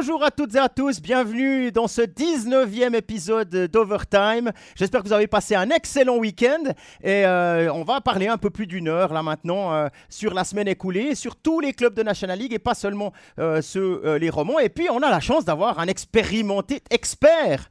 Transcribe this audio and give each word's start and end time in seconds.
Bonjour 0.00 0.22
à 0.22 0.30
toutes 0.30 0.54
et 0.54 0.60
à 0.60 0.68
tous, 0.68 1.00
bienvenue 1.02 1.72
dans 1.72 1.88
ce 1.88 2.02
19e 2.02 2.94
épisode 2.94 3.48
d'Overtime. 3.48 4.52
J'espère 4.76 5.02
que 5.02 5.08
vous 5.08 5.12
avez 5.12 5.26
passé 5.26 5.56
un 5.56 5.70
excellent 5.70 6.18
week-end 6.18 6.62
et 7.02 7.26
euh, 7.26 7.68
on 7.72 7.82
va 7.82 8.00
parler 8.00 8.28
un 8.28 8.36
peu 8.36 8.48
plus 8.48 8.68
d'une 8.68 8.86
heure 8.86 9.12
là 9.12 9.24
maintenant 9.24 9.74
euh, 9.74 9.88
sur 10.08 10.34
la 10.34 10.44
semaine 10.44 10.68
écoulée, 10.68 11.16
sur 11.16 11.34
tous 11.34 11.58
les 11.58 11.72
clubs 11.72 11.94
de 11.94 12.04
National 12.04 12.38
League 12.38 12.52
et 12.52 12.60
pas 12.60 12.74
seulement 12.74 13.12
euh, 13.40 13.60
ceux, 13.60 14.18
les 14.18 14.30
romans. 14.30 14.60
Et 14.60 14.68
puis 14.68 14.86
on 14.88 15.02
a 15.02 15.10
la 15.10 15.18
chance 15.18 15.44
d'avoir 15.44 15.80
un 15.80 15.88
expérimenté 15.88 16.80
expert 16.90 17.68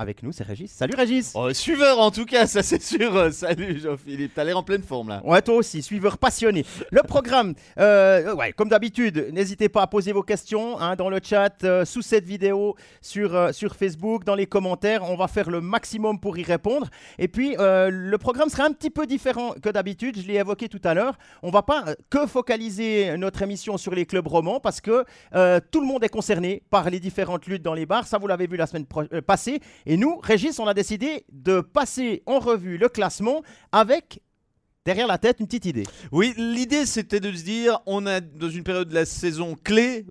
avec 0.00 0.22
nous, 0.22 0.32
c'est 0.32 0.44
Régis. 0.44 0.72
Salut 0.72 0.94
Régis 0.96 1.32
Oh, 1.34 1.52
suiveur 1.52 1.98
en 2.00 2.10
tout 2.10 2.24
cas, 2.24 2.46
ça 2.46 2.62
c'est 2.62 2.82
sûr. 2.82 3.14
Euh, 3.14 3.30
Salut 3.30 3.78
Jean-Philippe, 3.78 4.32
t'as 4.34 4.44
l'air 4.44 4.56
en 4.56 4.62
pleine 4.62 4.82
forme 4.82 5.10
là. 5.10 5.20
Ouais, 5.24 5.42
toi 5.42 5.56
aussi, 5.56 5.82
suiveur 5.82 6.16
passionné. 6.16 6.64
Le 6.90 7.02
programme, 7.02 7.54
euh, 7.78 8.34
ouais, 8.34 8.52
comme 8.52 8.70
d'habitude, 8.70 9.28
n'hésitez 9.32 9.68
pas 9.68 9.82
à 9.82 9.86
poser 9.86 10.12
vos 10.12 10.22
questions 10.22 10.80
hein, 10.80 10.96
dans 10.96 11.10
le 11.10 11.20
chat, 11.22 11.64
euh, 11.64 11.84
sous 11.84 12.00
cette 12.00 12.24
vidéo, 12.24 12.76
sur, 13.02 13.34
euh, 13.34 13.52
sur 13.52 13.76
Facebook, 13.76 14.24
dans 14.24 14.34
les 14.34 14.46
commentaires. 14.46 15.02
On 15.04 15.16
va 15.16 15.28
faire 15.28 15.50
le 15.50 15.60
maximum 15.60 16.18
pour 16.18 16.38
y 16.38 16.44
répondre. 16.44 16.88
Et 17.18 17.28
puis, 17.28 17.54
euh, 17.58 17.90
le 17.90 18.16
programme 18.16 18.48
sera 18.48 18.64
un 18.64 18.72
petit 18.72 18.90
peu 18.90 19.06
différent 19.06 19.52
que 19.62 19.68
d'habitude. 19.68 20.18
Je 20.18 20.26
l'ai 20.26 20.36
évoqué 20.36 20.68
tout 20.70 20.80
à 20.82 20.94
l'heure. 20.94 21.18
On 21.42 21.50
va 21.50 21.62
pas 21.62 21.84
euh, 21.88 21.94
que 22.08 22.26
focaliser 22.26 23.18
notre 23.18 23.42
émission 23.42 23.76
sur 23.76 23.94
les 23.94 24.06
clubs 24.06 24.26
romans 24.26 24.60
parce 24.60 24.80
que 24.80 25.04
euh, 25.34 25.60
tout 25.70 25.80
le 25.80 25.86
monde 25.86 26.02
est 26.04 26.08
concerné 26.08 26.62
par 26.70 26.88
les 26.88 27.00
différentes 27.00 27.46
luttes 27.46 27.62
dans 27.62 27.74
les 27.74 27.84
bars. 27.84 28.06
Ça, 28.06 28.16
vous 28.16 28.26
l'avez 28.26 28.46
vu 28.46 28.56
la 28.56 28.66
semaine 28.66 28.86
euh, 29.12 29.20
passée. 29.20 29.60
Et 29.86 29.89
nous, 29.96 30.18
Régis, 30.18 30.58
on 30.58 30.66
a 30.66 30.74
décidé 30.74 31.24
de 31.32 31.60
passer 31.60 32.22
en 32.26 32.38
revue 32.38 32.78
le 32.78 32.88
classement 32.88 33.42
avec 33.72 34.20
derrière 34.84 35.06
la 35.06 35.18
tête 35.18 35.40
une 35.40 35.46
petite 35.46 35.66
idée. 35.66 35.84
Oui, 36.12 36.34
l'idée 36.36 36.86
c'était 36.86 37.20
de 37.20 37.32
se 37.32 37.42
dire, 37.42 37.80
on 37.86 38.06
a 38.06 38.20
dans 38.20 38.50
une 38.50 38.64
période 38.64 38.88
de 38.88 38.94
la 38.94 39.04
saison 39.04 39.56
clé, 39.62 40.06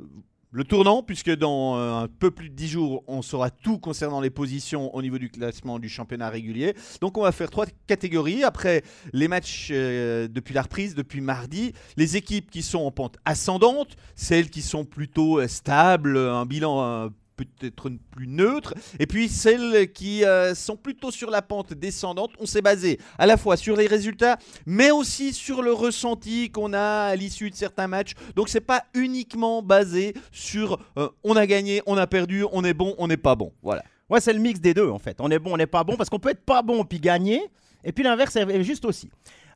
le 0.51 0.63
tournant, 0.63 1.03
puisque 1.03 1.29
dans 1.35 1.77
euh, 1.77 2.03
un 2.03 2.07
peu 2.07 2.31
plus 2.31 2.49
de 2.49 2.55
10 2.55 2.67
jours, 2.67 3.03
on 3.07 3.21
saura 3.21 3.51
tout 3.51 3.77
concernant 3.77 4.19
les 4.19 4.31
positions 4.31 4.93
au 4.95 5.01
niveau 5.01 5.19
du 5.19 5.29
classement 5.29 5.77
du 5.77 5.89
championnat 5.89 6.29
régulier. 6.29 6.73
Donc 7.01 7.17
on 7.17 7.21
va 7.21 7.31
faire 7.31 7.51
trois 7.51 7.67
catégories. 7.87 8.43
Après 8.43 8.83
les 9.13 9.27
matchs 9.27 9.69
euh, 9.71 10.27
depuis 10.27 10.53
la 10.53 10.63
reprise, 10.63 10.95
depuis 10.95 11.21
mardi, 11.21 11.73
les 11.97 12.17
équipes 12.17 12.49
qui 12.49 12.63
sont 12.63 12.79
en 12.79 12.91
pente 12.91 13.17
ascendante, 13.25 13.95
celles 14.15 14.49
qui 14.49 14.61
sont 14.61 14.85
plutôt 14.85 15.39
euh, 15.39 15.47
stables, 15.47 16.17
un 16.17 16.45
bilan... 16.45 17.09
peut-être 17.45 17.89
plus 18.11 18.27
neutre, 18.27 18.73
et 18.99 19.07
puis 19.07 19.29
celles 19.29 19.91
qui 19.91 20.23
euh, 20.23 20.55
sont 20.55 20.75
plutôt 20.75 21.11
sur 21.11 21.29
la 21.29 21.41
pente 21.41 21.73
descendante, 21.73 22.31
on 22.39 22.45
s'est 22.45 22.61
basé 22.61 22.99
à 23.17 23.25
la 23.25 23.37
fois 23.37 23.57
sur 23.57 23.75
les 23.75 23.87
résultats, 23.87 24.37
mais 24.65 24.91
aussi 24.91 25.33
sur 25.33 25.61
le 25.61 25.73
ressenti 25.73 26.49
qu'on 26.49 26.73
a 26.73 27.09
à 27.09 27.15
l'issue 27.15 27.49
de 27.49 27.55
certains 27.55 27.87
matchs. 27.87 28.13
Donc 28.35 28.49
c'est 28.49 28.61
pas 28.61 28.83
uniquement 28.93 29.61
basé 29.61 30.13
sur 30.31 30.79
euh, 30.97 31.09
on 31.23 31.35
a 31.35 31.45
gagné, 31.45 31.81
on 31.85 31.97
a 31.97 32.07
perdu, 32.07 32.45
on 32.51 32.63
est 32.63 32.73
bon, 32.73 32.95
on 32.97 33.07
n'est 33.07 33.17
pas 33.17 33.35
bon. 33.35 33.51
Voilà. 33.61 33.83
Ouais, 34.09 34.19
c'est 34.19 34.33
le 34.33 34.39
mix 34.39 34.59
des 34.59 34.73
deux 34.73 34.89
en 34.89 34.99
fait. 34.99 35.17
On 35.19 35.29
est 35.29 35.39
bon, 35.39 35.53
on 35.53 35.57
n'est 35.57 35.67
pas 35.67 35.83
bon 35.83 35.95
parce 35.95 36.09
qu'on 36.09 36.19
peut 36.19 36.29
être 36.29 36.43
pas 36.43 36.61
bon 36.61 36.83
puis 36.83 36.99
gagner. 36.99 37.41
Et 37.83 37.91
puis 37.91 38.03
l'inverse 38.03 38.35
est 38.35 38.63
juste 38.63 38.85
aussi. 38.85 39.09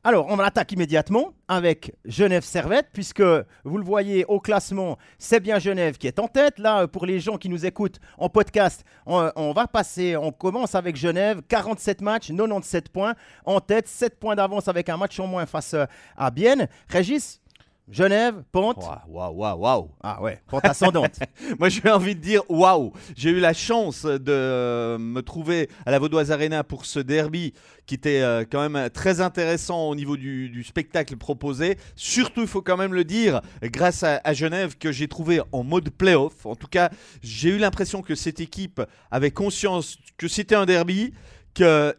Alors, 0.06 0.26
on 0.28 0.38
attaque 0.38 0.70
immédiatement 0.72 1.32
avec 1.48 1.94
Genève 2.04 2.44
Servette, 2.44 2.88
puisque 2.92 3.22
vous 3.22 3.78
le 3.78 3.84
voyez 3.84 4.26
au 4.26 4.38
classement, 4.38 4.98
c'est 5.18 5.40
bien 5.40 5.58
Genève 5.58 5.96
qui 5.96 6.06
est 6.06 6.18
en 6.18 6.28
tête. 6.28 6.58
Là, 6.58 6.86
pour 6.86 7.06
les 7.06 7.20
gens 7.20 7.38
qui 7.38 7.48
nous 7.48 7.64
écoutent 7.64 7.98
en 8.18 8.28
podcast, 8.28 8.84
on, 9.06 9.30
on 9.34 9.52
va 9.52 9.66
passer, 9.66 10.14
on 10.14 10.30
commence 10.30 10.74
avec 10.74 10.96
Genève, 10.96 11.40
47 11.48 12.02
matchs, 12.02 12.28
97 12.28 12.90
points 12.90 13.14
en 13.46 13.60
tête, 13.60 13.88
7 13.88 14.20
points 14.20 14.34
d'avance 14.36 14.68
avec 14.68 14.90
un 14.90 14.98
match 14.98 15.18
en 15.20 15.26
moins 15.26 15.46
face 15.46 15.74
à 16.18 16.30
Bienne. 16.30 16.68
Régis, 16.90 17.40
Genève, 17.90 18.42
pente. 18.50 18.82
Waouh, 19.08 19.34
waouh, 19.34 19.58
waouh. 19.58 19.90
Ah 20.02 20.22
ouais, 20.22 20.40
pente 20.46 20.64
ascendante. 20.64 21.18
Moi, 21.58 21.68
j'ai 21.68 21.90
envie 21.90 22.14
de 22.14 22.20
dire 22.20 22.42
waouh. 22.48 22.92
J'ai 23.14 23.28
eu 23.28 23.40
la 23.40 23.52
chance 23.52 24.06
de 24.06 24.32
euh, 24.32 24.98
me 24.98 25.20
trouver 25.20 25.68
à 25.84 25.90
la 25.90 25.98
Vaudoise 25.98 26.30
Arena 26.32 26.64
pour 26.64 26.86
ce 26.86 26.98
derby 26.98 27.52
qui 27.84 27.94
était 27.94 28.22
euh, 28.22 28.46
quand 28.50 28.66
même 28.66 28.88
très 28.88 29.20
intéressant 29.20 29.90
au 29.90 29.94
niveau 29.94 30.16
du, 30.16 30.48
du 30.48 30.64
spectacle 30.64 31.16
proposé. 31.18 31.76
Surtout, 31.94 32.40
il 32.40 32.46
faut 32.46 32.62
quand 32.62 32.78
même 32.78 32.94
le 32.94 33.04
dire, 33.04 33.42
grâce 33.62 34.02
à, 34.02 34.18
à 34.24 34.32
Genève 34.32 34.78
que 34.78 34.90
j'ai 34.90 35.06
trouvé 35.06 35.42
en 35.52 35.62
mode 35.62 35.90
playoff. 35.90 36.46
En 36.46 36.56
tout 36.56 36.68
cas, 36.68 36.88
j'ai 37.22 37.50
eu 37.50 37.58
l'impression 37.58 38.00
que 38.00 38.14
cette 38.14 38.40
équipe 38.40 38.80
avait 39.10 39.30
conscience 39.30 39.98
que 40.16 40.26
c'était 40.26 40.54
un 40.54 40.64
derby 40.64 41.12
qu'elle 41.54 41.94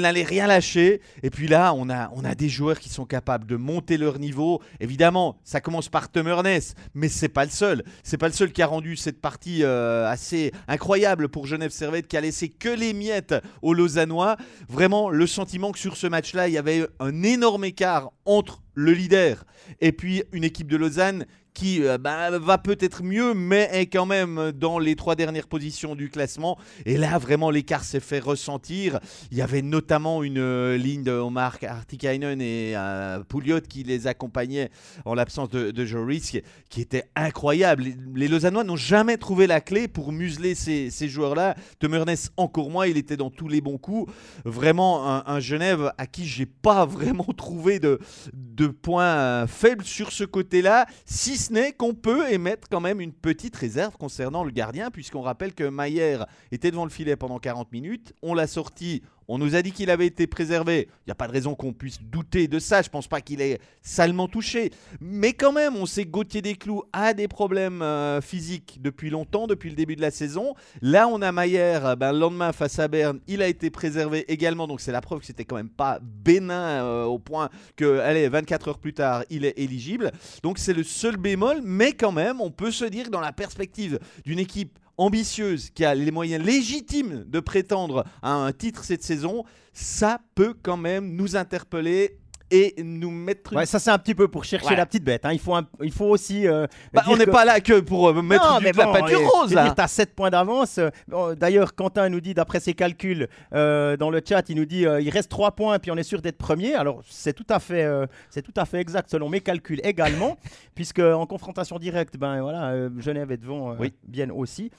n'allait 0.00 0.22
rien 0.22 0.46
lâcher. 0.46 1.00
Et 1.22 1.30
puis 1.30 1.48
là, 1.48 1.74
on 1.74 1.88
a, 1.88 2.34
des 2.34 2.48
joueurs 2.48 2.78
qui 2.78 2.88
sont 2.88 3.06
capables 3.06 3.46
de 3.46 3.56
monter 3.56 3.96
leur 3.96 4.18
niveau. 4.18 4.62
Évidemment, 4.78 5.38
ça 5.42 5.60
commence 5.60 5.88
par 5.88 6.10
Tom 6.10 6.28
Ernest, 6.28 6.76
mais 6.94 7.08
c'est 7.08 7.28
pas 7.28 7.44
le 7.44 7.50
seul. 7.50 7.82
C'est 8.04 8.18
pas 8.18 8.28
le 8.28 8.34
seul 8.34 8.52
qui 8.52 8.62
a 8.62 8.66
rendu 8.66 8.96
cette 8.96 9.20
partie 9.20 9.64
euh, 9.64 10.06
assez 10.08 10.52
incroyable 10.68 11.28
pour 11.28 11.46
Genève 11.46 11.70
Servette, 11.70 12.06
qui 12.06 12.16
a 12.16 12.20
laissé 12.20 12.48
que 12.48 12.68
les 12.68 12.92
miettes 12.92 13.34
aux 13.62 13.74
Lausannois. 13.74 14.36
Vraiment, 14.68 15.10
le 15.10 15.26
sentiment 15.26 15.72
que 15.72 15.78
sur 15.78 15.96
ce 15.96 16.06
match-là, 16.06 16.48
il 16.48 16.54
y 16.54 16.58
avait 16.58 16.86
un 17.00 17.22
énorme 17.22 17.64
écart 17.64 18.12
entre 18.24 18.62
le 18.74 18.92
leader 18.92 19.44
et 19.80 19.92
puis 19.92 20.22
une 20.32 20.44
équipe 20.44 20.68
de 20.68 20.76
Lausanne 20.76 21.26
qui 21.54 21.82
euh, 21.82 21.98
bah, 21.98 22.38
va 22.38 22.58
peut-être 22.58 23.02
mieux, 23.02 23.34
mais 23.34 23.68
est 23.72 23.86
quand 23.86 24.06
même 24.06 24.52
dans 24.52 24.78
les 24.78 24.96
trois 24.96 25.14
dernières 25.14 25.48
positions 25.48 25.94
du 25.94 26.10
classement. 26.10 26.58
Et 26.86 26.96
là, 26.96 27.18
vraiment, 27.18 27.50
l'écart 27.50 27.84
s'est 27.84 28.00
fait 28.00 28.18
ressentir. 28.18 29.00
Il 29.30 29.38
y 29.38 29.42
avait 29.42 29.62
notamment 29.62 30.22
une 30.22 30.38
euh, 30.38 30.76
ligne 30.76 31.02
de 31.02 31.12
Omar 31.12 31.58
Artikainen 31.62 32.40
et 32.40 32.72
euh, 32.76 33.22
Pouliot 33.24 33.60
qui 33.60 33.82
les 33.82 34.06
accompagnaient 34.06 34.70
en 35.04 35.14
l'absence 35.14 35.50
de, 35.50 35.84
Joris, 35.84 36.36
qui, 36.68 36.80
était 36.80 37.04
incroyable. 37.16 37.82
Les, 37.82 37.96
les 38.14 38.28
Lausannois 38.28 38.64
n'ont 38.64 38.76
jamais 38.76 39.16
trouvé 39.16 39.46
la 39.46 39.60
clé 39.60 39.88
pour 39.88 40.12
museler 40.12 40.54
ces, 40.54 40.90
joueurs-là. 41.08 41.56
Tom 41.78 41.94
Ernest, 41.94 42.32
encore 42.36 42.70
moins, 42.70 42.86
il 42.86 42.96
était 42.96 43.16
dans 43.16 43.30
tous 43.30 43.48
les 43.48 43.60
bons 43.60 43.78
coups. 43.78 44.12
Vraiment, 44.44 45.26
un, 45.26 45.40
Genève 45.40 45.92
à 45.96 46.06
qui 46.06 46.26
j'ai 46.26 46.46
pas 46.46 46.84
vraiment 46.86 47.26
trouvé 47.36 47.80
de, 47.80 47.98
de 48.34 48.66
points 48.66 49.46
faibles 49.46 49.84
sur 49.84 50.12
ce 50.12 50.24
côté-là, 50.24 50.86
si 51.06 51.36
ce 51.40 51.54
n'est 51.54 51.72
qu'on 51.72 51.94
peut 51.94 52.30
émettre 52.30 52.68
quand 52.68 52.80
même 52.80 53.00
une 53.00 53.14
petite 53.14 53.56
réserve 53.56 53.96
concernant 53.96 54.44
le 54.44 54.50
gardien, 54.50 54.90
puisqu'on 54.90 55.22
rappelle 55.22 55.54
que 55.54 55.64
Mayer 55.64 56.18
était 56.52 56.70
devant 56.70 56.84
le 56.84 56.90
filet 56.90 57.16
pendant 57.16 57.38
40 57.38 57.72
minutes, 57.72 58.12
on 58.22 58.34
l'a 58.34 58.46
sorti, 58.46 59.02
on 59.30 59.38
nous 59.38 59.54
a 59.54 59.62
dit 59.62 59.70
qu'il 59.70 59.90
avait 59.90 60.06
été 60.06 60.26
préservé, 60.26 60.88
il 60.90 61.08
n'y 61.08 61.12
a 61.12 61.14
pas 61.14 61.28
de 61.28 61.32
raison 61.32 61.54
qu'on 61.54 61.72
puisse 61.72 62.02
douter 62.02 62.48
de 62.48 62.58
ça, 62.58 62.82
je 62.82 62.88
pense 62.88 63.06
pas 63.06 63.20
qu'il 63.20 63.40
est 63.40 63.60
salement 63.80 64.26
touché, 64.26 64.70
mais 65.00 65.32
quand 65.34 65.52
même, 65.52 65.76
on 65.76 65.86
sait 65.86 66.04
que 66.04 66.10
Gauthier 66.10 66.42
Desclous 66.42 66.82
a 66.92 67.14
des 67.14 67.28
problèmes 67.28 67.80
euh, 67.80 68.20
physiques 68.20 68.78
depuis 68.82 69.08
longtemps, 69.08 69.46
depuis 69.46 69.70
le 69.70 69.76
début 69.76 69.94
de 69.94 70.00
la 70.00 70.10
saison, 70.10 70.54
là 70.82 71.06
on 71.06 71.22
a 71.22 71.30
Mayer, 71.30 71.78
euh, 71.84 71.94
ben, 71.94 72.12
le 72.12 72.18
lendemain 72.18 72.52
face 72.52 72.80
à 72.80 72.88
Berne, 72.88 73.20
il 73.28 73.40
a 73.40 73.46
été 73.46 73.70
préservé 73.70 74.24
également, 74.32 74.66
donc 74.66 74.80
c'est 74.80 74.92
la 74.92 75.00
preuve 75.00 75.20
que 75.20 75.26
c'était 75.26 75.44
quand 75.44 75.56
même 75.56 75.68
pas 75.68 76.00
bénin 76.02 76.84
euh, 76.84 77.04
au 77.04 77.20
point 77.20 77.50
que, 77.76 78.00
allez, 78.00 78.28
24 78.28 78.68
heures 78.68 78.78
plus 78.78 78.94
tard, 78.94 79.22
il 79.30 79.44
est 79.44 79.58
éligible. 79.58 80.10
Donc 80.42 80.58
c'est 80.58 80.72
le 80.72 80.82
seul 80.82 81.16
bémol, 81.16 81.60
mais 81.62 81.92
quand 81.92 82.12
même, 82.12 82.40
on 82.40 82.50
peut 82.50 82.70
se 82.72 82.84
dire 82.84 83.06
que 83.06 83.10
dans 83.10 83.20
la 83.20 83.32
perspective 83.32 83.98
d'une 84.24 84.38
équipe 84.38 84.78
ambitieuse 85.00 85.70
qui 85.70 85.84
a 85.84 85.94
les 85.94 86.10
moyens 86.10 86.44
légitimes 86.44 87.24
de 87.26 87.40
prétendre 87.40 88.04
à 88.22 88.34
un 88.34 88.52
titre 88.52 88.84
cette 88.84 89.02
saison, 89.02 89.44
ça 89.72 90.20
peut 90.34 90.54
quand 90.62 90.76
même 90.76 91.16
nous 91.16 91.36
interpeller 91.36 92.18
et 92.50 92.74
nous 92.82 93.10
mettre. 93.10 93.54
Ouais, 93.54 93.66
ça 93.66 93.78
c'est 93.78 93.90
un 93.90 93.98
petit 93.98 94.14
peu 94.14 94.28
pour 94.28 94.44
chercher 94.44 94.74
la 94.76 94.86
petite 94.86 95.04
bête. 95.04 95.24
hein. 95.24 95.32
Il, 95.32 95.38
faut 95.38 95.54
un- 95.54 95.66
il 95.82 95.92
faut 95.92 96.06
aussi. 96.06 96.46
euh, 96.46 96.66
Bah, 96.92 97.02
on 97.08 97.16
n'est 97.16 97.24
que- 97.26 97.30
pas 97.30 97.44
là 97.44 97.60
que 97.60 97.80
pour 97.80 98.08
euh, 98.08 98.22
mettre 98.22 98.48
Non, 98.52 98.58
du- 98.58 98.64
mais 98.64 98.72
la 98.72 98.86
peinture 98.86 99.20
rose 99.30 99.54
là. 99.54 99.64
dire, 99.64 99.74
t'as 99.74 99.88
7 99.88 100.14
points 100.14 100.30
d'avance. 100.30 100.78
Euh, 100.78 101.34
D'ailleurs, 101.34 101.74
Quentin 101.74 102.08
nous 102.08 102.20
dit, 102.20 102.34
d'après 102.34 102.60
ses 102.60 102.74
calculs 102.74 103.28
euh, 103.54 103.96
dans 103.96 104.10
le 104.10 104.20
chat, 104.26 104.48
il 104.48 104.56
nous 104.56 104.64
dit 104.64 104.80
il 104.82 105.10
reste 105.10 105.30
3 105.30 105.52
points, 105.52 105.78
puis 105.78 105.90
on 105.90 105.96
est 105.96 106.02
sûr 106.02 106.20
d'être 106.22 106.38
premier. 106.38 106.74
Alors, 106.74 107.02
c'est 107.08 107.32
tout, 107.32 107.46
à 107.48 107.58
fait, 107.60 107.86
c'est 108.30 108.42
tout 108.42 108.54
à 108.56 108.64
fait 108.64 108.78
exact 108.80 109.10
selon 109.10 109.28
mes 109.28 109.40
calculs 109.40 109.80
également, 109.84 110.36
puisque 110.74 111.00
en 111.00 111.26
confrontation 111.26 111.78
directe, 111.78 112.16
ben, 112.16 112.40
voilà, 112.42 112.74
Genève 112.98 113.30
est 113.32 113.36
devant, 113.36 113.76
Oui. 113.78 113.92
bien 114.06 114.30
aussi. 114.30 114.70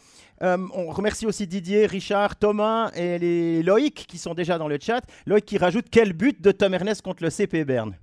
Euh, 0.41 0.57
on 0.73 0.89
remercie 0.91 1.25
aussi 1.25 1.45
Didier, 1.47 1.85
Richard, 1.85 2.35
Thomas 2.35 2.91
et 2.95 3.19
les 3.19 3.61
Loïc 3.63 4.05
qui 4.07 4.17
sont 4.17 4.33
déjà 4.33 4.57
dans 4.57 4.67
le 4.67 4.77
chat. 4.81 5.01
Loïc 5.25 5.45
qui 5.45 5.57
rajoute 5.57 5.85
quel 5.91 6.13
but 6.13 6.41
de 6.41 6.51
Tom 6.51 6.73
Ernest 6.73 7.01
contre 7.01 7.23
le 7.23 7.29
CP 7.29 7.63
Berne. 7.63 7.95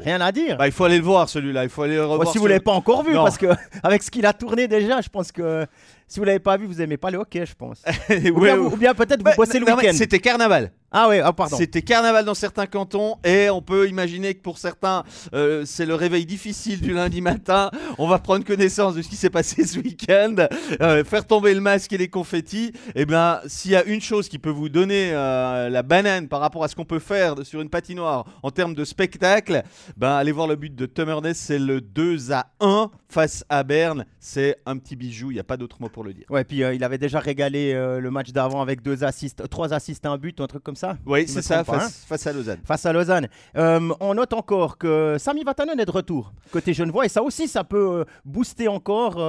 Rien 0.00 0.20
à 0.20 0.32
dire. 0.32 0.56
Bah, 0.56 0.66
il 0.66 0.72
faut 0.72 0.84
aller 0.84 0.96
le 0.98 1.04
voir 1.04 1.28
celui-là, 1.28 1.64
il 1.64 1.68
faut 1.70 1.82
aller 1.82 1.96
le 1.96 2.06
revoir. 2.06 2.28
Si 2.32 2.38
vous 2.38 2.46
l'avez 2.46 2.60
pas 2.60 2.72
encore 2.72 3.02
vu, 3.04 3.12
Non. 3.12 3.24
parce 3.24 3.36
que 3.36 3.46
avec 3.82 4.02
ce 4.02 4.10
qu'il 4.10 4.24
a 4.24 4.32
tourné 4.32 4.66
déjà, 4.66 5.00
je 5.02 5.08
pense 5.10 5.30
que 5.30 5.66
si 6.12 6.18
vous 6.20 6.26
l'avez 6.26 6.40
pas 6.40 6.58
vu, 6.58 6.66
vous 6.66 6.82
aimez 6.82 6.98
pas 6.98 7.10
le 7.10 7.16
hockey, 7.16 7.46
je 7.46 7.54
pense. 7.54 7.82
ou, 8.10 8.40
bien, 8.40 8.58
ouais. 8.58 8.58
ou 8.58 8.76
bien 8.76 8.92
peut-être 8.92 9.26
vous 9.26 9.34
bossez 9.34 9.58
le 9.58 9.64
week-end. 9.64 9.92
C'était 9.94 10.18
carnaval. 10.18 10.70
Ah 10.94 11.08
oui, 11.08 11.20
ah, 11.24 11.32
pardon. 11.32 11.56
C'était 11.56 11.80
carnaval 11.80 12.26
dans 12.26 12.34
certains 12.34 12.66
cantons 12.66 13.16
et 13.24 13.48
on 13.48 13.62
peut 13.62 13.88
imaginer 13.88 14.34
que 14.34 14.42
pour 14.42 14.58
certains, 14.58 15.04
euh, 15.32 15.64
c'est 15.64 15.86
le 15.86 15.94
réveil 15.94 16.26
difficile 16.26 16.82
du 16.82 16.92
lundi 16.92 17.22
matin. 17.22 17.70
On 17.96 18.06
va 18.06 18.18
prendre 18.18 18.44
connaissance 18.44 18.94
de 18.94 19.00
ce 19.00 19.08
qui 19.08 19.16
s'est 19.16 19.30
passé 19.30 19.64
ce 19.66 19.78
week-end, 19.78 20.34
euh, 20.82 21.02
faire 21.02 21.26
tomber 21.26 21.54
le 21.54 21.62
masque 21.62 21.94
et 21.94 21.98
les 21.98 22.08
confettis. 22.08 22.74
Et 22.94 23.06
bien, 23.06 23.40
s'il 23.46 23.70
y 23.70 23.76
a 23.76 23.84
une 23.84 24.02
chose 24.02 24.28
qui 24.28 24.38
peut 24.38 24.50
vous 24.50 24.68
donner 24.68 25.12
euh, 25.14 25.70
la 25.70 25.82
banane 25.82 26.28
par 26.28 26.40
rapport 26.40 26.62
à 26.62 26.68
ce 26.68 26.76
qu'on 26.76 26.84
peut 26.84 26.98
faire 26.98 27.36
sur 27.42 27.62
une 27.62 27.70
patinoire 27.70 28.26
en 28.42 28.50
termes 28.50 28.74
de 28.74 28.84
spectacle, 28.84 29.62
ben 29.96 30.10
allez 30.10 30.32
voir 30.32 30.46
le 30.46 30.56
but 30.56 30.74
de 30.74 30.84
Tom 30.84 31.08
Ernest, 31.08 31.40
c'est 31.40 31.58
le 31.58 31.80
2 31.80 32.32
à 32.32 32.48
1 32.60 32.90
face 33.08 33.46
à 33.48 33.62
Berne. 33.62 34.04
C'est 34.20 34.58
un 34.66 34.76
petit 34.76 34.96
bijou, 34.96 35.30
il 35.30 35.34
n'y 35.34 35.40
a 35.40 35.44
pas 35.44 35.56
d'autre 35.56 35.78
mot 35.80 35.88
pour 35.88 36.01
le 36.02 36.12
dire. 36.12 36.24
Ouais, 36.30 36.44
puis 36.44 36.62
euh, 36.62 36.74
il 36.74 36.84
avait 36.84 36.98
déjà 36.98 37.18
régalé 37.20 37.72
euh, 37.72 38.00
le 38.00 38.10
match 38.10 38.30
d'avant 38.30 38.60
avec 38.60 38.82
deux 38.82 39.04
assists, 39.04 39.48
trois 39.48 39.72
assists, 39.72 40.04
un 40.06 40.18
but, 40.18 40.40
un 40.40 40.46
truc 40.46 40.62
comme 40.62 40.76
ça. 40.76 40.96
Oui, 41.06 41.26
c'est 41.26 41.42
ça, 41.42 41.64
pas, 41.64 41.80
face, 41.80 42.04
face 42.06 42.26
à 42.26 42.32
Lausanne. 42.32 42.60
face 42.64 42.86
à 42.86 42.92
Lausanne. 42.92 43.28
Euh, 43.56 43.92
on 44.00 44.14
note 44.14 44.32
encore 44.32 44.78
que 44.78 45.16
Sami 45.18 45.44
Vatanen 45.44 45.78
est 45.78 45.86
de 45.86 45.90
retour 45.90 46.32
côté 46.50 46.74
Genevois 46.74 47.06
et 47.06 47.08
ça 47.08 47.22
aussi, 47.22 47.48
ça 47.48 47.64
peut 47.64 48.04
booster 48.24 48.68
encore 48.68 49.20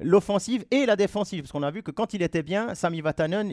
l'offensive 0.00 0.64
et 0.70 0.86
la 0.86 0.96
défensive 0.96 1.42
parce 1.42 1.52
qu'on 1.52 1.62
a 1.62 1.70
vu 1.70 1.82
que 1.82 1.90
quand 1.90 2.14
il 2.14 2.22
était 2.22 2.42
bien, 2.42 2.74
Sami 2.74 3.00
Vatanen, 3.00 3.52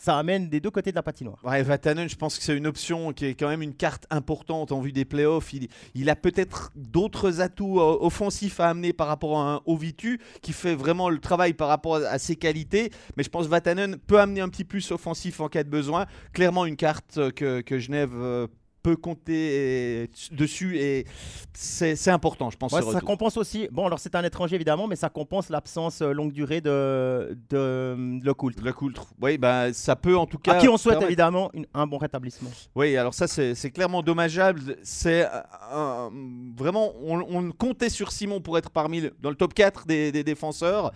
ça 0.00 0.18
amène 0.18 0.48
des 0.48 0.60
deux 0.60 0.70
côtés 0.70 0.90
de 0.90 0.96
la 0.96 1.02
patinoire. 1.02 1.38
Ouais, 1.44 1.62
Vatanen, 1.62 2.08
je 2.08 2.16
pense 2.16 2.36
que 2.38 2.44
c'est 2.44 2.56
une 2.56 2.66
option 2.66 3.12
qui 3.12 3.26
est 3.26 3.34
quand 3.34 3.48
même 3.48 3.62
une 3.62 3.74
carte 3.74 4.06
importante 4.10 4.72
en 4.72 4.80
vue 4.80 4.92
des 4.92 5.04
playoffs. 5.04 5.52
Il, 5.52 5.68
il 5.94 6.10
a 6.10 6.16
peut-être 6.16 6.72
d'autres 6.74 7.40
atouts 7.40 7.80
euh, 7.80 7.98
offensifs 8.00 8.60
à 8.60 8.68
amener 8.68 8.92
par 8.92 9.06
rapport 9.06 9.38
à 9.38 9.54
un 9.54 9.60
Ovitu 9.66 10.20
qui 10.42 10.52
fait 10.52 10.74
vraiment 10.74 11.08
le 11.08 11.18
travail 11.18 11.54
par 11.54 11.68
rapport 11.68 11.96
à, 11.96 12.08
à 12.08 12.18
ses 12.18 12.36
qualités. 12.36 12.90
Mais 13.16 13.22
je 13.22 13.30
pense 13.30 13.44
que 13.46 13.50
Vatanen 13.50 13.96
peut 13.96 14.20
amener 14.20 14.40
un 14.40 14.48
petit 14.48 14.64
plus 14.64 14.90
offensif 14.90 15.40
en 15.40 15.48
cas 15.48 15.62
de 15.62 15.70
besoin. 15.70 16.06
Clairement, 16.32 16.66
une 16.66 16.76
carte 16.76 17.18
euh, 17.18 17.30
que, 17.30 17.60
que 17.60 17.78
Genève 17.78 18.12
euh, 18.14 18.46
peut 18.86 18.94
compter 18.94 19.50
euh, 19.52 20.06
dessus 20.30 20.78
et 20.78 21.06
c'est 21.54 22.08
important, 22.08 22.50
je 22.50 22.56
pense. 22.56 22.70
Ouais, 22.72 22.82
ça 22.82 23.00
compense 23.00 23.36
aussi, 23.36 23.68
bon 23.72 23.84
alors 23.86 23.98
c'est 23.98 24.14
un 24.14 24.22
étranger 24.22 24.54
évidemment, 24.54 24.86
mais 24.86 24.94
ça 24.94 25.08
compense 25.08 25.48
l'absence 25.48 26.02
euh, 26.02 26.12
longue 26.12 26.30
durée 26.32 26.60
de, 26.60 27.36
de, 27.50 27.96
de 28.20 28.24
Le 28.24 28.34
Coultre. 28.34 28.62
Le 28.62 28.72
Coultre. 28.72 29.06
Oui, 29.20 29.38
bah, 29.38 29.72
ça 29.72 29.96
peut 29.96 30.16
en 30.16 30.26
tout 30.26 30.38
cas. 30.38 30.52
À 30.52 30.58
qui 30.58 30.68
on 30.68 30.76
souhaite 30.76 30.94
permettre- 31.00 31.08
évidemment 31.10 31.50
une- 31.52 31.66
un 31.74 31.88
bon 31.88 31.98
rétablissement. 31.98 32.50
Oui, 32.76 32.96
alors 32.96 33.12
ça, 33.12 33.26
c'est 33.26 33.70
clairement 33.72 34.02
dommageable. 34.02 34.76
C'est 34.84 35.24
euh, 35.72 36.08
vraiment, 36.56 36.92
on, 37.02 37.18
on 37.28 37.50
comptait 37.50 37.88
sur 37.90 38.12
Simon 38.12 38.40
pour 38.40 38.56
être 38.56 38.70
parmi 38.70 39.00
le- 39.00 39.16
dans 39.20 39.30
le 39.30 39.36
top 39.36 39.52
4 39.52 39.84
des, 39.88 40.12
des 40.12 40.22
défenseurs. 40.22 40.92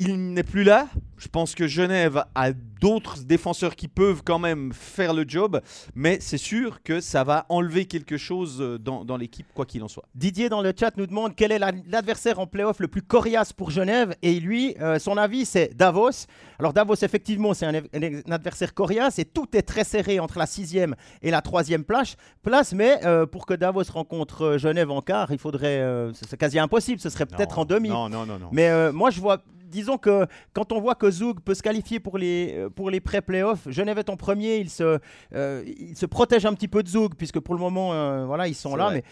Il 0.00 0.32
n'est 0.32 0.42
plus 0.42 0.64
là. 0.64 0.88
Je 1.18 1.28
pense 1.28 1.54
que 1.54 1.68
Genève 1.68 2.24
a 2.34 2.52
d'autres 2.52 3.22
défenseurs 3.22 3.76
qui 3.76 3.86
peuvent 3.86 4.22
quand 4.24 4.40
même 4.40 4.72
faire 4.72 5.14
le 5.14 5.24
job, 5.26 5.60
mais 5.94 6.18
c'est 6.20 6.36
sûr 6.36 6.82
que 6.82 7.00
ça 7.00 7.22
va 7.22 7.46
enlever 7.48 7.84
quelque 7.86 8.16
chose 8.18 8.60
euh, 8.60 8.76
dans, 8.78 9.04
dans 9.04 9.16
l'équipe, 9.16 9.46
quoi 9.54 9.64
qu'il 9.64 9.82
en 9.84 9.88
soit. 9.88 10.02
Didier 10.16 10.48
dans 10.48 10.60
le 10.60 10.72
chat 10.78 10.94
nous 10.96 11.06
demande 11.06 11.36
quel 11.36 11.52
est 11.52 11.60
la- 11.60 11.70
l'adversaire 11.88 12.40
en 12.40 12.46
playoff 12.48 12.80
le 12.80 12.88
plus 12.88 13.00
coriace 13.02 13.52
pour 13.52 13.70
Genève 13.70 14.14
et 14.22 14.38
lui, 14.40 14.74
euh, 14.80 14.98
son 14.98 15.16
avis 15.16 15.46
c'est 15.46 15.72
Davos. 15.74 16.26
Alors 16.58 16.72
Davos 16.72 16.96
effectivement 16.96 17.54
c'est 17.54 17.64
un, 17.66 17.74
un 17.76 18.32
adversaire 18.32 18.74
coriace 18.74 19.20
et 19.20 19.24
tout 19.24 19.46
est 19.56 19.62
très 19.62 19.84
serré 19.84 20.18
entre 20.18 20.38
la 20.38 20.46
sixième 20.46 20.96
et 21.22 21.30
la 21.30 21.40
troisième 21.40 21.84
place, 21.84 22.16
place 22.42 22.74
mais 22.74 22.98
euh, 23.06 23.24
pour 23.26 23.46
que 23.46 23.54
Davos 23.54 23.84
rencontre 23.92 24.56
Genève 24.58 24.90
en 24.90 25.00
quart, 25.00 25.30
il 25.30 25.38
faudrait, 25.38 25.78
euh, 25.78 26.12
c'est 26.12 26.36
quasi 26.36 26.58
impossible, 26.58 27.00
ce 27.00 27.08
serait 27.10 27.26
peut-être 27.26 27.60
en 27.60 27.64
demi. 27.64 27.88
Non, 27.90 28.08
non, 28.08 28.26
non, 28.26 28.38
non. 28.40 28.48
Mais 28.52 28.92
moi, 28.92 29.10
je 29.10 29.20
vois, 29.20 29.38
disons 29.74 29.98
que 29.98 30.26
quand 30.52 30.72
on 30.72 30.80
voit 30.80 30.94
que 30.94 31.10
Zug 31.10 31.40
peut 31.40 31.54
se 31.54 31.62
qualifier 31.62 32.00
pour 32.00 32.16
les, 32.16 32.54
euh, 32.54 32.70
pour 32.70 32.90
les 32.90 33.00
pré-playoffs, 33.00 33.68
Genève 33.68 33.98
est 33.98 34.08
en 34.08 34.16
premier, 34.16 34.58
il 34.58 34.70
se, 34.70 34.98
euh, 35.34 35.64
il 35.66 35.96
se 35.96 36.06
protège 36.06 36.46
un 36.46 36.54
petit 36.54 36.68
peu 36.68 36.82
de 36.82 36.88
Zug, 36.88 37.14
puisque 37.16 37.40
pour 37.40 37.54
le 37.54 37.60
moment, 37.60 37.92
euh, 37.92 38.24
voilà, 38.24 38.48
ils 38.48 38.54
sont 38.54 38.76
là. 38.76 38.86
vrai. 38.86 38.94
Mais 38.96 39.04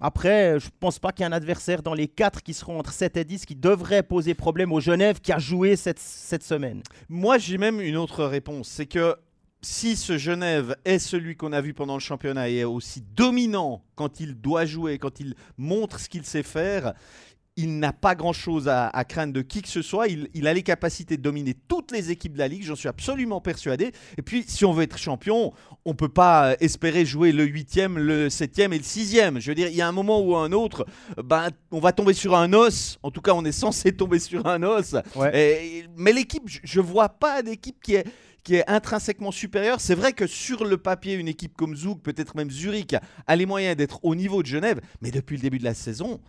après, 0.00 0.58
je 0.60 0.68
pense 0.78 0.98
pas 0.98 1.12
qu'il 1.12 1.24
y 1.24 1.28
ait 1.28 1.32
un 1.32 1.36
adversaire 1.36 1.82
dans 1.82 1.94
les 1.94 2.08
quatre 2.08 2.42
qui 2.42 2.54
seront 2.54 2.78
entre 2.78 2.92
7 2.92 3.16
et 3.16 3.24
10 3.24 3.44
qui 3.44 3.56
devrait 3.56 4.02
poser 4.02 4.34
problème 4.34 4.72
au 4.72 4.80
Genève 4.80 5.20
qui 5.20 5.32
a 5.32 5.38
joué 5.38 5.76
cette, 5.76 5.98
cette 5.98 6.42
semaine. 6.42 6.82
Moi, 7.08 7.38
j'ai 7.38 7.58
même 7.58 7.80
une 7.80 7.96
autre 7.96 8.24
réponse. 8.24 8.68
C'est 8.68 8.86
que 8.86 9.16
si 9.62 9.96
ce 9.96 10.16
Genève 10.16 10.76
est 10.84 10.98
celui 10.98 11.36
qu'on 11.36 11.52
a 11.52 11.60
vu 11.60 11.74
pendant 11.74 11.94
le 11.94 12.00
championnat 12.00 12.48
et 12.48 12.58
est 12.58 12.64
aussi 12.64 13.02
dominant 13.14 13.84
quand 13.94 14.20
il 14.20 14.34
doit 14.34 14.64
jouer, 14.64 14.98
quand 14.98 15.20
il 15.20 15.34
montre 15.58 16.00
ce 16.00 16.08
qu'il 16.08 16.24
sait 16.24 16.42
faire, 16.42 16.94
il 17.60 17.78
n'a 17.78 17.92
pas 17.92 18.14
grand-chose 18.14 18.68
à, 18.68 18.88
à 18.88 19.04
craindre 19.04 19.32
de 19.32 19.42
qui 19.42 19.60
que 19.60 19.68
ce 19.68 19.82
soit. 19.82 20.08
Il, 20.08 20.28
il 20.34 20.46
a 20.46 20.54
les 20.54 20.62
capacités 20.62 21.16
de 21.16 21.22
dominer 21.22 21.54
toutes 21.68 21.92
les 21.92 22.10
équipes 22.10 22.32
de 22.32 22.38
la 22.38 22.48
Ligue, 22.48 22.62
j'en 22.64 22.74
suis 22.74 22.88
absolument 22.88 23.40
persuadé. 23.40 23.92
Et 24.16 24.22
puis, 24.22 24.44
si 24.46 24.64
on 24.64 24.72
veut 24.72 24.84
être 24.84 24.96
champion, 24.98 25.52
on 25.84 25.90
ne 25.90 25.94
peut 25.94 26.08
pas 26.08 26.52
euh, 26.52 26.56
espérer 26.60 27.04
jouer 27.04 27.32
le 27.32 27.46
8e, 27.46 27.94
le 27.96 28.28
7e 28.28 28.72
et 28.72 28.78
le 28.78 28.84
6e. 28.84 29.40
Je 29.40 29.50
veux 29.50 29.54
dire, 29.54 29.68
il 29.68 29.74
y 29.74 29.82
a 29.82 29.88
un 29.88 29.92
moment 29.92 30.20
ou 30.20 30.36
un 30.36 30.52
autre, 30.52 30.86
euh, 31.18 31.22
ben, 31.22 31.50
on 31.70 31.80
va 31.80 31.92
tomber 31.92 32.14
sur 32.14 32.34
un 32.36 32.52
os. 32.54 32.98
En 33.02 33.10
tout 33.10 33.20
cas, 33.20 33.32
on 33.34 33.44
est 33.44 33.52
censé 33.52 33.92
tomber 33.96 34.18
sur 34.18 34.46
un 34.46 34.62
os. 34.62 34.96
Et- 35.34 35.84
mais 35.96 36.12
l'équipe, 36.12 36.44
je 36.46 36.80
ne 36.80 36.84
vois 36.84 37.10
pas 37.10 37.42
d'équipe 37.42 37.76
qui 37.82 37.94
est 37.96 38.06
qui 38.42 38.54
est 38.54 38.64
intrinsèquement 38.70 39.32
supérieure. 39.32 39.82
C'est 39.82 39.94
vrai 39.94 40.14
que 40.14 40.26
sur 40.26 40.64
le 40.64 40.78
papier, 40.78 41.12
une 41.12 41.28
équipe 41.28 41.54
comme 41.58 41.76
Zug, 41.76 41.98
peut-être 42.00 42.34
même 42.36 42.50
Zurich, 42.50 42.94
a 43.26 43.36
les 43.36 43.44
moyens 43.44 43.76
d'être 43.76 44.00
au 44.02 44.14
niveau 44.14 44.40
de 44.42 44.46
Genève, 44.46 44.80
mais 45.02 45.10
depuis 45.10 45.36
le 45.36 45.42
début 45.42 45.58
de 45.58 45.64
la 45.64 45.74
saison, 45.74 46.20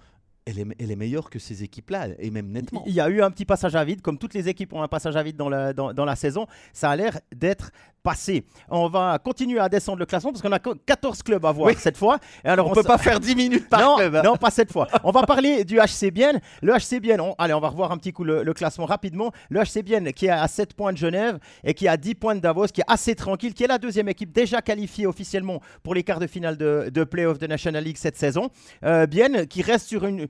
elle 0.45 0.59
est, 0.59 0.65
elle 0.79 0.91
est 0.91 0.95
meilleure 0.95 1.29
que 1.29 1.39
ces 1.39 1.63
équipes-là, 1.63 2.09
et 2.19 2.31
même 2.31 2.49
nettement. 2.49 2.83
Il 2.85 2.93
y 2.93 2.99
a 2.99 3.09
eu 3.09 3.21
un 3.21 3.29
petit 3.29 3.45
passage 3.45 3.75
à 3.75 3.83
vide, 3.83 4.01
comme 4.01 4.17
toutes 4.17 4.33
les 4.33 4.49
équipes 4.49 4.73
ont 4.73 4.81
un 4.81 4.87
passage 4.87 5.15
à 5.15 5.23
vide 5.23 5.37
dans 5.37 5.49
la, 5.49 5.73
dans, 5.73 5.93
dans 5.93 6.05
la 6.05 6.15
saison. 6.15 6.47
Ça 6.73 6.89
a 6.89 6.95
l'air 6.95 7.19
d'être 7.35 7.71
passé. 8.01 8.43
On 8.69 8.87
va 8.89 9.19
continuer 9.23 9.59
à 9.59 9.69
descendre 9.69 9.99
le 9.99 10.05
classement 10.05 10.31
parce 10.31 10.41
qu'on 10.41 10.51
a 10.51 10.59
que 10.59 10.71
14 10.85 11.21
clubs 11.23 11.45
à 11.45 11.51
voir 11.51 11.67
Oui. 11.67 11.75
cette 11.77 11.97
fois. 11.97 12.17
Et 12.43 12.47
alors 12.47 12.67
On 12.67 12.71
on 12.71 12.73
peut 12.73 12.83
pas 12.83 12.97
faire 12.97 13.19
10 13.19 13.35
minutes 13.35 13.69
par 13.69 13.81
non, 13.81 13.95
club. 13.97 14.15
hein. 14.15 14.21
non, 14.23 14.35
pas 14.37 14.49
cette 14.51 14.71
fois. 14.71 14.87
On 15.03 15.11
va 15.11 15.23
parler 15.23 15.63
du 15.63 15.77
HC 15.79 16.11
Bienne. 16.11 16.39
Le 16.61 16.73
HC 16.73 16.99
Bienne, 16.99 17.21
on- 17.21 17.33
allez, 17.37 17.53
on 17.53 17.59
va 17.59 17.69
revoir 17.69 17.91
un 17.91 17.97
petit 17.97 18.11
coup 18.13 18.23
le, 18.23 18.43
le 18.43 18.53
classement 18.53 18.85
rapidement. 18.85 19.31
Le 19.49 19.59
HC 19.61 19.83
Bienne 19.83 20.11
qui 20.13 20.25
est 20.25 20.29
à 20.29 20.47
7 20.47 20.73
points 20.73 20.93
de 20.93 20.97
Genève 20.97 21.39
et 21.63 21.73
qui 21.73 21.85
est 21.85 21.89
à 21.89 21.97
10 21.97 22.15
points 22.15 22.35
de 22.35 22.39
Davos, 22.41 22.67
qui 22.67 22.81
est 22.81 22.85
assez 22.87 23.15
tranquille, 23.15 23.53
qui 23.53 23.63
est 23.63 23.67
la 23.67 23.77
deuxième 23.77 24.09
équipe 24.09 24.31
déjà 24.31 24.61
qualifiée 24.61 25.05
officiellement 25.05 25.61
pour 25.83 25.93
les 25.93 26.03
quarts 26.03 26.19
de 26.19 26.27
finale 26.27 26.57
de, 26.57 26.89
de 26.93 27.03
Playoff 27.03 27.37
de 27.39 27.47
National 27.47 27.83
League 27.83 27.97
cette 27.97 28.17
saison. 28.17 28.49
Euh, 28.83 29.05
Bienne 29.05 29.45
qui 29.47 29.61
reste 29.61 29.87
sur 29.87 30.05
une, 30.05 30.27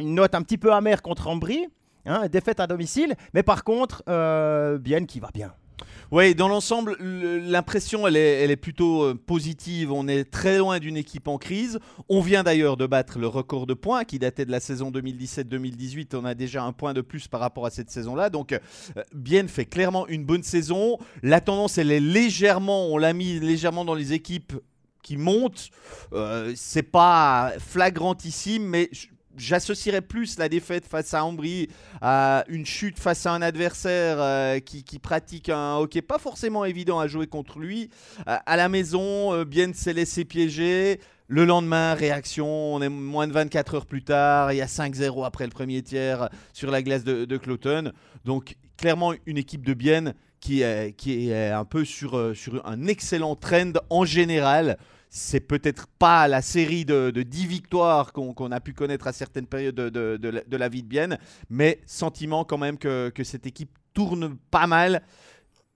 une 0.00 0.14
note 0.14 0.34
un 0.34 0.42
petit 0.42 0.58
peu 0.58 0.72
amère 0.72 1.02
contre 1.02 1.28
Ambry. 1.28 1.66
hein, 2.06 2.26
défaite 2.28 2.60
à 2.60 2.66
domicile, 2.66 3.14
mais 3.34 3.42
par 3.42 3.64
contre, 3.64 4.02
euh, 4.08 4.78
Bienne 4.78 5.06
qui 5.06 5.20
va 5.20 5.28
bien. 5.32 5.52
Oui, 6.14 6.34
dans 6.34 6.46
l'ensemble, 6.48 6.94
le- 7.00 7.38
l'impression, 7.38 8.06
elle 8.06 8.16
est, 8.18 8.42
elle 8.42 8.50
est 8.50 8.56
plutôt 8.56 9.02
euh, 9.02 9.14
positive. 9.14 9.90
On 9.92 10.06
est 10.08 10.24
très 10.24 10.58
loin 10.58 10.78
d'une 10.78 10.98
équipe 10.98 11.26
en 11.26 11.38
crise. 11.38 11.78
On 12.10 12.20
vient 12.20 12.42
d'ailleurs 12.42 12.76
de 12.76 12.84
battre 12.86 13.18
le 13.18 13.26
record 13.26 13.66
de 13.66 13.72
points 13.72 14.04
qui 14.04 14.18
datait 14.18 14.44
de 14.44 14.50
la 14.50 14.60
saison 14.60 14.90
2017-2018. 14.90 16.14
On 16.14 16.26
a 16.26 16.34
déjà 16.34 16.64
un 16.64 16.72
point 16.74 16.92
de 16.92 17.00
plus 17.00 17.28
par 17.28 17.40
rapport 17.40 17.64
à 17.64 17.70
cette 17.70 17.90
saison-là. 17.90 18.28
Donc, 18.28 18.52
euh, 18.52 18.58
Bienne 19.14 19.48
fait 19.48 19.64
clairement 19.64 20.06
une 20.06 20.26
bonne 20.26 20.42
saison. 20.42 20.98
La 21.22 21.40
tendance, 21.40 21.78
elle 21.78 21.90
est 21.90 21.98
légèrement, 22.00 22.88
on 22.88 22.98
l'a 22.98 23.14
mis 23.14 23.40
légèrement 23.40 23.86
dans 23.86 23.94
les 23.94 24.12
équipes 24.12 24.52
qui 25.02 25.16
montent. 25.16 25.70
Euh, 26.12 26.52
C'est 26.54 26.82
pas 26.82 27.52
flagrantissime, 27.58 28.64
mais 28.64 28.90
J'associerais 29.36 30.02
plus 30.02 30.38
la 30.38 30.48
défaite 30.48 30.86
face 30.86 31.14
à 31.14 31.24
Ambry 31.24 31.68
à 32.00 32.44
une 32.48 32.66
chute 32.66 32.98
face 32.98 33.24
à 33.24 33.32
un 33.32 33.40
adversaire 33.40 34.16
euh, 34.20 34.58
qui, 34.60 34.82
pratique 34.98 35.48
un 35.48 35.76
hockey 35.76 36.02
pas 36.02 36.18
forcément 36.18 36.64
évident 36.64 36.98
à 36.98 37.06
jouer 37.06 37.26
contre 37.26 37.58
lui. 37.58 37.88
Euh, 38.28 38.36
à 38.44 38.56
la 38.56 38.68
maison, 38.68 39.32
euh, 39.32 39.44
Bienne 39.44 39.74
s'est 39.74 39.94
laissé 39.94 40.24
piéger. 40.24 41.00
Le 41.28 41.46
lendemain, 41.46 41.94
réaction, 41.94 42.46
on 42.46 42.82
est 42.82 42.90
moins 42.90 43.26
de 43.26 43.32
24 43.32 43.74
heures 43.76 43.86
plus 43.86 44.02
tard, 44.02 44.52
il 44.52 44.56
y 44.56 44.60
a 44.60 44.66
5-0 44.66 45.24
après 45.24 45.44
le 45.44 45.50
premier 45.50 45.82
tiers 45.82 46.28
sur 46.52 46.70
la 46.70 46.82
glace 46.82 47.04
de, 47.04 47.36
Cloton. 47.38 47.92
Donc 48.26 48.56
clairement 48.76 49.14
une 49.24 49.38
équipe 49.38 49.64
de 49.64 49.72
Bienne 49.72 50.14
qui 50.40 50.60
est, 50.60 51.50
un 51.50 51.64
peu 51.64 51.86
sur 51.86 52.16
un 52.66 52.86
excellent 52.86 53.34
trend 53.36 53.72
en 53.88 54.04
général. 54.04 54.76
C'est 55.14 55.40
peut-être 55.40 55.88
pas 55.98 56.26
la 56.26 56.40
série 56.40 56.86
de, 56.86 57.10
de 57.10 57.22
10 57.22 57.46
victoires 57.46 58.14
qu'on 58.14 58.50
a 58.50 58.60
pu 58.60 58.72
connaître 58.72 59.06
à 59.06 59.12
certaines 59.12 59.46
périodes 59.46 59.74
de, 59.74 59.90
de- 59.90 60.16
de 60.16 60.28
la- 60.30 60.42
de 60.42 60.56
la 60.56 60.68
vie 60.70 60.82
de 60.82 60.88
Bienne, 60.88 61.18
mais 61.50 61.80
sentiment 61.84 62.44
quand 62.46 62.56
même 62.56 62.78
que, 62.78 63.10
que 63.10 63.22
cette 63.22 63.46
équipe 63.46 63.70
tourne 63.92 64.38
pas 64.50 64.66
mal. 64.66 65.02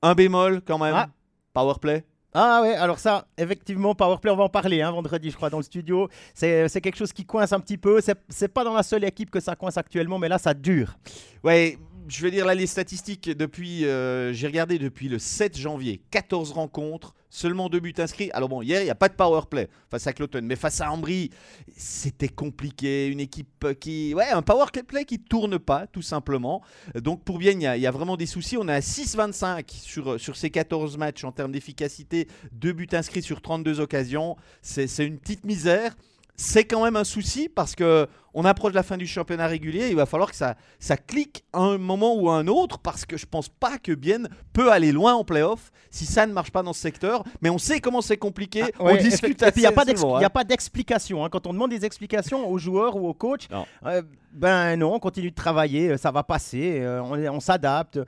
Un 0.00 0.14
bémol 0.14 0.62
quand 0.66 0.78
même, 0.78 0.94
Ah. 0.94 1.08
powerplay. 1.52 2.04
Ah 2.32 2.60
ouais, 2.62 2.74
alors 2.76 2.98
ça, 2.98 3.26
effectivement, 3.36 3.94
Powerplay, 3.94 4.30
on 4.30 4.36
va 4.36 4.44
en 4.44 4.48
parler 4.48 4.80
hein, 4.82 4.90
vendredi, 4.90 5.30
je 5.30 5.36
crois, 5.36 5.48
dans 5.50 5.56
le 5.58 5.62
studio. 5.62 6.08
C'est 6.34 6.68
quelque 6.82 6.96
chose 6.96 7.12
qui 7.12 7.24
coince 7.26 7.52
un 7.52 7.60
petit 7.60 7.78
peu. 7.78 8.00
C'est 8.00 8.16
c'est 8.30 8.48
pas 8.48 8.64
dans 8.64 8.74
la 8.74 8.82
seule 8.82 9.04
équipe 9.04 9.30
que 9.30 9.40
ça 9.40 9.54
coince 9.54 9.76
actuellement, 9.76 10.18
mais 10.18 10.28
là, 10.28 10.38
ça 10.38 10.52
dure. 10.54 10.96
Ouais, 11.44 11.78
je 12.08 12.22
vais 12.22 12.30
dire 12.30 12.46
là 12.46 12.54
les 12.54 12.66
statistiques 12.66 13.28
depuis, 13.30 13.84
euh, 13.84 14.32
j'ai 14.32 14.46
regardé 14.46 14.78
depuis 14.78 15.08
le 15.08 15.18
7 15.18 15.56
janvier, 15.58 16.00
14 16.10 16.52
rencontres, 16.52 17.14
seulement 17.30 17.68
deux 17.68 17.80
buts 17.80 17.94
inscrits. 17.98 18.30
Alors 18.32 18.48
bon, 18.48 18.62
hier 18.62 18.80
il 18.80 18.84
n'y 18.84 18.90
a 18.90 18.94
pas 18.94 19.08
de 19.08 19.14
power 19.14 19.42
play 19.50 19.68
face 19.90 20.06
à 20.06 20.12
Cloton, 20.12 20.40
mais 20.42 20.56
face 20.56 20.80
à 20.80 20.90
Ambry, 20.90 21.30
c'était 21.76 22.28
compliqué, 22.28 23.08
une 23.08 23.20
équipe 23.20 23.66
qui, 23.80 24.14
ouais, 24.14 24.28
un 24.30 24.42
power 24.42 24.66
play 24.86 25.04
qui 25.04 25.18
tourne 25.18 25.58
pas 25.58 25.86
tout 25.86 26.02
simplement. 26.02 26.62
Donc 26.94 27.24
pour 27.24 27.38
bien, 27.38 27.52
il 27.52 27.60
y, 27.62 27.86
a- 27.86 27.90
vraiment 27.90 28.16
des 28.16 28.26
soucis. 28.26 28.56
On 28.56 28.68
est 28.68 28.72
à 28.74 28.80
6-25 28.80 29.70
sur 29.70 30.20
sur 30.20 30.36
ces 30.36 30.50
14 30.50 30.96
matchs 30.98 31.24
en 31.24 31.32
termes 31.32 31.52
d'efficacité, 31.52 32.28
deux 32.52 32.72
buts 32.72 32.88
inscrits 32.92 33.22
sur 33.22 33.40
32 33.40 33.80
occasions. 33.80 34.36
C'est 34.62 34.86
une 35.06 35.18
petite 35.18 35.44
misère. 35.44 35.94
C'est 36.38 36.64
quand 36.64 36.84
même 36.84 36.96
un 36.96 37.04
souci 37.04 37.48
parce 37.48 37.74
que 37.74 38.06
on 38.36 38.44
approche 38.44 38.72
de 38.72 38.76
la 38.76 38.82
fin 38.82 38.98
du 38.98 39.06
championnat 39.06 39.46
régulier. 39.46 39.88
Il 39.88 39.96
va 39.96 40.04
falloir 40.04 40.30
que 40.30 40.36
ça, 40.36 40.56
ça 40.78 40.98
clique 40.98 41.42
à 41.54 41.60
un 41.60 41.78
moment 41.78 42.14
ou 42.14 42.28
à 42.28 42.36
un 42.36 42.46
autre 42.46 42.78
parce 42.78 43.06
que 43.06 43.16
je 43.16 43.24
pense 43.24 43.48
pas 43.48 43.78
que 43.78 43.92
Bien 43.92 44.24
peut 44.52 44.70
aller 44.70 44.92
loin 44.92 45.14
en 45.14 45.24
playoff 45.24 45.72
si 45.90 46.04
ça 46.04 46.26
ne 46.26 46.32
marche 46.34 46.50
pas 46.50 46.62
dans 46.62 46.74
ce 46.74 46.80
secteur. 46.80 47.24
Mais 47.40 47.48
on 47.48 47.56
sait 47.56 47.80
comment 47.80 48.02
c'est 48.02 48.18
compliqué. 48.18 48.62
Ah, 48.78 48.84
ouais, 48.84 48.92
on 48.92 49.02
discute 49.02 49.42
Et 49.42 49.50
puis 49.50 49.52
il 49.56 49.60
n'y 49.60 49.66
a 49.66 49.70
assez 49.70 49.74
pas 49.94 50.20
y 50.20 50.22
a 50.22 50.26
hein. 50.26 50.30
pas 50.30 50.44
d'explication. 50.44 51.24
hein. 51.24 51.30
Quand 51.30 51.46
on 51.46 51.54
demande 51.54 51.70
des 51.70 51.86
explications 51.86 52.46
aux 52.46 52.58
joueurs 52.58 52.96
ou 52.96 53.08
aux 53.08 53.14
coachs, 53.14 53.48
Non. 53.50 53.64
euh, 53.86 54.02
ben 54.32 54.76
non, 54.76 54.92
on 54.94 54.98
continue 54.98 55.30
de 55.30 55.34
travailler, 55.34 55.92
euh, 55.92 55.96
ça 55.96 56.10
va 56.10 56.22
passer, 56.22 56.80
euh, 56.82 57.00
on, 57.02 57.36
on 57.36 57.40
s'adapte. 57.40 57.98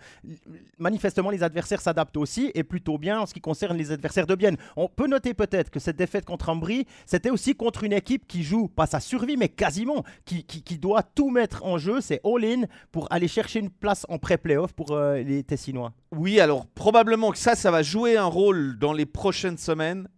Manifestement, 0.79 1.31
les 1.31 1.43
adversaires 1.43 1.81
s'adaptent 1.81 2.19
aussi 2.19 2.53
et 2.55 2.63
plutôt 2.65 2.99
bien 2.99 3.21
en 3.21 3.27
ce 3.27 3.33
qui 3.33 3.41
concerne 3.41 3.77
les 3.79 3.93
adversaires 3.93 4.27
de 4.27 4.35
Bienne. 4.35 4.59
On 4.77 4.89
peut 4.89 5.07
noter 5.07 5.33
peut-être 5.33 5.71
que 5.71 5.81
cette 5.81 5.97
défaite 5.97 6.27
contre 6.27 6.51
Ambry, 6.51 6.87
c'était 7.07 7.31
aussi 7.31 7.55
contre 7.55 7.83
une 7.85 7.95
équipe 7.95 8.27
qui 8.29 8.43
joue 8.43 8.69
pas 8.69 8.87
sa 8.87 9.01
survie, 9.01 9.39
mais 9.39 9.49
quasiment, 9.49 10.05
qui, 10.25 10.45
qui- 10.45 10.63
qui 10.63 10.79
doit 10.79 11.03
tout 11.03 11.31
mettre 11.31 11.65
en 11.65 11.79
jeu, 11.79 12.01
c'est 12.01 12.21
all-in 12.25 12.63
pour 12.93 13.07
aller 13.11 13.29
chercher 13.29 13.61
une 13.61 13.71
place 13.71 14.05
en 14.09 14.19
pré-playoff 14.19 14.73
pour 14.73 14.93
euh, 14.93 15.23
les 15.23 15.43
Tessinois. 15.43 15.93
Oui, 16.17 16.41
alors 16.41 16.67
probablement 16.67 17.31
que 17.33 17.39
ça, 17.39 17.55
ça 17.55 17.71
va 17.71 17.83
jouer 17.83 18.17
un 18.17 18.27
rôle 18.27 18.79
dans 18.79 18.93
les 18.93 19.07
prochaines 19.07 19.59
semaines. 19.59 20.09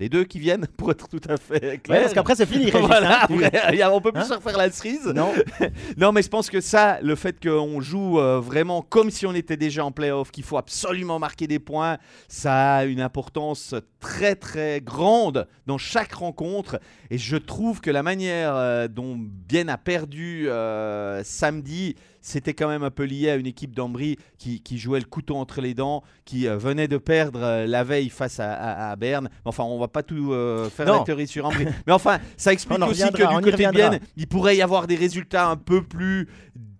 Les 0.00 0.08
deux 0.08 0.22
qui 0.22 0.38
viennent, 0.38 0.64
pour 0.76 0.92
être 0.92 1.08
tout 1.08 1.20
à 1.28 1.36
fait 1.36 1.60
Ouais, 1.60 1.78
clair. 1.78 2.02
parce 2.02 2.14
qu'après, 2.14 2.36
c'est 2.36 2.46
fini, 2.46 2.66
Régis, 2.70 2.86
Voilà, 2.86 3.22
hein. 3.24 3.26
Après, 3.40 3.82
a- 3.82 3.92
on 3.92 4.00
peut 4.00 4.12
plus 4.12 4.30
Hein 4.30 4.36
refaire 4.36 4.56
la 4.56 4.70
cerise. 4.70 5.06
Non, 5.06 5.32
Non, 5.96 6.12
mais 6.12 6.22
je 6.22 6.28
pense 6.28 6.50
que 6.50 6.60
ça, 6.60 7.00
le 7.02 7.16
fait 7.16 7.42
qu'on 7.44 7.80
joue 7.80 8.20
euh, 8.20 8.38
vraiment 8.38 8.80
comme 8.80 9.10
si 9.10 9.26
on 9.26 9.34
était 9.34 9.56
déjà 9.56 9.84
en 9.84 9.90
playoff, 9.90 10.30
qu'il 10.30 10.44
faut 10.44 10.56
absolument 10.56 11.18
marquer 11.18 11.48
des 11.48 11.58
points, 11.58 11.98
ça 12.28 12.76
a 12.76 12.84
une 12.84 13.00
importance 13.00 13.74
très 14.00 14.36
très 14.36 14.80
grande 14.80 15.46
dans 15.66 15.78
chaque 15.78 16.12
rencontre. 16.12 16.80
Et 17.10 17.18
je 17.18 17.36
trouve 17.36 17.80
que 17.80 17.90
la 17.90 18.02
manière 18.02 18.54
euh, 18.54 18.88
dont 18.88 19.16
Bien 19.18 19.68
a 19.68 19.76
perdu 19.78 20.48
euh, 20.48 21.22
samedi, 21.24 21.96
c'était 22.20 22.54
quand 22.54 22.68
même 22.68 22.82
un 22.84 22.90
peu 22.90 23.04
lié 23.04 23.30
à 23.30 23.36
une 23.36 23.46
équipe 23.46 23.74
d'Ambry 23.74 24.16
qui, 24.38 24.60
qui 24.60 24.78
jouait 24.78 25.00
le 25.00 25.06
couteau 25.06 25.36
entre 25.36 25.60
les 25.60 25.74
dents, 25.74 26.02
qui 26.24 26.46
euh, 26.46 26.56
venait 26.58 26.86
de 26.88 26.98
perdre 26.98 27.64
la 27.66 27.84
veille 27.84 28.08
face 28.10 28.38
à, 28.40 28.52
à- 28.52 28.90
à 28.90 28.96
Berne. 28.96 29.30
Enfin, 29.44 29.64
on 29.64 29.78
va 29.78 29.88
pas 29.88 30.02
tout 30.02 30.32
faire 30.70 30.86
la 30.86 31.04
théorie 31.04 31.26
sur 31.26 31.46
Ambry. 31.46 31.66
mais 31.86 31.92
enfin, 31.92 32.18
ça 32.36 32.52
explique 32.52 32.82
aussi 32.82 33.10
que 33.10 33.16
du 33.36 33.42
côté 33.50 33.64
de. 33.66 33.70
Bienne, 33.70 34.00
il 34.16 34.26
pourrait 34.28 34.56
y 34.56 34.62
avoir 34.62 34.86
des 34.86 34.96
résultats 34.96 35.48
un 35.48 35.56
peu 35.56 35.82
plus 35.82 36.28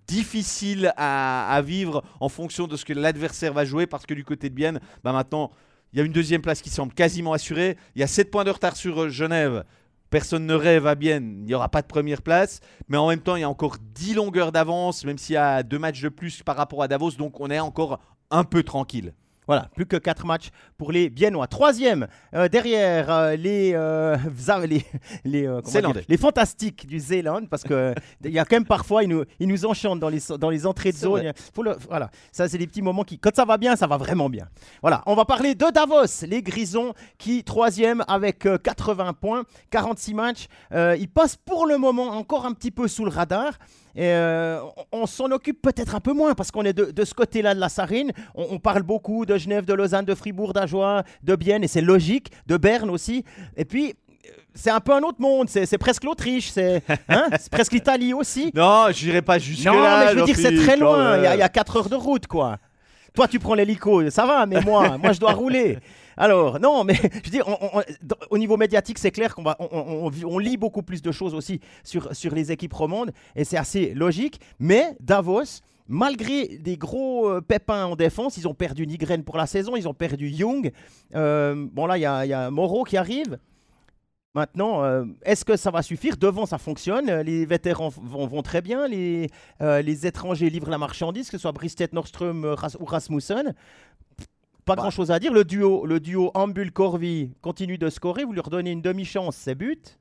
difficiles 0.06 0.92
à, 0.96 1.50
à 1.52 1.60
vivre 1.62 2.02
en 2.20 2.28
fonction 2.28 2.66
de 2.66 2.76
ce 2.76 2.84
que 2.84 2.92
l'adversaire 2.94 3.52
va 3.52 3.64
jouer 3.64 3.86
parce 3.86 4.06
que 4.06 4.14
du 4.14 4.24
côté 4.24 4.48
de 4.48 4.54
Bienne, 4.54 4.80
bah 5.04 5.12
maintenant, 5.12 5.50
il 5.92 5.98
y 5.98 6.02
a 6.02 6.04
une 6.04 6.12
deuxième 6.12 6.42
place 6.42 6.60
qui 6.60 6.70
semble 6.70 6.92
quasiment 6.92 7.32
assurée. 7.32 7.76
Il 7.94 8.00
y 8.00 8.04
a 8.04 8.06
7 8.06 8.30
points 8.30 8.44
de 8.44 8.50
retard 8.50 8.76
sur 8.76 9.02
euh, 9.02 9.08
Genève. 9.08 9.64
Personne 10.10 10.46
ne 10.46 10.54
rêve 10.54 10.86
à 10.86 10.94
Bienne, 10.94 11.40
il 11.40 11.44
n'y 11.44 11.54
aura 11.54 11.68
pas 11.68 11.82
de 11.82 11.86
première 11.86 12.22
place, 12.22 12.60
mais 12.88 12.96
en 12.96 13.08
même 13.08 13.20
temps, 13.20 13.36
il 13.36 13.40
y 13.40 13.44
a 13.44 13.48
encore 13.48 13.76
10 13.94 14.14
longueurs 14.14 14.52
d'avance, 14.52 15.04
même 15.04 15.18
s'il 15.18 15.34
y 15.34 15.36
a 15.36 15.62
deux 15.62 15.78
matchs 15.78 16.00
de 16.00 16.08
plus 16.08 16.42
par 16.42 16.56
rapport 16.56 16.82
à 16.82 16.88
Davos, 16.88 17.10
donc 17.12 17.38
on 17.40 17.50
est 17.50 17.60
encore 17.60 18.00
un 18.30 18.44
peu 18.44 18.62
tranquille. 18.62 19.12
Voilà, 19.48 19.68
plus 19.74 19.86
que 19.86 19.96
4 19.96 20.26
matchs 20.26 20.50
pour 20.76 20.92
les 20.92 21.08
Biennois. 21.10 21.46
Troisième, 21.48 22.06
euh, 22.34 22.48
derrière 22.48 23.10
euh, 23.10 23.34
les, 23.34 23.72
euh, 23.74 24.16
les, 24.68 24.84
les, 25.24 25.48
dire, 25.94 26.02
les 26.08 26.16
fantastiques 26.18 26.86
du 26.86 27.00
Zéland, 27.00 27.46
parce 27.50 27.64
que 27.64 27.94
il 28.22 28.30
y 28.30 28.38
a 28.38 28.44
quand 28.44 28.56
même 28.56 28.66
parfois, 28.66 29.02
ils 29.02 29.08
nous, 29.08 29.24
ils 29.40 29.48
nous 29.48 29.64
enchantent 29.64 30.00
dans 30.00 30.10
les, 30.10 30.20
dans 30.38 30.50
les 30.50 30.66
entrées 30.66 30.92
de 30.92 30.96
zone. 30.98 31.32
Faut 31.54 31.62
le- 31.62 31.76
voilà, 31.88 32.10
ça 32.30 32.46
c'est 32.46 32.58
des 32.58 32.66
petits 32.66 32.82
moments 32.82 33.04
qui, 33.04 33.18
quand 33.18 33.34
ça 33.34 33.44
va 33.46 33.56
bien, 33.56 33.74
ça 33.74 33.86
va 33.86 33.96
vraiment 33.96 34.28
bien. 34.28 34.46
Voilà, 34.82 35.02
on 35.06 35.14
va 35.14 35.24
parler 35.24 35.54
de 35.54 35.72
Davos, 35.72 36.26
les 36.26 36.42
Grisons, 36.42 36.92
qui 37.16 37.42
troisième 37.42 38.04
avec 38.06 38.44
euh, 38.46 38.58
80 38.58 39.14
points, 39.14 39.44
46 39.70 40.12
matchs. 40.14 40.46
Ils 40.72 41.08
passent 41.08 41.36
pour 41.36 41.66
le 41.66 41.78
moment 41.78 42.08
encore 42.10 42.44
un 42.44 42.52
petit 42.52 42.70
peu 42.70 42.86
sous 42.86 43.04
le 43.06 43.10
radar. 43.10 43.54
Et 43.98 44.12
euh, 44.12 44.60
on 44.92 45.06
s'en 45.06 45.24
occupe 45.32 45.60
peut-être 45.60 45.96
un 45.96 46.00
peu 46.00 46.12
moins 46.12 46.34
parce 46.34 46.52
qu'on 46.52 46.62
est 46.62 46.72
de, 46.72 46.92
de 46.92 47.04
ce 47.04 47.14
côté-là 47.14 47.52
de 47.56 47.58
la 47.58 47.68
Sarine. 47.68 48.12
On, 48.36 48.46
on 48.52 48.58
parle 48.60 48.84
beaucoup 48.84 49.26
de 49.26 49.36
Genève, 49.36 49.64
de 49.64 49.74
Lausanne, 49.74 50.04
de 50.04 50.14
Fribourg, 50.14 50.52
d'Ajoie, 50.52 51.02
de 51.24 51.34
Bienne, 51.34 51.64
et 51.64 51.68
c'est 51.68 51.80
logique, 51.80 52.30
de 52.46 52.56
Berne 52.56 52.90
aussi. 52.90 53.24
Et 53.56 53.64
puis, 53.64 53.88
euh, 53.90 54.28
c'est 54.54 54.70
un 54.70 54.78
peu 54.78 54.92
un 54.92 55.00
autre 55.00 55.20
monde, 55.20 55.48
c'est 55.48 55.78
presque 55.78 56.04
l'Autriche, 56.04 56.50
c'est 56.50 56.80
hein, 57.08 57.26
c'est 57.40 57.50
presque 57.50 57.72
l'Italie 57.72 58.14
aussi. 58.14 58.52
Non, 58.54 58.86
je 58.92 59.04
n'irai 59.06 59.22
pas 59.22 59.40
jusque 59.40 59.66
Non, 59.66 59.80
là. 59.80 60.04
mais 60.06 60.12
je 60.12 60.18
veux 60.20 60.24
dire, 60.26 60.36
c'est 60.36 60.54
très 60.56 60.76
loin, 60.76 61.16
il 61.16 61.24
y, 61.24 61.26
a- 61.26 61.34
il 61.34 61.38
y 61.38 61.42
a 61.42 61.46
même. 61.46 61.48
4 61.48 61.76
heures 61.78 61.88
de 61.88 61.96
route, 61.96 62.28
quoi. 62.28 62.58
Toi, 63.14 63.26
tu 63.26 63.40
prends 63.40 63.54
l'hélico, 63.54 64.08
ça 64.10 64.26
va, 64.26 64.46
mais 64.46 64.60
moi, 64.60 64.96
moi, 64.96 65.10
je 65.12 65.18
dois 65.18 65.32
rouler. 65.32 65.78
Alors, 66.18 66.58
non, 66.58 66.82
mais 66.82 66.94
je 67.24 67.38
dans- 68.02 68.16
au 68.30 68.38
niveau 68.38 68.56
médiatique, 68.56 68.98
c'est 68.98 69.12
clair 69.12 69.34
qu'on 69.34 69.44
va, 69.44 69.56
on, 69.60 70.38
lit 70.38 70.56
beaucoup 70.56 70.82
plus 70.82 71.00
de 71.00 71.12
choses 71.12 71.32
aussi 71.32 71.60
sur, 71.84 72.34
les 72.34 72.50
équipes 72.52 72.72
romandes, 72.72 73.12
et 73.36 73.44
c'est 73.44 73.56
assez 73.56 73.94
logique. 73.94 74.40
Mais 74.58 74.96
Davos, 74.98 75.62
malgré 75.86 76.58
des 76.58 76.76
gros 76.76 77.28
euh, 77.28 77.40
pépins 77.40 77.84
en 77.84 77.94
défense, 77.94 78.36
ils 78.36 78.48
ont 78.48 78.54
perdu 78.54 78.86
Nigren 78.86 79.22
pour 79.22 79.36
la 79.36 79.46
saison, 79.46 79.76
ils 79.76 79.88
ont 79.88 79.94
perdu 79.94 80.28
Young. 80.28 80.72
Euh, 81.14 81.68
bon, 81.72 81.86
là, 81.86 81.96
il 81.96 82.00
y 82.00 82.04
a, 82.04 82.50
Moreau 82.50 82.82
qui 82.82 82.96
arrive. 82.96 83.38
Maintenant, 84.34 84.84
euh, 84.84 85.04
est-ce 85.24 85.44
que 85.44 85.56
ça 85.56 85.70
va 85.70 85.82
suffire? 85.82 86.16
Devant, 86.16 86.46
ça 86.46 86.58
fonctionne. 86.58 87.22
Les 87.22 87.46
vétérans 87.46 87.88
vont, 87.88 88.42
très 88.42 88.60
bien. 88.60 88.86
Les, 88.86 89.30
les 89.60 90.06
étrangers 90.06 90.50
livrent 90.50 90.70
la 90.70 90.78
marchandise, 90.78 91.30
que 91.30 91.38
ce 91.38 91.42
soit 91.42 91.52
Bristet, 91.52 91.88
Nordström 91.92 92.56
ou 92.78 92.84
Rasmussen. 92.84 93.54
Pas 94.68 94.76
Bah. 94.76 94.82
grand-chose 94.82 95.10
à 95.10 95.18
dire. 95.18 95.32
Le 95.32 95.44
duo, 95.44 95.86
le 95.86 95.98
duo 95.98 96.30
Ambul-Corvi 96.34 97.32
continue 97.40 97.78
de 97.78 97.88
scorer. 97.88 98.24
Vous 98.24 98.32
lui 98.32 98.40
redonnez 98.40 98.70
une 98.70 98.82
demi-chance, 98.82 99.34
c'est 99.34 99.54
but? 99.54 99.98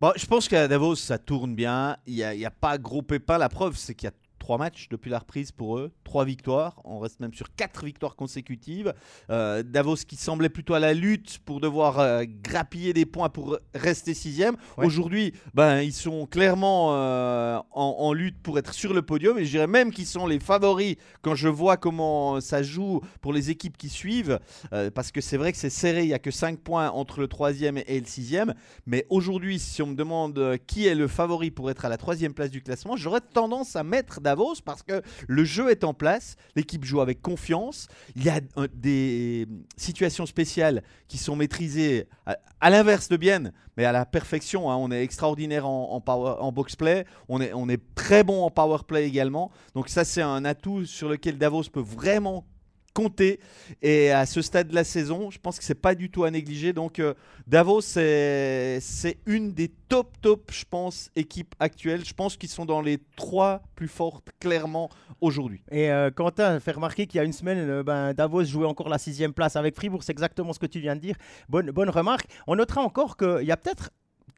Bon, 0.00 0.12
je 0.16 0.24
pense 0.24 0.48
qu'à 0.48 0.66
Davos, 0.66 0.94
ça 0.94 1.18
tourne 1.18 1.54
bien. 1.54 1.98
Il 2.06 2.14
n'y 2.14 2.22
a, 2.24 2.48
a 2.48 2.50
pas 2.50 2.78
gros 2.78 3.02
pépin. 3.02 3.36
La 3.36 3.50
preuve, 3.50 3.76
c'est 3.76 3.94
qu'il 3.94 4.06
y 4.06 4.08
a 4.08 4.14
trois 4.40 4.58
matchs 4.58 4.88
depuis 4.90 5.10
la 5.10 5.20
reprise 5.20 5.52
pour 5.52 5.78
eux. 5.78 5.92
Trois 6.02 6.24
victoires. 6.24 6.80
On 6.84 6.98
reste 6.98 7.20
même 7.20 7.34
sur 7.34 7.54
quatre 7.54 7.84
victoires 7.84 8.16
consécutives. 8.16 8.92
Euh, 9.30 9.62
Davos 9.62 9.96
qui 10.08 10.16
semblait 10.16 10.48
plutôt 10.48 10.74
à 10.74 10.80
la 10.80 10.94
lutte 10.94 11.38
pour 11.44 11.60
devoir 11.60 12.00
euh, 12.00 12.24
grappiller 12.42 12.92
des 12.92 13.06
points 13.06 13.28
pour 13.28 13.58
rester 13.74 14.14
sixième. 14.14 14.56
Ouais. 14.76 14.86
Aujourd'hui, 14.86 15.34
ben, 15.54 15.82
ils 15.82 15.92
sont 15.92 16.26
clairement 16.26 16.88
euh, 16.94 17.58
en, 17.70 17.96
en 18.00 18.12
lutte 18.12 18.42
pour 18.42 18.58
être 18.58 18.74
sur 18.74 18.92
le 18.92 19.02
podium. 19.02 19.38
Et 19.38 19.44
je 19.44 19.50
dirais 19.50 19.68
même 19.68 19.92
qu'ils 19.92 20.06
sont 20.06 20.26
les 20.26 20.40
favoris 20.40 20.96
quand 21.22 21.36
je 21.36 21.48
vois 21.48 21.76
comment 21.76 22.40
ça 22.40 22.62
joue 22.62 23.00
pour 23.20 23.32
les 23.32 23.50
équipes 23.50 23.76
qui 23.76 23.88
suivent. 23.88 24.40
Euh, 24.72 24.90
parce 24.90 25.12
que 25.12 25.20
c'est 25.20 25.36
vrai 25.36 25.52
que 25.52 25.58
c'est 25.58 25.70
serré. 25.70 26.02
Il 26.02 26.08
n'y 26.08 26.14
a 26.14 26.18
que 26.18 26.30
5 26.30 26.58
points 26.58 26.90
entre 26.90 27.20
le 27.20 27.28
troisième 27.28 27.78
et 27.86 28.00
le 28.00 28.06
sixième. 28.06 28.54
Mais 28.86 29.06
aujourd'hui, 29.10 29.58
si 29.58 29.82
on 29.82 29.86
me 29.88 29.94
demande 29.94 30.56
qui 30.66 30.86
est 30.86 30.94
le 30.94 31.06
favori 31.08 31.50
pour 31.50 31.70
être 31.70 31.84
à 31.84 31.90
la 31.90 31.98
troisième 31.98 32.32
place 32.32 32.50
du 32.50 32.62
classement, 32.62 32.96
j'aurais 32.96 33.20
tendance 33.20 33.76
à 33.76 33.84
mettre 33.84 34.20
Davos 34.20 34.29
parce 34.64 34.82
que 34.82 35.02
le 35.28 35.44
jeu 35.44 35.70
est 35.70 35.84
en 35.84 35.94
place, 35.94 36.36
l'équipe 36.56 36.84
joue 36.84 37.00
avec 37.00 37.22
confiance, 37.22 37.88
il 38.16 38.24
y 38.24 38.28
a 38.28 38.40
des 38.74 39.46
situations 39.76 40.26
spéciales 40.26 40.82
qui 41.08 41.18
sont 41.18 41.36
maîtrisées 41.36 42.08
à, 42.26 42.70
l'inverse 42.70 43.08
de 43.08 43.16
Bienne, 43.16 43.52
mais 43.76 43.84
à 43.84 43.92
la 43.92 44.06
perfection. 44.06 44.70
hein. 44.70 44.76
On 44.76 44.90
est 44.90 45.02
extraordinaire 45.02 45.66
en, 45.66 45.92
en, 45.92 46.00
power- 46.00 46.36
en 46.40 46.52
box 46.52 46.76
play, 46.76 47.04
on 47.28 47.40
est, 47.40 47.52
on 47.52 47.68
est 47.68 47.80
très 47.94 48.24
bon 48.24 48.42
en 48.42 48.50
power 48.50 48.78
play 48.86 49.06
également. 49.06 49.50
Donc 49.74 49.88
ça, 49.88 50.04
c'est 50.04 50.22
un 50.22 50.44
atout 50.44 50.86
sur 50.86 51.08
lequel 51.08 51.38
Davos 51.38 51.64
peut 51.72 51.80
vraiment 51.80 52.44
compter. 52.94 53.40
Et 53.82 54.10
à 54.10 54.26
ce 54.26 54.42
stade 54.42 54.68
de 54.68 54.74
la 54.74 54.84
saison, 54.84 55.30
je 55.30 55.38
pense 55.38 55.58
que 55.58 55.64
c'est 55.64 55.74
pas 55.74 55.94
du 55.94 56.10
tout 56.10 56.24
à 56.24 56.30
négliger. 56.30 56.72
Donc 56.72 56.98
euh, 56.98 57.14
Davos, 57.46 57.80
c'est 57.80 58.80
une 59.26 59.52
des 59.52 59.68
top, 59.88 60.16
top, 60.20 60.50
je 60.52 60.64
pense, 60.68 61.10
équipes 61.16 61.54
actuelles. 61.58 62.04
Je 62.04 62.14
pense 62.14 62.36
qu'ils 62.36 62.48
sont 62.48 62.64
dans 62.64 62.80
les 62.80 62.98
trois 63.16 63.62
plus 63.74 63.88
fortes, 63.88 64.28
clairement, 64.38 64.90
aujourd'hui. 65.20 65.62
Et 65.70 65.90
euh, 65.90 66.10
Quentin 66.10 66.60
fait 66.60 66.72
remarquer 66.72 67.06
qu'il 67.06 67.18
y 67.18 67.20
a 67.20 67.24
une 67.24 67.32
semaine, 67.32 67.58
euh, 67.58 67.82
ben, 67.82 68.12
Davos 68.12 68.44
jouait 68.44 68.66
encore 68.66 68.88
la 68.88 68.98
sixième 68.98 69.32
place 69.32 69.56
avec 69.56 69.74
Fribourg. 69.74 70.02
C'est 70.02 70.12
exactement 70.12 70.52
ce 70.52 70.58
que 70.58 70.66
tu 70.66 70.80
viens 70.80 70.96
de 70.96 71.00
dire. 71.00 71.16
Bonne, 71.48 71.70
bonne 71.70 71.90
remarque. 71.90 72.26
On 72.46 72.56
notera 72.56 72.82
encore 72.82 73.16
qu'il 73.16 73.44
y 73.44 73.52
a 73.52 73.56
peut-être 73.56 73.90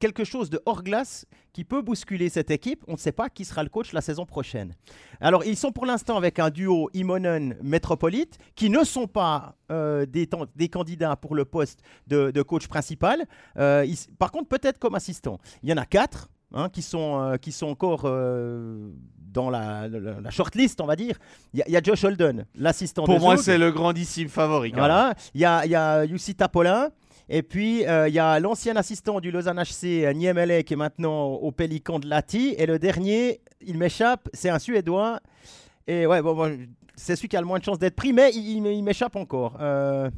quelque 0.02 0.24
chose 0.24 0.50
de 0.50 0.60
hors 0.66 0.82
glace 0.82 1.26
qui 1.52 1.62
peut 1.62 1.80
bousculer 1.80 2.28
cette 2.28 2.50
équipe. 2.50 2.82
On 2.88 2.94
ne 2.94 2.96
sait 2.96 3.12
pas 3.12 3.30
qui 3.30 3.44
sera 3.44 3.62
le 3.62 3.68
coach 3.68 3.92
la 3.92 4.00
saison 4.00 4.26
prochaine. 4.26 4.74
Alors, 5.20 5.44
ils 5.44 5.56
sont 5.56 5.70
pour 5.70 5.86
l'instant 5.86 6.16
avec 6.16 6.40
un 6.40 6.50
duo 6.50 6.90
Imonen-Métropolite 6.92 8.36
qui 8.56 8.68
ne 8.68 8.82
sont 8.82 9.06
pas 9.06 9.54
euh, 9.70 10.04
des, 10.04 10.68
candidats 10.68 11.14
pour 11.14 11.36
le 11.36 11.44
poste 11.44 11.82
de, 12.08 12.32
de 12.32 12.42
coach 12.42 12.66
principal. 12.66 13.26
Euh, 13.58 13.84
ils- 13.86 14.12
par 14.18 14.32
contre, 14.32 14.48
peut-être 14.48 14.80
comme 14.80 14.96
assistant. 14.96 15.38
Il 15.62 15.70
y 15.70 15.72
en 15.72 15.76
a 15.76 15.86
quatre. 15.86 16.28
hein, 16.54 16.68
qui, 16.68 16.82
sont, 16.82 17.20
euh, 17.20 17.36
qui 17.36 17.52
sont 17.52 17.68
encore 17.68 18.02
euh, 18.04 18.90
dans 19.16 19.50
la, 19.50 19.88
la, 19.88 20.18
on 20.80 20.86
va 20.86 20.96
dire, 20.96 21.16
il 21.54 21.60
y, 21.60 21.62
a- 21.62 21.68
il 21.68 21.72
y 21.72 21.76
a 21.76 21.82
Josh 21.82 22.04
Holden, 22.04 22.44
l'assistant 22.56 23.04
Pour 23.04 23.14
de 23.14 23.20
moi, 23.20 23.36
c'est 23.36 23.56
le 23.56 23.70
grandissime 23.70 24.28
favori. 24.28 24.72
Voilà, 24.74 25.14
il 25.32 25.40
y 25.40 25.44
a, 25.46 25.64
y 25.64 25.74
a 25.74 26.04
Tapolin. 26.36 26.90
Et 27.34 27.42
puis, 27.42 27.86
euh, 27.86 28.08
il 28.08 28.14
y 28.14 28.18
a 28.18 28.38
l'ancien 28.40 28.76
assistant 28.76 29.18
du 29.18 29.30
Lausanne 29.30 29.58
HC, 29.58 30.04
euh, 30.04 30.12
Niemele, 30.12 30.64
qui 30.64 30.74
est 30.74 30.76
maintenant 30.76 31.28
au 31.28 31.50
Pélican 31.50 31.98
de 31.98 32.06
Lati. 32.06 32.54
Et 32.58 32.66
le 32.66 32.78
dernier, 32.78 33.40
il 33.62 33.78
m'échappe, 33.78 34.28
c'est 34.34 34.50
un 34.50 34.58
Suédois. 34.58 35.18
Et 35.86 36.06
ouais, 36.06 36.20
bon, 36.20 36.58
c'est 36.94 37.16
celui 37.16 37.28
qui 37.28 37.36
a 37.38 37.40
le 37.40 37.46
moins 37.46 37.58
de 37.58 37.64
chances 37.64 37.78
d'être 37.78 37.96
pris, 37.96 38.12
mais 38.12 38.32
il 38.34 38.82
m'échappe 38.82 39.16
encore. 39.16 39.56
Euh, 39.62 40.10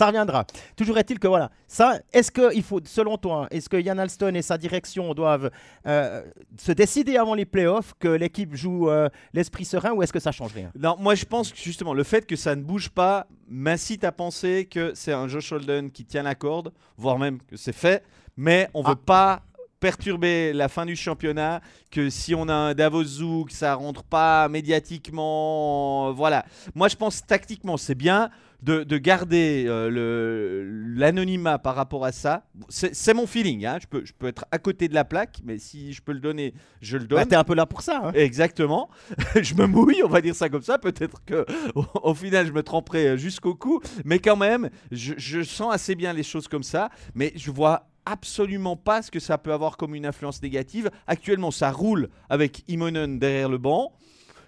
ça 0.00 0.06
reviendra. 0.06 0.46
Toujours 0.76 0.96
est-il 0.96 1.18
que 1.18 1.28
voilà, 1.28 1.50
ça, 1.68 1.98
est-ce 2.12 2.30
qu'il 2.32 2.62
faut, 2.62 2.80
selon 2.84 3.18
toi, 3.18 3.46
est-ce 3.50 3.68
que 3.68 3.76
Yann 3.76 3.98
Alston 4.00 4.32
et 4.34 4.40
sa 4.40 4.56
direction 4.56 5.12
doivent 5.12 5.50
euh, 5.86 6.22
se 6.58 6.72
décider 6.72 7.18
avant 7.18 7.34
les 7.34 7.44
playoffs 7.44 7.92
que 7.98 8.08
l'équipe 8.08 8.54
joue 8.54 8.88
euh, 8.88 9.10
l'esprit 9.34 9.66
serein 9.66 9.92
ou 9.92 10.02
est-ce 10.02 10.12
que 10.12 10.18
ça 10.18 10.32
change 10.32 10.54
rien? 10.54 10.70
Non, 10.74 10.96
moi 10.98 11.14
je 11.14 11.26
pense 11.26 11.52
que 11.52 11.58
justement 11.58 11.92
le 11.92 12.02
fait 12.02 12.26
que 12.26 12.34
ça 12.36 12.56
ne 12.56 12.62
bouge 12.62 12.88
pas 12.88 13.26
m'incite 13.46 14.02
à 14.04 14.12
penser 14.12 14.66
que 14.74 14.92
c'est 14.94 15.12
un 15.12 15.28
Josh 15.28 15.52
Holden 15.52 15.90
qui 15.90 16.06
tient 16.06 16.22
la 16.22 16.34
corde, 16.34 16.72
voire 16.96 17.18
même 17.18 17.38
que 17.42 17.56
c'est 17.58 17.74
fait, 17.84 18.02
mais 18.38 18.70
on 18.72 18.82
Ah. 18.84 18.90
veut 18.90 18.96
pas 18.96 19.42
perturber 19.80 20.52
la 20.54 20.68
fin 20.68 20.86
du 20.86 20.94
championnat, 20.96 21.60
que 21.90 22.10
si 22.10 22.34
on 22.34 22.48
a 22.48 22.54
un 22.54 22.74
Davos 22.74 23.04
Zouk, 23.04 23.50
ça 23.50 23.74
rentre 23.74 24.02
pas 24.04 24.48
médiatiquement, 24.48 26.12
voilà. 26.12 26.44
Moi 26.74 26.88
je 26.88 26.96
pense 26.96 27.26
tactiquement 27.26 27.76
c'est 27.76 27.94
bien 27.94 28.30
de, 28.62 28.82
de 28.84 28.98
garder 28.98 29.64
euh, 29.68 30.64
l'anonymat 30.96 31.58
par 31.58 31.74
rapport 31.74 32.04
à 32.04 32.12
ça. 32.12 32.44
C'est 32.68 33.14
mon 33.14 33.26
feeling, 33.26 33.64
hein. 33.66 33.78
je, 33.80 33.86
peux, 33.86 34.04
je 34.04 34.12
peux 34.12 34.26
être 34.28 34.44
à 34.50 34.58
côté 34.58 34.88
de 34.88 34.94
la 34.94 35.04
plaque, 35.04 35.38
mais 35.44 35.58
si 35.58 35.92
je 35.92 36.02
peux 36.02 36.12
le 36.12 36.20
donner, 36.20 36.54
je 36.80 36.96
le 36.98 37.04
donne. 37.06 37.18
bah, 37.20 37.26
T'es 37.26 37.36
un 37.36 37.44
peu 37.44 37.54
là 37.54 37.66
pour 37.66 37.82
ça. 37.82 38.00
hein. 38.04 38.12
Exactement. 38.14 38.90
je 39.40 39.54
me 39.54 39.66
mouille, 39.66 40.02
on 40.04 40.08
va 40.08 40.20
dire 40.20 40.34
ça 40.34 40.48
comme 40.48 40.62
ça. 40.62 40.78
Peut-être 40.78 41.24
que 41.24 41.44
au, 41.74 41.84
au 42.02 42.14
final, 42.14 42.46
je 42.46 42.52
me 42.52 42.62
tromperai 42.62 43.08
euh, 43.08 43.16
jusqu'au 43.16 43.54
cou. 43.54 43.80
Mais 44.04 44.18
quand 44.18 44.36
même, 44.36 44.70
je, 44.90 45.14
je 45.16 45.42
sens 45.42 45.72
assez 45.72 45.94
bien 45.94 46.12
les 46.12 46.22
choses 46.22 46.48
comme 46.48 46.62
ça. 46.62 46.90
Mais 47.14 47.32
je 47.36 47.50
vois 47.50 47.86
absolument 48.06 48.76
pas 48.76 49.02
ce 49.02 49.10
que 49.10 49.20
ça 49.20 49.38
peut 49.38 49.52
avoir 49.52 49.76
comme 49.76 49.94
une 49.94 50.06
influence 50.06 50.42
négative. 50.42 50.90
Actuellement, 51.06 51.50
ça 51.50 51.70
roule 51.70 52.08
avec 52.28 52.64
Imonen 52.68 53.18
derrière 53.18 53.48
le 53.48 53.58
banc. 53.58 53.92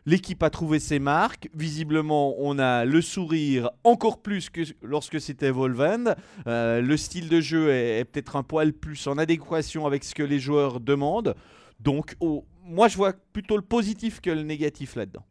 L'équipe 0.04 0.42
a 0.42 0.50
trouvé 0.50 0.80
ses 0.80 0.99
marques. 0.99 1.49
Visiblement, 1.54 2.35
on 2.38 2.59
a 2.59 2.85
le 2.85 3.00
sourire 3.00 3.71
encore 3.85 4.21
plus 4.21 4.50
que 4.50 4.62
lorsque 4.82 5.21
c'était 5.21 5.50
Volvend. 5.50 6.14
Euh, 6.47 6.80
le 6.80 6.97
style 6.97 7.28
de 7.28 7.40
jeu 7.40 7.71
est, 7.71 8.04
peut-être 8.04 8.35
un 8.35 8.42
poil 8.42 8.73
plus 8.73 9.06
en 9.06 9.16
adéquation 9.16 9.87
avec 9.87 10.02
ce 10.02 10.14
que 10.14 10.25
les 10.25 10.40
joueurs 10.40 10.80
demandent. 10.80 11.37
Donc, 11.78 12.16
oh, 12.18 12.44
moi, 12.64 12.88
je 12.88 12.97
vois 12.97 13.12
plutôt 13.32 13.56
le 13.56 13.62
positif 13.62 14.21
que 14.21 14.30
le 14.30 14.42
négatif 14.42 14.97
là-dedans. 14.97 15.25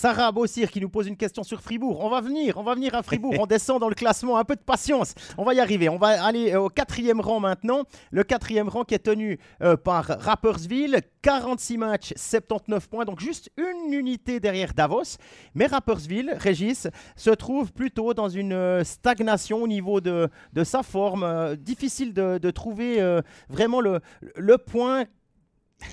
Sarah 0.00 0.32
Bossir 0.32 0.70
qui 0.70 0.80
nous 0.80 0.88
pose 0.88 1.08
une 1.08 1.16
question 1.18 1.42
sur 1.42 1.60
Fribourg. 1.60 2.02
On 2.02 2.08
va 2.08 2.22
venir, 2.22 2.56
on 2.56 2.62
va 2.62 2.74
venir 2.74 2.94
à 2.94 3.02
Fribourg. 3.02 3.34
on 3.38 3.44
descend 3.44 3.78
dans 3.82 3.90
le 3.90 3.94
classement. 3.94 4.38
Un 4.38 4.44
peu 4.44 4.56
de 4.56 4.62
patience. 4.62 5.12
On 5.36 5.44
va 5.44 5.52
y 5.52 5.60
arriver. 5.60 5.90
On 5.90 5.98
va 5.98 6.24
aller 6.24 6.54
euh, 6.54 6.62
au 6.62 6.68
quatrième 6.70 7.20
rang 7.20 7.38
maintenant. 7.38 7.82
Le 8.10 8.24
quatrième 8.24 8.70
rang 8.70 8.84
qui 8.84 8.94
est 8.94 9.00
tenu 9.00 9.38
euh, 9.62 9.76
par 9.76 10.06
Rapperswil. 10.06 11.02
46 11.20 11.76
matchs, 11.76 12.14
79 12.16 12.88
points. 12.88 13.04
Donc 13.04 13.20
juste 13.20 13.50
une 13.58 13.92
unité 13.92 14.40
derrière 14.40 14.72
Davos. 14.72 15.18
Mais 15.54 15.66
Rapperswil, 15.66 16.34
Régis, 16.38 16.88
se 17.14 17.28
trouve 17.28 17.70
plutôt 17.74 18.14
dans 18.14 18.30
une 18.30 18.54
euh, 18.54 18.84
stagnation 18.84 19.62
au 19.62 19.68
niveau 19.68 20.00
de, 20.00 20.30
sa 20.64 20.82
forme. 20.82 21.56
Difficile 21.56 22.14
de, 22.14 22.50
trouver 22.50 23.20
vraiment 23.50 23.82
le, 23.82 24.00
le 24.36 24.56
point 24.56 25.04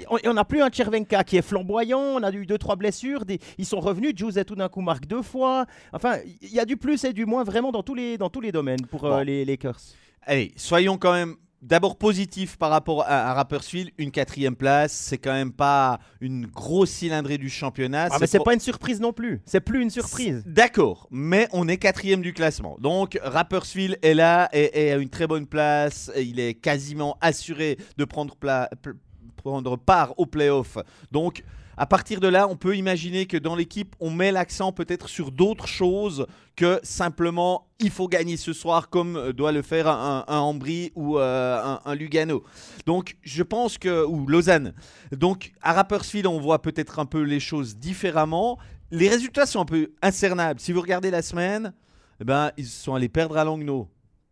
on- 0.09 0.17
et 0.17 0.33
n'a 0.33 0.45
plus 0.45 0.61
un 0.61 0.69
Chervenka 0.71 1.23
qui 1.23 1.37
est 1.37 1.41
flamboyant, 1.41 1.99
on 1.99 2.23
a 2.23 2.31
eu 2.31 2.45
deux 2.45 2.57
trois 2.57 2.75
blessures, 2.75 3.25
des- 3.25 3.39
ils 3.57 3.65
sont 3.65 3.79
revenus, 3.79 4.13
Jose 4.15 4.39
tout 4.45 4.55
d'un 4.55 4.69
coup 4.69 4.81
marque 4.81 5.05
deux 5.07 5.21
fois. 5.21 5.65
Enfin, 5.93 6.17
il 6.41 6.51
y 6.53 6.59
a 6.59 6.65
du 6.65 6.77
plus 6.77 7.03
et 7.03 7.13
du 7.13 7.25
moins 7.25 7.43
vraiment 7.43 7.71
dans 7.71 7.83
tous 7.83 7.95
les, 7.95 8.17
dans 8.17 8.29
tous 8.29 8.41
les 8.41 8.51
domaines 8.51 8.85
pour 8.89 9.05
euh, 9.05 9.17
Bon. 9.17 9.23
les 9.25 9.45
Lakers. 9.45 9.79
Allez, 10.23 10.51
soyons 10.57 10.97
quand 10.97 11.13
même 11.13 11.35
d'abord 11.63 11.97
positifs 11.97 12.55
par 12.57 12.69
rapport 12.69 13.01
à, 13.03 13.31
à 13.31 13.33
Rapperswil. 13.33 13.91
Une 13.97 14.11
quatrième 14.11 14.55
place, 14.55 14.91
c'est 14.93 15.17
quand 15.17 15.33
même 15.33 15.51
pas 15.51 15.99
une 16.21 16.45
grosse 16.45 16.91
cylindrée 16.91 17.37
du 17.39 17.49
championnat. 17.49 18.09
Ah, 18.11 18.17
mais 18.21 18.27
c'est 18.27 18.43
pas 18.43 18.53
une 18.53 18.59
surprise 18.59 18.99
non 19.01 19.11
plus, 19.11 19.41
c'est 19.45 19.59
plus 19.61 19.81
une 19.81 19.89
surprise. 19.89 20.43
D'accord, 20.45 21.07
mais 21.09 21.47
on 21.53 21.67
est 21.67 21.77
quatrième 21.77 22.21
du 22.21 22.33
classement. 22.33 22.77
Donc 22.79 23.17
Rapperswil 23.23 23.97
est 24.03 24.13
là 24.13 24.49
et 24.53 24.87
est 24.87 24.91
à 24.91 24.97
une 24.97 25.09
très 25.09 25.25
bonne 25.27 25.47
place. 25.47 26.11
Et 26.15 26.21
Il 26.23 26.39
est 26.39 26.53
quasiment 26.53 27.17
assuré 27.21 27.77
de 27.97 28.05
prendre, 28.05 28.35
pla- 28.35 28.69
pl- 28.83 28.95
prendre 29.37 29.77
part 29.77 30.13
au 30.17 30.25
playoff. 30.25 30.77
Donc 31.11 31.43
à 31.79 31.85
partir 31.85 32.19
de 32.19 32.27
là, 32.27 32.47
on 32.49 32.55
peut 32.55 32.75
imaginer 32.75 33.27
que 33.27 33.37
dans 33.37 33.55
l'équipe, 33.55 33.95
on 33.99 34.09
met 34.09 34.31
l'accent 34.31 34.71
peut-être 34.71 35.07
sur 35.07 35.31
d'autres 35.31 35.67
choses 35.67 36.25
que 36.55 36.79
simplement 36.81 37.67
il 37.79 37.91
faut 37.91 38.07
gagner 38.07 38.35
ce 38.35 38.51
soir 38.51 38.89
comme 38.89 39.15
euh, 39.15 39.31
doit 39.31 39.51
le 39.51 39.61
faire 39.61 39.87
un, 39.87 40.25
un 40.27 40.39
Ambry 40.39 40.91
ou 40.95 41.19
euh, 41.19 41.77
un, 41.85 41.95
Lugano. 41.95 42.43
Donc 42.87 43.15
je 43.21 43.43
pense 43.43 43.77
que 43.77 44.03
ou 44.03 44.25
Lausanne. 44.25 44.73
Donc 45.11 45.51
à 45.61 45.73
Rapperswil, 45.73 46.27
on 46.27 46.39
voit 46.39 46.63
peut-être 46.63 46.97
un 46.97 47.05
peu 47.05 47.21
les 47.21 47.39
choses 47.39 47.77
différemment. 47.77 48.57
Les 48.89 49.07
résultats 49.07 49.45
sont 49.45 49.61
un 49.61 49.65
peu 49.65 49.91
incernables. 50.01 50.59
Si 50.59 50.71
vous 50.71 50.81
regardez 50.81 51.11
la 51.11 51.21
semaine, 51.21 51.73
eh 52.19 52.23
ben 52.23 52.51
ils 52.57 52.65
sont 52.65 52.95
allés 52.95 53.09
perdre 53.09 53.37
à 53.37 53.43
Langnau. 53.43 53.87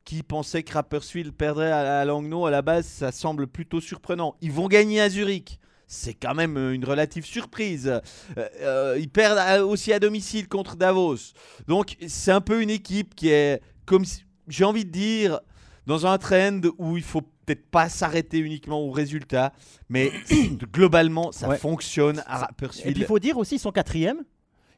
Qui 0.05 0.21
pensait 0.23 0.61
que 0.63 0.71
Rapperswil 0.73 1.31
perdrait 1.33 1.71
à, 1.71 1.99
à 2.01 2.05
Langnau 2.05 2.45
à 2.45 2.51
la 2.51 2.61
base, 2.61 2.85
ça 2.85 3.11
semble 3.11 3.47
plutôt 3.47 3.81
surprenant. 3.81 4.35
Ils 4.41 4.51
vont 4.51 4.67
gagner 4.67 5.01
à 5.01 5.09
Zurich. 5.09 5.59
C'est 5.87 6.13
quand 6.13 6.33
même 6.35 6.57
euh, 6.57 6.73
une 6.73 6.85
relative 6.85 7.25
surprise. 7.25 7.87
Euh, 7.87 8.47
euh, 8.61 8.97
ils 8.99 9.09
perdent 9.09 9.37
à- 9.39 9.65
aussi 9.65 9.91
à 9.93 9.99
domicile 9.99 10.47
contre 10.47 10.75
Davos. 10.75 11.17
Donc 11.67 11.95
c'est 12.07 12.31
un 12.31 12.41
peu 12.41 12.61
une 12.61 12.69
équipe 12.69 13.15
qui 13.15 13.29
est 13.29 13.61
comme 13.85 14.03
j'ai 14.47 14.63
envie 14.63 14.85
de 14.85 14.91
dire 14.91 15.39
dans 15.87 16.05
un 16.07 16.17
trend 16.19 16.61
où 16.77 16.97
il 16.97 17.03
faut 17.03 17.21
peut-être 17.21 17.67
pas 17.69 17.89
s'arrêter 17.89 18.39
uniquement 18.39 18.79
au 18.81 18.89
résultat, 18.91 19.53
mais 19.89 20.11
globalement 20.73 21.31
ça 21.31 21.47
Ouais. 21.49 21.57
fonctionne 21.57 22.19
à 22.19 22.21
Et 22.21 22.23
puis 22.25 22.35
il 22.35 22.39
Rapperswil. 22.39 23.05
faut 23.05 23.19
dire 23.19 23.37
aussi, 23.37 23.59
sont 23.59 23.71
quatrième. 23.71 24.23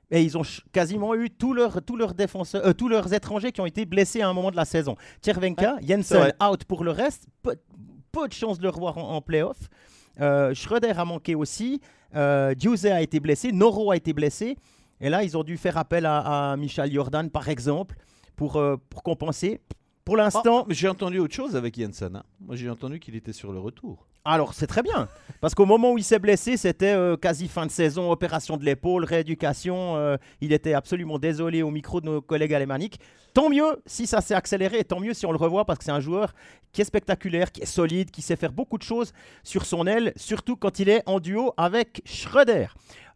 Et 0.10 0.22
ils 0.24 0.38
ont 0.38 0.43
quasiment 0.72 1.13
eu 1.15 1.30
tous 1.30 1.54
leurs, 1.54 1.82
tous 1.82 1.96
leurs 1.98 2.13
défenseurs, 2.13 2.65
euh, 2.65 2.74
tous 2.74 2.88
leurs 2.88 3.13
étrangers 3.13 3.52
qui 3.52 3.60
ont 3.62 3.65
été 3.65 3.86
blessés 3.86 4.22
à 4.22 4.30
un 4.30 4.34
moment 4.34 4.52
de 4.52 4.56
la 4.56 4.63
saison. 4.65 4.96
Tchervenka, 5.22 5.78
Jensen 5.86 6.34
out 6.41 6.63
pour 6.63 6.84
le 6.84 6.91
reste. 6.91 7.28
Peu, 7.41 7.56
peu 8.12 8.28
de 8.28 8.34
chance 8.34 8.58
de 8.58 8.63
le 8.63 8.70
revoir 8.70 8.98
en, 8.98 9.15
en 9.15 9.22
playoff. 9.22 9.58
Euh, 10.22 10.54
Schröder 10.54 10.93
a 10.98 11.04
manqué 11.06 11.36
aussi. 11.36 11.82
Euh, 12.15 12.56
Giuse 12.58 12.86
a 12.86 13.02
été 13.02 13.20
blessé. 13.20 13.52
Noro 13.52 13.91
a 13.91 13.98
été 13.98 14.13
blessé. 14.13 14.56
Et 15.02 15.10
là, 15.10 15.24
ils 15.24 15.38
ont 15.38 15.43
dû 15.43 15.58
faire 15.58 15.78
appel 15.78 16.06
à, 16.06 16.52
à 16.52 16.58
Michel 16.58 16.91
Jordan, 16.91 17.30
par 17.30 17.50
exemple, 17.50 17.96
pour, 18.36 18.56
euh, 18.56 18.78
pour 18.89 19.04
compenser. 19.04 19.60
Pour 20.06 20.15
l'instant, 20.15 20.62
Oh, 20.62 20.65
mais 20.70 20.74
j'ai 20.74 20.88
entendu 20.88 21.20
autre 21.20 21.36
chose 21.36 21.56
avec 21.58 21.78
Jensen. 21.78 22.15
hein. 22.15 22.24
Moi 22.39 22.56
j'ai 22.56 22.70
entendu 22.70 22.98
qu'il 23.02 23.13
était 23.15 23.34
sur 23.34 23.52
le 23.52 23.60
retour. 23.60 24.08
Alors 24.28 24.54
c'est 24.54 24.68
très 24.68 24.84
bien. 24.84 25.08
Parce 25.40 25.54
qu'au 25.54 25.66
moment 25.66 25.92
où 25.92 25.98
il 25.98 26.04
s'est 26.04 26.20
blessé, 26.20 26.58
c'était 26.58 26.94
euh, 26.94 27.16
quasi 27.16 27.48
fin 27.48 27.66
de 27.66 27.72
saison, 27.72 28.12
opération 28.12 28.58
de 28.58 28.66
l'épaule, 28.66 29.06
rééducation. 29.06 29.96
euh, 29.96 30.18
il 30.42 30.52
était 30.52 30.74
absolument 30.74 31.20
désolé 31.20 31.62
au 31.62 31.70
micro 31.70 32.02
de 32.02 32.08
nos 32.08 32.22
collègues 32.22 32.54
alémaniques. 32.54 33.00
Tant 33.34 33.50
mieux 33.50 33.82
si 33.86 34.08
ça 34.08 34.20
s'est 34.22 34.34
accéléré, 34.34 34.80
et 34.80 34.84
tant 34.84 35.00
mieux 35.00 35.13
si 35.13 35.28
on 35.28 35.32
le 35.32 35.38
revoit, 35.38 35.63
parce 35.66 35.78
que 35.78 35.86
c'est 35.86 35.92
un 35.92 36.00
joueur 36.00 36.34
qui 36.72 36.82
est 36.82 36.86
spectaculaire, 36.86 37.52
qui 37.52 37.62
est 37.62 37.66
solide, 37.68 38.10
qui 38.10 38.24
sait 38.24 38.36
faire 38.36 38.52
beaucoup 38.52 38.80
de 38.80 38.84
choses 38.84 39.13
sur 39.44 39.66
son 39.66 39.86
aile, 39.86 40.12
surtout 40.16 40.56
quand 40.56 40.80
il 40.80 40.90
est 40.90 41.04
en 41.06 41.20
duo 41.20 41.54
avec 41.56 42.02
Schröder. 42.06 42.68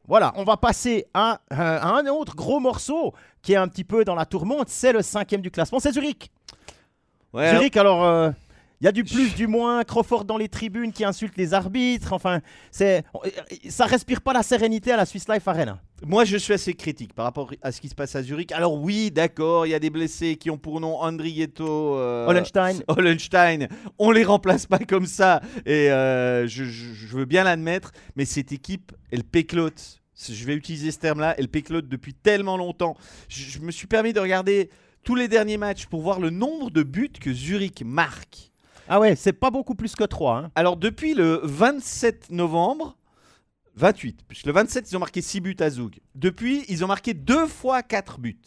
Voilà, 0.07 0.31
on 0.35 0.43
va 0.43 0.57
passer 0.57 1.05
à, 1.15 1.41
euh, 1.51 1.55
à 1.57 1.87
un 1.95 2.05
autre 2.07 2.35
gros 2.35 2.59
morceau 2.59 3.13
qui 3.41 3.53
est 3.53 3.57
un 3.57 3.67
petit 3.67 3.83
peu 3.83 4.03
dans 4.05 4.15
la 4.15 4.25
tourmente, 4.25 4.69
c'est 4.69 4.93
le 4.93 5.01
cinquième 5.01 5.41
du 5.41 5.49
classement, 5.49 5.79
c'est 5.79 5.91
Zurich. 5.91 6.29
Ouais, 7.33 7.49
Zurich, 7.51 7.77
alors, 7.77 8.31
il 8.81 8.85
y 8.85 8.87
a 8.87 8.91
du 8.91 9.03
plus, 9.03 9.35
du 9.35 9.45
moins. 9.47 9.83
Crawford 9.83 10.25
dans 10.25 10.37
les 10.37 10.49
tribunes 10.49 10.91
qui 10.91 11.05
insulte 11.05 11.37
les 11.37 11.53
arbitres. 11.53 12.13
Enfin, 12.13 12.41
c'est, 12.71 13.03
ça 13.69 13.85
respire 13.85 14.21
pas 14.21 14.33
la 14.33 14.41
sérénité 14.43 14.91
à 14.91 14.97
la 14.97 15.05
Swiss 15.05 15.29
Life 15.29 15.47
Arena. 15.47 15.79
Moi, 16.03 16.25
je 16.25 16.35
suis 16.35 16.51
assez 16.53 16.73
critique 16.73 17.13
par 17.13 17.25
rapport 17.25 17.51
à 17.61 17.71
ce 17.71 17.79
qui 17.79 17.87
se 17.89 17.93
passe 17.93 18.15
à 18.15 18.23
Zurich. 18.23 18.51
Alors 18.53 18.73
oui, 18.73 19.11
d'accord, 19.11 19.67
il 19.67 19.69
y 19.69 19.75
a 19.75 19.79
des 19.79 19.91
blessés 19.91 20.35
qui 20.35 20.49
ont 20.49 20.57
pour 20.57 20.81
nom 20.81 20.97
Andrietto, 20.99 21.95
euh, 21.95 22.25
Hollenstein, 22.27 22.81
Hollenstein. 22.87 23.67
On 23.99 24.09
les 24.09 24.23
remplace 24.23 24.65
pas 24.65 24.79
comme 24.79 25.05
ça, 25.05 25.41
et 25.67 25.91
euh, 25.91 26.47
je, 26.47 26.63
je- 26.63 26.93
je 26.95 27.07
veux 27.15 27.25
bien 27.25 27.43
l'admettre. 27.43 27.91
Mais 28.15 28.25
cette 28.25 28.51
équipe, 28.51 28.93
elle 29.11 29.23
péclote. 29.23 30.01
Je 30.27 30.45
vais 30.45 30.55
utiliser 30.55 30.91
ce 30.91 30.97
terme-là. 30.99 31.35
Elle 31.37 31.47
péclote 31.49 31.87
depuis 31.87 32.13
tellement 32.15 32.57
longtemps. 32.57 32.95
Je, 33.29 33.43
je 33.43 33.59
me 33.59 33.71
suis 33.71 33.87
permis 33.87 34.11
de 34.13 34.19
regarder 34.19 34.69
tous 35.03 35.15
les 35.15 35.27
derniers 35.27 35.57
matchs 35.57 35.85
pour 35.85 36.01
voir 36.01 36.19
le 36.19 36.29
nombre 36.31 36.69
de 36.71 36.83
buts 36.83 37.11
que 37.19 37.31
Zurich 37.33 37.83
marque. 37.85 38.50
Ah 38.91 38.99
ouais, 38.99 39.15
c'est 39.15 39.31
pas 39.31 39.51
beaucoup 39.51 39.73
plus 39.73 39.95
que 39.95 40.03
3. 40.03 40.49
Alors 40.53 40.75
depuis 40.75 41.13
le 41.13 41.39
27 41.43 42.29
novembre, 42.29 42.97
28, 43.75 44.25
puisque 44.27 44.45
le 44.45 44.51
27 44.51 44.91
ils 44.91 44.97
ont 44.97 44.99
marqué 44.99 45.21
6 45.21 45.39
buts 45.39 45.55
à 45.61 45.69
Zoug. 45.69 45.99
Depuis, 46.13 46.65
ils 46.67 46.83
ont 46.83 46.87
marqué 46.87 47.13
deux 47.13 47.47
fois 47.47 47.83
4 47.83 48.19
buts. 48.19 48.37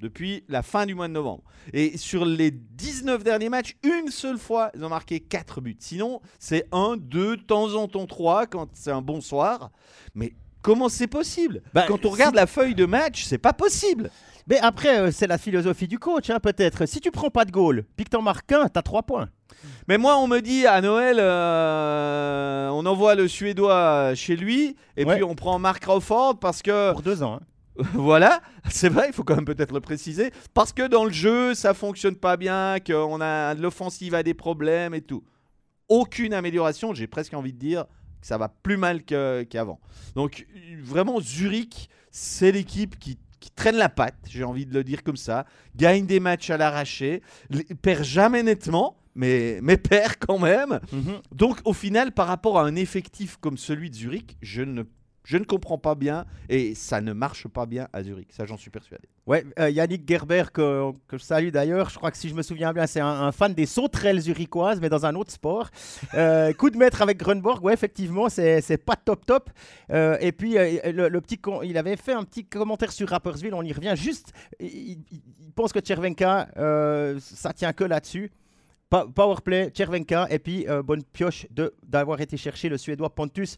Depuis 0.00 0.44
la 0.48 0.62
fin 0.62 0.84
du 0.84 0.94
mois 0.94 1.08
de 1.08 1.14
novembre. 1.14 1.42
Et 1.72 1.96
sur 1.96 2.26
les 2.26 2.50
19 2.50 3.24
derniers 3.24 3.48
matchs, 3.48 3.78
une 3.82 4.10
seule 4.10 4.36
fois, 4.36 4.70
ils 4.74 4.84
ont 4.84 4.90
marqué 4.90 5.20
4 5.20 5.62
buts. 5.62 5.76
Sinon, 5.78 6.20
c'est 6.38 6.68
1, 6.72 6.96
2, 6.98 7.38
de 7.38 7.42
temps 7.42 7.74
en 7.74 7.88
temps 7.88 8.06
3 8.06 8.46
quand 8.46 8.68
c'est 8.74 8.90
un 8.90 9.00
bon 9.00 9.22
soir. 9.22 9.70
Mais 10.14 10.34
Comment 10.64 10.88
c'est 10.88 11.08
possible? 11.08 11.60
Bah, 11.74 11.84
Quand 11.86 12.06
on 12.06 12.08
regarde 12.08 12.34
la 12.34 12.46
feuille 12.46 12.74
de 12.74 12.86
match, 12.86 13.24
c'est 13.24 13.36
pas 13.36 13.52
possible. 13.52 14.10
Mais 14.46 14.58
après, 14.60 14.98
euh, 14.98 15.10
c'est 15.12 15.26
la 15.26 15.36
philosophie 15.36 15.86
du 15.86 15.98
coach, 15.98 16.30
hein, 16.30 16.40
peut-être. 16.40 16.86
Si 16.86 17.02
tu 17.02 17.10
prends 17.10 17.28
pas 17.28 17.44
de 17.44 17.50
goal, 17.50 17.84
puis 17.96 18.06
que 18.06 18.10
t'en 18.10 18.22
marques 18.22 18.50
un, 18.50 18.68
t'as 18.68 18.80
3 18.80 19.02
points. 19.02 19.28
Mais 19.88 19.98
moi, 19.98 20.16
on 20.18 20.26
me 20.26 20.40
dit 20.40 20.66
à 20.66 20.80
Noël, 20.80 21.18
euh, 21.20 22.68
on 22.70 22.86
envoie 22.86 23.14
le 23.14 23.28
Suédois 23.28 24.14
chez 24.14 24.36
lui, 24.36 24.76
et 24.96 25.04
Ouais. 25.04 25.14
puis 25.16 25.24
on 25.24 25.34
prend 25.34 25.58
Mark 25.58 25.80
Crawford 25.82 26.38
parce 26.38 26.62
que 26.62 26.92
Pour 26.92 27.02
deux 27.02 27.22
ans. 27.22 27.34
hein. 27.40 27.46
voilà, 27.94 28.40
c'est 28.70 28.88
vrai, 28.88 29.06
il 29.08 29.12
faut 29.12 29.24
quand 29.24 29.34
même 29.34 29.44
peut-être 29.44 29.72
le 29.74 29.80
préciser, 29.80 30.30
parce 30.54 30.72
que 30.72 30.86
dans 30.86 31.04
le 31.04 31.10
jeu, 31.12 31.54
ça 31.54 31.74
fonctionne 31.74 32.14
pas 32.16 32.36
bien, 32.36 32.76
qu'on 32.86 33.20
a 33.20 33.54
l'offensive 33.54 34.14
a 34.14 34.22
des 34.22 34.34
problèmes 34.34 34.94
et 34.94 35.00
tout. 35.02 35.24
Aucune 35.88 36.32
amélioration, 36.34 36.94
j'ai 36.94 37.06
presque 37.08 37.34
envie 37.34 37.52
de 37.52 37.58
dire 37.58 37.84
que 38.20 38.26
ça 38.28 38.38
va 38.38 38.48
plus 38.48 38.76
mal 38.76 39.02
qu'avant. 39.02 39.80
Donc 40.14 40.46
vraiment, 40.82 41.20
Zurich, 41.20 41.88
c'est 42.12 42.52
l'équipe 42.52 42.96
qui, 42.98 43.18
qui 43.40 43.50
traîne 43.50 43.76
la 43.76 43.88
patte, 43.88 44.14
j'ai 44.30 44.44
envie 44.44 44.66
de 44.66 44.72
le 44.72 44.84
dire 44.84 45.02
comme 45.02 45.16
ça, 45.16 45.44
gagne 45.74 46.06
des 46.06 46.20
matchs 46.20 46.50
à 46.50 46.56
l'arraché, 46.56 47.22
perd 47.82 48.04
jamais 48.04 48.44
nettement, 48.44 48.96
mais, 49.14 49.58
mais 49.62 49.76
perd 49.76 50.14
quand 50.18 50.38
même. 50.38 50.80
Mhm. 50.92 51.20
Donc 51.32 51.58
au 51.64 51.72
final, 51.72 52.12
par 52.12 52.26
rapport 52.26 52.58
à 52.58 52.64
un 52.64 52.76
effectif 52.76 53.36
comme 53.40 53.56
celui 53.58 53.90
de 53.90 53.94
Zurich, 53.94 54.36
je 54.42 54.62
ne, 54.62 54.82
je 55.24 55.38
ne 55.38 55.44
comprends 55.44 55.78
pas 55.78 55.94
bien 55.94 56.26
et 56.50 56.74
ça 56.74 57.00
ne 57.00 57.12
marche 57.14 57.48
pas 57.48 57.64
bien 57.64 57.88
à 57.94 58.02
Zurich. 58.02 58.28
Ça, 58.32 58.44
j'en 58.44 58.56
suis 58.58 58.70
persuadé. 58.70 59.04
Ouais, 59.26 59.42
euh, 59.58 59.70
Yannick 59.70 60.06
Gerber, 60.06 60.44
que, 60.52 60.90
que 61.08 61.16
je 61.16 61.22
salue 61.24 61.48
d'ailleurs, 61.48 61.88
je 61.88 61.96
crois 61.96 62.10
que 62.10 62.16
si 62.18 62.28
je 62.28 62.34
me 62.34 62.42
souviens 62.42 62.74
bien, 62.74 62.86
c'est 62.86 63.00
un, 63.00 63.06
un 63.22 63.32
fan 63.32 63.54
des 63.54 63.64
sauterelles 63.64 64.20
zurichoises, 64.20 64.80
mais 64.82 64.90
dans 64.90 65.06
un 65.06 65.14
autre 65.14 65.32
sport. 65.32 65.70
Euh, 66.14 66.52
coup 66.52 66.70
de 66.70 66.76
maître 66.76 67.00
avec 67.02 67.16
Grunborg, 67.18 67.64
ouais, 67.64 67.72
effectivement, 67.72 68.28
c'est 68.28 68.60
c'est 68.60 68.76
pas 68.76 68.94
top 68.96 69.24
top. 69.26 69.50
Euh, 69.90 70.16
et 70.20 70.30
puis, 70.32 70.54
le, 70.54 71.08
le 71.08 71.20
petit 71.20 71.38
con- 71.38 71.62
il 71.62 71.76
avait 71.78 71.96
fait 71.96 72.12
un 72.12 72.22
petit 72.22 72.44
commentaire 72.44 72.92
sur 72.92 73.08
Rapperswil, 73.08 73.52
on 73.54 73.62
y 73.62 73.72
revient 73.72 73.94
juste. 73.96 74.32
Il, 74.60 74.98
il- 75.10 75.22
pense 75.56 75.72
que 75.72 75.80
Chervenka, 75.84 76.48
euh, 76.56 77.18
ça 77.20 77.52
tient 77.52 77.72
que 77.72 77.84
là-dessus. 77.84 78.30
Powerplay, 78.90 79.72
Chervenka, 79.76 80.26
et 80.30 80.38
puis 80.38 80.68
euh, 80.68 80.82
bonne 80.82 81.02
pioche 81.02 81.46
de- 81.50 81.74
d'avoir 81.86 82.20
été 82.20 82.36
chercher 82.36 82.68
le 82.68 82.78
Suédois 82.78 83.14
Pontus 83.14 83.56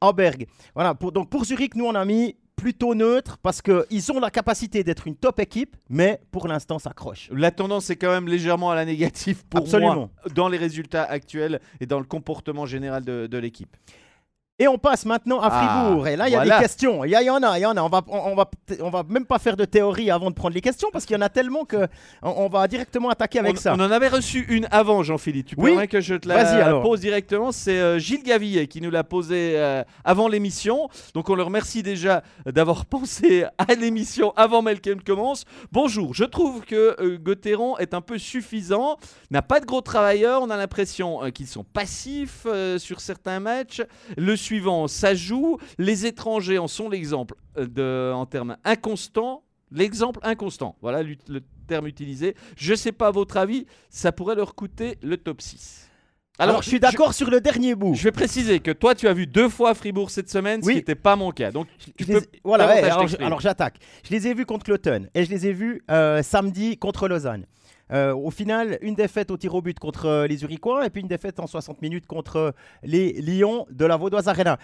Aberg. 0.00 0.46
Voilà, 0.74 0.94
pour, 0.94 1.12
donc 1.12 1.28
pour 1.30 1.44
Zurich, 1.44 1.74
nous 1.74 1.86
on 1.86 1.94
a 1.94 2.04
mis 2.04 2.36
plutôt 2.54 2.94
neutre 2.94 3.36
parce 3.42 3.60
qu'ils 3.60 4.12
ont 4.12 4.20
la 4.20 4.30
capacité 4.30 4.82
d'être 4.84 5.06
une 5.06 5.16
top 5.16 5.40
équipe, 5.40 5.76
mais 5.90 6.20
pour 6.30 6.48
l'instant 6.48 6.78
ça 6.78 6.92
croche. 6.92 7.28
La 7.32 7.50
tendance 7.50 7.90
est 7.90 7.96
quand 7.96 8.10
même 8.10 8.28
légèrement 8.28 8.70
à 8.70 8.74
la 8.74 8.84
négative 8.84 9.44
pour 9.46 9.60
Absolument. 9.60 9.94
moi 9.94 10.10
dans 10.34 10.48
les 10.48 10.56
résultats 10.58 11.04
actuels 11.04 11.60
et 11.80 11.86
dans 11.86 11.98
le 11.98 12.06
comportement 12.06 12.64
général 12.64 13.04
de, 13.04 13.26
de 13.26 13.38
l'équipe. 13.38 13.76
Et 14.58 14.66
on 14.68 14.78
passe 14.78 15.04
maintenant 15.04 15.38
à 15.40 15.48
Ah, 15.52 15.84
Fribourg. 15.84 16.08
et 16.08 16.16
là, 16.16 16.28
il 16.28 16.32
y 16.32 16.34
a 16.34 16.38
voilà. 16.38 16.56
des 16.56 16.62
questions. 16.62 17.04
Il 17.04 17.10
y, 17.10 17.14
en 17.30 17.42
a, 17.42 17.58
il 17.58 17.60
y 17.60 17.66
en 17.66 17.76
a. 17.76 17.82
On 17.82 17.90
va, 17.90 18.00
on, 18.08 18.16
on 18.30 18.34
va, 18.34 18.50
on 18.80 18.88
va 18.88 19.02
même 19.06 19.26
pas 19.26 19.38
faire 19.38 19.54
de 19.54 19.66
théorie 19.66 20.10
avant 20.10 20.30
de 20.30 20.34
prendre 20.34 20.54
les 20.54 20.62
questions 20.62 20.88
parce 20.90 21.04
qu'il 21.04 21.14
y 21.14 21.18
en 21.18 21.22
a 21.22 21.28
tellement 21.28 21.66
que 21.66 21.86
on, 22.22 22.30
on 22.30 22.48
va 22.48 22.66
directement 22.66 23.10
attaquer 23.10 23.38
avec 23.40 23.56
on, 23.56 23.60
ça. 23.60 23.74
on 23.76 23.80
en 23.80 23.90
avait 23.90 24.08
reçu 24.08 24.46
une 24.48 24.66
avant, 24.70 25.02
Jean-Philippe. 25.02 25.48
Tu 25.48 25.54
Oui. 25.58 25.86
que 25.88 26.00
je 26.00 26.14
te 26.14 26.26
la 26.26 26.80
pose 26.80 27.00
directement. 27.00 27.52
C'est 27.52 27.78
euh, 27.78 27.98
Gilles 27.98 28.22
Gavillet 28.22 28.66
qui 28.66 28.80
nous 28.80 28.90
l'a 28.90 29.04
posée 29.04 29.52
euh, 29.56 29.84
avant 30.06 30.26
l'émission. 30.26 30.88
Donc 31.12 31.28
on 31.28 31.34
le 31.34 31.42
remercie 31.42 31.82
déjà 31.82 32.22
d'avoir 32.46 32.86
pensé 32.86 33.44
à 33.58 33.74
l'émission 33.74 34.32
avant 34.36 34.62
même 34.62 34.80
qu'elle 34.80 35.04
commence. 35.04 35.44
Bonjour, 35.70 36.14
je 36.14 36.24
trouve 36.24 36.62
que 36.62 36.96
euh, 36.98 37.18
Gauthieron 37.18 37.76
est 37.76 37.92
un 37.92 38.00
peu 38.00 38.16
suffisant. 38.16 38.96
N'a 39.30 39.42
pas 39.42 39.60
de 39.60 39.66
gros 39.66 39.82
travailleurs. 39.82 40.40
On 40.40 40.48
a 40.48 40.56
l'impression 40.56 41.22
euh, 41.24 41.28
qu'ils 41.28 41.46
sont 41.46 41.64
passifs 41.64 42.46
sur 42.78 43.00
certains 43.00 43.38
matchs. 43.38 43.82
Le 44.16 44.34
suivant, 44.46 44.88
ça 44.88 45.14
joue. 45.14 45.58
Les 45.78 46.06
étrangers 46.06 46.58
en 46.58 46.68
sont 46.68 46.88
l'exemple 46.88 47.34
euh, 47.58 47.66
de, 47.66 48.12
en 48.14 48.26
termes 48.26 48.56
inconstants. 48.64 49.42
L'exemple 49.72 50.20
inconstant, 50.22 50.76
voilà 50.80 51.02
le 51.02 51.40
terme 51.66 51.88
utilisé. 51.88 52.36
Je 52.56 52.74
sais 52.74 52.92
pas 52.92 53.10
votre 53.10 53.36
avis, 53.36 53.66
ça 53.90 54.12
pourrait 54.12 54.36
leur 54.36 54.54
coûter 54.54 54.96
le 55.02 55.16
top 55.16 55.42
6. 55.42 55.82
Alors, 56.38 56.62
je 56.62 56.68
suis 56.68 56.78
d'accord 56.80 57.14
sur 57.14 57.30
le 57.30 57.40
dernier 57.40 57.74
bout. 57.74 57.94
Je 57.94 58.04
vais 58.04 58.12
préciser 58.12 58.60
que 58.60 58.70
toi, 58.70 58.94
tu 58.94 59.08
as 59.08 59.14
vu 59.14 59.26
deux 59.26 59.48
fois 59.48 59.74
Fribourg 59.74 60.10
cette 60.10 60.28
semaine, 60.30 60.60
ce 60.62 60.66
Oui. 60.66 60.74
qui 60.74 60.78
n'était 60.80 60.94
pas 60.94 61.16
mon 61.16 61.32
cas. 61.32 61.50
Donc, 61.50 61.66
tu 61.96 62.04
les- 62.04 62.20
peux 62.20 62.26
voilà, 62.44 62.66
ouais, 62.68 62.82
alors 63.20 63.40
j'attaque. 63.40 63.78
Je 64.04 64.10
les 64.14 64.28
ai 64.28 64.34
vus 64.34 64.44
contre 64.46 64.64
Cloton 64.66 65.06
et 65.14 65.24
je 65.24 65.30
les 65.30 65.46
ai 65.48 65.52
vus 65.52 65.82
euh, 65.90 66.22
samedi 66.22 66.76
contre 66.76 67.08
Lausanne. 67.08 67.46
Euh, 67.92 68.14
au 68.14 68.30
final, 68.30 68.78
une 68.80 68.94
défaite 68.94 69.30
au 69.30 69.36
tir 69.36 69.54
au 69.54 69.62
but 69.62 69.78
contre 69.78 70.06
euh, 70.06 70.26
les 70.26 70.42
Uriquois 70.42 70.86
et 70.86 70.90
puis 70.90 71.02
une 71.02 71.08
défaite 71.08 71.38
en 71.38 71.46
60 71.46 71.82
minutes 71.82 72.06
contre 72.06 72.36
euh, 72.36 72.50
les 72.82 73.12
Lions 73.20 73.66
de 73.70 73.84
la 73.84 73.96
Vaudoise 73.96 74.28
Arena. 74.28 74.58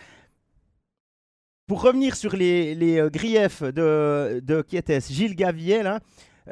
Pour 1.68 1.82
revenir 1.82 2.16
sur 2.16 2.34
les, 2.34 3.08
griefs 3.12 3.62
de, 3.62 4.40
de 4.42 4.62
qui 4.62 4.76
était-ce? 4.76 5.12
Gilles 5.12 5.36
Gaviel, 5.36 5.86
hein, 5.86 6.00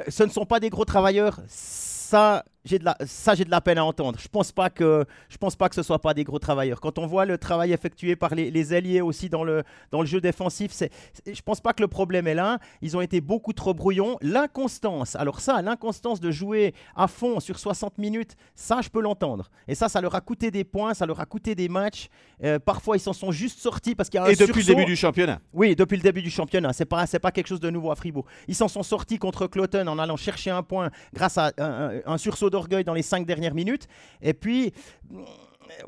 ce 0.08 0.22
ne 0.22 0.30
sont 0.30 0.46
pas 0.46 0.60
des 0.60 0.70
gros 0.70 0.84
travailleurs. 0.84 1.40
Ça, 1.48 2.44
de 2.78 2.84
la, 2.84 2.94
ça, 3.06 3.34
j'ai 3.34 3.44
de 3.46 3.50
la 3.50 3.60
peine 3.62 3.78
à 3.78 3.84
entendre. 3.84 4.18
Je 4.20 4.28
pense 4.28 4.52
pas 4.52 4.68
que, 4.68 5.06
je 5.30 5.38
pense 5.38 5.56
pas 5.56 5.68
que 5.70 5.74
ce 5.74 5.82
soit 5.82 5.98
pas 5.98 6.12
des 6.12 6.24
gros 6.24 6.38
travailleurs. 6.38 6.80
Quand 6.80 6.98
on 6.98 7.06
voit 7.06 7.24
le 7.24 7.38
travail 7.38 7.72
effectué 7.72 8.16
par 8.16 8.34
les, 8.34 8.50
les 8.50 8.74
ailiers 8.74 9.00
aussi 9.00 9.28
dans 9.30 9.44
le, 9.44 9.62
dans 9.90 10.00
le 10.00 10.06
jeu 10.06 10.20
défensif, 10.20 10.70
c'est, 10.72 10.90
je 11.26 11.40
pense 11.40 11.60
pas 11.60 11.72
que 11.72 11.80
le 11.82 11.88
problème 11.88 12.26
est 12.26 12.34
là. 12.34 12.58
Ils 12.82 12.96
ont 12.96 13.00
été 13.00 13.20
beaucoup 13.22 13.52
trop 13.54 13.72
brouillons. 13.72 14.18
L'inconstance, 14.20 15.16
alors 15.16 15.40
ça, 15.40 15.62
l'inconstance 15.62 16.20
de 16.20 16.30
jouer 16.30 16.74
à 16.96 17.06
fond 17.08 17.40
sur 17.40 17.58
60 17.58 17.98
minutes, 17.98 18.36
ça, 18.54 18.80
je 18.82 18.88
peux 18.88 19.00
l'entendre. 19.00 19.48
Et 19.68 19.74
ça, 19.74 19.88
ça 19.88 20.00
leur 20.00 20.14
a 20.14 20.20
coûté 20.20 20.50
des 20.50 20.64
points, 20.64 20.92
ça 20.92 21.06
leur 21.06 21.20
a 21.20 21.26
coûté 21.26 21.54
des 21.54 21.68
matchs. 21.68 22.08
Euh, 22.42 22.58
parfois, 22.58 22.96
ils 22.96 23.00
s'en 23.00 23.12
sont 23.12 23.30
juste 23.32 23.58
sortis 23.60 23.94
parce 23.94 24.08
qu'il 24.10 24.18
y 24.18 24.22
a 24.22 24.26
un 24.26 24.30
Et 24.30 24.36
depuis 24.36 24.58
le 24.60 24.62
sursaut. 24.64 24.74
début 24.74 24.84
du 24.86 24.96
championnat. 24.96 25.40
Oui, 25.52 25.76
depuis 25.76 25.96
le 25.96 26.02
début 26.02 26.22
du 26.22 26.30
championnat. 26.30 26.72
C'est 26.72 26.84
pas, 26.84 27.06
c'est 27.06 27.18
pas 27.18 27.30
quelque 27.32 27.46
chose 27.46 27.60
de 27.60 27.70
nouveau 27.70 27.90
à 27.90 27.94
Fribourg. 27.96 28.26
Ils 28.48 28.54
s'en 28.54 28.68
sont 28.68 28.82
sortis 28.82 29.18
contre 29.18 29.46
Cloton 29.46 29.86
en 29.86 29.98
allant 29.98 30.16
chercher 30.16 30.50
un 30.50 30.62
point 30.62 30.90
grâce 31.14 31.38
à 31.38 31.52
un, 31.58 31.64
un- 31.64 32.00
un 32.06 32.18
d'orgueil 32.50 32.84
dans 32.84 32.94
les 32.94 33.02
cinq 33.02 33.26
dernières 33.26 33.54
minutes. 33.54 33.86
Et 34.20 34.34
puis, 34.34 34.72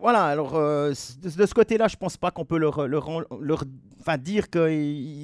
voilà. 0.00 0.26
Alors, 0.26 0.54
euh, 0.54 0.90
de, 0.90 1.46
ce 1.46 1.54
côté-là, 1.54 1.88
je 1.88 1.96
pense 1.96 2.16
pas 2.16 2.30
qu'on 2.30 2.44
peut 2.44 2.58
leur, 2.58 2.88
leur, 2.88 3.08
enfin, 4.00 4.18
dire 4.18 4.50
que 4.50 4.68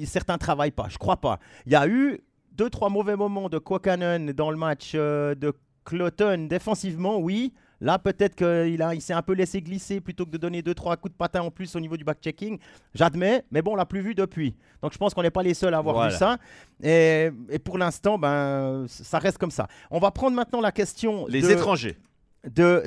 certains 0.05 0.37
travaillent 0.37 0.71
pas. 0.71 0.87
Je 0.89 0.97
crois 0.97 1.17
pas. 1.17 1.39
Il 1.65 1.71
y 1.71 1.75
a 1.75 1.87
eu 1.87 2.19
deux, 2.51 2.69
trois 2.69 2.89
mauvais 2.89 3.15
moments 3.15 3.49
de 3.49 3.57
Quakanen 3.57 4.33
dans 4.33 4.51
le 4.51 4.57
match 4.57 4.91
euh, 4.95 5.33
de 5.35 5.53
Cloton 5.85 6.47
défensivement, 6.49 7.17
oui. 7.17 7.53
Là, 7.81 7.97
peut-être 7.97 8.35
qu'il 8.35 8.85
il 8.93 9.01
s'est 9.01 9.13
un 9.13 9.21
peu 9.21 9.33
laissé 9.33 9.61
glisser 9.61 10.01
plutôt 10.01 10.25
que 10.25 10.31
de 10.31 10.37
donner 10.37 10.61
deux, 10.61 10.73
trois 10.73 10.97
coups 10.97 11.13
de 11.13 11.17
patin 11.17 11.41
en 11.41 11.49
plus 11.51 11.75
au 11.75 11.79
niveau 11.79 11.95
du 11.95 12.03
back-checking. 12.03 12.59
J'admets, 12.93 13.45
mais 13.51 13.61
bon, 13.61 13.71
on 13.73 13.75
l'a 13.75 13.85
plus 13.85 14.01
vu 14.01 14.13
depuis. 14.15 14.55
Donc, 14.81 14.91
je 14.93 14.97
pense 14.97 15.13
qu'on 15.13 15.21
n'est 15.23 15.31
pas 15.31 15.43
les 15.43 15.53
seuls 15.53 15.73
à 15.73 15.77
avoir 15.77 15.95
Voilà. 15.95 16.11
vu 16.11 16.17
ça. 16.17 16.37
Et, 16.83 17.29
et 17.49 17.59
pour 17.59 17.77
l'instant, 17.77 18.17
ben, 18.17 18.85
ça 18.87 19.19
reste 19.19 19.37
comme 19.37 19.51
ça. 19.51 19.67
On 19.91 19.99
va 19.99 20.11
prendre 20.11 20.35
maintenant 20.35 20.59
la 20.61 20.71
question 20.73 21.25
Les 21.27 21.41
de, 21.41 21.49
étrangers. 21.51 21.97
de- 22.43 22.83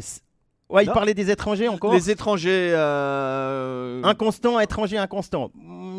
Ouais, 0.72 0.84
il 0.84 0.90
parlait 0.90 1.14
des 1.14 1.30
étrangers 1.30 1.68
encore. 1.68 1.92
Les 1.92 2.10
étrangers. 2.10 2.72
euh, 2.74 4.02
Inconstant, 4.04 4.58
étranger, 4.58 4.98
inconstant. 4.98 5.50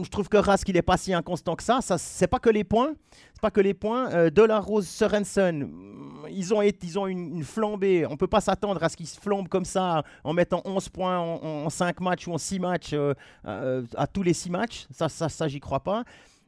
Je 0.03 0.09
trouve 0.09 0.27
que 0.27 0.37
Rask, 0.37 0.67
il 0.67 0.75
est 0.77 0.81
pas 0.81 0.97
si 0.97 1.13
inconstant 1.13 1.55
que 1.55 1.63
ça. 1.63 1.79
ça 1.81 1.97
c'est 1.97 2.27
pas 2.27 2.39
que 2.39 2.49
les 2.49 2.63
points. 2.63 2.93
C'est 3.33 3.41
pas 3.41 3.51
que 3.51 3.61
les 3.61 3.73
points. 3.73 4.09
Euh, 4.11 4.29
De 4.29 4.41
la 4.41 4.59
Rose, 4.59 4.87
Sorensen, 4.87 5.63
hmm, 5.63 6.27
ils 6.31 6.53
ont, 6.53 6.61
été, 6.61 6.87
ils 6.87 6.97
ont 6.99 7.07
une, 7.07 7.37
une 7.37 7.43
flambée. 7.43 8.05
On 8.09 8.17
peut 8.17 8.27
pas 8.27 8.41
s'attendre 8.41 8.81
à 8.83 8.89
ce 8.89 8.97
qu'ils 8.97 9.07
se 9.07 9.19
flambent 9.19 9.47
comme 9.47 9.65
ça 9.65 10.03
en 10.23 10.33
mettant 10.33 10.61
11 10.65 10.89
points 10.89 11.19
en, 11.19 11.69
5 11.69 11.99
matchs 12.01 12.27
ou 12.27 12.33
en 12.33 12.37
6 12.37 12.59
matchs 12.59 12.91
euh, 12.93 13.13
euh, 13.45 13.83
à 13.95 14.07
tous 14.07 14.23
les 14.23 14.33
6 14.33 14.49
matchs. 14.49 14.87
Ça, 14.91 15.07
ça, 15.09 15.29
ça 15.29 15.47
j'y 15.47 15.59
crois 15.59 15.81
pas. 15.81 16.03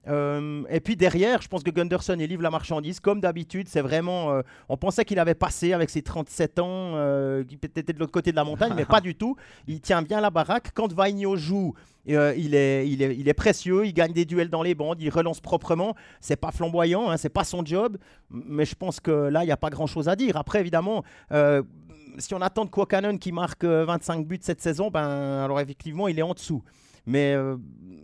Euh, 0.08 0.63
et 0.70 0.80
puis 0.80 0.96
derrière, 0.96 1.41
je 1.41 1.48
pense 1.48 1.63
que 1.63 1.72
Gunderson 1.72 2.18
il 2.20 2.28
livre 2.28 2.41
la 2.41 2.52
marchandise 2.52 3.00
comme 3.00 3.20
d'habitude. 3.22 3.68
C'est 3.68 3.82
vraiment. 3.82 4.32
euh, 4.32 4.41
on 4.70 4.78
pensait 4.78 5.06
qu'il 5.06 5.20
avait 5.20 5.36
passé 5.36 5.74
avec 5.74 5.89
ses 5.89 6.02
37 6.02 6.60
ans, 6.60 6.68
euh, 6.96 7.44
qu'il 7.44 7.58
était 7.63 7.82
de 7.94 8.00
l'autre 8.00 8.12
côté 8.12 8.32
de 8.32 8.36
la 8.36 8.44
montagne, 8.44 8.74
mais 8.76 8.86
pas 8.86 9.02
du 9.02 9.15
tout. 9.15 9.36
Il 9.68 9.82
tient 9.82 10.02
bien 10.02 10.22
la 10.22 10.30
baraque. 10.30 10.72
Quand 10.74 10.91
Vainio 10.94 11.36
joue, 11.36 11.74
il, 12.06 12.15
est, 12.15 12.88
il, 12.88 13.02
est, 13.02 13.15
il 13.18 13.28
est 13.28 13.34
précieux. 13.34 13.86
Il 13.86 13.94
gagne 13.94 14.13
des 14.13 14.26
duels 14.26 14.50
dans 14.50 14.63
les 14.63 14.76
bandes. 14.76 15.02
Il 15.02 15.10
relance 15.10 15.39
proprement. 15.39 15.96
C'est 16.22 16.36
pas 16.36 16.52
flamboyant, 16.52 17.10
hein, 17.10 17.18
c'est 17.18 17.30
pas 17.30 17.44
son 17.44 17.65
job. 17.65 17.98
Mais 18.30 18.65
je 18.65 18.76
pense 18.76 19.00
que 19.00 19.12
là, 19.12 19.44
il 19.44 19.48
n'y 19.48 19.52
a 19.52 19.58
pas 19.58 19.70
grand 19.70 19.88
chose 19.88 20.08
à 20.10 20.15
dire. 20.15 20.38
Après, 20.38 20.60
évidemment. 20.60 21.04
si 22.20 22.34
on 22.34 22.41
attend 22.41 22.65
de 22.65 22.70
Quacanon 22.70 23.18
qui 23.18 23.32
marque 23.32 23.63
euh, 23.63 23.86
25 23.86 24.26
buts 24.26 24.39
cette 24.41 24.62
saison, 24.62 24.89
ben 24.89 25.44
alors 25.44 25.60
effectivement 25.60 26.08
il 26.08 26.18
est 26.20 26.24
en 26.24 26.34
dessous. 26.34 26.63
Mais 27.06 27.34
euh, 27.34 27.58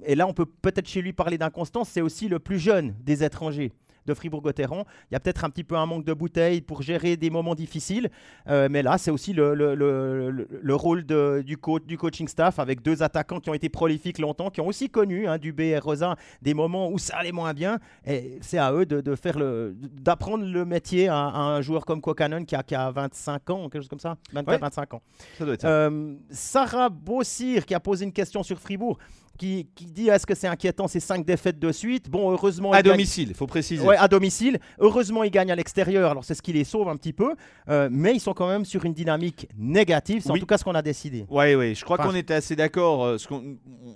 et 0.06 0.16
là, 0.16 0.28
on 0.28 0.34
peut 0.34 0.46
peut-être 0.46 0.88
chez 0.88 1.02
lui 1.02 1.14
parler 1.14 1.38
d'inconstance. 1.38 1.90
C'est 1.90 2.02
aussi 2.02 2.28
le 2.28 2.40
plus 2.40 2.60
jeune 2.60 2.96
des 3.04 3.24
étrangers 3.24 3.72
de 4.06 4.14
Fribourg-Gotteron. 4.14 4.84
Il 5.10 5.14
y 5.14 5.16
a 5.16 5.20
peut-être 5.20 5.44
un 5.46 5.50
petit 5.50 5.64
peu 5.64 5.76
un 5.76 5.86
manque 5.86 6.06
de 6.06 6.14
bouteilles 6.14 6.62
pour 6.62 6.82
gérer 6.82 7.18
des 7.18 7.30
moments 7.30 7.56
difficiles. 7.56 8.10
Euh, 8.48 8.68
mais 8.72 8.82
là, 8.84 8.98
c'est 8.98 9.12
aussi 9.12 9.34
le, 9.34 9.54
le- 9.54 9.76
le- 9.76 10.30
le- 10.32 10.48
le 10.62 10.76
rôle 10.76 11.06
de- 11.06 11.44
du, 11.46 11.58
co- 11.58 11.80
du 11.80 11.98
coaching 11.98 12.28
staff 12.28 12.60
avec 12.60 12.82
deux 12.82 13.04
attaquants 13.04 13.40
qui 13.40 13.50
ont 13.50 13.54
été 13.54 13.70
prolifiques 13.70 14.20
longtemps, 14.20 14.50
qui 14.50 14.62
ont 14.62 14.68
aussi 14.68 14.90
connu, 14.90 15.28
hein, 15.28 15.38
Dubé 15.38 15.68
et 15.70 15.80
Rosa, 15.80 16.16
des 16.42 16.54
moments 16.54 16.90
où 16.90 16.98
ça 16.98 17.18
allait 17.18 17.32
moins 17.32 17.54
bien. 17.54 17.80
Et 18.06 18.40
c'est 18.42 18.58
à 18.58 18.74
eux 18.74 18.86
de, 18.86 19.02
de 19.02 19.16
faire 19.16 19.38
le, 19.38 19.76
d'apprendre 19.80 20.46
le 20.46 20.66
métier 20.66 21.08
à, 21.08 21.18
à 21.28 21.40
un 21.40 21.62
joueur 21.62 21.86
comme 21.86 22.02
Kokanen 22.02 22.46
qui 22.46 22.56
a, 22.56 22.64
qui 22.64 22.76
a 22.76 22.90
25 22.92 23.50
ans, 23.50 23.64
quelque 23.70 23.82
chose 23.82 23.90
comme 23.90 24.00
ça, 24.00 24.18
24-25 24.34 24.96
ans. 24.96 25.02
Ça 25.38 25.46
doit 25.46 25.54
être 25.54 25.62
ça. 25.62 25.68
Euh, 25.68 26.16
Sarah 26.30 26.90
Bossir 26.90 27.66
qui 27.66 27.74
a 27.76 27.80
posé 27.80 28.06
une 28.06 28.14
question 28.14 28.44
sur 28.44 28.60
Fribourg. 28.60 28.98
Qui, 29.41 29.67
qui 29.73 29.88
dit 29.88 30.08
est-ce 30.08 30.27
que 30.27 30.36
c'est 30.36 30.45
inquiétant 30.47 30.88
ces 30.88 30.99
cinq 30.99 31.25
défaites 31.25 31.58
de 31.58 31.71
suite? 31.71 32.12
Bon, 32.12 32.30
heureusement. 32.30 32.73
À 32.73 32.84
domicile, 32.84 33.30
il 33.30 33.34
faut 33.36 33.47
préciser. 33.47 33.84
Ouais, 33.84 33.97
à 33.97 34.08
domicile. 34.08 34.60
Heureusement, 34.77 35.23
ils 35.23 35.32
gagnent 35.32 35.51
à 35.51 35.56
l'extérieur, 35.56 36.12
alors 36.12 36.23
c'est 36.23 36.36
ce 36.36 36.43
qui 36.43 36.54
les 36.54 36.63
sauve 36.63 36.88
un 36.89 36.95
petit 36.95 37.12
peu. 37.12 37.34
Euh, 37.67 37.89
mais 37.91 38.13
ils 38.13 38.19
sont 38.19 38.34
quand 38.36 38.47
même 38.47 38.65
sur 38.65 38.86
une 38.86 38.93
dynamique 38.93 39.47
négative. 39.58 40.21
C'est 40.23 40.30
en 40.30 40.34
Oui. 40.36 40.39
tout 40.39 40.45
cas 40.45 40.60
ce 40.60 40.63
qu'on 40.63 40.75
a 40.75 40.84
décidé. 40.84 41.25
Ouais, 41.27 41.56
ouais, 41.56 41.73
je 41.73 41.84
crois 41.84 41.99
Enfin, 41.99 42.10
qu'on 42.10 42.15
était 42.15 42.36
assez 42.36 42.56
d'accord. 42.56 43.04
euh, 43.04 43.17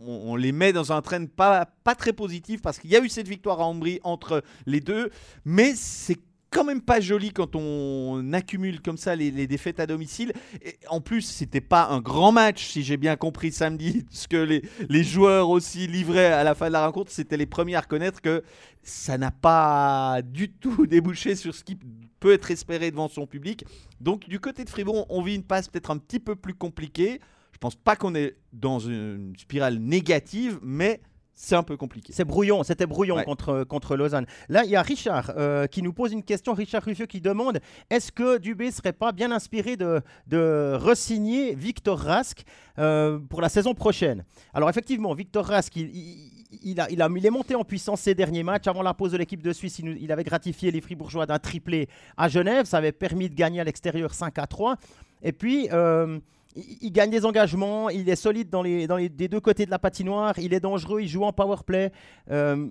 on 0.07 0.35
les 0.35 0.51
met 0.51 0.73
dans 0.73 0.91
un 0.91 1.01
train 1.03 1.23
pas, 1.27 1.67
pas 1.83 1.93
très 1.93 2.11
positif 2.13 2.63
parce 2.63 2.79
qu'il 2.79 2.89
y 2.89 2.95
a 2.95 2.99
eu 2.99 3.09
cette 3.09 3.27
victoire 3.27 3.61
à 3.61 3.65
Ambry 3.65 3.99
entre 4.03 4.41
les 4.65 4.79
deux, 4.79 5.11
mais 5.45 5.73
c'est 5.75 6.17
quand 6.55 6.63
même 6.63 6.81
pas 6.81 7.01
joli 7.01 7.31
quand 7.31 7.53
on 7.57 8.31
accumule 8.31 8.81
comme 8.81 8.95
ça 8.95 9.13
les, 9.13 9.45
défaites 9.45 9.81
à 9.81 9.85
domicile. 9.85 10.31
Et 10.63 10.77
en 10.87 11.01
plus, 11.01 11.21
c'était 11.21 11.59
pas 11.59 11.89
un 11.89 11.99
grand 11.99 12.31
match, 12.31 12.67
si 12.67 12.81
j'ai 12.81 12.95
bien 12.95 13.17
compris 13.17 13.51
samedi, 13.51 14.05
ce 14.09 14.29
que 14.29 14.37
les, 14.37 14.61
les 14.87 15.03
joueurs 15.03 15.49
aussi 15.49 15.85
livraient 15.85 16.31
à 16.31 16.45
la 16.45 16.55
fin 16.55 16.67
de 16.67 16.71
la 16.71 16.85
rencontre. 16.85 17.11
C'était 17.11 17.35
les 17.35 17.45
premiers 17.45 17.75
à 17.75 17.81
reconnaître 17.81 18.21
que 18.21 18.41
ça 18.83 19.17
n'a 19.17 19.31
pas 19.31 20.21
du 20.23 20.49
tout 20.49 20.85
débouché 20.87 21.35
sur 21.35 21.53
ce 21.53 21.65
qui 21.65 21.77
peut 22.21 22.31
être 22.31 22.49
espéré 22.49 22.89
devant 22.89 23.09
son 23.09 23.27
public. 23.27 23.65
Donc, 23.99 24.29
du 24.29 24.39
côté 24.39 24.63
de 24.63 24.69
Fribourg, 24.69 25.05
on 25.09 25.21
vit 25.21 25.35
une 25.35 25.43
passe 25.43 25.67
peut-être 25.67 25.91
un 25.91 25.97
petit 25.97 26.21
peu 26.21 26.37
plus 26.37 26.53
compliquée. 26.53 27.19
Je 27.51 27.57
pense 27.57 27.75
pas 27.75 27.97
qu'on 27.97 28.15
est 28.15 28.37
dans 28.53 28.79
une 28.79 29.33
spirale 29.37 29.79
négative, 29.79 30.57
mais 30.61 31.01
c'est 31.37 31.55
un 31.55 31.63
peu 31.63 31.75
compliqué. 31.77 32.13
C'est 32.13 32.23
brouillon, 32.25 32.63
c'était 32.63 32.85
brouillon 32.85 33.15
Ouais. 33.17 33.25
contre, 33.25 33.63
contre 33.65 33.95
Lausanne. 33.97 34.25
Là, 34.49 34.63
il 34.63 34.69
y 34.71 34.75
a 34.75 34.81
Richard 34.81 35.33
euh, 35.37 35.67
qui 35.67 35.81
nous 35.81 35.91
pose 35.93 36.13
une 36.13 36.23
question, 36.23 36.53
Richard 36.53 36.81
Ruffieux 36.83 37.05
qui 37.07 37.19
demande 37.21 37.59
est-ce 37.89 38.11
que 38.11 38.37
Dubé 38.37 38.71
serait 38.71 38.93
pas 38.93 39.11
bien 39.11 39.31
inspiré 39.31 39.75
de, 39.75 40.01
de 40.27 40.73
resigner 40.79 41.53
Victor 41.53 41.99
Rask 41.99 42.43
euh, 42.79 43.19
pour 43.29 43.41
la 43.41 43.49
saison 43.49 43.73
prochaine? 43.73 44.23
Alors 44.53 44.69
effectivement, 44.69 45.13
Victor 45.13 45.45
Rask, 45.45 45.75
il, 45.75 45.95
il- 45.95 46.31
il 46.63 46.79
a, 46.79 46.89
il, 46.89 47.01
a, 47.01 47.09
il 47.13 47.25
est 47.25 47.29
monté 47.31 47.53
en 47.53 47.65
puissance 47.65 47.99
ces 48.01 48.15
derniers 48.15 48.43
matchs. 48.43 48.67
Avant 48.67 48.81
la 48.81 48.93
pause 48.93 49.11
de 49.11 49.17
l'équipe 49.17 49.43
de 49.43 49.51
Suisse, 49.51 49.79
il 49.79 50.09
avait 50.11 50.23
gratifié 50.23 50.71
les 50.71 50.79
Fribourgeois 50.79 51.25
d'un 51.25 51.37
triplé 51.37 51.89
à 52.15 52.29
Genève. 52.29 52.65
Ça 52.65 52.77
avait 52.77 52.93
permis 52.93 53.29
de 53.29 53.35
gagner 53.35 53.59
à 53.59 53.65
l'extérieur 53.65 54.13
5 54.13 54.39
à 54.39 54.47
3. 54.47 54.77
Et 55.21 55.33
puis... 55.33 55.67
euh, 55.73 56.17
il 56.55 56.91
gagne 56.91 57.09
des 57.09 57.25
engagements, 57.25 57.89
il 57.89 58.07
est 58.09 58.15
solide 58.15 58.49
dans 58.49 58.61
les, 58.61 58.87
dans 58.87 58.97
les 58.97 59.09
des 59.09 59.27
deux 59.27 59.39
côtés 59.39 59.65
de 59.65 59.71
la 59.71 59.79
patinoire, 59.79 60.37
il 60.39 60.53
est 60.53 60.59
dangereux, 60.59 61.01
il 61.01 61.07
joue 61.07 61.23
en 61.23 61.33
power 61.33 61.57
play. 61.65 61.91
Euh, 62.31 62.67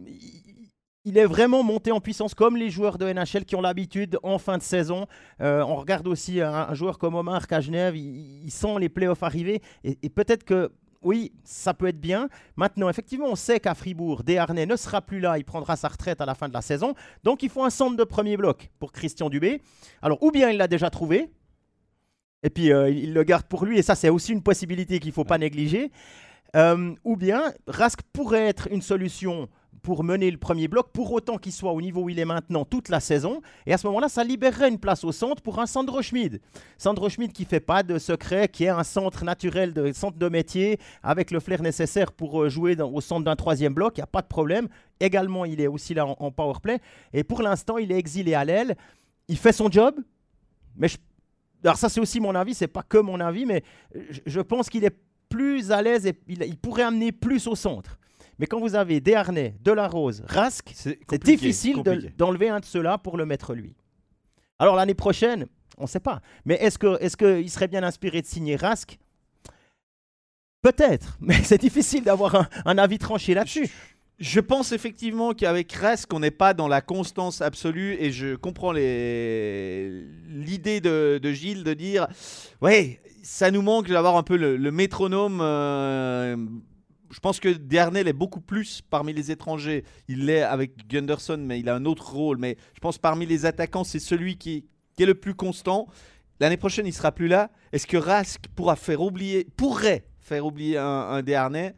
il- 1.05 1.19
est 1.19 1.27
vraiment 1.27 1.63
monté 1.63 1.93
en 1.93 2.01
puissance 2.01 2.35
comme 2.35 2.57
les 2.57 2.71
joueurs 2.71 2.97
de 2.97 3.07
NHL 3.07 3.45
qui 3.45 3.57
ont 3.57 3.61
l'habitude 3.61 4.19
en 4.23 4.39
fin 4.39 4.57
de 4.57 4.63
saison. 4.63 5.07
Euh, 5.43 5.63
on 5.63 5.77
regarde 5.77 6.09
aussi 6.09 6.41
un, 6.41 6.73
joueur 6.73 6.99
comme 6.99 7.15
Omar 7.15 7.43
à 7.51 7.61
il 7.61 8.51
sent 8.51 8.79
les 8.81 8.89
playoffs 8.89 9.23
arriver 9.23 9.61
et, 9.85 9.99
et 10.03 10.09
peut-être 10.09 10.45
que 10.45 10.73
oui, 11.05 11.33
ça 11.45 11.75
peut 11.75 11.87
être 11.89 12.01
bien. 12.01 12.29
Maintenant, 12.57 12.89
effectivement, 12.89 13.27
on 13.29 13.37
sait 13.37 13.61
qu'à 13.61 13.75
Fribourg, 13.75 14.25
Desharnais 14.25 14.67
ne 14.67 14.77
sera 14.77 15.03
plus 15.03 15.21
là, 15.21 15.39
il 15.39 15.45
prendra 15.45 15.77
sa 15.77 15.89
retraite 15.89 16.21
à 16.23 16.27
la 16.27 16.35
fin 16.35 16.49
de 16.49 16.55
la 16.55 16.63
saison. 16.63 16.95
Donc 17.23 17.43
il 17.43 17.51
faut 17.51 17.63
un 17.63 17.71
centre 17.71 17.97
de 17.97 18.05
premier 18.05 18.37
bloc 18.37 18.71
pour 18.81 18.91
Christian 18.91 19.29
Dubé. 19.29 19.61
Alors, 20.01 20.23
ou 20.23 20.31
bien 20.31 20.51
il 20.51 20.57
l'a 20.57 20.67
déjà 20.67 20.91
trouvé, 20.91 21.31
et 22.45 22.51
puis 22.51 22.73
euh, 22.73 22.89
il 22.89 23.13
le 23.13 23.25
garde 23.25 23.47
pour 23.47 23.65
lui, 23.65 23.79
et 23.79 23.83
ça 23.83 23.97
c'est 23.97 24.11
aussi 24.11 24.31
une 24.33 24.43
possibilité 24.43 25.01
qu'il 25.01 25.09
ne 25.11 25.15
faut 25.15 25.25
pas 25.25 25.39
négliger. 25.39 25.91
Euh, 26.55 26.95
ou 27.03 27.17
bien 27.17 27.53
Rask 27.67 27.99
pourrait 28.13 28.47
être 28.47 28.69
une 28.71 28.83
solution 28.83 29.49
pour 29.83 30.03
mener 30.05 30.31
le 30.31 30.39
premier 30.39 30.67
bloc, 30.69 30.93
pour 30.93 31.13
autant 31.13 31.37
qu'il 31.37 31.53
soit 31.53 31.73
au 31.73 31.81
niveau 31.83 32.03
où 32.05 32.09
il 32.09 32.19
est 32.19 32.25
maintenant 32.25 32.65
toute 32.65 32.89
la 32.89 33.01
saison. 33.01 33.43
Et 33.67 33.75
à 33.75 33.77
ce 33.77 33.87
moment-là, 33.89 34.09
ça 34.09 34.25
libérerait 34.25 34.69
une 34.71 34.79
place 34.79 35.05
au 35.05 35.13
centre 35.13 35.43
pour 35.43 35.59
un 35.59 35.67
Sandro 35.67 36.01
Schmid. 36.01 36.41
Sandro 36.79 37.11
Schmid 37.11 37.33
qui 37.33 37.45
fait 37.45 37.61
pas 37.61 37.83
de 37.83 37.99
secret, 37.99 38.49
qui 38.49 38.65
est 38.65 38.69
un 38.71 38.85
centre 38.85 39.25
naturel, 39.25 39.75
de 39.75 39.93
centre 39.93 40.17
de 40.17 40.29
métier, 40.31 40.79
avec 41.03 41.31
le 41.33 41.39
flair 41.41 41.61
nécessaire 41.61 42.13
pour 42.13 42.41
euh, 42.45 42.49
jouer 42.49 42.77
dans- 42.77 42.91
au 42.91 43.03
centre 43.03 43.25
d'un 43.25 43.37
troisième 43.37 43.75
bloc, 43.75 43.95
il 43.99 44.01
n'y 44.01 44.05
a 44.05 44.07
pas 44.07 44.23
de 44.23 44.29
problème. 44.29 44.69
Également, 45.01 45.45
il 45.45 45.61
est 45.61 45.67
aussi 45.67 45.93
là 45.93 46.07
en, 46.07 46.17
en 46.19 46.31
power 46.31 46.55
play. 46.63 46.79
Et 47.13 47.23
pour 47.25 47.43
l'instant, 47.43 47.77
il 47.77 47.93
est 47.93 47.99
exilé 47.99 48.33
à 48.35 48.45
l'aile. 48.47 48.77
Il 49.29 49.37
fait 49.37 49.53
son 49.53 49.71
job, 49.71 49.97
mais 50.77 50.89
je- 50.89 50.97
alors 51.65 51.77
ça 51.79 51.89
c'est 51.89 52.01
aussi 52.01 52.21
mon 52.21 52.35
avis, 52.35 52.55
c'est 52.55 52.69
pas 52.69 52.83
que 52.83 52.99
mon 52.99 53.21
avis, 53.21 53.47
mais 53.47 53.63
je, 54.11 54.21
je 54.27 54.41
pense 54.41 54.69
qu'il 54.71 54.85
est 54.85 54.97
plus 55.29 55.73
à 55.73 55.83
l'aise 55.83 56.07
et 56.07 56.15
il, 56.29 56.43
il 56.43 56.57
pourrait 56.57 56.83
amener 56.83 57.11
plus 57.13 57.47
au 57.47 57.55
centre. 57.55 57.99
Mais 58.39 58.47
quand 58.47 58.61
vous 58.61 58.75
avez 58.75 59.01
Desharnais, 59.01 59.55
Delarose, 59.61 60.23
Rask, 60.27 60.71
C'est 60.75 60.99
difficile 61.25 61.83
de- 61.83 62.09
d'enlever 62.17 62.49
un 62.49 62.61
de 62.61 62.65
ceux-là 62.65 62.99
pour 62.99 63.17
le 63.17 63.25
mettre 63.27 63.55
lui. 63.55 63.75
Alors 64.59 64.75
l'année 64.77 64.95
prochaine, 64.95 65.47
on 65.79 65.83
ne 65.83 65.89
sait 65.89 66.01
pas. 66.01 66.21
Mais 66.45 66.55
est-ce 66.57 66.79
que 66.79 66.99
qu'il 67.17 67.51
serait 67.51 67.69
bien 67.69 67.83
inspiré 67.83 68.21
de 68.23 68.27
signer 68.27 68.57
Rask 68.57 68.99
Peut-être, 70.63 71.17
mais 71.21 71.35
c'est 71.43 71.59
difficile 71.61 72.05
d'avoir 72.05 72.35
un, 72.35 72.49
un 72.65 72.79
avis 72.79 72.99
tranché 72.99 73.35
là-dessus. 73.35 73.71
Je 74.21 74.39
pense 74.39 74.71
effectivement 74.71 75.35
qu'avec 75.35 75.73
Rask, 75.73 76.13
on 76.15 76.21
n'est 76.21 76.31
pas 76.31 76.55
dans 76.55 76.69
la 76.69 76.81
constance 76.81 77.41
absolue 77.41 77.97
et 77.99 78.13
je 78.13 78.37
comprends 78.37 78.71
l'idée 78.71 78.81
de, 80.81 81.33
Gilles 81.33 81.65
de 81.65 81.75
dire 81.75 82.07
ouais, 82.63 83.01
ça 83.25 83.51
nous 83.51 83.63
manque 83.63 83.89
d'avoir 83.89 84.17
un 84.17 84.23
peu 84.23 84.37
le, 84.37 84.71
métronome. 84.71 85.41
euh, 85.41 86.37
je 87.11 87.19
pense 87.19 87.41
que 87.41 87.49
Dernel 87.49 88.07
est 88.07 88.13
beaucoup 88.13 88.41
plus 88.41 88.83
parmi 88.89 89.13
les 89.13 89.33
étrangers. 89.33 89.83
Il 90.07 90.27
l'est 90.27 90.43
avec 90.43 90.89
Gunderson, 90.89 91.39
mais 91.39 91.59
il 91.59 91.69
a 91.69 91.75
un 91.75 91.85
autre 91.85 92.13
rôle. 92.13 92.39
Mais 92.39 92.57
je 92.75 92.81
pense 92.81 92.99
parmi 92.99 93.27
les 93.27 93.47
attaquants, 93.47 93.85
c'est 93.85 93.99
celui 93.99 94.37
qui, 94.37 94.65
est 94.97 95.07
le 95.07 95.15
plus 95.15 95.35
constant. 95.35 95.89
L'année 96.39 96.57
prochaine, 96.57 96.87
il 96.87 96.93
sera 96.93 97.11
plus 97.11 97.27
là. 97.27 97.51
Est-ce 97.73 97.89
que 97.89 97.97
Rask 97.97 98.47
pourra 98.55 98.77
faire 98.77 99.01
oublier, 99.01 99.45
pourrait 99.57 100.05
faire 100.21 100.47
oublier 100.47 100.79
un, 100.79 100.85
un 100.85 101.23
Desharnais 101.23 101.75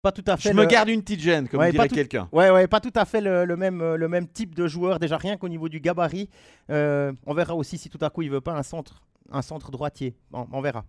Pas 0.00 0.12
tout 0.12 0.22
à 0.28 0.36
fait. 0.36 0.50
Je 0.50 0.54
me 0.54 0.62
le- 0.62 0.68
garde 0.68 0.88
une 0.90 1.02
petite 1.02 1.20
gêne, 1.20 1.48
comme 1.48 1.58
Ouais, 1.60 1.72
dirait 1.72 1.88
tout- 1.88 1.94
quelqu'un. 1.96 2.28
Ouais, 2.30 2.50
ouais, 2.50 2.68
pas 2.68 2.78
tout 2.80 2.92
à 2.94 3.04
fait 3.04 3.20
le, 3.20 3.44
le 3.44 3.56
même, 3.56 3.80
euh, 3.80 3.96
le 3.96 4.08
même 4.08 4.28
type 4.28 4.54
de 4.54 4.68
joueur. 4.68 5.00
Déjà 5.00 5.16
rien 5.16 5.36
qu'au 5.36 5.48
niveau 5.48 5.68
du 5.68 5.80
gabarit. 5.80 6.28
Euh, 6.70 7.12
on 7.26 7.34
verra 7.34 7.54
aussi 7.56 7.78
si 7.78 7.90
tout 7.90 7.98
à 8.02 8.08
coup 8.08 8.22
il 8.22 8.30
veut 8.30 8.40
pas 8.40 8.52
un 8.54 8.62
centre, 8.62 9.02
un 9.32 9.42
centre 9.42 9.72
droitier. 9.72 10.14
On, 10.32 10.46
on 10.52 10.60
verra. 10.60 10.84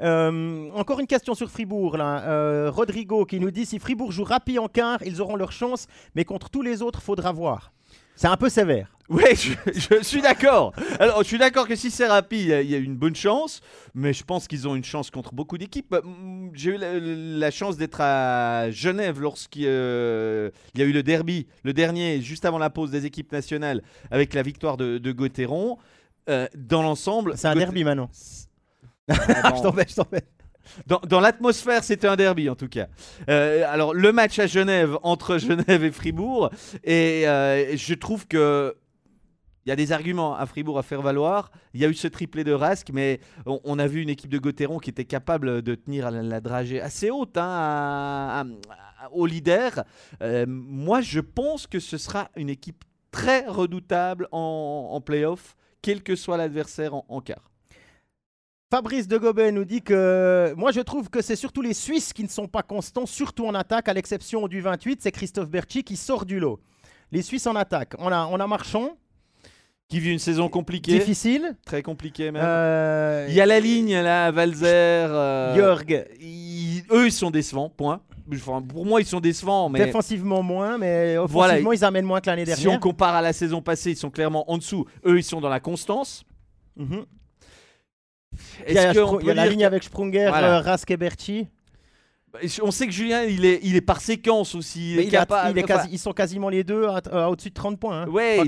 Euh, 0.00 0.70
encore 0.74 1.00
une 1.00 1.08
question 1.08 1.34
sur 1.34 1.50
Fribourg. 1.50 1.96
Là. 1.96 2.22
Euh, 2.28 2.70
Rodrigo 2.70 3.24
qui 3.24 3.40
nous 3.40 3.50
dit 3.50 3.66
si 3.66 3.80
Fribourg 3.80 4.12
joue 4.12 4.24
rapide 4.24 4.60
en 4.60 4.68
quart, 4.68 5.02
ils 5.04 5.20
auront 5.20 5.34
leur 5.36 5.50
chance, 5.50 5.88
mais 6.14 6.24
contre 6.24 6.48
tous 6.48 6.62
les 6.62 6.82
autres, 6.82 7.02
faudra 7.02 7.32
voir. 7.32 7.72
C'est 8.16 8.28
un 8.28 8.36
peu 8.36 8.48
sévère. 8.48 8.90
Ouais, 9.08 9.36
je, 9.36 9.52
je 9.72 10.02
suis 10.02 10.20
d'accord. 10.20 10.72
Alors, 10.98 11.22
je 11.22 11.28
suis 11.28 11.38
d'accord 11.38 11.68
que 11.68 11.76
si 11.76 11.92
c'est 11.92 12.08
rapide, 12.08 12.40
il 12.64 12.68
y 12.70 12.74
a- 12.74 12.78
une 12.78 12.96
bonne 12.96 13.14
chance, 13.14 13.60
mais 13.94 14.12
je 14.12 14.24
pense 14.24 14.48
qu'ils 14.48 14.66
ont 14.66 14.74
une 14.74 14.82
chance 14.84 15.10
contre 15.12 15.32
beaucoup 15.32 15.58
d'équipes. 15.58 15.86
Bah, 15.90 16.00
mm, 16.02 16.50
J'ai 16.54 16.70
eu 16.70 16.76
la, 16.76 16.98
la 16.98 17.50
chance 17.52 17.76
d'être 17.76 18.00
à 18.00 18.68
Genève 18.72 19.20
lorsqu'il 19.20 19.66
euh, 19.68 20.50
y 20.74 20.82
a 20.82 20.84
eu 20.86 20.92
le 20.92 21.04
derby, 21.04 21.46
le 21.62 21.72
dernier, 21.72 22.20
juste 22.20 22.44
avant 22.44 22.58
la 22.58 22.68
pause 22.70 22.90
des 22.90 23.06
équipes 23.06 23.30
nationales, 23.30 23.82
avec 24.10 24.34
la 24.34 24.42
victoire 24.42 24.76
de, 24.76 24.98
de 24.98 25.12
Gauthieron. 25.12 25.78
Euh, 26.28 26.48
dans 26.56 26.82
l'ensemble, 26.82 27.34
C'est 27.36 27.46
un 27.46 27.54
derby 27.54 27.84
maintenant. 27.84 28.10
Ah, 29.08 29.52
je 29.56 29.62
t'embête, 29.62 29.90
je 29.90 29.94
t'embête. 29.94 30.26
Dans, 30.86 31.20
l'atmosphère, 31.20 31.84
c'était 31.84 32.08
un 32.08 32.16
derby 32.16 32.48
en 32.48 32.54
tout 32.54 32.68
cas. 32.68 32.88
Euh, 33.28 33.64
alors, 33.68 33.94
le 33.94 34.12
match 34.12 34.38
à 34.38 34.46
Genève, 34.46 34.98
entre 35.02 35.38
Genève 35.46 35.84
et 35.84 35.92
Fribourg, 35.92 36.50
et 36.84 37.28
euh, 37.28 37.76
je 37.76 37.94
trouve 37.94 38.26
que. 38.26 38.74
Il 39.64 39.70
y 39.70 39.72
a 39.72 39.76
des 39.76 39.90
arguments 39.90 40.36
à 40.36 40.46
Fribourg 40.46 40.78
à 40.78 40.84
faire 40.84 41.02
valoir. 41.02 41.50
Il 41.74 41.80
y 41.80 41.84
a 41.84 41.88
eu 41.88 41.94
ce 41.94 42.06
triplé 42.06 42.44
de 42.44 42.52
Rask, 42.52 42.88
mais 42.92 43.18
on, 43.46 43.80
a 43.80 43.88
vu 43.88 44.00
une 44.00 44.08
équipe 44.08 44.30
de 44.30 44.38
Gauthieron 44.38 44.78
qui 44.78 44.90
était 44.90 45.04
capable 45.04 45.60
de 45.60 45.74
tenir 45.74 46.08
la, 46.12 46.22
la 46.22 46.40
dragée 46.40 46.80
assez 46.80 47.10
haute 47.10 47.36
hein, 47.36 48.46
au 49.10 49.26
leader. 49.26 49.84
Euh, 50.22 50.46
moi, 50.46 51.00
je 51.00 51.18
pense 51.18 51.66
que 51.66 51.80
ce 51.80 51.98
sera 51.98 52.30
une 52.36 52.48
équipe 52.48 52.84
très 53.10 53.46
redoutable 53.46 54.28
en, 54.30 54.90
en 54.92 55.00
playoff, 55.00 55.56
quel 55.82 56.04
que 56.04 56.14
soit 56.14 56.36
l'adversaire 56.36 56.94
en 56.94 57.20
quart. 57.20 57.50
Fabrice 58.70 59.06
de 59.06 59.16
Gobet 59.16 59.52
nous 59.52 59.64
dit 59.64 59.80
que 59.80 60.52
moi 60.56 60.72
je 60.72 60.80
trouve 60.80 61.08
que 61.08 61.22
c'est 61.22 61.36
surtout 61.36 61.62
les 61.62 61.72
Suisses 61.74 62.12
qui 62.12 62.24
ne 62.24 62.28
sont 62.28 62.48
pas 62.48 62.62
constants, 62.64 63.06
surtout 63.06 63.46
en 63.46 63.54
attaque, 63.54 63.88
à 63.88 63.94
l'exception 63.94 64.48
du 64.48 64.60
28, 64.60 65.00
c'est 65.02 65.12
Christophe 65.12 65.48
Berchi 65.48 65.84
qui 65.84 65.94
sort 65.96 66.26
du 66.26 66.40
lot. 66.40 66.58
Les 67.12 67.22
Suisses 67.22 67.46
en 67.46 67.54
attaque. 67.54 67.92
On 68.00 68.10
a, 68.10 68.26
on 68.26 68.40
a 68.40 68.46
Marchand, 68.48 68.96
Qui 69.88 70.00
vit 70.00 70.10
une 70.10 70.18
saison 70.18 70.48
compliquée, 70.48 70.98
difficile. 70.98 71.56
très 71.64 71.80
compliquée 71.84 72.32
même. 72.32 72.42
Euh, 72.44 73.26
Il 73.28 73.36
y 73.36 73.40
a 73.40 73.46
la 73.46 73.60
ligne 73.60 73.94
là, 74.00 74.32
Valzer, 74.32 74.66
euh, 74.66 75.54
Jörg, 75.54 76.04
ils- 76.20 76.82
eux 76.90 77.06
ils 77.06 77.12
sont 77.12 77.30
décevants, 77.30 77.68
point. 77.68 78.00
Enfin, 78.34 78.60
pour 78.62 78.84
moi 78.84 79.00
ils 79.00 79.06
sont 79.06 79.20
décevants, 79.20 79.68
mais 79.68 79.84
défensivement 79.84 80.42
moins, 80.42 80.76
mais 80.76 81.16
Voilà, 81.28 81.52
offensivement 81.52 81.72
ils 81.72 81.84
amènent 81.84 82.04
moins 82.04 82.20
que 82.20 82.26
l'année 82.28 82.44
si 82.46 82.52
on 82.62 82.62
dernière. 82.62 82.80
compare 82.80 83.14
à 83.14 83.22
la 83.22 83.32
saison 83.32 83.62
passée, 83.62 83.92
ils 83.92 83.96
sont 83.96 84.10
clairement 84.10 84.50
en 84.50 84.58
dessous. 84.58 84.86
Eux 85.06 85.18
ils 85.18 85.22
sont 85.22 85.40
dans 85.40 85.48
la 85.48 85.60
constance. 85.60 86.24
Mhm. 86.76 87.04
Il 88.68 88.74
y 88.74 88.78
a, 88.78 88.92
il 88.92 89.26
y 89.26 89.30
a 89.30 89.34
la 89.34 89.46
ligne 89.46 89.64
avec 89.64 89.82
Sprunger, 89.82 90.28
Voilà. 90.28 90.58
euh, 90.58 90.60
Rask 90.60 90.90
et 90.90 90.96
Berchi. 90.96 91.48
On 92.62 92.70
sait 92.70 92.86
que 92.86 92.92
Julien, 92.92 93.22
il 93.22 93.44
est, 93.44 93.60
il 93.62 93.76
est 93.76 93.80
par 93.80 94.00
séquence 94.00 94.54
aussi. 94.54 94.94
Mais 94.96 95.04
il 95.04 95.14
est 95.14 95.26
pas, 95.26 95.50
il 95.50 95.58
est 95.58 95.62
quasi, 95.62 95.88
ils 95.92 95.98
sont 95.98 96.12
quasiment 96.12 96.48
les 96.48 96.64
deux 96.64 96.86
à, 96.86 97.30
au-dessus 97.30 97.48
de 97.48 97.54
30 97.54 97.78
points. 97.78 98.02
Hein. 98.02 98.08
Ouais. 98.08 98.42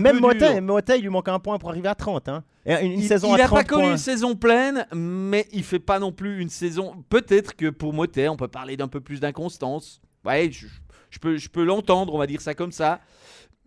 même 0.00 0.20
Motet, 0.62 0.98
il 0.98 1.02
lui 1.02 1.08
manque 1.08 1.28
un 1.28 1.38
point 1.38 1.58
pour 1.58 1.70
arriver 1.70 1.88
à 1.88 1.94
30. 1.94 2.28
Hein. 2.28 2.42
une, 2.66 2.92
il, 2.92 3.06
saison 3.06 3.36
il 3.36 3.44
pas 3.48 3.64
connu 3.64 3.90
une 3.90 3.96
saison 3.98 4.34
pleine, 4.34 4.86
mais 4.94 5.46
il 5.52 5.62
fait 5.62 5.78
pas 5.78 5.98
non 5.98 6.12
plus 6.12 6.40
une 6.40 6.48
saison. 6.48 7.04
Peut-être 7.08 7.54
que 7.54 7.70
pour 7.70 7.92
Motet, 7.92 8.28
on 8.28 8.36
peut 8.36 8.48
parler 8.48 8.76
d'un 8.76 8.88
peu 8.88 9.00
plus 9.00 9.20
d'inconstance. 9.20 10.00
Ouais, 10.24 10.50
je, 10.50 10.66
je 11.10 11.18
peux, 11.18 11.36
je 11.36 11.48
peux 11.48 11.62
l'entendre, 11.64 12.14
on 12.14 12.18
va 12.18 12.26
dire 12.26 12.40
ça 12.40 12.54
comme 12.54 12.72
ça. 12.72 13.00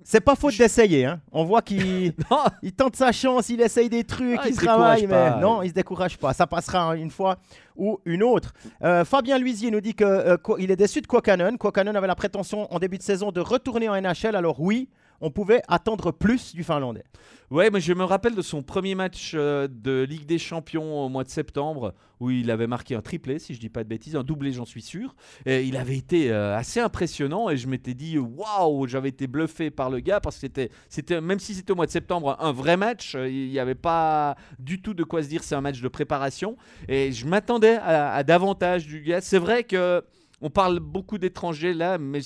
C'est 0.04 0.22
pas 0.22 0.36
faute 0.36 0.58
d'essayer. 0.58 1.06
Hein. 1.06 1.20
On 1.32 1.44
voit 1.44 1.62
qu'il 1.62 2.14
il 2.64 2.74
tente 2.74 2.96
sa 2.96 3.12
chance, 3.12 3.50
il 3.50 3.62
essaye 3.62 3.90
des 3.90 4.04
trucs, 4.04 4.40
ah, 4.42 4.48
il, 4.48 4.56
travaille, 4.56 5.08
mais 5.08 5.40
non, 5.40 5.62
il 5.62 5.70
se 5.70 5.74
décourage 5.74 6.18
pas. 6.18 6.34
Ça 6.34 6.48
passera 6.48 6.96
une 6.96 7.12
fois 7.12 7.38
ou 7.76 8.00
une 8.06 8.24
autre. 8.24 8.54
Euh, 8.84 9.06
Fabien 9.06 9.38
Luisier 9.38 9.72
nous 9.72 9.82
dit 9.82 9.94
qu'il 9.94 10.06
euh, 10.06 10.38
est 10.58 10.76
déçu 10.76 11.02
de 11.02 11.08
Quokanon. 11.08 11.58
Quokanon 11.58 11.96
avait 11.96 12.08
la 12.08 12.16
prétention 12.16 12.72
en 12.74 12.80
début 12.80 12.98
de 12.98 13.04
saison 13.04 13.32
de 13.32 13.42
retourner 13.42 13.90
en 13.90 14.00
NHL. 14.00 14.36
Alors 14.36 14.60
oui, 14.60 14.90
on 15.22 15.32
pouvait 15.32 15.62
attendre 15.68 16.12
plus 16.12 16.54
du 16.54 16.64
Finlandais. 16.64 17.04
Ouais, 17.52 17.72
mais 17.72 17.82
je 17.82 17.94
me 17.94 18.04
rappelle 18.04 18.36
de 18.36 18.42
son 18.42 18.62
premier 18.62 18.94
match 18.94 19.32
euh, 19.34 19.68
de 19.68 20.06
Ligue 20.08 20.28
des 20.28 20.38
Champions 20.38 21.06
au 21.06 21.10
mois 21.10 21.24
de 21.24 21.30
septembre 21.30 21.96
où 22.20 22.30
il 22.30 22.52
avait 22.52 22.68
marqué 22.68 22.96
un 22.96 23.02
triplé, 23.02 23.40
si 23.40 23.54
je 23.56 23.60
dis 23.60 23.70
pas 23.70 23.84
de 23.84 23.90
bêtises, 23.90 24.16
un 24.16 24.24
doublé, 24.24 24.52
j'en 24.52 24.66
suis 24.66 24.82
sûr. 24.82 25.16
Et 25.46 25.64
il 25.64 25.78
avait 25.78 25.98
été 25.98 26.32
euh, 26.32 26.56
assez 26.56 26.80
impressionnant 26.80 27.50
et 27.50 27.58
je 27.58 27.68
m'étais 27.68 27.94
dit 27.94 28.20
waouh, 28.20 28.88
j'avais 28.88 29.10
été 29.10 29.26
bluffé 29.26 29.72
par 29.72 29.90
le 29.90 30.00
gars 30.00 30.20
parce 30.20 30.36
que 30.36 30.42
c'était, 30.42 30.70
c'était 30.90 31.22
même 31.22 31.40
si 31.40 31.56
c'était 31.56 31.72
au 31.72 31.76
mois 31.76 31.86
de 31.86 31.92
septembre, 31.92 32.36
un 32.40 32.52
vrai 32.52 32.78
match. 32.78 33.16
Euh, 33.16 33.28
il 33.28 33.50
n'y 33.50 33.60
avait 33.60 33.74
pas 33.74 34.36
du 34.60 34.82
tout 34.82 34.94
de 34.94 35.04
quoi 35.04 35.24
se 35.24 35.30
dire 35.30 35.44
c'est 35.44 35.56
un 35.56 35.62
match 35.62 35.82
de 35.82 35.88
préparation 35.88 36.56
et 36.88 37.12
je 37.12 37.26
m'attendais 37.26 37.78
à, 37.78 38.14
à 38.14 38.24
davantage 38.24 38.86
du 38.86 39.02
gars. 39.02 39.22
C'est 39.22 39.40
vrai 39.40 39.64
que 39.64 40.04
on 40.42 40.50
parle 40.50 40.80
beaucoup 40.80 41.18
d'étrangers 41.18 41.74
là, 41.74 41.98
mais 41.98 42.22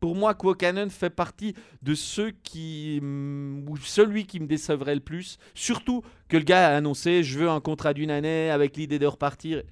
pour 0.00 0.14
moi, 0.14 0.34
Quokanon 0.34 0.90
fait 0.90 1.10
partie 1.10 1.54
de 1.82 1.94
ceux 1.94 2.32
qui. 2.42 3.00
ou 3.02 3.76
celui 3.78 4.26
qui 4.26 4.40
me 4.40 4.46
décevrait 4.46 4.94
le 4.94 5.00
plus. 5.00 5.38
Surtout 5.54 6.02
que 6.28 6.36
le 6.36 6.44
gars 6.44 6.68
a 6.68 6.76
annoncé 6.76 7.22
je 7.22 7.38
veux 7.38 7.48
un 7.48 7.60
contrat 7.60 7.94
d'une 7.94 8.10
année 8.10 8.50
avec 8.50 8.76
l'idée 8.76 8.98
de 8.98 9.06
repartir. 9.06 9.62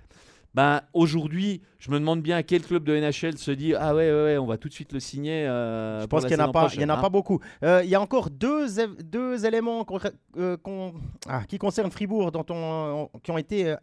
Ben, 0.55 0.81
aujourd'hui, 0.95 1.61
je 1.79 1.91
me 1.91 1.99
demande 1.99 2.23
bien 2.23 2.39
à 2.39 2.43
quel 2.43 2.62
club 2.62 2.83
de 2.83 2.97
NHL 2.97 3.37
se 3.37 3.51
dit 3.51 3.75
Ah 3.75 3.95
ouais, 3.95 4.11
ouais, 4.11 4.25
ouais 4.25 4.39
on 4.39 4.47
va 4.47 4.57
tout 4.57 4.69
de 4.69 4.73
suite 4.73 4.93
le 4.95 5.01
signer. 5.01 5.47
Euh, 5.47 6.01
je 6.01 6.07
pense 6.07 6.25
qu'il 6.25 6.35
n'y 6.35 6.43
en 6.43 6.49
a, 6.49 6.53
pas, 6.53 6.71
il 6.73 6.81
y 6.81 6.85
en 6.85 6.89
a 6.89 6.97
pas 6.97 7.11
beaucoup. 7.11 7.41
Euh, 7.62 7.83
il 7.85 7.91
y 7.91 7.95
a 7.95 8.01
encore 8.01 8.31
deux, 8.31 8.67
deux 9.05 9.45
éléments 9.45 9.85
euh, 10.39 10.57
ah, 11.29 11.43
qui 11.47 11.59
concernent 11.59 11.91
Fribourg 11.91 12.33
dont 12.33 12.47
on, 12.49 13.11
qui 13.23 13.31
ont 13.31 13.39
été 13.39 13.75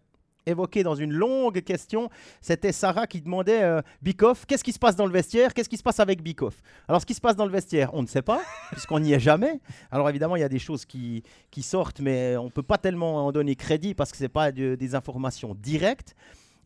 évoqué 0.45 0.83
dans 0.83 0.95
une 0.95 1.13
longue 1.13 1.61
question. 1.61 2.09
C'était 2.41 2.71
Sarah 2.71 3.07
qui 3.07 3.21
demandait 3.21 3.63
euh, 3.63 3.81
Bikoff, 4.01 4.45
qu'est-ce 4.45 4.63
qui 4.63 4.73
se 4.73 4.79
passe 4.79 4.95
dans 4.95 5.05
le 5.05 5.11
vestiaire? 5.11 5.53
Qu'est-ce 5.53 5.69
qui 5.69 5.77
se 5.77 5.83
passe 5.83 5.99
avec 5.99 6.21
Bikoff? 6.21 6.61
Alors, 6.87 7.01
ce 7.01 7.05
qui 7.05 7.13
se 7.13 7.21
passe 7.21 7.35
dans 7.35 7.45
le 7.45 7.51
vestiaire, 7.51 7.93
on 7.93 8.01
ne 8.01 8.07
sait 8.07 8.21
pas, 8.21 8.41
puisqu'on 8.71 8.99
n'y 8.99 9.13
est 9.13 9.19
jamais. 9.19 9.59
Alors, 9.91 10.09
évidemment, 10.09 10.35
il 10.35 10.41
y 10.41 10.45
a 10.45 10.49
des 10.49 10.59
choses 10.59 10.85
qui, 10.85 11.23
qui 11.51 11.61
sortent, 11.61 11.99
mais 11.99 12.37
on 12.37 12.45
ne 12.45 12.49
peut 12.49 12.63
pas 12.63 12.77
tellement 12.77 13.25
en 13.25 13.31
donner 13.31 13.55
crédit 13.55 13.93
parce 13.93 14.11
que 14.11 14.17
ce 14.17 14.23
n'est 14.23 14.29
pas 14.29 14.51
des 14.51 14.95
informations 14.95 15.55
directes. 15.55 16.15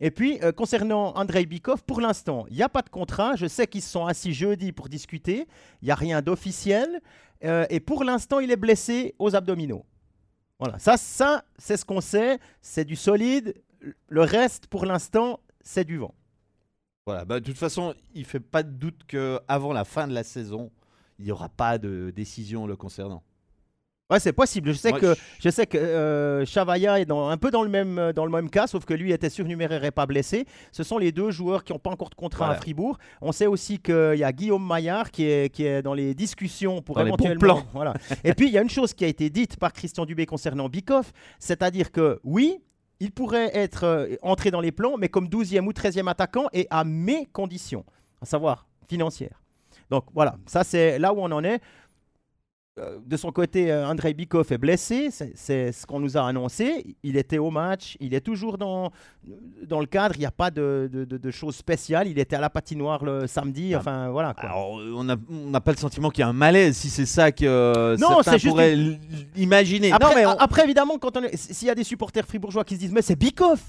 Et 0.00 0.10
puis, 0.10 0.38
euh, 0.42 0.52
concernant 0.52 1.12
Andrei 1.16 1.44
Bikov, 1.44 1.82
pour 1.84 2.00
l'instant, 2.00 2.46
il 2.50 2.56
n'y 2.56 2.62
a 2.62 2.68
pas 2.68 2.82
de 2.82 2.88
contrat. 2.88 3.34
Je 3.36 3.46
sais 3.46 3.66
qu'ils 3.66 3.82
se 3.82 3.90
sont 3.90 4.06
assis 4.06 4.32
jeudi 4.32 4.72
pour 4.72 4.88
discuter. 4.88 5.48
Il 5.82 5.86
n'y 5.86 5.90
a 5.90 5.96
rien 5.96 6.22
d'officiel. 6.22 7.00
Euh, 7.44 7.66
et 7.68 7.80
pour 7.80 8.04
l'instant, 8.04 8.38
il 8.38 8.50
est 8.50 8.56
blessé 8.56 9.14
aux 9.18 9.34
abdominaux. 9.34 9.84
Voilà, 10.60 10.78
ça, 10.78 10.96
ça 10.96 11.44
c'est 11.56 11.76
ce 11.76 11.84
qu'on 11.84 12.00
sait. 12.00 12.38
C'est 12.60 12.84
du 12.84 12.96
solide 12.96 13.54
le 14.08 14.20
reste, 14.20 14.66
pour 14.66 14.86
l'instant, 14.86 15.40
c'est 15.60 15.84
du 15.84 15.98
vent. 15.98 16.14
Voilà, 17.06 17.24
bah, 17.24 17.40
de 17.40 17.44
toute 17.44 17.56
façon, 17.56 17.94
il 18.14 18.20
ne 18.20 18.26
fait 18.26 18.40
pas 18.40 18.62
de 18.62 18.70
doute 18.70 19.02
qu'avant 19.06 19.72
la 19.72 19.84
fin 19.84 20.06
de 20.06 20.12
la 20.12 20.24
saison, 20.24 20.70
il 21.18 21.24
n'y 21.24 21.32
aura 21.32 21.48
pas 21.48 21.78
de 21.78 22.12
décision 22.14 22.66
le 22.66 22.76
concernant. 22.76 23.22
Ouais, 24.10 24.20
c'est 24.20 24.32
possible. 24.32 24.72
Je 24.72 24.78
sais 24.78 24.92
que, 24.92 25.14
je... 25.38 25.50
sais 25.50 25.66
que 25.66 25.76
euh, 25.76 26.46
Chavaya 26.46 26.98
est 26.98 27.04
dans, 27.04 27.28
un 27.28 27.36
peu 27.36 27.50
dans 27.50 27.62
le, 27.62 27.68
même, 27.68 28.12
dans 28.14 28.24
le 28.24 28.30
même 28.30 28.48
cas, 28.48 28.66
sauf 28.66 28.86
que 28.86 28.94
lui 28.94 29.12
était 29.12 29.28
surnuméraire 29.28 29.84
et 29.84 29.90
pas 29.90 30.06
blessé. 30.06 30.46
Ce 30.72 30.82
sont 30.82 30.96
les 30.96 31.12
deux 31.12 31.30
joueurs 31.30 31.62
qui 31.62 31.74
n'ont 31.74 31.78
pas 31.78 31.90
encore 31.90 32.08
de 32.08 32.14
contrat 32.14 32.50
à 32.50 32.54
Fribourg. 32.54 32.98
On 33.20 33.32
sait 33.32 33.46
aussi 33.46 33.78
qu'il 33.78 34.16
y 34.16 34.24
a 34.24 34.32
Guillaume 34.32 34.66
Maillard 34.66 35.10
qui 35.10 35.24
est, 35.24 35.52
qui 35.52 35.64
est 35.64 35.82
dans 35.82 35.92
les 35.92 36.14
discussions 36.14 36.80
pour 36.80 36.98
éventuellement. 37.00 37.62
voilà. 37.74 37.92
et 38.24 38.32
puis, 38.32 38.46
il 38.46 38.52
y 38.52 38.58
a 38.58 38.62
une 38.62 38.70
chose 38.70 38.94
qui 38.94 39.04
a 39.04 39.08
été 39.08 39.28
dite 39.28 39.58
par 39.58 39.74
Christian 39.74 40.06
Dubé 40.06 40.24
concernant 40.24 40.70
Bikoff, 40.70 41.12
c'est-à-dire 41.38 41.92
que 41.92 42.18
oui, 42.24 42.62
il 43.00 43.12
pourrait 43.12 43.50
être 43.56 43.84
euh, 43.84 44.16
entré 44.22 44.50
dans 44.50 44.60
les 44.60 44.72
plans, 44.72 44.96
mais 44.96 45.08
comme 45.08 45.26
12e 45.28 45.66
ou 45.66 45.72
13e 45.72 46.08
attaquant 46.08 46.46
et 46.52 46.66
à 46.70 46.84
mes 46.84 47.26
conditions, 47.26 47.84
à 48.20 48.26
savoir 48.26 48.66
financières. 48.88 49.42
Donc 49.90 50.04
voilà, 50.14 50.36
ça 50.46 50.64
c'est 50.64 50.98
là 50.98 51.12
où 51.12 51.18
on 51.18 51.30
en 51.30 51.44
est. 51.44 51.60
De 53.06 53.16
son 53.16 53.32
côté, 53.32 53.70
euh, 53.72 53.86
Andrei 53.86 54.14
Bikov 54.14 54.52
est 54.52 54.58
blessé, 54.58 55.10
c'est 55.10 55.72
ce 55.72 55.86
qu'on 55.86 56.00
nous 56.00 56.16
a 56.16 56.26
annoncé. 56.26 56.96
Il 57.02 57.16
était 57.16 57.38
au 57.38 57.50
match, 57.50 57.96
il 58.00 58.14
est 58.14 58.20
toujours 58.20 58.58
dans, 58.58 58.90
dans 59.66 59.80
le 59.80 59.86
cadre, 59.86 60.14
il 60.16 60.20
n'y 60.20 60.26
a 60.26 60.30
pas 60.30 60.50
de, 60.50 60.88
de, 60.92 61.30
choses 61.30 61.56
spéciales. 61.56 62.08
Il 62.08 62.18
était 62.18 62.36
à 62.36 62.40
la 62.40 62.50
patinoire 62.50 63.04
le 63.04 63.26
samedi, 63.26 63.74
ah. 63.74 63.78
enfin 63.78 64.10
voilà. 64.10 64.34
on 64.54 65.04
n'a 65.04 65.60
pas 65.60 65.72
le 65.72 65.78
sentiment 65.78 66.10
qu'il 66.10 66.22
y 66.22 66.24
a 66.24 66.28
un 66.28 66.32
malaise, 66.32 66.76
si 66.76 66.90
c'est 66.90 67.06
ça 67.06 67.32
que 67.32 67.44
euh, 67.44 67.96
non, 67.96 68.22
certains 68.22 68.48
pourraient 68.48 68.76
imaginer. 69.36 69.92
Après, 69.92 70.24
après 70.24 70.64
évidemment, 70.64 70.98
s'il 71.34 71.68
y 71.68 71.70
a 71.70 71.74
des 71.74 71.84
supporters 71.84 72.26
fribourgeois 72.26 72.64
qui 72.64 72.74
se 72.74 72.80
disent 72.80 72.92
mais 72.92 73.02
c'est 73.02 73.16
Bikov 73.16 73.60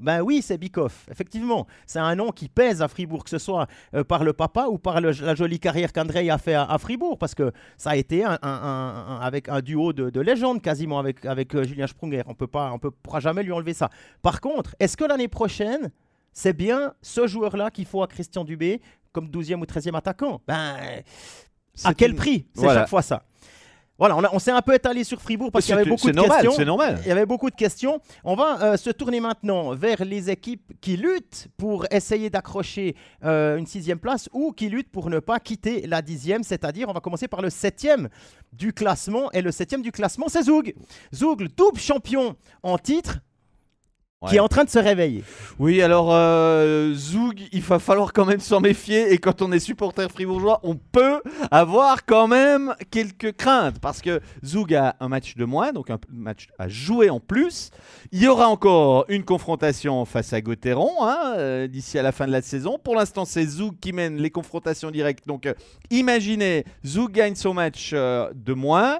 ben 0.00 0.22
oui, 0.22 0.40
c'est 0.42 0.56
Bikoff, 0.56 1.06
effectivement. 1.10 1.66
C'est 1.86 1.98
un 1.98 2.14
nom 2.14 2.30
qui 2.30 2.48
pèse 2.48 2.80
à 2.80 2.88
Fribourg, 2.88 3.22
que 3.22 3.30
ce 3.30 3.38
soit 3.38 3.66
euh, 3.94 4.02
par 4.02 4.24
le 4.24 4.32
papa 4.32 4.66
ou 4.66 4.78
par 4.78 5.00
la 5.00 5.34
jolie 5.34 5.60
carrière 5.60 5.92
qu'André 5.92 6.30
a 6.30 6.38
fait 6.38 6.54
à, 6.54 6.78
Fribourg, 6.78 7.18
parce 7.18 7.34
que 7.34 7.52
ça 7.76 7.90
a 7.90 7.96
été 7.96 8.24
un, 8.24 8.38
avec 9.20 9.48
un 9.48 9.60
duo 9.60 9.92
de, 9.92 10.08
de 10.08 10.20
légende 10.20 10.62
quasiment 10.62 10.98
avec, 10.98 11.24
avec 11.26 11.54
euh, 11.54 11.64
Julien 11.64 11.86
Sprunger. 11.86 12.22
On 12.26 12.32
ne 12.32 12.90
pourra 12.90 13.20
jamais 13.20 13.42
lui 13.42 13.52
enlever 13.52 13.74
ça. 13.74 13.90
Par 14.22 14.40
contre, 14.40 14.74
est-ce 14.80 14.96
que 14.96 15.04
l'année 15.04 15.28
prochaine, 15.28 15.90
c'est 16.32 16.54
bien 16.54 16.94
ce 17.02 17.26
joueur-là 17.26 17.70
qu'il 17.70 17.84
faut 17.86 18.02
à 18.02 18.06
Christian 18.06 18.44
Dubé 18.44 18.80
comme 19.12 19.28
12e 19.28 19.60
ou 19.60 19.64
13e 19.64 19.96
attaquant? 19.96 20.40
Ben, 20.46 21.02
à 21.84 21.94
quel 21.94 22.14
prix? 22.14 22.46
C'est 22.54 22.66
chaque 22.66 22.88
fois 22.88 23.02
ça. 23.02 23.22
Voilà, 24.00 24.16
on, 24.32 24.38
s'est 24.38 24.50
un 24.50 24.62
peu 24.62 24.74
étalé 24.74 25.04
sur 25.04 25.20
Fribourg 25.20 25.52
parce 25.52 25.66
qu'il 25.66 25.74
y 25.74 25.78
avait 25.78 25.88
beaucoup 25.88 26.10
de 26.10 26.18
questions. 26.18 26.52
C'est 26.52 26.64
normal. 26.64 26.98
Il 27.04 27.08
y 27.08 27.12
avait 27.12 27.26
beaucoup 27.26 27.50
de 27.50 27.54
questions. 27.54 28.00
On 28.24 28.34
va 28.34 28.62
euh, 28.62 28.76
se 28.78 28.88
tourner 28.88 29.20
maintenant 29.20 29.74
vers 29.74 30.02
les 30.06 30.30
équipes 30.30 30.72
qui 30.80 30.96
luttent 30.96 31.48
pour 31.58 31.84
essayer 31.90 32.30
d'accrocher 32.30 32.96
euh, 33.24 33.58
une 33.58 33.66
sixième 33.66 33.98
place 33.98 34.30
ou 34.32 34.52
qui 34.52 34.70
luttent 34.70 34.90
pour 34.90 35.10
ne 35.10 35.18
pas 35.18 35.38
quitter 35.38 35.86
la 35.86 36.00
dixième. 36.00 36.44
C'est-à-dire, 36.44 36.88
on 36.88 36.94
va 36.94 37.00
commencer 37.00 37.28
par 37.28 37.42
le 37.42 37.50
septième 37.50 38.08
du 38.54 38.72
classement. 38.72 39.30
Et 39.32 39.42
le 39.42 39.52
septième 39.52 39.82
du 39.82 39.92
classement, 39.92 40.28
c'est 40.28 40.44
Zoug. 40.44 40.74
Zoug, 41.14 41.48
double 41.54 41.78
champion 41.78 42.36
en 42.62 42.78
titre 42.78 43.18
qui 44.28 44.36
est 44.36 44.40
en 44.40 44.48
train 44.48 44.64
de 44.64 44.70
se 44.70 44.78
réveiller. 44.78 45.24
Oui, 45.58 45.80
alors 45.80 46.12
euh, 46.12 46.92
Zoug, 46.92 47.40
il 47.52 47.62
va 47.62 47.78
falloir 47.78 48.12
quand 48.12 48.26
même 48.26 48.40
s'en 48.40 48.60
méfier. 48.60 49.14
Et 49.14 49.18
quand 49.18 49.40
on 49.40 49.50
est 49.50 49.58
supporter 49.58 50.10
fribourgeois, 50.10 50.60
on 50.62 50.74
peut 50.74 51.22
avoir 51.50 52.04
quand 52.04 52.28
même 52.28 52.74
quelques 52.90 53.34
craintes. 53.34 53.78
Parce 53.80 54.02
que 54.02 54.20
Zoug 54.44 54.74
a 54.74 54.94
un 55.00 55.08
match 55.08 55.36
de 55.36 55.44
moins, 55.46 55.72
donc 55.72 55.88
un 55.88 55.98
match 56.12 56.48
à 56.58 56.68
jouer 56.68 57.08
en 57.08 57.18
plus. 57.18 57.70
Il 58.12 58.22
y 58.22 58.28
aura 58.28 58.48
encore 58.48 59.06
une 59.08 59.24
confrontation 59.24 60.04
face 60.04 60.34
à 60.34 60.42
Gauthieron 60.42 60.90
hein, 61.00 61.34
euh, 61.36 61.66
d'ici 61.66 61.98
à 61.98 62.02
la 62.02 62.12
fin 62.12 62.26
de 62.26 62.32
la 62.32 62.42
saison. 62.42 62.78
Pour 62.82 62.96
l'instant, 62.96 63.24
c'est 63.24 63.46
Zoug 63.46 63.78
qui 63.80 63.94
mène 63.94 64.18
les 64.18 64.30
confrontations 64.30 64.90
directes. 64.90 65.26
Donc 65.26 65.46
euh, 65.46 65.54
imaginez, 65.88 66.66
Zoug 66.84 67.10
gagne 67.10 67.36
son 67.36 67.54
match 67.54 67.94
de 67.94 68.52
moins 68.52 68.98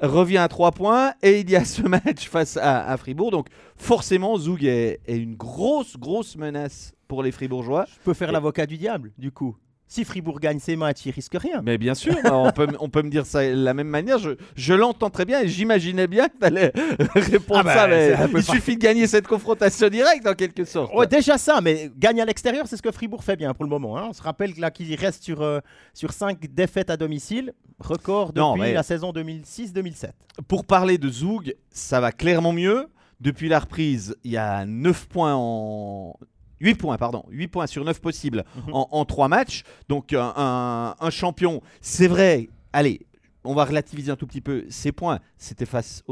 revient 0.00 0.38
à 0.38 0.48
3 0.48 0.72
points 0.72 1.12
et 1.22 1.40
il 1.40 1.50
y 1.50 1.56
a 1.56 1.64
ce 1.64 1.82
match 1.88 2.28
face 2.28 2.56
à, 2.56 2.96
Fribourg. 2.96 3.30
Donc 3.30 3.48
forcément, 3.76 4.36
Zoug 4.36 4.64
est, 4.64 5.00
une 5.08 5.34
grosse, 5.34 5.96
grosse 5.96 6.36
menace 6.36 6.92
pour 7.08 7.22
les 7.22 7.32
Fribourgeois. 7.32 7.86
Je 7.86 8.04
peux 8.04 8.14
faire 8.14 8.32
l'avocat 8.32 8.66
du 8.66 8.76
diable, 8.76 9.12
du 9.18 9.30
coup. 9.30 9.56
Si 9.92 10.04
Fribourg 10.04 10.38
gagne 10.38 10.60
ses 10.60 10.76
matchs, 10.76 11.06
il 11.06 11.10
risque 11.10 11.34
rien. 11.34 11.62
Mais 11.64 11.76
bien 11.76 11.96
sûr, 11.96 12.14
on, 12.24 12.52
peut, 12.52 12.68
on 12.78 12.88
peut 12.88 13.02
me 13.02 13.10
dire 13.10 13.26
ça 13.26 13.42
de 13.44 13.54
la 13.56 13.74
même 13.74 13.88
manière. 13.88 14.18
Je, 14.54 14.72
l'entends 14.72 15.10
très 15.10 15.24
bien 15.24 15.40
et 15.40 15.48
j'imaginais 15.48 16.06
bien 16.06 16.28
que 16.28 16.38
tu 16.38 16.44
allais 16.46 16.72
répondre 17.16 17.68
ah 17.68 17.74
ça. 17.74 17.88
Bah, 17.88 18.28
il 18.32 18.44
suffit 18.44 18.76
de 18.76 18.80
gagner 18.80 19.08
cette 19.08 19.26
confrontation 19.26 19.88
directe 19.88 20.24
en 20.28 20.34
quelque 20.34 20.64
sorte. 20.64 20.94
Ouais, 20.94 21.08
déjà 21.08 21.38
ça, 21.38 21.60
mais 21.60 21.90
gagner 21.98 22.22
à 22.22 22.24
l'extérieur, 22.24 22.68
c'est 22.68 22.76
ce 22.76 22.82
que 22.82 22.92
Fribourg 22.92 23.24
fait 23.24 23.34
bien 23.34 23.52
pour 23.52 23.64
le 23.64 23.70
moment. 23.70 23.98
Hein. 23.98 24.06
On 24.10 24.12
se 24.12 24.22
rappelle 24.22 24.52
là 24.58 24.70
qu'il 24.70 24.94
reste 24.94 25.24
sur, 25.24 25.42
euh, 25.42 25.58
sur 25.92 26.12
5 26.12 26.38
défaites 26.54 26.88
à 26.88 26.96
domicile, 26.96 27.52
record 27.80 28.32
depuis 28.32 28.72
la 28.72 28.84
saison 28.84 29.10
2006-2007. 29.10 30.10
Pour 30.46 30.66
parler 30.66 30.98
de 30.98 31.08
Zoug, 31.08 31.56
ça 31.72 31.98
va 32.00 32.12
clairement 32.12 32.52
mieux. 32.52 32.86
Depuis 33.18 33.48
la 33.48 33.58
reprise, 33.58 34.14
il 34.22 34.30
y 34.30 34.36
a 34.36 34.64
9 34.64 35.08
points 35.08 35.34
en 35.34 36.14
8 36.60 36.74
points, 36.74 36.98
pardon. 36.98 37.24
8 37.30 37.48
points 37.48 37.66
sur 37.66 37.84
9 37.84 38.00
possibles 38.00 38.44
mhm. 38.66 38.74
en, 38.74 38.88
en 38.90 39.04
3 39.04 39.28
matchs. 39.28 39.64
Donc 39.88 40.12
un, 40.12 40.94
champion, 41.10 41.62
c'est 41.80 42.08
vrai, 42.08 42.48
allez, 42.72 43.06
on 43.44 43.54
va 43.54 43.64
relativiser 43.64 44.12
un 44.12 44.16
tout 44.16 44.26
petit 44.26 44.40
peu 44.40 44.64
ces 44.68 44.92
points. 44.92 45.18
C'était 45.38 45.66
face 45.66 46.04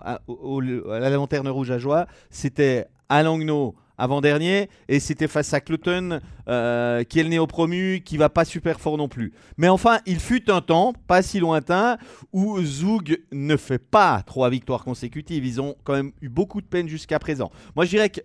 à, 0.00 0.20
la 0.28 1.10
lanterne 1.10 1.48
rouge 1.48 1.70
à 1.70 1.78
Joie, 1.78 2.06
c'était 2.30 2.86
à 3.08 3.22
Langnau, 3.22 3.74
avant-dernier, 3.96 4.68
et 4.88 4.98
c'était 4.98 5.28
face 5.28 5.54
à 5.54 5.60
Cloton, 5.60 6.20
euh, 6.48 7.04
qui 7.04 7.20
est 7.20 7.22
le 7.22 7.28
néo-promu, 7.28 8.02
qui 8.04 8.16
va 8.16 8.28
pas 8.28 8.44
super 8.44 8.80
fort 8.80 8.98
non 8.98 9.08
plus. 9.08 9.32
Mais 9.56 9.68
enfin, 9.68 10.00
il 10.06 10.18
fut 10.18 10.50
un 10.50 10.60
temps, 10.60 10.92
pas 11.06 11.22
si 11.22 11.38
lointain, 11.38 11.96
où 12.32 12.60
Zoug 12.62 13.18
ne 13.32 13.56
fait 13.56 13.78
pas 13.78 14.22
trois 14.26 14.50
victoires 14.50 14.84
consécutives. 14.84 15.46
Ils 15.46 15.60
ont 15.60 15.76
quand 15.84 15.92
même 15.92 16.12
eu 16.20 16.28
beaucoup 16.28 16.60
de 16.60 16.66
peine 16.66 16.88
jusqu'à 16.88 17.18
présent. 17.18 17.50
Moi, 17.76 17.84
je 17.84 17.90
dirais 17.90 18.10
que 18.10 18.20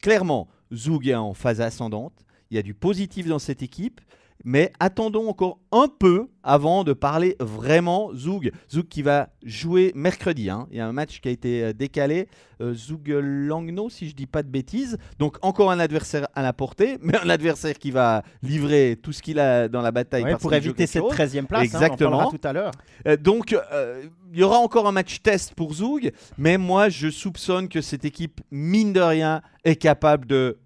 clairement, 0.00 0.48
Zoug 0.74 1.08
est 1.08 1.14
en 1.14 1.34
phase 1.34 1.60
ascendante. 1.60 2.24
Il 2.50 2.56
y 2.56 2.58
a 2.58 2.62
du 2.62 2.74
positif 2.74 3.26
dans 3.26 3.38
cette 3.38 3.62
équipe. 3.62 4.00
Mais 4.44 4.72
attendons 4.80 5.28
encore 5.28 5.58
un 5.72 5.88
peu 5.88 6.28
avant 6.42 6.84
de 6.84 6.92
parler 6.92 7.36
vraiment 7.40 8.10
Zoug. 8.14 8.50
Zoug 8.72 8.88
qui 8.88 9.02
va 9.02 9.28
jouer 9.44 9.92
mercredi. 9.94 10.48
hein. 10.48 10.66
Il 10.70 10.78
y 10.78 10.80
a 10.80 10.86
un 10.86 10.92
match 10.92 11.20
qui 11.20 11.28
a 11.28 11.30
été 11.30 11.62
euh, 11.64 11.72
décalé. 11.72 12.28
Euh, 12.62 12.74
Zoug 12.74 13.08
Langno, 13.08 13.88
si 13.90 14.08
je 14.08 14.14
dis 14.14 14.26
pas 14.26 14.42
de 14.42 14.48
bêtises. 14.48 14.98
Donc 15.18 15.36
encore 15.42 15.70
un 15.70 15.78
adversaire 15.78 16.28
à 16.34 16.42
la 16.42 16.52
portée, 16.52 16.98
mais 17.02 17.16
un 17.18 17.28
adversaire 17.28 17.78
qui 17.78 17.90
va 17.90 18.22
livrer 18.42 18.98
tout 19.02 19.12
ce 19.12 19.22
qu'il 19.22 19.38
a 19.38 19.68
dans 19.68 19.82
la 19.82 19.92
bataille. 19.92 20.24
Ouais, 20.24 20.36
pour 20.36 20.52
éviter 20.54 20.86
cette 20.86 21.02
chose. 21.02 21.12
13e 21.12 21.44
place. 21.46 21.60
hein, 21.60 21.64
Exactement. 21.64 22.28
on 22.28 22.30
tout 22.30 22.40
à 22.46 22.52
l'heure. 22.52 22.72
Euh, 23.06 23.16
donc, 23.16 23.52
euh, 23.72 24.04
il 24.32 24.38
y 24.38 24.42
aura 24.42 24.58
encore 24.58 24.86
un 24.86 24.92
match 24.92 25.20
test 25.22 25.54
pour 25.54 25.74
Zoug, 25.74 26.12
mais 26.38 26.56
moi, 26.56 26.88
je 26.88 27.08
soupçonne 27.08 27.68
que 27.68 27.80
cette 27.80 28.04
équipe, 28.04 28.40
mine 28.50 28.92
de 28.92 29.00
rien, 29.00 29.42
est 29.64 29.76
capable 29.76 30.26
de, 30.26 30.58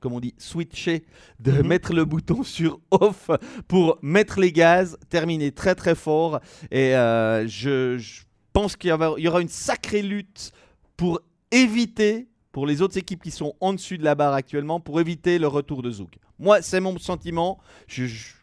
comme 0.00 0.12
on 0.14 0.20
dit, 0.20 0.34
switcher, 0.38 1.04
de 1.38 1.52
Mhm. 1.52 1.66
mettre 1.66 1.92
le 1.92 2.04
bouton 2.04 2.42
sur 2.42 2.80
off 2.90 3.30
pour 3.68 3.98
mettre 4.02 4.40
les 4.40 4.50
gaz, 4.52 4.96
terminer 5.08 5.52
très 5.52 5.74
très 5.74 5.94
fort. 5.94 6.40
Et 6.70 6.96
euh, 6.96 7.46
je, 7.46 7.98
je 7.98 8.22
pense 8.52 8.76
qu'il 8.76 8.90
y 8.90 8.92
aura- 8.92 9.14
il 9.18 9.24
y 9.24 9.28
aura 9.28 9.40
une 9.40 9.48
sacrée 9.48 10.02
lutte 10.02 10.52
pour 10.96 11.20
éviter, 11.52 12.28
pour 12.52 12.66
les 12.66 12.82
autres 12.82 12.96
équipes 12.98 13.22
qui 13.22 13.30
sont 13.30 13.54
en 13.60 13.72
dessus 13.74 13.98
de 13.98 14.04
la 14.04 14.14
barre 14.14 14.34
actuellement, 14.34 14.80
pour 14.80 15.00
éviter 15.00 15.38
le 15.38 15.46
retour 15.46 15.82
de 15.82 15.90
Zoug. 15.90 16.08
Moi, 16.38 16.62
c'est 16.62 16.80
mon 16.80 16.98
sentiment. 16.98 17.58
Je, 17.86 18.06
je- 18.06 18.34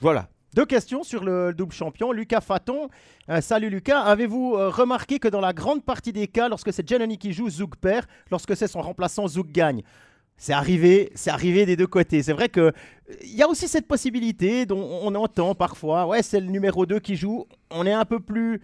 voilà. 0.00 0.28
Deux 0.54 0.64
questions 0.64 1.02
sur 1.02 1.22
le 1.22 1.52
double 1.52 1.72
champion. 1.74 2.12
Lucas 2.12 2.40
Faton. 2.40 2.88
Euh, 3.28 3.42
salut 3.42 3.68
Lucas. 3.68 4.00
Avez-vous 4.00 4.54
euh, 4.56 4.70
remarqué 4.70 5.18
que 5.18 5.28
dans 5.28 5.42
la 5.42 5.52
grande 5.52 5.84
partie 5.84 6.14
des 6.14 6.28
cas, 6.28 6.48
lorsque 6.48 6.72
c'est 6.72 6.88
Giannoni 6.88 7.18
qui 7.18 7.34
joue, 7.34 7.50
Zouk 7.50 7.76
perd. 7.76 8.06
Lorsque 8.30 8.56
c'est 8.56 8.66
son 8.66 8.80
remplaçant, 8.80 9.28
Zouk 9.28 9.48
gagne. 9.52 9.82
C'est 10.38 10.52
arrivé, 10.52 11.10
c'est 11.14 11.30
arrivé 11.30 11.64
des 11.66 11.76
deux 11.76 11.86
côtés. 11.86 12.22
C'est 12.22 12.32
vrai 12.34 12.48
que 12.48 12.60
euh, 12.60 12.72
il 13.22 13.34
y 13.34 13.42
a 13.42 13.48
aussi 13.48 13.68
cette 13.68 13.86
possibilité 13.86 14.66
dont 14.66 15.00
on 15.02 15.14
entend 15.14 15.54
parfois. 15.54 16.06
Ouais, 16.06 16.22
c'est 16.22 16.40
le 16.40 16.46
numéro 16.48 16.84
2 16.86 16.98
qui 17.00 17.16
joue. 17.16 17.46
On 17.70 17.86
est 17.86 17.92
un 17.92 18.04
peu 18.04 18.20
plus 18.20 18.60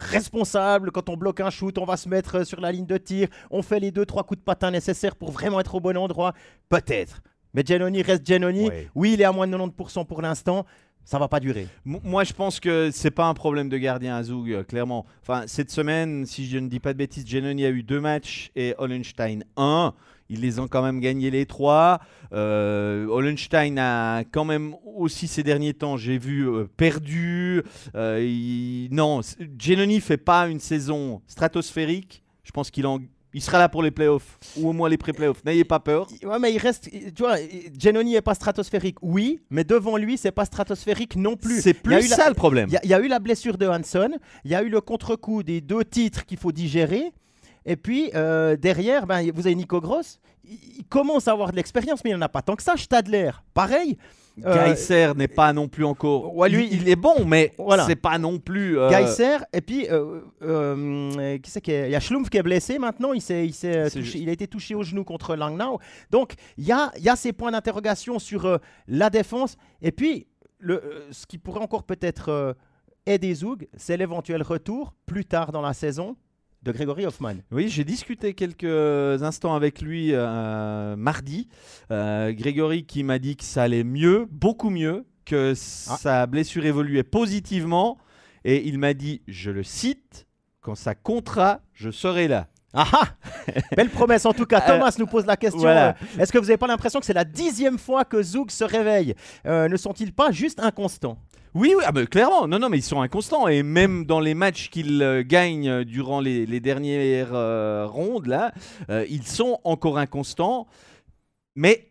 responsable 0.00 0.90
quand 0.90 1.08
on 1.08 1.16
bloque 1.16 1.40
un 1.40 1.50
shoot, 1.50 1.78
on 1.78 1.84
va 1.84 1.96
se 1.96 2.08
mettre 2.08 2.44
sur 2.44 2.60
la 2.60 2.72
ligne 2.72 2.86
de 2.86 2.96
tir, 2.98 3.28
on 3.50 3.62
fait 3.62 3.78
les 3.78 3.92
deux 3.92 4.04
trois 4.04 4.24
coups 4.24 4.40
de 4.40 4.44
patin 4.44 4.70
nécessaires 4.72 5.14
pour 5.14 5.30
vraiment 5.30 5.60
être 5.60 5.74
au 5.74 5.80
bon 5.80 5.96
endroit. 5.96 6.34
Peut-être. 6.68 7.22
Mais 7.54 7.62
Giannoni 7.64 8.02
reste 8.02 8.26
Giannoni. 8.26 8.68
Ouais. 8.68 8.88
Oui, 8.94 9.12
il 9.14 9.20
est 9.20 9.24
à 9.24 9.32
moins 9.32 9.46
de 9.46 9.56
90% 9.56 10.06
pour 10.06 10.22
l'instant. 10.22 10.66
Ça 11.04 11.18
va 11.18 11.28
pas 11.28 11.40
durer. 11.40 11.66
M- 11.86 11.98
Moi, 12.04 12.24
je 12.24 12.32
pense 12.32 12.60
que 12.60 12.90
c'est 12.92 13.10
pas 13.10 13.26
un 13.26 13.34
problème 13.34 13.68
de 13.68 13.76
gardien 13.76 14.16
à 14.16 14.22
Zoug, 14.22 14.50
euh, 14.52 14.62
clairement. 14.62 15.04
Enfin, 15.20 15.44
cette 15.46 15.70
semaine, 15.70 16.26
si 16.26 16.48
je 16.48 16.58
ne 16.58 16.68
dis 16.68 16.78
pas 16.80 16.92
de 16.92 16.98
bêtises, 16.98 17.26
Genoni 17.26 17.64
a 17.64 17.70
eu 17.70 17.82
deux 17.82 18.00
matchs 18.00 18.50
et 18.56 18.74
Hollenstein 18.78 19.44
un. 19.56 19.94
Ils 20.32 20.40
les 20.40 20.58
ont 20.58 20.66
quand 20.68 20.82
même 20.82 20.98
gagnés 21.00 21.30
les 21.30 21.44
trois. 21.46 22.00
Euh, 22.32 23.06
Hollenstein 23.08 23.76
a 23.78 24.24
quand 24.24 24.44
même 24.46 24.74
aussi 24.96 25.28
ces 25.28 25.42
derniers 25.42 25.74
temps, 25.74 25.96
j'ai 25.98 26.16
vu, 26.18 26.48
euh, 26.48 26.64
perdu. 26.76 27.62
Euh, 27.94 28.20
il- 28.24 28.88
Non, 28.92 29.20
Genoni 29.58 30.00
fait 30.00 30.16
pas 30.16 30.48
une 30.48 30.60
saison 30.60 31.20
stratosphérique. 31.26 32.22
Je 32.44 32.50
pense 32.50 32.70
qu'il 32.70 32.86
en... 32.86 32.98
il 33.34 33.40
sera 33.42 33.58
là 33.58 33.68
pour 33.68 33.82
les 33.82 33.90
playoffs 33.90 34.38
ou 34.56 34.68
au 34.70 34.72
moins 34.72 34.88
les 34.88 34.96
pré-playoffs. 34.96 35.44
N'ayez 35.44 35.64
pas 35.64 35.80
peur. 35.80 36.06
Ouais, 36.24 36.38
mais 36.40 36.52
il 36.52 36.58
reste. 36.58 36.90
Tu 36.90 37.22
vois, 37.22 37.36
Genoni 37.78 38.14
est 38.14 38.20
pas 38.22 38.34
stratosphérique, 38.34 38.96
oui, 39.02 39.40
mais 39.50 39.64
devant 39.64 39.96
lui, 39.96 40.16
c'est 40.18 40.32
pas 40.32 40.44
stratosphérique 40.44 41.16
non 41.16 41.36
plus. 41.36 41.60
C'est 41.60 41.74
plus 41.74 41.92
la- 42.08 42.16
ça 42.16 42.28
le 42.28 42.34
problème. 42.34 42.68
Il 42.70 42.72
y, 42.72 42.76
a- 42.76 42.80
il 42.84 42.90
y 42.90 42.94
a 42.94 43.00
eu 43.00 43.08
la 43.08 43.18
blessure 43.18 43.58
de 43.58 43.66
Hanson, 43.66 44.10
il 44.44 44.50
y 44.50 44.54
a 44.54 44.62
eu 44.62 44.68
le 44.68 44.80
contre-coup 44.80 45.42
des 45.42 45.60
deux 45.60 45.84
titres 45.84 46.24
qu'il 46.26 46.38
faut 46.38 46.52
digérer. 46.52 47.12
Et 47.66 47.76
puis 47.76 48.10
euh, 48.14 48.56
derrière, 48.56 49.06
ben, 49.06 49.30
vous 49.34 49.46
avez 49.46 49.54
Nico 49.54 49.80
Gross. 49.80 50.18
Il, 50.44 50.84
commence 50.88 51.28
à 51.28 51.32
avoir 51.32 51.50
de 51.52 51.56
l'expérience, 51.56 52.02
mais 52.04 52.10
il 52.10 52.14
n'en 52.16 52.22
a 52.22 52.28
pas 52.28 52.42
tant 52.42 52.56
que 52.56 52.62
ça. 52.62 52.74
Stadler, 52.76 53.30
pareil. 53.54 53.96
Euh, 54.44 54.54
Geiser 54.70 55.12
n'est 55.14 55.28
pas 55.28 55.52
non 55.52 55.68
plus 55.68 55.84
encore. 55.84 56.34
Ouais, 56.34 56.48
lui, 56.48 56.66
il, 56.72 56.82
il 56.82 56.88
est 56.88 56.96
bon, 56.96 57.24
mais 57.26 57.52
Voilà. 57.58 57.84
c'est 57.86 57.96
pas 57.96 58.18
non 58.18 58.38
plus. 58.38 58.78
euh, 58.78 58.90
et 59.52 59.60
puis 59.60 59.86
euh, 59.90 61.38
qui 61.38 61.50
c'est 61.50 61.60
qui 61.60 61.70
est- 61.70 61.88
il 61.88 61.92
y 61.92 61.94
a 61.94 62.00
Schlumpf 62.00 62.30
qui 62.30 62.38
est 62.38 62.42
blessé 62.42 62.78
maintenant, 62.78 63.12
il, 63.12 63.20
s'est- 63.20 63.46
il, 63.46 63.52
s'est, 63.52 63.88
touché- 63.90 64.18
il 64.18 64.28
a 64.28 64.32
été 64.32 64.46
touché 64.46 64.74
au 64.74 64.82
genou 64.82 65.04
contre 65.04 65.36
Langnau. 65.36 65.78
Donc 66.10 66.32
il 66.56 66.64
y 66.64 66.72
a, 66.72 66.90
y 66.98 67.08
a 67.08 67.16
ces 67.16 67.32
points 67.32 67.50
d'interrogation 67.52 68.18
sur 68.18 68.58
la 68.88 69.10
défense. 69.10 69.56
Et 69.82 69.92
puis 69.92 70.26
le, 70.58 70.82
ce 71.10 71.26
qui 71.26 71.38
pourrait 71.38 71.60
encore 71.60 71.82
peut-être 71.84 72.56
aider 73.06 73.34
Zoug, 73.34 73.68
c'est 73.76 73.96
l'éventuel 73.96 74.42
retour 74.42 74.94
plus 75.06 75.24
tard 75.24 75.52
dans 75.52 75.62
la 75.62 75.74
saison 75.74 76.16
de 76.62 76.72
Grégory 76.72 77.06
Hoffman. 77.06 77.34
Oui, 77.50 77.68
j'ai 77.68 77.84
discuté 77.84 78.34
quelques 78.34 79.22
instants 79.22 79.54
avec 79.54 79.80
lui 79.82 80.10
euh, 80.12 80.94
mardi. 80.96 81.48
Euh, 81.90 82.32
Grégory 82.32 82.84
qui 82.84 83.02
m'a 83.02 83.18
dit 83.18 83.36
que 83.36 83.44
ça 83.44 83.64
allait 83.64 83.84
mieux, 83.84 84.26
beaucoup 84.30 84.70
mieux, 84.70 85.04
que 85.24 85.52
Ah. 85.88 85.96
sa 85.96 86.26
blessure 86.26 86.64
évoluait 86.64 87.02
positivement. 87.02 87.98
Et 88.44 88.66
il 88.68 88.78
m'a 88.78 88.94
dit, 88.94 89.22
je 89.28 89.50
le 89.50 89.62
cite, 89.62 90.26
quand 90.60 90.74
ça 90.74 90.94
comptera, 90.94 91.60
je 91.74 91.90
serai 91.90 92.26
là. 92.28 92.48
Ah 92.74 92.86
ah 92.92 93.04
Belle 93.76 93.90
promesse 93.90 94.24
en 94.24 94.32
tout 94.32 94.46
cas. 94.46 94.62
Euh, 94.62 94.66
Thomas 94.78 94.94
nous 94.98 95.06
pose 95.06 95.26
la 95.26 95.36
question. 95.36 95.60
voilà. 95.60 95.94
Est-ce 96.18 96.32
que 96.32 96.38
vous 96.38 96.46
n'avez 96.46 96.56
pas 96.56 96.66
l'impression 96.66 97.00
que 97.00 97.06
c'est 97.06 97.12
la 97.12 97.24
dixième 97.24 97.78
fois 97.78 98.04
que 98.04 98.22
Zoug 98.22 98.50
se 98.50 98.64
réveille? 98.64 99.14
Euh, 99.46 99.68
Ne 99.68 99.76
sont-ils 99.76 100.12
pas 100.12 100.30
juste 100.32 100.58
inconstants? 100.58 101.18
Oui, 101.54 101.74
ah 101.84 101.92
clairement. 102.06 102.48
Non, 102.48 102.58
non, 102.58 102.70
mais 102.70 102.78
ils 102.78 102.82
sont 102.82 103.02
inconstants. 103.02 103.46
Et 103.46 103.62
même 103.62 104.06
dans 104.06 104.20
les 104.20 104.34
matchs 104.34 104.70
qu'ils 104.70 105.02
euh, 105.02 105.22
gagnent 105.22 105.68
euh, 105.68 105.84
durant 105.84 106.20
les, 106.20 106.60
dernières 106.60 107.34
euh, 107.34 107.86
rondes, 107.86 108.26
là, 108.26 108.52
ils 109.08 109.26
sont 109.26 109.58
encore 109.64 109.98
inconstants. 109.98 110.66
Mais 111.54 111.88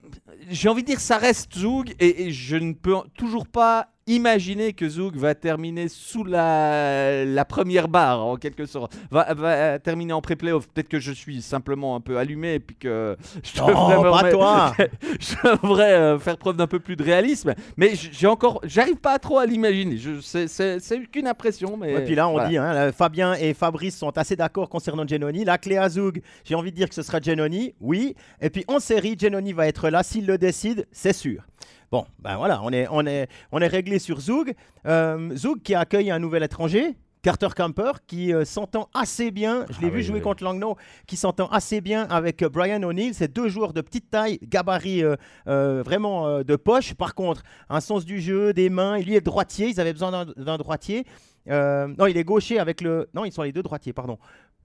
j'ai 0.49 0.69
envie 0.69 0.81
de 0.81 0.87
dire, 0.87 0.99
ça 0.99 1.17
reste 1.17 1.57
Zoug. 1.57 1.93
Et, 1.99 2.23
et 2.23 2.31
je 2.31 2.55
ne 2.55 2.73
peux 2.73 2.95
toujours 3.15 3.45
pas 3.45 3.90
imaginer 4.07 4.73
que 4.73 4.87
Zoug 4.89 5.15
va 5.15 5.35
terminer 5.35 5.87
sous 5.87 6.23
la, 6.23 7.23
la 7.25 7.45
première 7.45 7.87
barre, 7.87 8.25
en 8.25 8.35
quelque 8.37 8.65
sorte. 8.65 8.95
Va, 9.09 9.33
va 9.33 9.79
terminer 9.79 10.13
en 10.13 10.21
pré-playoff. 10.21 10.67
Peut-être 10.67 10.89
que 10.89 10.99
je 10.99 11.11
suis 11.11 11.41
simplement 11.41 11.95
un 11.95 12.01
peu 12.01 12.17
allumé 12.17 12.55
et 12.55 12.59
puis 12.59 12.75
que 12.75 13.15
je 13.43 13.61
Oh, 13.61 13.67
devrais 13.67 13.97
me 13.97 14.03
pas 14.03 14.17
remettre- 14.17 14.37
toi 14.37 14.73
je 15.19 15.35
devrais 15.63 15.93
euh, 15.93 16.19
faire 16.19 16.37
preuve 16.37 16.57
d'un 16.57 16.67
peu 16.67 16.79
plus 16.79 16.95
de 16.95 17.03
réalisme, 17.03 17.53
mais 17.77 17.91
j'ai 17.95 18.27
encore, 18.27 18.59
j'arrive 18.63 18.97
pas 18.97 19.17
trop 19.19 19.37
à 19.37 19.45
l'imaginer. 19.45 19.97
C'est 20.21 20.99
qu'une 21.11 21.27
impression, 21.27 21.77
mais. 21.77 21.93
Et 21.93 22.01
puis 22.05 22.15
là, 22.15 22.27
on 22.27 22.33
voilà. 22.33 22.49
dit, 22.49 22.57
hein, 22.57 22.73
là, 22.73 22.91
Fabien 22.91 23.33
et 23.35 23.53
Fabrice 23.53 23.97
sont 23.97 24.17
assez 24.17 24.35
d'accord 24.35 24.69
concernant 24.69 25.07
Genoni. 25.07 25.45
La 25.45 25.57
clé 25.57 25.77
à 25.77 25.89
Zoug, 25.89 26.21
j'ai 26.43 26.55
envie 26.55 26.71
de 26.71 26.75
dire 26.75 26.89
que 26.89 26.95
ce 26.95 27.01
sera 27.03 27.19
Genoni, 27.21 27.73
oui. 27.79 28.15
Et 28.41 28.49
puis 28.49 28.63
en 28.67 28.79
série, 28.79 29.15
Genoni 29.19 29.53
va 29.53 29.67
être 29.67 29.89
là. 29.89 30.03
S'il 30.03 30.25
le 30.25 30.37
décide, 30.37 30.87
c'est 30.91 31.13
sûr. 31.13 31.43
Bon, 31.91 32.05
ben 32.19 32.37
voilà, 32.37 32.61
on 32.63 32.71
est, 32.71 32.87
on 32.89 33.05
est, 33.05 33.27
on 33.51 33.59
est 33.59 33.67
réglé 33.67 33.99
sur 33.99 34.21
Zoug. 34.21 34.53
Euh, 34.85 35.35
Zoug 35.35 35.61
qui 35.61 35.75
accueille 35.75 36.09
un 36.11 36.19
nouvel 36.19 36.43
étranger. 36.43 36.95
Carter 37.21 37.49
Camper 37.55 37.91
qui 38.07 38.33
euh, 38.33 38.45
s'entend 38.45 38.89
assez 38.95 39.29
bien, 39.29 39.65
je 39.69 39.79
l'ai 39.81 39.87
Ah 39.87 39.89
vu 39.91 39.97
oui, 39.97 40.03
jouer 40.03 40.15
oui. 40.15 40.21
contre 40.23 40.43
Langnau, 40.43 40.75
qui 41.05 41.17
s'entend 41.17 41.47
assez 41.49 41.79
bien 41.79 42.05
avec 42.09 42.41
euh, 42.41 42.49
Brian 42.49 42.81
O'Neill. 42.81 43.13
C'est 43.13 43.31
deux 43.31 43.47
joueurs 43.47 43.73
de 43.73 43.81
petite 43.81 44.09
taille, 44.09 44.39
gabarit 44.41 45.03
euh, 45.03 45.83
vraiment 45.85 46.41
de 46.41 46.55
poche. 46.55 46.93
Par 46.95 47.13
contre, 47.13 47.43
un 47.69 47.79
sens 47.81 48.05
du 48.05 48.19
jeu, 48.21 48.53
des 48.53 48.69
mains. 48.71 48.97
Il 48.97 49.13
est 49.13 49.21
droitier, 49.21 49.67
ils 49.69 49.79
avaient 49.79 49.93
besoin 49.93 50.25
d'un- 50.25 50.57
droitier. 50.57 51.05
Non, 51.45 52.07
il 52.07 52.17
est 52.17 52.23
gaucher 52.23 52.57
avec 52.57 52.81
le. 52.81 53.07
Non, 53.13 53.23
ils 53.25 53.31
sont 53.31 53.43
les 53.43 53.51
deux 53.51 53.63
droitiers, 53.63 53.93
pardon. 53.93 54.17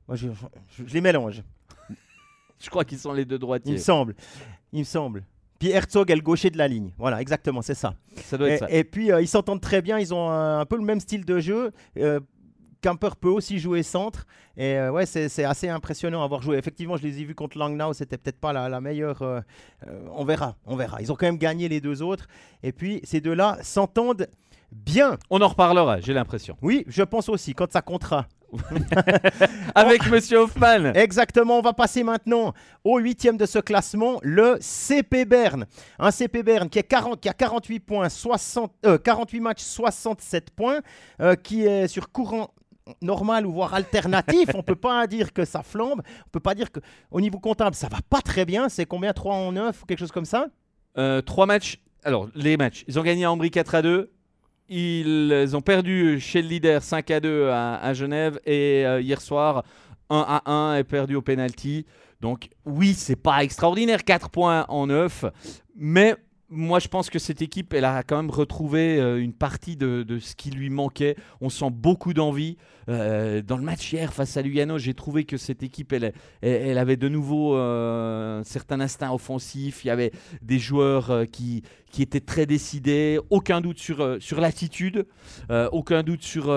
Moi, 0.09 0.17
je, 0.17 0.29
je- 0.71 0.85
je 0.87 0.95
les 0.95 1.01
mélange, 1.03 1.43
Je 2.59 2.71
crois 2.71 2.85
qu'ils 2.85 2.99
sont 2.99 3.13
les 3.13 3.25
deux 3.27 3.37
il 3.37 3.41
droitiers. 3.41 3.73
me 3.73 3.79
semble. 3.79 4.15
Il 4.73 4.79
me 4.79 4.85
semble. 4.85 5.25
Puis 5.59 5.71
Herzog 5.71 6.11
est 6.11 6.15
le 6.17 6.21
gaucher 6.23 6.51
de 6.51 6.59
la 6.59 6.69
ligne. 6.69 6.93
Voilà, 6.99 7.21
exactement, 7.21 7.63
c'est 7.63 7.75
ça. 7.75 7.95
Ça 8.25 8.37
doit 8.37 8.49
être 8.51 8.55
Et, 8.65 8.67
ça. 8.67 8.71
et 8.71 8.85
puis, 8.85 9.11
euh, 9.11 9.21
ils 9.23 9.29
s'entendent 9.29 9.61
très 9.61 9.81
bien. 9.83 9.99
Ils 9.99 10.13
ont 10.13 10.29
un, 10.31 10.61
un 10.61 10.65
peu 10.67 10.77
le 10.77 10.83
même 10.85 11.01
style 11.01 11.25
de 11.25 11.39
jeu. 11.41 11.71
Euh, 11.99 12.21
Camper 12.83 13.09
peut 13.19 13.31
aussi 13.31 13.59
jouer 13.59 13.83
centre. 13.83 14.27
Et 14.57 14.77
euh, 14.77 14.91
ouais, 14.93 15.07
c'est 15.07 15.45
assez 15.45 15.69
impressionnant 15.69 16.21
à 16.21 16.25
avoir 16.25 16.43
joué. 16.43 16.57
Effectivement, 16.59 16.97
je 16.97 17.03
les 17.03 17.21
ai 17.21 17.25
vus 17.25 17.35
contre 17.35 17.59
Langnau. 17.59 17.93
C'était 17.95 18.19
peut-être 18.19 18.39
pas 18.39 18.53
la, 18.53 18.69
la 18.69 18.81
meilleure. 18.81 19.23
euh, 19.23 19.41
on 20.15 20.25
verra, 20.25 20.57
on 20.67 20.77
verra. 20.77 21.01
Ils 21.01 21.11
ont 21.11 21.17
quand 21.17 21.27
même 21.27 21.39
gagné 21.39 21.69
les 21.69 21.81
deux 21.81 22.03
autres. 22.03 22.27
Et 22.63 22.73
puis, 22.73 23.01
ces 23.03 23.21
deux-là 23.21 23.59
s'entendent 23.63 24.29
bien. 24.71 25.17
On 25.31 25.41
en 25.41 25.49
reparlera, 25.49 26.01
j'ai 26.01 26.13
l'impression. 26.13 26.57
Oui, 26.61 26.85
je 26.87 27.03
pense 27.03 27.29
aussi, 27.29 27.55
quand 27.55 27.73
ça 27.73 27.83
comptera. 27.83 28.27
Avec 29.75 30.07
Monsieur 30.11 30.39
Hoffman. 30.39 30.93
Exactement, 30.95 31.59
on 31.59 31.63
va 31.63 31.73
passer 31.73 32.03
maintenant 32.03 32.53
au 32.85 32.99
huitième 32.99 33.37
de 33.37 33.47
ce 33.47 33.59
classement, 33.59 34.19
le 34.23 34.57
CP 34.61 35.25
Berne. 35.25 35.67
Un 35.99 36.11
CP 36.11 36.43
Berne 36.43 36.69
qui, 36.69 36.79
est 36.79 36.85
40 36.85 37.21
qui 37.21 37.29
a 37.29 37.33
48 37.33 37.81
points, 37.81 38.09
60, 38.09 38.73
euh, 38.87 38.99
48 38.99 39.41
matchs, 39.41 39.63
67 39.63 40.51
points, 40.51 40.81
euh, 41.21 41.35
qui 41.35 41.65
est 41.65 41.89
sur 41.89 42.11
courant 42.11 42.51
normal 43.03 43.47
ou 43.47 43.53
voire 43.53 43.75
alternatif. 43.75 44.51
on 44.55 44.63
peut 44.63 44.77
pas 44.77 45.07
dire 45.07 45.33
que 45.33 45.45
ça 45.45 45.63
flambe. 45.63 46.03
On 46.27 46.31
peut 46.31 46.41
pas 46.41 46.55
dire 46.55 46.71
que 46.71 46.81
au 47.11 47.21
niveau 47.21 47.39
comptable, 47.39 47.75
ça 47.75 47.89
va 47.89 47.99
pas 48.09 48.21
très 48.21 48.45
bien. 48.45 48.69
C'est 48.69 48.87
combien? 48.87 49.13
3 49.13 49.35
en 49.35 49.53
9 49.53 49.83
ou 49.83 49.87
quelque 49.87 49.99
chose 49.99 50.13
comme 50.13 50.25
ça? 50.25 50.49
Euh, 50.99 51.21
trois 51.21 51.47
matchs. 51.47 51.81
Alors, 52.05 52.29
les 52.35 52.57
matchs. 52.57 52.85
Ils 52.87 52.99
ont 52.99 53.03
gagné 53.03 53.25
à 53.25 53.33
Ambry 53.33 53.51
4 53.51 53.75
à 53.75 53.83
2. 53.83 54.13
Ils 54.69 55.55
ont 55.55 55.61
perdu 55.61 56.19
chez 56.21 56.43
le 56.43 56.49
leader 56.49 56.83
5 56.83 57.11
à 57.11 57.21
2 57.21 57.49
à, 57.49 57.77
à 57.77 57.95
Genève. 57.95 58.41
Et 58.45 58.85
euh, 58.85 59.01
hier 59.01 59.21
soir, 59.21 59.65
1 60.11 60.25
à 60.29 60.51
1 60.51 60.77
et 60.79 60.85
perdu 60.85 61.15
au 61.15 61.23
penalty. 61.23 61.87
Donc, 62.21 62.49
oui, 62.65 62.95
c'est 62.95 63.17
pas 63.17 63.45
extraordinaire. 63.45 64.05
4 64.05 64.31
points 64.31 64.65
en 64.69 64.89
9. 64.89 65.27
Mais 65.77 66.17
moi, 66.49 66.79
je 66.79 66.89
pense 66.89 67.11
que 67.11 67.19
cette 67.19 67.43
équipe, 67.43 67.75
elle 67.75 67.85
a 67.85 68.03
quand 68.03 68.17
même 68.17 68.31
retrouvé 68.31 68.99
euh, 68.99 69.23
une 69.23 69.33
partie 69.33 69.77
de, 69.77 70.03
de 70.03 70.19
ce 70.19 70.35
qui 70.35 70.51
lui 70.51 70.71
manquait. 70.71 71.17
On 71.41 71.49
sent 71.49 71.71
beaucoup 71.71 72.13
d'envie. 72.13 72.57
Euh, 72.89 73.43
dans 73.43 73.57
le 73.57 73.63
match 73.63 73.93
hier 73.93 74.13
face 74.13 74.37
à 74.37 74.43
Lugano, 74.43 74.79
j'ai 74.79 74.95
trouvé 74.95 75.25
que 75.25 75.37
cette 75.37 75.63
équipe, 75.63 75.93
elle, 75.93 76.13
elle, 76.43 76.79
avait 76.79 76.97
de 76.97 77.09
nouveau 77.09 77.57
euh, 77.57 78.41
un 78.41 78.45
certain 78.45 78.81
instinct 78.81 79.13
offensif. 79.13 79.85
Il 79.85 79.89
y 79.89 79.91
avait 79.91 80.13
des 80.43 80.59
joueurs 80.59 81.11
euh, 81.11 81.25
qui, 81.25 81.63
qui 81.91 82.03
étaient 82.03 82.21
très 82.21 82.47
décidés. 82.47 83.19
Aucun 83.31 83.61
doute 83.61 83.79
sur, 83.79 84.01
euh, 84.01 84.19
sur 84.21 84.41
l'attitude. 84.41 85.07
Aucun 85.73 86.03
doute 86.03 86.23
sur 86.23 86.55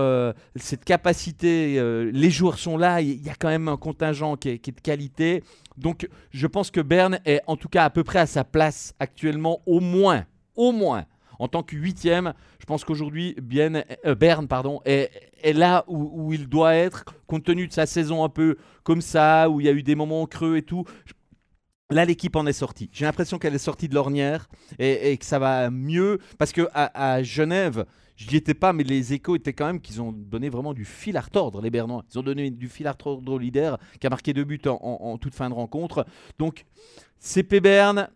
cette 0.55 0.83
capacité. 0.83 1.79
les 2.11 2.29
joueurs 2.29 2.57
sont 2.57 2.77
là. 2.77 3.01
Il 3.01 3.23
y 3.23 3.29
a 3.29 3.35
quand 3.35 3.49
même 3.49 3.67
un 3.67 3.77
contingent 3.77 4.35
qui 4.35 4.49
est, 4.49 4.59
qui 4.59 4.71
est 4.71 4.73
de 4.73 4.81
qualité. 4.81 5.43
Donc, 5.77 6.07
je 6.31 6.47
pense 6.47 6.71
que 6.71 6.81
Berne 6.81 7.19
est 7.25 7.41
en 7.47 7.55
tout 7.55 7.69
cas 7.69 7.85
à 7.85 7.89
peu 7.89 8.03
près 8.03 8.19
à 8.19 8.25
sa 8.25 8.43
place 8.43 8.93
actuellement, 8.99 9.61
au 9.65 9.79
moins. 9.79 10.25
Au 10.55 10.71
moins. 10.71 11.05
En 11.39 11.47
tant 11.47 11.63
que 11.63 11.75
huitième, 11.75 12.33
je 12.59 12.65
pense 12.65 12.83
qu'aujourd'hui, 12.83 13.35
euh, 14.05 14.15
Berne 14.15 14.47
pardon, 14.47 14.81
est, 14.85 15.09
là 15.53 15.85
où, 15.87 16.33
il 16.33 16.47
doit 16.47 16.75
être, 16.75 17.05
compte 17.27 17.45
tenu 17.45 17.67
de 17.67 17.73
sa 17.73 17.85
saison 17.85 18.23
un 18.23 18.29
peu 18.29 18.57
comme 18.83 19.01
ça, 19.01 19.49
où 19.49 19.59
il 19.61 19.65
y 19.65 19.69
a 19.69 19.73
eu 19.73 19.83
des 19.83 19.95
moments 19.95 20.25
creux 20.27 20.57
et 20.57 20.63
tout. 20.63 20.83
Là, 21.89 22.05
l'équipe 22.05 22.35
en 22.35 22.45
est 22.45 22.53
sortie. 22.53 22.89
J'ai 22.93 23.05
l'impression 23.05 23.39
qu'elle 23.39 23.55
est 23.55 23.57
sortie 23.57 23.89
de 23.89 23.95
l'ornière 23.95 24.47
et, 24.77 25.17
que 25.17 25.25
ça 25.25 25.39
va 25.39 25.71
mieux. 25.71 26.19
Parce 26.37 26.51
que 26.51 26.67
à, 26.73 27.13
à 27.13 27.23
Genève, 27.23 27.85
je 28.15 28.29
n'y 28.29 28.35
étais 28.35 28.53
pas, 28.53 28.73
mais 28.73 28.83
les 28.83 29.13
échos 29.13 29.37
étaient 29.37 29.53
quand 29.53 29.65
même 29.65 29.79
qu'ils 29.81 30.01
ont 30.01 30.11
donné 30.11 30.49
vraiment 30.49 30.73
du 30.75 30.85
fil 30.85 31.17
à 31.17 31.21
retordre, 31.21 31.61
les 31.61 31.71
Bernois. 31.71 32.03
Ils 32.13 32.19
ont 32.19 32.23
donné 32.23 32.51
du 32.51 32.67
fil 32.67 32.85
à 32.85 32.91
retordre 32.91 33.31
au 33.31 33.39
leader 33.39 33.79
qui 33.99 34.05
a 34.05 34.09
marqué 34.11 34.33
deux 34.33 34.43
buts 34.43 34.61
en, 34.67 34.71
en- 34.81 35.13
en 35.13 35.17
toute 35.17 35.33
fin 35.33 35.49
de 35.49 35.55
rencontre. 35.55 36.05
Donc, 36.37 36.65
CP 37.17 37.59
Berne, 37.59 38.09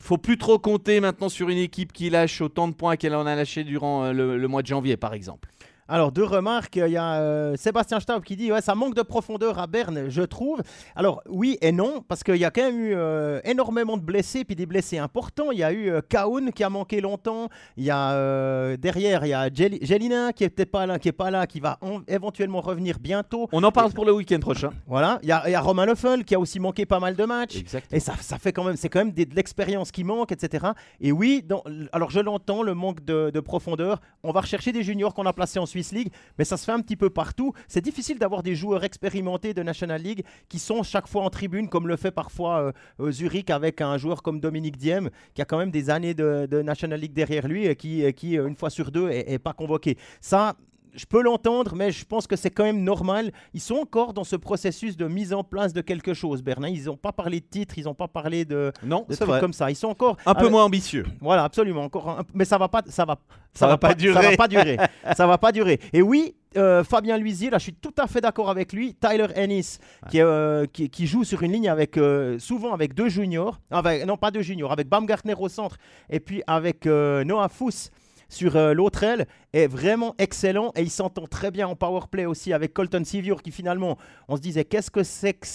faut 0.00 0.18
plus 0.18 0.38
trop 0.38 0.58
compter 0.58 1.00
maintenant 1.00 1.28
sur 1.28 1.48
une 1.48 1.58
équipe 1.58 1.92
qui 1.92 2.10
lâche 2.10 2.40
autant 2.40 2.68
de 2.68 2.74
points 2.74 2.96
qu'elle 2.96 3.14
en 3.14 3.26
a 3.26 3.34
lâché 3.34 3.64
durant 3.64 4.04
euh, 4.04 4.12
le, 4.12 4.36
le 4.36 4.48
mois 4.48 4.62
de 4.62 4.66
janvier, 4.66 4.96
par 4.96 5.14
exemple. 5.14 5.50
Alors, 5.88 6.12
deux 6.12 6.24
remarques. 6.24 6.76
Il 6.76 6.88
y 6.92 6.96
a 6.96 7.20
euh, 7.20 7.56
Sébastien 7.56 8.00
Staub 8.00 8.22
qui 8.24 8.36
dit 8.36 8.50
ouais, 8.50 8.62
ça 8.62 8.74
manque 8.74 8.94
de 8.94 9.02
profondeur 9.02 9.58
à 9.58 9.66
Berne, 9.66 10.08
je 10.08 10.22
trouve. 10.22 10.62
Alors, 10.96 11.22
oui 11.28 11.58
et 11.60 11.72
non, 11.72 12.02
parce 12.08 12.22
qu'il 12.24 12.36
y 12.36 12.44
a 12.44 12.50
quand 12.50 12.62
même 12.62 12.78
eu 12.80 12.94
euh, 12.94 13.40
énormément 13.44 13.96
de 13.98 14.02
blessés, 14.02 14.44
puis 14.44 14.56
des 14.56 14.64
blessés 14.66 14.96
importants. 14.98 15.50
Il 15.52 15.58
y 15.58 15.62
a 15.62 15.72
eu 15.72 15.90
euh, 15.90 16.00
Kaoun 16.08 16.52
qui 16.52 16.64
a 16.64 16.70
manqué 16.70 17.00
longtemps. 17.02 17.48
Il 17.76 17.84
y 17.84 17.90
a 17.90 18.12
euh, 18.12 18.76
derrière, 18.78 19.26
il 19.26 19.28
y 19.28 19.34
a 19.34 19.50
Jel- 19.52 19.78
Jelina 19.82 20.32
qui 20.32 20.44
est 20.44 20.48
peut-être 20.50 20.70
pas 20.70 20.86
là, 20.86 20.98
qui 20.98 21.08
est 21.08 21.12
pas 21.12 21.30
là, 21.30 21.46
qui 21.46 21.60
va 21.60 21.76
en- 21.82 22.00
éventuellement 22.08 22.62
revenir 22.62 22.98
bientôt. 22.98 23.48
On 23.52 23.62
en 23.62 23.70
parle 23.72 23.92
pour 23.92 24.06
le 24.06 24.12
week-end 24.12 24.38
prochain. 24.40 24.70
Voilà. 24.86 25.18
Il 25.22 25.28
y 25.28 25.32
a, 25.32 25.42
il 25.48 25.52
y 25.52 25.54
a 25.54 25.60
Romain 25.60 25.84
Leffel 25.84 26.24
qui 26.24 26.34
a 26.34 26.40
aussi 26.40 26.60
manqué 26.60 26.86
pas 26.86 26.98
mal 27.00 27.14
de 27.14 27.24
matchs. 27.24 27.56
Exactement. 27.56 27.96
Et 27.96 28.00
ça, 28.00 28.14
ça 28.20 28.38
fait 28.38 28.52
quand 28.52 28.64
même, 28.64 28.76
c'est 28.76 28.88
quand 28.88 29.00
même 29.00 29.12
des- 29.12 29.26
de 29.26 29.34
l'expérience 29.34 29.90
qui 29.92 30.02
manque, 30.04 30.32
etc. 30.32 30.66
Et 31.00 31.12
oui, 31.12 31.42
dans- 31.46 31.62
alors 31.92 32.10
je 32.10 32.20
l'entends, 32.20 32.62
le 32.62 32.72
manque 32.74 33.04
de, 33.04 33.28
de 33.30 33.40
profondeur. 33.40 34.00
On 34.22 34.32
va 34.32 34.40
rechercher 34.40 34.72
des 34.72 34.82
juniors 34.82 35.12
qu'on 35.12 35.26
a 35.26 35.32
placés 35.34 35.58
en 35.58 35.66
Swiss 35.74 35.90
League, 35.90 36.12
mais 36.38 36.44
ça 36.44 36.56
se 36.56 36.64
fait 36.64 36.72
un 36.72 36.80
petit 36.80 36.94
peu 36.94 37.10
partout. 37.10 37.52
C'est 37.66 37.80
difficile 37.80 38.18
d'avoir 38.18 38.44
des 38.44 38.54
joueurs 38.54 38.84
expérimentés 38.84 39.54
de 39.54 39.62
National 39.62 40.00
League 40.00 40.24
qui 40.48 40.60
sont 40.60 40.84
chaque 40.84 41.08
fois 41.08 41.24
en 41.24 41.30
tribune, 41.30 41.68
comme 41.68 41.88
le 41.88 41.96
fait 41.96 42.12
parfois 42.12 42.60
euh, 42.60 42.72
euh, 43.00 43.10
Zurich 43.10 43.50
avec 43.50 43.80
un 43.80 43.98
joueur 43.98 44.22
comme 44.22 44.38
Dominique 44.38 44.76
Diem, 44.76 45.10
qui 45.34 45.42
a 45.42 45.44
quand 45.44 45.58
même 45.58 45.72
des 45.72 45.90
années 45.90 46.14
de, 46.14 46.62
National 46.62 47.00
League 47.00 47.12
derrière 47.12 47.48
lui 47.48 47.66
et 47.66 47.74
qui, 47.74 48.04
et 48.04 48.12
qui 48.12 48.38
euh, 48.38 48.46
une 48.46 48.54
fois 48.54 48.70
sur 48.70 48.92
deux, 48.92 49.08
est, 49.10 49.32
est 49.32 49.38
pas 49.40 49.52
convoqué. 49.52 49.98
Ça. 50.20 50.54
Je 50.94 51.06
peux 51.06 51.22
l'entendre, 51.22 51.74
mais 51.74 51.90
je 51.90 52.04
pense 52.04 52.26
que 52.26 52.36
c'est 52.36 52.50
quand 52.50 52.64
même 52.64 52.82
normal. 52.84 53.32
Ils 53.52 53.60
sont 53.60 53.74
encore 53.76 54.14
dans 54.14 54.22
ce 54.24 54.36
processus 54.36 54.96
de 54.96 55.06
mise 55.08 55.32
en 55.34 55.42
place 55.42 55.72
de 55.72 55.80
quelque 55.80 56.14
chose, 56.14 56.42
Bernin. 56.42 56.68
Ils 56.68 56.84
n'ont 56.84 56.96
pas 56.96 57.12
parlé 57.12 57.40
de 57.40 57.46
titre, 57.46 57.76
ils 57.78 57.84
n'ont 57.84 57.94
pas 57.94 58.06
parlé 58.08 58.44
de, 58.44 58.72
Non, 58.84 59.04
de 59.08 59.14
trucs 59.14 59.26
vrai. 59.28 59.40
comme 59.40 59.52
ça. 59.52 59.70
Ils 59.70 59.76
sont 59.76 59.88
encore 59.88 60.16
Un 60.24 60.34
peu 60.34 60.40
avec- 60.42 60.52
moins 60.52 60.64
ambitieux. 60.64 61.04
Voilà, 61.20 61.44
absolument. 61.44 61.82
Encore, 61.84 62.08
un- 62.08 62.22
mais 62.32 62.44
ça 62.44 62.58
va 62.58 62.68
pas, 62.68 62.82
ça 62.88 63.04
va, 63.04 63.18
Ça 63.52 63.66
va 63.66 63.76
pas 63.78 63.88
Ça 63.90 63.94
durer. 63.94 64.30
va 64.30 64.36
pas 64.36 64.48
durer. 64.48 64.76
ça 65.16 65.26
va 65.26 65.38
pas 65.38 65.52
durer. 65.52 65.80
Et 65.92 66.02
oui. 66.02 66.34
euh, 66.56 66.84
Fabien 66.84 67.18
Luisier, 67.18 67.50
là 67.50 67.58
je 67.58 67.64
suis 67.64 67.74
tout 67.74 67.94
à 67.98 68.06
fait 68.06 68.20
d'accord 68.20 68.48
avec 68.48 68.72
lui. 68.72 68.94
Tyler 68.94 69.26
Ennis, 69.34 69.78
qui, 70.08 70.20
euh, 70.20 70.66
qui, 70.72 70.88
qui 70.88 71.06
joue 71.08 71.24
sur 71.24 71.42
une 71.42 71.50
ligne 71.52 71.68
avec 71.68 71.96
euh, 71.98 72.38
souvent 72.38 72.72
avec 72.72 72.94
deux 72.94 73.08
juniors, 73.08 73.58
avec, 73.72 74.06
non 74.06 74.16
pas 74.16 74.30
deux 74.30 74.42
juniors, 74.42 74.70
avec 74.70 74.88
Baumgartner 74.88 75.34
au 75.36 75.48
centre 75.48 75.76
et 76.10 76.20
puis 76.20 76.42
avec 76.46 76.86
euh, 76.86 77.24
Noah 77.24 77.48
Fuss 77.48 77.90
sur 78.28 78.54
euh, 78.56 78.72
l'autre 78.72 79.02
aile, 79.02 79.26
est 79.54 79.66
vraiment 79.66 80.14
excellent 80.18 80.72
et 80.76 80.82
il 80.82 80.90
s'entend 80.90 81.26
très 81.26 81.50
bien 81.50 81.68
en 81.68 81.76
power 81.76 82.00
play 82.10 82.26
aussi 82.26 82.52
avec 82.52 82.74
Colton 82.74 83.04
Sevier 83.04 83.36
qui 83.42 83.50
finalement, 83.50 83.96
on 84.28 84.36
se 84.36 84.40
disait 84.42 84.64
qu'est-ce 84.64 84.90
que 84.90 85.02
c'est 85.02 85.34
que 85.34 85.46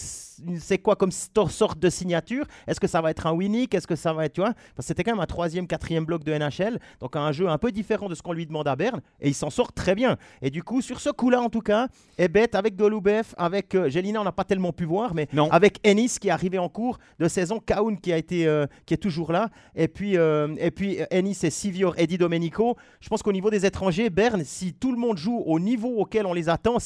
c'est 0.58 0.78
quoi 0.78 0.96
comme 0.96 1.12
sorte 1.12 1.80
de 1.80 1.90
signature? 1.90 2.46
Est-ce 2.66 2.80
que 2.80 2.88
ça 2.88 3.02
va 3.02 3.12
être 3.12 3.28
un 3.28 3.34
Winnick 3.34 3.74
Est-ce 3.76 3.88
que 3.88 3.98
ça 3.98 4.14
va 4.14 4.24
être, 4.24 4.34
tu 4.34 4.40
vois? 4.42 4.54
Parce 4.54 4.78
que 4.78 4.84
c'était 4.84 5.04
quand 5.04 5.12
même 5.12 5.20
un 5.20 5.26
troisième, 5.26 5.68
quatrième 5.68 6.06
bloc 6.06 6.24
de 6.24 6.32
NHL, 6.34 6.80
donc 7.02 7.18
un 7.18 7.34
jeu 7.34 7.50
un 7.50 7.58
peu 7.58 7.74
différent 7.74 8.08
de 8.08 8.16
ce 8.16 8.22
qu'on 8.22 8.32
lui 8.32 8.46
demande 8.46 8.68
à 8.70 8.78
Berne 8.78 9.02
et 9.20 9.28
il 9.28 9.34
s'en 9.34 9.50
sort 9.50 9.74
très 9.74 9.96
bien. 9.96 10.16
Et 10.42 10.50
du 10.50 10.64
coup, 10.64 10.82
sur 10.82 11.02
ce 11.02 11.10
coup-là 11.10 11.42
en 11.42 11.50
tout 11.50 11.60
cas, 11.60 11.88
est 12.18 12.30
bête 12.30 12.56
avec 12.56 12.78
Golubev, 12.78 13.34
avec 13.38 13.76
euh, 13.76 13.90
Jelina, 13.90 14.22
on 14.22 14.24
n'a 14.24 14.32
pas 14.32 14.46
tellement 14.46 14.72
pu 14.72 14.86
voir, 14.86 15.14
mais 15.14 15.28
Non. 15.34 15.52
avec 15.52 15.80
Ennis 15.86 16.18
qui 16.20 16.30
est 16.30 16.32
arrivé 16.32 16.58
en 16.58 16.70
cours 16.70 17.00
de 17.20 17.28
saison, 17.28 17.60
Kaoun 17.60 18.00
qui 18.00 18.14
a 18.14 18.18
été 18.18 18.48
euh, 18.48 18.66
qui 18.86 18.94
est 18.94 18.98
toujours 18.98 19.34
là, 19.34 19.50
et 19.76 19.90
puis 19.90 20.18
euh, 20.18 20.56
et 20.58 20.72
puis 20.72 21.02
euh, 21.02 21.06
Ennis 21.12 21.40
et 21.44 21.50
Sivior, 21.50 21.94
Eddie 21.98 22.18
Domenico. 22.18 22.78
Je 23.02 23.10
pense 23.10 23.22
qu'au 23.24 23.34
niveau 23.34 23.50
des 23.50 23.66
étrangers, 23.66 23.89
Berne, 24.10 24.44
si 24.44 24.74
tout 24.74 24.92
le 24.92 24.98
monde 24.98 25.18
joue 25.18 25.38
au 25.46 25.60
niveau 25.60 25.90
auquel 25.98 26.26
on 26.26 26.34
les 26.34 26.50
attend, 26.50 26.78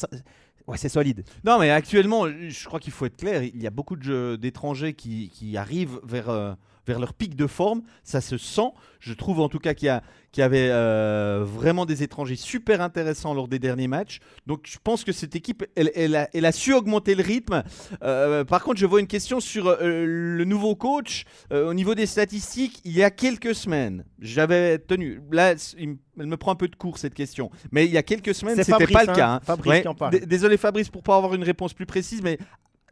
c'est 0.75 0.89
solide. 0.89 1.23
Non, 1.43 1.59
mais 1.59 1.69
actuellement, 1.69 2.27
je 2.27 2.65
crois 2.65 2.79
qu'il 2.79 2.93
faut 2.93 3.05
être 3.05 3.17
clair. 3.17 3.43
Il 3.43 3.61
y 3.61 3.67
a 3.67 3.71
beaucoup 3.71 3.95
d'étrangers 3.95 4.93
qui, 4.93 5.29
qui 5.29 5.57
arrivent 5.57 5.99
vers, 6.03 6.29
euh, 6.29 6.53
vers 6.85 6.99
leur 6.99 7.13
pic 7.13 7.35
de 7.35 7.47
forme. 7.47 7.81
Ça 8.03 8.21
se 8.21 8.37
sent. 8.37 8.71
Je 8.99 9.13
trouve 9.13 9.39
en 9.41 9.49
tout 9.49 9.59
cas 9.59 9.73
qu'il 9.73 9.89
y, 10.35 10.39
y 10.39 10.41
avait 10.41 10.69
euh, 10.71 11.43
vraiment 11.45 11.85
des 11.85 12.03
étrangers 12.03 12.37
super 12.37 12.79
intéressants 12.81 13.33
lors 13.33 13.47
des 13.49 13.59
derniers 13.59 13.87
matchs. 13.89 14.19
Donc 14.47 14.61
je 14.63 14.77
pense 14.81 15.03
que 15.03 15.11
cette 15.11 15.35
équipe, 15.35 15.65
elle, 15.75 15.91
elle 15.95 16.15
a, 16.15 16.29
elle 16.33 16.45
a 16.45 16.51
su 16.53 16.73
augmenter 16.73 17.13
le 17.15 17.23
rythme. 17.23 17.63
Euh, 18.01 18.45
par 18.45 18.63
contre, 18.63 18.79
je 18.79 18.85
vois 18.85 19.01
une 19.01 19.07
question 19.07 19.39
sur 19.41 19.67
euh, 19.67 20.05
le 20.05 20.45
nouveau 20.45 20.75
coach. 20.75 21.25
Au 21.51 21.73
niveau 21.73 21.95
des 21.95 22.05
statistiques, 22.05 22.79
il 22.85 22.93
y 22.93 23.03
a 23.03 23.11
quelques 23.11 23.53
semaines, 23.55 24.05
j'avais 24.19 24.77
tenu. 24.79 25.21
Là, 25.31 25.53
il 25.77 25.97
elle 26.19 26.27
me 26.27 26.37
prend 26.37 26.51
un 26.51 26.55
peu 26.55 26.67
de 26.67 26.75
cours 26.75 26.99
cette 26.99 27.15
question. 27.15 27.49
Mais 27.71 27.85
il 27.85 27.91
y 27.91 27.97
a 27.97 28.03
quelques 28.03 28.35
semaines, 28.35 28.55
c'était 28.63 28.85
pas 28.85 29.03
le 29.03 29.09
hein, 29.09 29.13
cas. 29.15 29.29
hein. 29.33 29.39
Fabrice 29.43 29.69
Ouais, 29.71 29.81
qui 29.81 29.87
en 29.87 29.95
parle. 29.95 30.11
d- 30.11 30.25
Désolé 30.27 30.57
Fabrice 30.57 30.89
pour 30.89 31.01
pas 31.01 31.17
avoir 31.17 31.33
une 31.33 31.43
réponse 31.43 31.73
plus 31.73 31.87
précise, 31.87 32.21
mais 32.21 32.37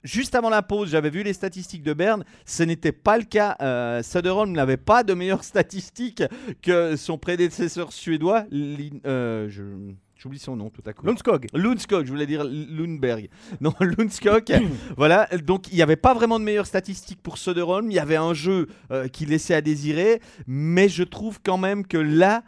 juste 0.04 0.36
avant 0.36 0.50
la 0.50 0.62
pause, 0.62 0.90
j'avais 0.92 1.10
vu 1.10 1.24
les 1.24 1.34
statistiques 1.34 1.84
de 1.84 1.94
Berne. 1.94 2.24
Ce 2.46 2.64
n'était 2.64 2.92
pas 2.92 3.18
le 3.18 3.24
cas. 3.24 3.56
Euh, 3.62 4.02
Söderholm 4.04 4.52
n'avait 4.52 4.78
pas 4.78 5.04
de 5.04 5.14
meilleures 5.14 5.44
statistiques 5.44 6.24
que 6.62 6.96
son 6.96 7.18
prédécesseur 7.18 7.92
suédois. 7.94 8.46
Lin- 8.52 9.00
euh, 9.06 9.48
je- 9.50 9.94
J'oublie 10.16 10.38
son 10.38 10.56
nom 10.56 10.70
tout 10.70 10.84
à 10.86 10.94
coup. 10.94 11.04
Lundskog. 11.04 11.48
Lundskog, 11.52 12.06
je 12.06 12.12
voulais 12.12 12.28
dire 12.28 12.44
Lundberg. 12.44 13.28
Non, 13.60 13.74
Lundskog. 13.80 14.54
voilà, 14.96 15.28
donc 15.44 15.68
il 15.72 15.76
n'y 15.78 15.82
avait 15.82 15.96
pas 15.96 16.14
vraiment 16.14 16.38
de 16.38 16.44
meilleures 16.44 16.68
statistiques 16.68 17.20
pour 17.24 17.40
Söderholm. 17.40 17.90
Il 17.90 17.96
y 17.96 18.00
avait 18.00 18.18
un 18.18 18.36
jeu 18.36 18.68
euh, 18.92 19.08
qui 19.08 19.26
laissait 19.26 19.56
à 19.56 19.62
désirer, 19.62 20.22
mais 20.46 20.90
je 20.90 21.02
trouve 21.02 21.40
quand 21.44 21.58
même 21.58 21.88
que 21.88 21.98
là, 21.98 22.44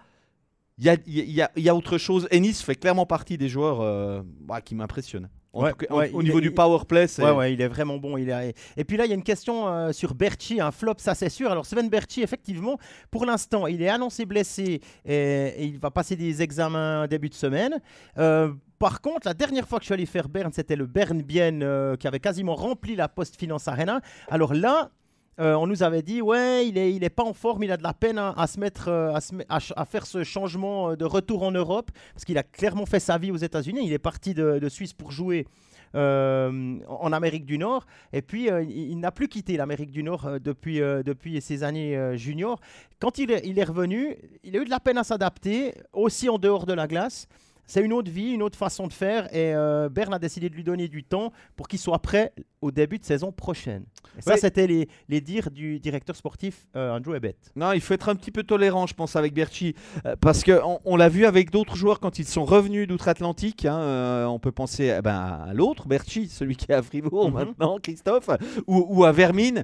il 0.77 0.83
y 0.85 0.89
a, 0.89 0.97
il 1.07 1.31
y 1.31 1.41
a- 1.41 1.51
il 1.55 1.63
y 1.63 1.69
a 1.69 1.73
autre 1.75 1.97
chose. 1.97 2.27
Ennis 2.29 2.53
fait 2.63 2.75
clairement 2.75 3.07
partie 3.07 3.39
des 3.39 3.49
joueurs 3.49 3.81
euh, 3.81 4.21
bah, 4.41 4.61
qui 4.61 4.75
m'impressionnent. 4.75 5.29
En 5.55 5.61
Ouais, 5.63 5.69
tout 5.71 5.77
cas, 5.77 5.85
en- 5.93 5.97
ouais, 5.99 6.11
au 6.13 6.23
niveau 6.23 6.39
est- 6.39 6.41
du 6.41 6.51
power 6.51 6.79
play, 6.87 7.05
c'est. 7.07 7.23
Ouais, 7.23 7.29
ouais, 7.31 7.53
il 7.53 7.61
est 7.61 7.67
vraiment 7.67 7.97
bon. 7.97 8.17
Il 8.17 8.27
est... 8.29 8.55
Et 8.75 8.83
puis 8.83 8.97
là, 8.97 9.05
il 9.05 9.09
y 9.09 9.11
a 9.11 9.15
une 9.15 9.21
question 9.23 9.67
euh, 9.67 9.91
sur 9.91 10.15
Berchi, 10.15 10.59
un 10.59 10.71
flop, 10.71 10.95
ça 10.97 11.13
c'est 11.13 11.29
sûr. 11.29 11.51
Alors 11.51 11.65
Sven 11.67 11.89
Berchi, 11.89 12.23
effectivement, 12.23 12.77
pour 13.11 13.25
l'instant, 13.25 13.67
il 13.67 13.81
est 13.83 13.89
annoncé 13.89 14.25
blessé 14.25 14.81
et, 15.05 15.13
et 15.15 15.63
il 15.65 15.77
va 15.77 15.91
passer 15.91 16.15
des 16.15 16.41
examens 16.41 17.05
début 17.07 17.29
de 17.29 17.35
semaine. 17.35 17.79
Euh, 18.17 18.51
par 18.79 18.99
contre, 18.99 19.27
la 19.27 19.33
dernière 19.35 19.67
fois 19.67 19.77
que 19.77 19.83
je 19.83 19.87
suis 19.87 19.93
allé 19.93 20.05
faire 20.07 20.27
Berne, 20.27 20.51
c'était 20.51 20.75
le 20.75 20.87
Berne 20.87 21.21
Bien 21.21 21.61
euh, 21.61 21.95
qui 21.97 22.07
avait 22.07 22.19
quasiment 22.19 22.55
rempli 22.55 22.95
la 22.95 23.07
Post 23.07 23.37
Finance 23.39 23.67
Arena. 23.67 24.01
Alors 24.29 24.53
là, 24.55 24.89
euh, 25.39 25.53
on 25.55 25.67
nous 25.67 25.83
avait 25.83 26.01
dit, 26.01 26.21
ouais, 26.21 26.67
il 26.67 26.77
est, 26.77 26.93
il 26.93 27.03
est 27.03 27.09
pas 27.09 27.23
en 27.23 27.33
forme, 27.33 27.63
il 27.63 27.71
a 27.71 27.77
de 27.77 27.83
la 27.83 27.93
peine 27.93 28.19
à, 28.19 28.47
se 28.47 28.59
mettre, 28.59 28.87
euh, 28.89 29.13
à, 29.13 29.21
se 29.59 29.73
à 29.75 29.85
faire 29.85 30.05
ce 30.05 30.23
changement 30.23 30.91
euh, 30.91 30.95
de 30.95 31.05
retour 31.05 31.43
en 31.43 31.51
Europe, 31.51 31.91
parce 32.13 32.25
qu'il 32.25 32.37
a 32.37 32.43
clairement 32.43 32.85
fait 32.85 32.99
sa 32.99 33.17
vie 33.17 33.31
aux 33.31 33.37
États-Unis. 33.37 33.81
Il 33.83 33.93
est 33.93 33.99
parti 33.99 34.33
de, 34.33 34.59
de 34.59 34.69
Suisse 34.69 34.93
pour 34.93 35.11
jouer 35.11 35.47
en 35.95 37.13
Amérique 37.13 37.45
du 37.45 37.59
Nord, 37.59 37.85
et 38.13 38.23
puis 38.23 38.47
il, 38.47 38.99
n'a 38.99 39.11
plus 39.11 39.27
quitté 39.27 39.57
l'Amérique 39.57 39.91
du 39.91 40.01
Nord 40.01 40.27
depuis, 40.41 40.79
depuis 40.79 41.39
ses 41.39 41.61
années 41.61 42.17
juniors. 42.17 42.59
Quand 42.99 43.19
il 43.19 43.29
est, 43.29 43.43
il 43.45 43.59
est 43.59 43.63
revenu, 43.63 44.15
il 44.43 44.57
a 44.57 44.61
eu 44.61 44.65
de 44.65 44.71
la 44.71 44.79
peine 44.79 44.97
à 44.97 45.03
s'adapter, 45.03 45.75
aussi 45.93 46.29
en 46.29 46.39
dehors 46.39 46.65
de 46.65 46.73
la 46.73 46.87
glace. 46.87 47.27
C'est 47.65 47.81
une 47.81 47.93
autre 47.93 48.11
vie, 48.11 48.31
une 48.31 48.41
autre 48.43 48.57
façon 48.57 48.87
de 48.87 48.93
faire. 48.93 49.25
Et 49.33 49.53
euh, 49.55 49.89
Berne 49.89 50.13
a 50.13 50.19
décidé 50.19 50.49
de 50.49 50.55
lui 50.55 50.63
donner 50.63 50.87
du 50.87 51.03
temps 51.03 51.31
pour 51.55 51.67
qu'il 51.67 51.79
soit 51.79 51.99
prêt 51.99 52.33
au 52.61 52.71
début 52.71 52.97
de 52.99 53.05
saison 53.05 53.31
prochaine. 53.31 53.83
Et 54.17 54.21
ça, 54.21 54.33
Oui. 54.33 54.39
c'était 54.39 54.67
les, 54.67 54.87
les 55.09 55.21
dires 55.21 55.49
du 55.49 55.79
directeur 55.79 56.15
sportif 56.15 56.67
euh, 56.75 56.91
Andrew 56.97 57.15
Ebet. 57.15 57.35
Non, 57.55 57.71
il 57.71 57.81
faut 57.81 57.93
être 57.93 58.09
un 58.09 58.15
petit 58.15 58.31
peu 58.31 58.43
tolérant, 58.43 58.85
je 58.87 58.93
pense, 58.93 59.15
avec 59.15 59.33
Berchi. 59.33 59.75
euh, 60.05 60.15
parce 60.19 60.43
qu'on 60.43 60.79
on, 60.85 60.95
l'a 60.95 61.09
vu 61.09 61.25
avec 61.25 61.49
d'autres 61.51 61.75
joueurs 61.75 61.99
quand 61.99 62.19
ils 62.19 62.25
sont 62.27 62.45
revenus 62.45 62.87
d'outre-Atlantique. 62.87 63.65
hein, 63.65 63.77
euh, 63.79 64.25
on 64.25 64.39
peut 64.39 64.51
penser 64.51 64.93
eh 64.97 65.01
ben, 65.01 65.15
à 65.47 65.53
l'autre, 65.53 65.87
Berchi, 65.87 66.27
celui 66.27 66.55
qui 66.55 66.71
est 66.71 66.75
à 66.75 66.81
Fribourg 66.83 67.29
Mhm. 67.29 67.33
maintenant, 67.33 67.77
Christophe, 67.81 68.29
ou, 68.67 68.85
ou 68.89 69.03
à 69.05 69.11
Vermine. 69.11 69.63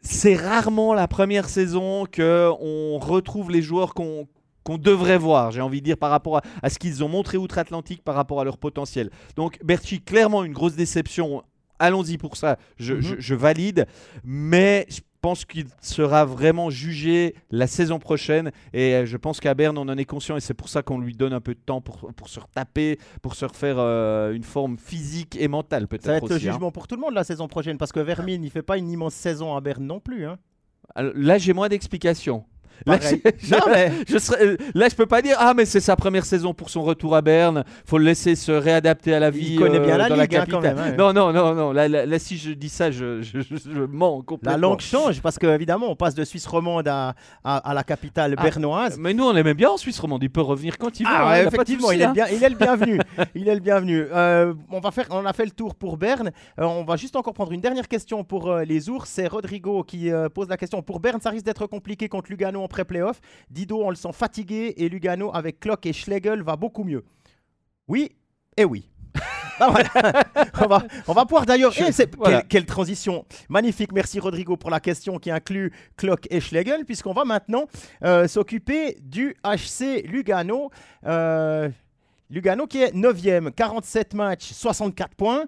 C'est 0.00 0.34
rarement 0.34 0.94
la 0.94 1.06
première 1.06 1.48
saison 1.48 2.06
qu'on 2.06 2.98
retrouve 2.98 3.50
les 3.52 3.62
joueurs 3.62 3.94
qu'on 3.94 4.26
qu'on 4.64 4.78
devrait 4.78 5.18
voir, 5.18 5.50
j'ai 5.50 5.60
envie 5.60 5.80
de 5.80 5.84
dire, 5.84 5.96
par 5.96 6.10
rapport 6.10 6.38
à, 6.38 6.42
à 6.62 6.70
ce 6.70 6.78
qu'ils 6.78 7.02
ont 7.04 7.08
montré 7.08 7.36
outre-Atlantique, 7.36 8.02
par 8.02 8.14
rapport 8.14 8.40
à 8.40 8.44
leur 8.44 8.58
potentiel. 8.58 9.10
Donc 9.36 9.58
Berchi, 9.64 10.00
clairement 10.00 10.44
une 10.44 10.52
grosse 10.52 10.74
déception. 10.76 11.42
Allons-y 11.78 12.16
pour 12.18 12.36
ça, 12.36 12.58
je, 12.78 12.94
Mhm. 12.94 13.00
je- 13.02 13.14
je 13.18 13.34
valide. 13.34 13.86
Mais 14.22 14.86
je 14.88 15.00
pense 15.20 15.44
qu'il 15.44 15.66
sera 15.80 16.24
vraiment 16.24 16.68
jugé 16.70 17.34
la 17.50 17.66
saison 17.66 17.98
prochaine. 17.98 18.50
Et 18.72 18.94
euh, 18.94 19.06
je 19.06 19.16
pense 19.16 19.38
qu'à 19.40 19.54
Berne, 19.54 19.78
on 19.78 19.88
en 19.88 19.96
est 19.96 20.04
conscient. 20.04 20.36
Et 20.36 20.40
c'est 20.40 20.54
pour 20.54 20.68
ça 20.68 20.82
qu'on 20.82 20.98
lui 20.98 21.12
donne 21.14 21.32
un 21.32 21.40
peu 21.40 21.54
de 21.54 21.60
temps 21.60 21.80
pour, 21.80 22.12
pour 22.14 22.28
se 22.28 22.40
retaper, 22.40 22.98
pour 23.20 23.34
se 23.36 23.44
refaire 23.44 23.76
euh, 23.78 24.32
une 24.32 24.42
forme 24.44 24.78
physique 24.78 25.36
et 25.40 25.46
mentale, 25.48 25.86
peut-être 25.88 26.04
Ça 26.04 26.10
va 26.12 26.16
être 26.18 26.28
le 26.28 26.34
hein. 26.36 26.38
jugement 26.38 26.70
pour 26.72 26.86
tout 26.88 26.94
le 26.96 27.00
monde 27.00 27.14
la 27.14 27.24
saison 27.24 27.46
prochaine 27.48 27.78
parce 27.78 27.92
que 27.92 28.00
Vermine, 28.00 28.42
il 28.44 28.50
fait 28.50 28.62
pas 28.62 28.78
une 28.78 28.90
immense 28.90 29.14
saison 29.14 29.56
à 29.56 29.60
Berne 29.60 29.84
non 29.84 30.00
plus. 30.00 30.26
Hein. 30.26 30.38
Alors, 30.94 31.12
Là, 31.16 31.38
j'ai 31.38 31.52
moins 31.52 31.68
d'explications. 31.68 32.44
Là, 32.86 32.98
Pareil. 32.98 33.22
je- 33.38 33.54
Non, 33.54 33.60
mais- 33.70 33.92
je 34.08 34.18
serais- 34.18 34.44
euh, 34.44 34.56
là, 34.74 34.88
je 34.88 34.94
peux 34.96 35.06
pas 35.06 35.22
dire 35.22 35.36
ah 35.38 35.54
mais 35.54 35.64
c'est 35.64 35.80
sa 35.80 35.94
première 35.96 36.24
saison 36.24 36.52
pour 36.54 36.68
son 36.70 36.82
retour 36.82 37.14
à 37.14 37.22
Berne. 37.22 37.64
Faut 37.86 37.98
le 37.98 38.04
laisser 38.04 38.34
se 38.34 38.50
réadapter 38.52 39.14
à 39.14 39.20
la 39.20 39.30
vie. 39.30 39.52
Il 39.54 39.58
connaît 39.58 39.78
bien 39.80 39.94
euh, 39.94 39.98
la 39.98 40.08
dans 40.08 40.16
ligue 40.16 40.32
la 40.32 40.40
hein, 40.42 40.46
quand 40.50 40.60
capitale. 40.60 40.84
même. 40.84 40.94
hein. 40.94 40.96
Non 40.98 41.12
non 41.12 41.32
non 41.32 41.54
non. 41.54 41.72
Là, 41.72 41.88
là- 41.88 42.06
là, 42.06 42.18
si 42.18 42.36
je 42.38 42.50
dis 42.52 42.68
ça, 42.68 42.90
je, 42.90 43.22
je, 43.22 43.40
je- 43.40 43.56
je 43.56 43.80
mens 43.88 44.22
complètement. 44.22 44.52
La 44.52 44.58
langue 44.58 44.80
change 44.80 45.20
parce 45.22 45.38
qu'évidemment, 45.38 45.90
on 45.90 45.96
passe 45.96 46.14
de 46.14 46.24
Suisse 46.24 46.46
romande 46.46 46.88
à, 46.88 47.14
à, 47.44 47.56
à 47.58 47.74
la 47.74 47.84
capitale 47.84 48.34
Ah, 48.36 48.42
bernoise. 48.42 48.98
Mais 48.98 49.14
nous, 49.14 49.24
on 49.24 49.32
l'aime 49.32 49.52
bien 49.52 49.70
en 49.70 49.76
Suisse 49.76 49.98
romande. 50.00 50.22
Il 50.22 50.30
peut 50.30 50.40
revenir 50.40 50.76
quand 50.78 50.98
il 50.98 51.04
veut. 51.06 51.12
Ah 51.14 51.26
hein, 51.28 51.30
ouais, 51.30 51.46
effectivement, 51.46 51.92
il 51.92 52.00
est, 52.00 52.04
hein. 52.04 52.08
le 52.08 52.14
bien, 52.14 52.26
il 52.32 52.42
est 52.42 52.48
le 52.48 52.56
bienvenu. 52.56 52.98
il 53.34 53.48
est 53.48 53.54
le 53.54 53.60
bienvenu. 53.60 54.06
Euh, 54.12 54.54
on, 54.70 54.80
va 54.80 54.90
faire, 54.90 55.06
on 55.10 55.24
a 55.24 55.32
fait 55.32 55.44
le 55.44 55.50
tour 55.52 55.74
pour 55.74 55.96
Berne. 55.96 56.30
Euh, 56.58 56.64
on 56.64 56.84
va 56.84 56.96
juste 56.96 57.14
encore 57.16 57.34
prendre 57.34 57.52
une 57.52 57.60
dernière 57.60 57.86
question 57.88 58.24
pour 58.24 58.52
les 58.56 58.88
ours. 58.90 59.08
C'est 59.08 59.26
Rodrigo 59.28 59.82
qui 59.84 60.10
pose 60.34 60.48
la 60.48 60.56
question. 60.56 60.82
Pour 60.82 60.98
Berne, 61.00 61.20
ça 61.20 61.30
risque 61.30 61.44
d'être 61.46 61.66
compliqué 61.66 62.08
contre 62.08 62.30
Lugano 62.30 62.61
en 62.64 62.68
pré-playoff. 62.68 63.20
Dido, 63.50 63.82
on 63.82 63.90
le 63.90 63.96
sent 63.96 64.12
fatigué 64.12 64.74
et 64.76 64.88
Lugano 64.88 65.30
avec 65.34 65.60
Klock 65.60 65.84
et 65.86 65.92
Schlegel 65.92 66.42
va 66.42 66.56
beaucoup 66.56 66.84
mieux. 66.84 67.04
Oui 67.88 68.12
et 68.56 68.64
oui. 68.64 68.88
Ah, 69.60 69.68
voilà. 69.70 70.24
on, 70.60 70.66
va, 70.66 70.82
on 71.06 71.12
va 71.12 71.24
pouvoir 71.24 71.44
d'ailleurs. 71.46 71.70
Je- 71.72 71.84
Eh, 71.86 71.92
c'est- 71.92 72.16
voilà. 72.16 72.38
quelle, 72.40 72.48
quelle 72.48 72.66
transition 72.66 73.24
magnifique. 73.48 73.92
Merci 73.92 74.18
Rodrigo 74.18 74.56
pour 74.56 74.70
la 74.70 74.80
question 74.80 75.18
qui 75.18 75.30
inclut 75.30 75.72
Klock 75.96 76.26
et 76.30 76.40
Schlegel, 76.40 76.84
puisqu'on 76.84 77.12
va 77.12 77.24
maintenant 77.24 77.66
euh, 78.02 78.26
s'occuper 78.26 78.96
du 79.02 79.36
HC 79.44 80.02
Lugano. 80.06 80.70
Euh, 81.06 81.68
Lugano 82.30 82.66
qui 82.66 82.78
est 82.82 82.92
9e, 82.94 83.52
47 83.52 84.14
matchs, 84.14 84.52
64 84.52 85.14
points, 85.14 85.44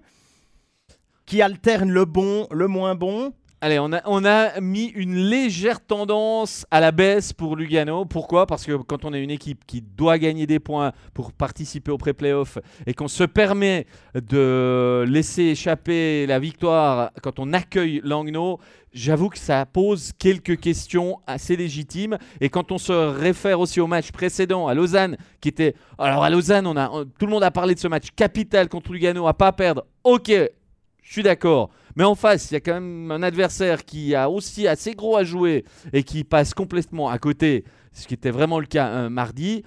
qui 1.25 1.41
alterne 1.41 1.91
le 1.91 2.05
bon, 2.05 2.47
le 2.51 2.67
moins 2.67 2.95
bon. 2.95 3.33
Allez, 3.65 3.79
on 3.79 3.91
a, 3.93 4.01
on 4.05 4.23
a 4.25 4.61
mis 4.61 4.89
une 4.89 5.15
légère 5.15 5.83
tendance 5.83 6.67
à 6.69 6.79
la 6.79 6.91
baisse 6.91 7.33
pour 7.33 7.55
Lugano. 7.55 8.05
Pourquoi? 8.05 8.45
Parce 8.45 8.63
que 8.63 8.73
quand 8.73 9.05
on 9.05 9.13
est 9.15 9.23
une 9.23 9.31
équipe 9.31 9.65
qui 9.65 9.81
doit 9.81 10.19
gagner 10.19 10.45
des 10.45 10.59
points 10.59 10.91
pour 11.15 11.33
participer 11.33 11.89
au 11.89 11.97
pré-playoff 11.97 12.59
et 12.85 12.93
qu'on 12.93 13.07
se 13.07 13.23
permet 13.23 13.87
de 14.13 15.03
laisser 15.07 15.45
échapper 15.45 16.27
la 16.27 16.37
victoire 16.37 17.09
quand 17.23 17.39
on 17.39 17.53
accueille 17.53 18.01
Langnau, 18.03 18.59
j'avoue 18.93 19.29
que 19.29 19.39
ça 19.39 19.65
pose 19.65 20.11
quelques 20.19 20.59
questions 20.59 21.17
assez 21.25 21.55
légitimes. 21.55 22.19
Et 22.41 22.49
quand 22.49 22.71
on 22.71 22.77
se 22.77 22.93
réfère 22.93 23.59
aussi 23.59 23.79
au 23.79 23.87
match 23.87 24.11
précédent 24.11 24.67
à 24.67 24.75
Lausanne, 24.75 25.17
qui 25.41 25.49
était... 25.49 25.73
Alors 25.97 26.23
à 26.23 26.29
Lausanne, 26.29 26.67
on 26.67 26.77
a, 26.77 27.03
tout 27.17 27.25
le 27.25 27.31
monde 27.31 27.43
a 27.43 27.49
parlé 27.49 27.73
de 27.73 27.79
ce 27.79 27.87
match 27.87 28.09
capital 28.15 28.69
contre 28.69 28.93
Lugano 28.93 29.25
à 29.25 29.33
pas 29.33 29.51
perdre. 29.53 29.87
Ok, 30.03 30.29
je 30.29 31.11
suis 31.11 31.23
d'accord. 31.23 31.71
Mais 31.95 32.03
en 32.03 32.15
face, 32.15 32.51
il 32.51 32.55
y 32.55 32.57
a 32.57 32.59
quand 32.59 32.73
même 32.73 33.11
un 33.11 33.23
adversaire 33.23 33.85
qui 33.85 34.15
a 34.15 34.29
aussi 34.29 34.67
assez 34.67 34.95
gros 34.95 35.17
à 35.17 35.23
jouer 35.23 35.63
et 35.93 36.03
qui 36.03 36.23
passe 36.23 36.53
complètement 36.53 37.09
à 37.09 37.17
côté, 37.19 37.63
ce 37.93 38.07
qui 38.07 38.13
était 38.13 38.31
vraiment 38.31 38.59
le 38.59 38.65
cas 38.65 38.87
un 38.87 39.09
mardi. 39.09 39.63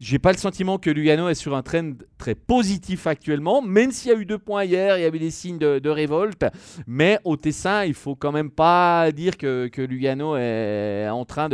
J'ai 0.00 0.18
pas 0.18 0.32
le 0.32 0.38
sentiment 0.38 0.78
que 0.78 0.90
Lugano 0.90 1.28
est 1.28 1.34
sur 1.34 1.54
un 1.56 1.62
trend 1.62 1.92
très 2.18 2.34
positif 2.34 3.06
actuellement, 3.06 3.62
même 3.62 3.90
s'il 3.90 4.10
y 4.10 4.14
a 4.14 4.18
eu 4.18 4.26
deux 4.26 4.38
points 4.38 4.64
hier, 4.64 4.98
il 4.98 5.02
y 5.02 5.04
avait 5.04 5.18
des 5.18 5.30
signes 5.30 5.58
de, 5.58 5.88
révolte. 5.88 6.44
Mais 6.86 7.18
au 7.24 7.36
Tessin, 7.36 7.84
il 7.84 7.94
faut 7.94 8.14
quand 8.14 8.32
même 8.32 8.50
pas 8.50 9.10
dire 9.12 9.38
que, 9.38 9.68
que 9.68 9.80
Lugano 9.80 10.36
est 10.36 11.08
en 11.08 11.24
train 11.24 11.48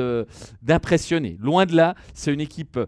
d'impressionner. 0.62 1.37
Loin 1.39 1.66
de 1.66 1.77
là, 1.77 1.95
c'est 2.14 2.33
une 2.33 2.41
équipe 2.41 2.79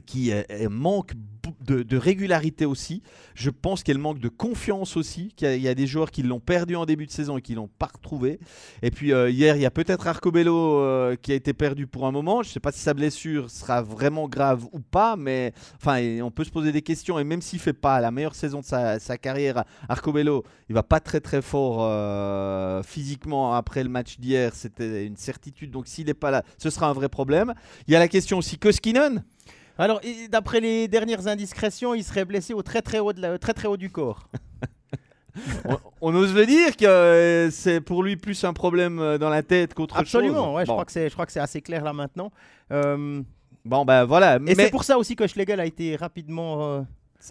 qui 0.00 0.32
euh, 0.32 0.42
euh, 0.50 0.68
manque 0.68 1.12
de, 1.60 1.96
régularité 1.96 2.64
aussi. 2.64 3.02
Je 3.34 3.50
pense 3.50 3.82
qu'elle 3.82 3.98
manque 3.98 4.18
de 4.18 4.28
confiance 4.28 4.96
aussi. 4.96 5.32
Qu'il 5.36 5.48
y 5.48 5.50
a- 5.50 5.56
il 5.56 5.62
y, 5.62 5.68
a 5.68 5.74
des 5.74 5.86
joueurs 5.86 6.10
qui 6.10 6.22
l'ont 6.22 6.40
perdu 6.40 6.76
en 6.76 6.86
début 6.86 7.06
de 7.06 7.10
saison 7.10 7.36
et 7.36 7.42
qui 7.42 7.54
l'ont 7.54 7.68
pas 7.68 7.90
retrouvé. 7.92 8.38
Et 8.82 8.90
puis 8.90 9.12
euh, 9.12 9.28
hier, 9.28 9.56
il 9.56 9.62
y 9.62 9.66
a 9.66 9.70
peut-être 9.70 10.06
Arcobello 10.06 11.16
qui 11.20 11.32
a 11.32 11.34
été 11.34 11.52
perdu 11.52 11.86
pour 11.86 12.06
un 12.06 12.12
moment. 12.12 12.42
Je 12.42 12.48
ne 12.48 12.52
sais 12.52 12.60
pas 12.60 12.72
si 12.72 12.80
sa 12.80 12.94
blessure 12.94 13.50
sera 13.50 13.82
vraiment 13.82 14.28
grave 14.28 14.66
ou 14.72 14.80
pas, 14.80 15.16
mais 15.16 15.52
enfin, 15.76 16.00
on 16.22 16.30
peut 16.30 16.44
se 16.44 16.50
poser 16.50 16.72
des 16.72 16.82
questions. 16.82 17.18
Et 17.18 17.24
même 17.24 17.42
s'il 17.42 17.58
fait 17.58 17.72
pas 17.72 18.00
la 18.00 18.10
meilleure 18.10 18.34
saison 18.34 18.60
de 18.60 18.64
sa, 18.64 19.18
carrière, 19.18 19.64
Arcobello, 19.88 20.44
il 20.68 20.74
va 20.74 20.82
pas 20.82 21.00
très 21.00 21.20
très 21.20 21.42
fort 21.42 22.84
physiquement 22.84 23.54
après 23.54 23.82
le 23.82 23.90
match 23.90 24.18
d'hier. 24.18 24.54
C'était 24.54 25.06
une 25.06 25.16
certitude. 25.16 25.70
Donc 25.70 25.86
s'il 25.86 26.06
n'est 26.06 26.14
pas 26.14 26.30
là, 26.30 26.44
ce 26.58 26.70
sera 26.70 26.88
un 26.88 26.92
vrai 26.94 27.08
problème. 27.08 27.54
Il 27.86 27.92
y 27.92 27.96
a 27.96 27.98
la 27.98 28.08
question 28.08 28.38
aussi 28.38 28.58
Koskinen. 28.58 29.22
Alors, 29.78 30.00
d'après 30.30 30.60
les 30.60 30.86
dernières 30.88 31.26
indiscrétions, 31.28 31.94
il 31.94 32.04
serait 32.04 32.24
blessé 32.24 32.54
au 32.54 32.62
très 32.62 32.82
très 32.82 32.98
haut, 32.98 33.12
de 33.12 33.20
la- 33.20 33.38
très, 33.38 33.52
très 33.54 33.68
haut 33.68 33.76
du 33.76 33.90
corps. 33.90 34.28
on, 35.64 35.78
on 36.02 36.14
ose 36.14 36.34
le 36.34 36.44
dire 36.46 36.76
que 36.76 36.84
euh, 36.84 37.50
c'est 37.50 37.80
pour 37.80 38.02
lui 38.02 38.16
plus 38.16 38.44
un 38.44 38.52
problème 38.52 38.98
euh, 38.98 39.16
dans 39.18 39.30
la 39.30 39.42
tête 39.42 39.72
qu'autre 39.74 39.94
chose. 39.96 40.02
Absolument, 40.02 40.54
ouais, 40.54 40.62
je 40.64 40.66
Bon. 40.68 40.74
crois 40.74 40.84
que 40.84 40.92
c'est- 40.92 41.08
je 41.08 41.14
crois 41.14 41.24
que 41.26 41.32
c'est 41.32 41.40
assez 41.40 41.60
clair 41.62 41.82
là 41.84 41.92
maintenant. 41.92 42.30
Euh, 42.70 43.22
Bon, 43.64 43.84
ben 43.84 44.04
voilà. 44.04 44.36
et 44.36 44.38
Mais 44.40 44.54
c'est 44.56 44.70
pour 44.70 44.82
ça 44.84 44.98
aussi 44.98 45.14
que 45.14 45.26
Schlegel 45.26 45.60
a 45.60 45.64
été 45.66 45.94
rapidement 45.96 46.64
euh, 46.64 46.80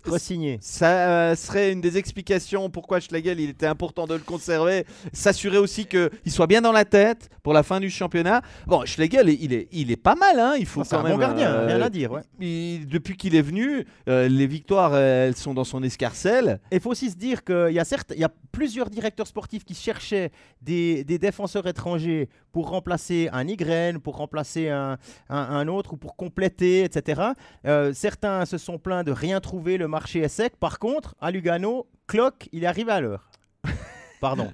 re-signé. 0.05 0.57
ça 0.61 1.09
euh, 1.09 1.35
serait 1.35 1.71
une 1.71 1.81
des 1.81 1.97
explications 1.97 2.69
pourquoi 2.69 2.99
Schlegel, 2.99 3.39
il 3.39 3.49
était 3.49 3.65
important 3.65 4.07
de 4.07 4.13
le 4.13 4.19
conserver. 4.21 4.85
S'assurer 5.13 5.57
aussi 5.57 5.85
qu'il 5.85 6.09
soit 6.31 6.47
bien 6.47 6.61
dans 6.61 6.71
la 6.71 6.85
tête 6.85 7.29
pour 7.43 7.53
la 7.53 7.63
fin 7.63 7.79
du 7.79 7.89
championnat. 7.89 8.41
Bon, 8.67 8.85
Schlegel, 8.85 9.29
il 9.29 9.53
est, 9.53 9.67
il 9.71 9.91
est 9.91 9.95
pas 9.97 10.15
mal. 10.15 10.39
Hein, 10.39 10.55
il 10.59 10.65
faut 10.65 10.83
C'est 10.83 10.91
quand 10.95 11.01
un 11.01 11.03
même. 11.03 11.13
bon 11.13 11.17
gardien, 11.19 11.49
euh, 11.51 11.67
rien 11.67 11.81
à 11.81 11.89
dire. 11.89 12.11
Ouais. 12.11 12.21
il- 12.39 12.87
depuis 12.87 13.17
qu'il 13.17 13.35
est 13.35 13.41
venu, 13.41 13.85
euh, 14.07 14.27
les 14.27 14.47
victoires, 14.47 14.95
elles 14.95 15.35
sont 15.35 15.53
dans 15.53 15.63
son 15.63 15.83
escarcelle. 15.83 16.59
Et 16.71 16.75
il 16.75 16.81
faut 16.81 16.91
aussi 16.91 17.09
se 17.09 17.15
dire 17.17 17.43
qu'il 17.43 17.71
y 17.73 17.79
a 17.79 17.85
certes, 17.85 18.11
il 18.15 18.21
y 18.21 18.23
a 18.23 18.31
plusieurs 18.51 18.89
directeurs 18.89 19.27
sportifs 19.27 19.63
qui 19.65 19.73
cherchaient 19.75 20.31
des, 20.61 21.03
des 21.03 21.17
défenseurs 21.19 21.67
étrangers 21.67 22.29
pour 22.51 22.69
remplacer 22.69 23.29
un 23.31 23.47
Ygren, 23.47 23.99
pour 23.99 24.17
remplacer 24.17 24.69
un, 24.69 24.97
un- 25.29 25.37
un 25.37 25.67
autre 25.67 25.93
ou 25.93 25.97
pour 25.97 26.15
compléter, 26.15 26.83
etc. 26.83 27.21
Euh, 27.65 27.93
certains 27.93 28.45
se 28.45 28.57
sont 28.57 28.77
plaints 28.77 29.03
de 29.03 29.11
rien 29.11 29.39
trouver, 29.39 29.77
le 29.77 29.87
marché 29.87 30.19
est 30.19 30.27
sec. 30.27 30.57
Par 30.57 30.79
contre, 30.79 31.15
à 31.19 31.31
Lugano, 31.31 31.87
Clock, 32.07 32.49
il 32.51 32.63
est 32.63 32.67
arrivé 32.67 32.91
à 32.91 33.01
l'heure. 33.01 33.29
Pardon. 34.21 34.51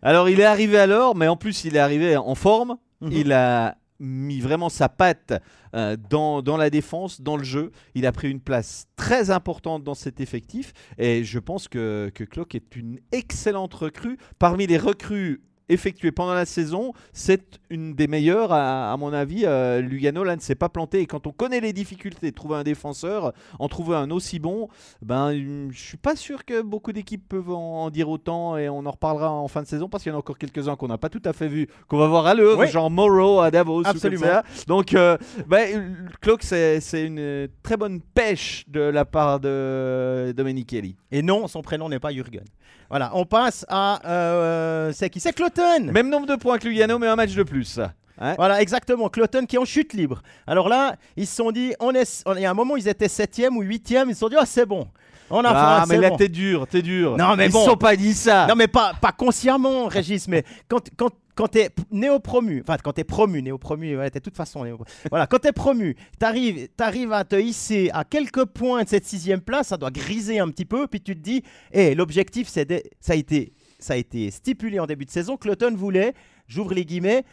Alors, 0.00 0.28
il 0.28 0.40
est 0.40 0.44
arrivé 0.44 0.78
à 0.78 0.86
l'heure, 0.86 1.14
mais 1.14 1.28
en 1.28 1.36
plus, 1.36 1.64
il 1.64 1.76
est 1.76 1.80
arrivé 1.80 2.16
en 2.16 2.34
forme. 2.34 2.76
Mhm. 3.00 3.12
Il 3.12 3.32
a 3.32 3.76
mis 4.00 4.40
vraiment 4.40 4.68
sa 4.68 4.88
patte 4.88 5.32
euh, 5.76 5.96
dans, 6.10 6.42
dans 6.42 6.56
la 6.56 6.70
défense, 6.70 7.20
dans 7.20 7.36
le 7.36 7.44
jeu. 7.44 7.70
Il 7.94 8.04
a 8.06 8.12
pris 8.12 8.30
une 8.30 8.40
place 8.40 8.86
très 8.96 9.30
importante 9.30 9.84
dans 9.84 9.94
cet 9.94 10.20
effectif. 10.20 10.72
Et 10.98 11.22
je 11.22 11.38
pense 11.38 11.68
que, 11.68 12.10
que 12.14 12.24
Klopp 12.24 12.54
est 12.54 12.74
une 12.76 12.98
excellente 13.12 13.74
recrue. 13.74 14.18
Parmi 14.38 14.66
les 14.66 14.78
recrues 14.78 15.42
effectuées 15.72 16.12
pendant 16.12 16.34
la 16.34 16.44
saison, 16.44 16.92
c'est 17.12 17.60
une 17.70 17.94
des 17.94 18.06
meilleures, 18.06 18.52
à, 18.52 18.92
à 18.92 18.96
mon 18.96 19.12
avis. 19.12 19.42
Euh, 19.44 19.80
Lugano, 19.80 20.24
là, 20.24 20.36
ne 20.36 20.40
s'est 20.40 20.54
pas 20.54 20.68
planté. 20.68 21.00
Et 21.00 21.06
quand 21.06 21.26
on 21.26 21.32
connaît 21.32 21.60
les 21.60 21.72
difficultés 21.72 22.30
de 22.30 22.34
trouver 22.34 22.56
un 22.56 22.62
défenseur, 22.62 23.32
en 23.58 23.68
trouver 23.68 23.96
un 23.96 24.10
aussi 24.10 24.38
bon, 24.38 24.68
ben, 25.00 25.28
hum, 25.30 25.68
je 25.72 25.80
suis 25.80 25.96
pas 25.96 26.16
sûr 26.16 26.44
que 26.44 26.62
beaucoup 26.62 26.92
d'équipes 26.92 27.28
peuvent 27.28 27.50
en, 27.50 27.84
en 27.84 27.90
dire 27.90 28.08
autant. 28.08 28.56
Et 28.56 28.68
on 28.68 28.84
en 28.86 28.90
reparlera 28.90 29.30
en 29.30 29.48
fin 29.48 29.62
de 29.62 29.66
saison 29.66 29.88
parce 29.88 30.02
qu'il 30.02 30.10
y 30.10 30.12
en 30.14 30.16
a 30.16 30.20
encore 30.20 30.38
quelques-uns 30.38 30.76
qu'on 30.76 30.88
n'a 30.88 30.98
pas 30.98 31.08
tout 31.08 31.22
à 31.24 31.32
fait 31.32 31.48
vu, 31.48 31.68
qu'on 31.88 31.98
va 31.98 32.06
voir 32.08 32.26
à 32.26 32.34
l'œuvre, 32.34 32.60
Oui. 32.60 32.68
genre 32.68 32.90
Morrow 32.90 33.40
à 33.40 33.50
Davos. 33.50 33.80
ou 33.80 33.82
comme 33.82 33.90
Absolument. 33.92 34.22
ça. 34.26 34.42
Donc, 34.66 34.94
euh, 34.94 35.16
ben, 35.46 35.96
c'est 36.40 37.06
une 37.06 37.48
très 37.62 37.76
bonne 37.76 38.00
pêche 38.00 38.64
de 38.68 38.80
la 38.80 39.04
part 39.04 39.40
de 39.40 40.32
Domenichelli. 40.36 40.96
Et 41.10 41.22
non, 41.22 41.46
son 41.48 41.62
prénom 41.62 41.88
n'est 41.88 41.98
pas 42.00 42.12
Jürgen. 42.12 42.44
Voilà, 42.92 43.10
on 43.14 43.24
passe 43.24 43.64
à. 43.70 44.00
euh, 44.06 44.92
c'est 44.92 45.08
qui? 45.08 45.18
C'est 45.18 45.32
Cloten 45.32 45.90
Même 45.90 46.10
nombre 46.10 46.26
de 46.26 46.36
points 46.36 46.58
que 46.58 46.68
Lugano, 46.68 46.98
mais 46.98 47.06
un 47.06 47.16
match 47.16 47.34
de 47.34 47.42
plus. 47.42 47.78
Ouais. 48.20 48.34
Voilà, 48.36 48.60
exactement. 48.60 49.08
Cloton 49.08 49.46
qui 49.46 49.56
est 49.56 49.58
en 49.58 49.64
chute 49.64 49.94
libre. 49.94 50.20
Alors 50.46 50.68
là, 50.68 50.96
ils 51.16 51.26
se 51.26 51.34
sont 51.34 51.50
dit, 51.52 51.72
on 51.80 51.94
est, 51.94 52.22
on- 52.26 52.34
il 52.34 52.42
y 52.42 52.44
a 52.44 52.50
un 52.50 52.54
moment, 52.54 52.76
ils 52.76 52.86
étaient 52.86 53.08
septième 53.08 53.56
ou 53.56 53.62
huitième. 53.62 54.10
Ils 54.10 54.14
se 54.14 54.20
sont 54.20 54.28
dit, 54.28 54.36
ah, 54.38 54.44
c'est 54.44 54.66
bon. 54.66 54.86
On 55.30 55.42
a 55.42 55.48
Ah, 55.48 55.80
faim, 55.80 55.86
mais 55.88 55.96
là, 55.98 56.10
bon. 56.10 56.16
t'es 56.18 56.28
dur, 56.28 56.66
t'es 56.66 56.82
dur. 56.82 57.16
Non, 57.16 57.34
mais 57.34 57.46
Ils 57.46 57.52
bon. 57.52 57.64
se 57.64 57.70
sont 57.70 57.76
pas 57.78 57.96
dit 57.96 58.12
ça. 58.12 58.46
Non, 58.46 58.54
mais 58.54 58.68
pas, 58.68 58.92
pas 59.00 59.12
consciemment, 59.12 59.86
Régis, 59.86 60.28
mais 60.28 60.44
quand, 60.68 60.82
quand, 60.98 61.08
quand 61.34 61.48
t'es 61.48 61.70
néo-promu, 61.90 62.60
enfin, 62.62 62.76
quand 62.82 62.92
t'es 62.92 63.04
promu, 63.04 63.42
néo-promu, 63.42 63.96
ouais, 63.96 64.10
t'es 64.10 64.18
de 64.18 64.24
toute 64.24 64.36
façon 64.36 64.64
néo 64.64 64.78
Voilà, 65.10 65.26
quand 65.26 65.38
t'es 65.38 65.52
promu, 65.52 65.96
t'arrives, 66.18 66.68
t'arrives 66.76 67.12
à 67.12 67.24
te 67.24 67.36
hisser 67.36 67.90
à 67.94 68.04
quelques 68.04 68.44
points 68.44 68.82
de 68.84 68.88
cette 68.88 69.04
sixième 69.06 69.40
place, 69.40 69.68
ça 69.68 69.76
doit 69.76 69.90
griser 69.90 70.38
un 70.40 70.48
petit 70.48 70.64
peu, 70.66 70.86
puis 70.86 71.00
tu 71.00 71.14
te 71.14 71.20
dis, 71.20 71.42
hé, 71.72 71.94
l'objectif, 71.94 72.48
c'est 72.48 72.64
de- 72.64 72.82
ça, 73.00 73.14
a 73.14 73.16
été, 73.16 73.52
ça 73.78 73.94
a 73.94 73.96
été 73.96 74.30
stipulé 74.30 74.78
en 74.78 74.86
début 74.86 75.04
de 75.06 75.10
saison, 75.10 75.36
Cloton 75.36 75.74
voulait, 75.74 76.12
j'ouvre 76.48 76.74
les 76.74 76.84
guillemets, 76.84 77.24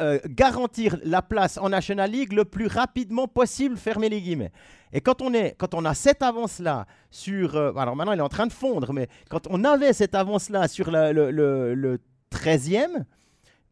euh, 0.00 0.18
garantir 0.26 0.98
la 1.04 1.22
place 1.22 1.58
en 1.58 1.68
National 1.68 2.10
League 2.10 2.32
le 2.32 2.44
plus 2.44 2.66
rapidement 2.66 3.28
possible, 3.28 3.76
fermer 3.76 4.08
les 4.08 4.20
guillemets. 4.20 4.50
Et 4.92 5.00
quand 5.00 5.20
on, 5.22 5.32
est, 5.34 5.54
quand 5.58 5.74
on 5.74 5.84
a 5.84 5.94
cette 5.94 6.22
avance-là 6.22 6.86
sur... 7.10 7.54
euh, 7.54 7.72
alors 7.76 7.94
maintenant, 7.94 8.12
il 8.12 8.18
est 8.18 8.22
en 8.22 8.28
train 8.28 8.46
de 8.48 8.52
fondre, 8.52 8.92
mais 8.92 9.08
quand 9.30 9.46
on 9.50 9.62
avait 9.62 9.92
cette 9.92 10.14
avance-là 10.16 10.66
sur 10.68 10.90
le, 10.90 11.12
le- 11.30 11.74
le 11.74 11.98
13e, 12.32 13.04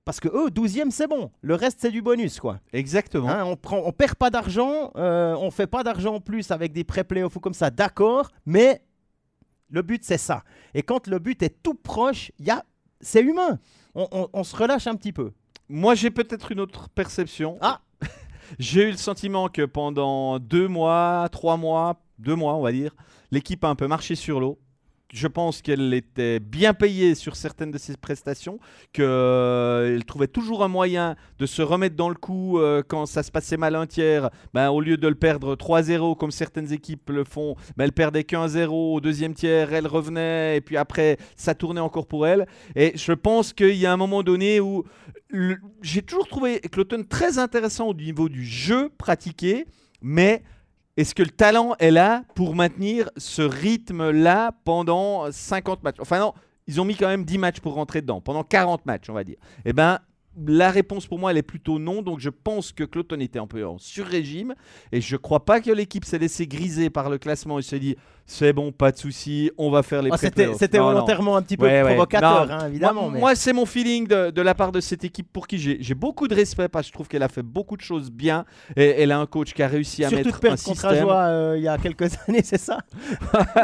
parce 0.05 0.21
que 0.21 0.29
eux, 0.29 0.49
12e, 0.51 0.91
c'est 0.91 1.07
bon. 1.07 1.31
Le 1.41 1.55
reste, 1.55 1.79
c'est 1.81 1.91
du 1.91 2.03
bonus, 2.03 2.39
quoi. 2.41 2.61
Exactement. 2.73 3.29
Hein, 3.29 3.45
on 3.45 3.57
prend, 3.57 3.79
on 3.85 3.93
perd 3.93 4.15
pas 4.17 4.31
d'argent, 4.31 4.93
euh, 4.97 5.35
on 5.37 5.51
fait 5.51 5.67
pas 5.67 5.83
d'argent 5.83 6.15
en 6.17 6.21
plus 6.21 6.51
avec 6.51 6.73
des 6.73 6.85
pré-playoffs 6.85 7.37
ou 7.37 7.41
comme 7.41 7.55
ça, 7.55 7.71
d'accord, 7.71 8.31
mais 8.47 8.83
le 9.71 9.83
but, 9.83 10.05
c'est 10.05 10.19
ça. 10.19 10.45
Et 10.75 10.83
quand 10.83 11.07
le 11.07 11.19
but 11.19 11.43
est 11.43 11.63
tout 11.63 11.75
proche, 11.75 12.33
y 12.39 12.51
a... 12.51 12.65
c'est 13.01 13.23
humain. 13.23 13.59
On, 13.95 14.07
on- 14.13 14.29
on 14.33 14.45
se 14.45 14.55
relâche 14.57 14.87
un 14.87 14.95
petit 14.97 15.13
peu. 15.13 15.33
Moi, 15.69 15.95
j'ai 15.95 16.11
peut-être 16.11 16.53
une 16.53 16.61
autre 16.61 16.89
perception. 16.91 17.57
Ah. 17.61 17.81
J'ai 18.59 18.83
eu 18.83 18.91
le 18.91 18.99
sentiment 18.99 19.49
que 19.49 19.63
pendant 19.65 20.39
deux 20.39 20.69
mois, 20.69 21.27
trois 21.33 21.57
mois, 21.57 22.03
deux 22.19 22.35
mois, 22.35 22.55
on 22.55 22.61
va 22.61 22.73
dire, 22.73 22.95
l'équipe 23.31 23.65
a 23.65 23.69
un 23.69 23.75
peu 23.75 23.87
marché 23.89 24.15
sur 24.17 24.39
l'eau. 24.39 24.59
Je 25.15 25.29
pense 25.29 25.63
qu'elle 25.63 25.95
était 25.95 26.41
bien 26.41 26.75
payée 26.75 27.15
sur 27.15 27.37
certaines 27.37 27.71
de 27.71 27.79
ses 27.79 27.97
prestations, 27.97 28.59
qu'elle 28.93 30.05
trouvait 30.05 30.27
toujours 30.27 30.65
un 30.65 30.69
moyen 30.69 31.15
de 31.39 31.47
se 31.47 31.63
remettre 31.63 31.95
dans 31.95 32.09
le 32.09 32.17
coup 32.17 32.59
euh, 32.59 32.83
quand 32.83 33.07
ça 33.07 33.23
se 33.23 33.31
passait 33.31 33.57
mal 33.57 33.77
un 33.77 33.87
tiers. 33.87 34.29
Ben, 34.55 34.71
au 34.71 34.81
lieu 34.81 34.97
de 34.97 35.07
le 35.07 35.15
perdre 35.15 35.55
3-0 35.55 36.17
comme 36.17 36.33
certaines 36.33 36.73
équipes 36.73 37.11
le 37.11 37.23
font, 37.23 37.55
ben, 37.77 37.85
elle 37.85 37.93
perdait 37.93 38.25
qu'un 38.25 38.49
0 38.49 38.95
au 38.95 39.01
deuxième 39.01 39.35
tiers, 39.35 39.73
elle 39.73 39.87
revenait 39.87 40.57
et 40.57 40.61
puis 40.61 40.77
après 40.77 41.17
ça 41.37 41.55
tournait 41.55 41.81
encore 41.81 42.09
pour 42.09 42.27
elle. 42.27 42.49
Et 42.75 42.91
je 42.97 43.13
pense 43.13 43.53
qu'il 43.53 43.77
y 43.77 43.87
a 43.87 43.93
un 43.93 43.97
moment 43.97 44.25
donné 44.25 44.59
où 44.59 44.83
j'ai 45.81 46.03
toujours 46.03 46.27
trouvé 46.27 46.59
Cloton 46.59 47.05
très 47.09 47.39
intéressant 47.39 47.87
au 47.87 47.95
niveau 47.95 48.29
du 48.29 48.45
jeu 48.45 48.91
pratiqué, 48.99 49.67
mais 50.03 50.43
est-ce 50.97 51.15
que 51.15 51.23
le 51.23 51.31
talent 51.31 51.75
est 51.79 51.91
là 51.91 52.23
pour 52.35 52.55
maintenir 52.55 53.11
ce 53.17 53.43
rythme-là 53.43 54.53
pendant 54.65 55.31
50 55.31 55.83
matchs? 55.83 55.97
Enfin 55.99 56.21
non, 56.21 56.35
ils 56.67 56.81
ont 56.81 56.85
mis 56.85 56.95
quand 56.95 57.09
même 57.09 57.25
10 57.25 57.39
matchs 57.39 57.61
pour 57.61 57.75
rentrer 57.75 58.01
dedans, 58.01 58.21
pendant 58.21 58.45
40 58.45 58.87
matchs, 58.87 59.11
on 59.11 59.13
va 59.13 59.25
dire. 59.25 59.37
Eh 59.65 59.73
ben, 59.73 59.99
la 60.47 60.71
réponse 60.71 61.07
pour 61.07 61.19
moi, 61.19 61.31
elle 61.31 61.39
est 61.39 61.43
plutôt 61.43 61.79
non. 61.79 62.03
Donc 62.03 62.21
je 62.21 62.31
pense 62.31 62.73
que 62.73 62.85
Cloton 62.85 63.21
était 63.21 63.39
un 63.39 63.47
peu 63.47 63.65
en 63.67 63.79
sur-régime. 63.79 64.55
Et 64.93 65.01
je 65.01 65.17
crois 65.17 65.45
pas 65.45 65.61
que 65.61 65.71
l'équipe 65.71 66.05
s'est 66.05 66.19
laissée 66.19 66.47
griser 66.47 66.91
par 66.91 67.11
le 67.11 67.19
classement 67.19 67.59
et 67.59 67.63
s'est 67.63 67.79
dit 67.79 67.97
c'est 68.27 68.55
bon, 68.55 68.73
pas 68.73 68.91
de 68.91 68.97
souci, 68.97 69.51
on 69.59 69.71
va 69.71 69.83
faire 69.83 70.01
les 70.01 70.09
Ah, 70.11 70.17
c'était 70.17 70.47
Non, 70.79 70.85
non. 70.87 70.93
volontairement 70.93 71.37
un 71.37 71.43
petit 71.43 71.59
peu 71.59 71.67
Ouais, 71.67 71.83
provocateur, 71.83 72.47
Non, 72.47 72.53
hein, 72.55 72.69
évidemment. 72.69 73.03
Moi, 73.03 73.11
mais... 73.13 73.21
moi, 73.21 73.35
c'est 73.35 73.53
mon 73.53 73.67
feeling 73.67 74.07
de, 74.09 74.31
de 74.31 74.41
la 74.43 74.55
part 74.55 74.73
de 74.73 74.81
cette 74.81 75.05
équipe 75.05 75.29
pour 75.31 75.47
qui 75.47 75.59
j'ai 75.59 75.95
beaucoup 75.95 76.27
de 76.27 76.35
respect 76.35 76.69
parce 76.69 76.87
que 76.87 76.89
je 76.89 76.93
trouve 76.95 77.07
qu'elle 77.09 77.23
a 77.23 77.29
fait 77.29 77.43
beaucoup 77.43 77.77
de 77.77 77.83
choses 77.83 78.11
bien. 78.11 78.47
Et 78.77 78.87
elle 79.03 79.13
a 79.13 79.19
un 79.19 79.27
coach 79.27 79.53
qui 79.53 79.63
a 79.63 79.69
réussi 79.69 80.05
à 80.05 80.09
Surtout 80.09 80.31
de 80.31 80.35
mettre 80.35 80.53
un 80.53 80.57
système. 80.57 80.91
Ajoie 80.91 81.17
euh, 81.25 81.55
il 81.59 81.65
y 81.65 81.69
a 81.69 81.77
quelques 81.77 82.11
années, 82.29 82.41
c'est 82.43 82.57
ça? 82.59 82.79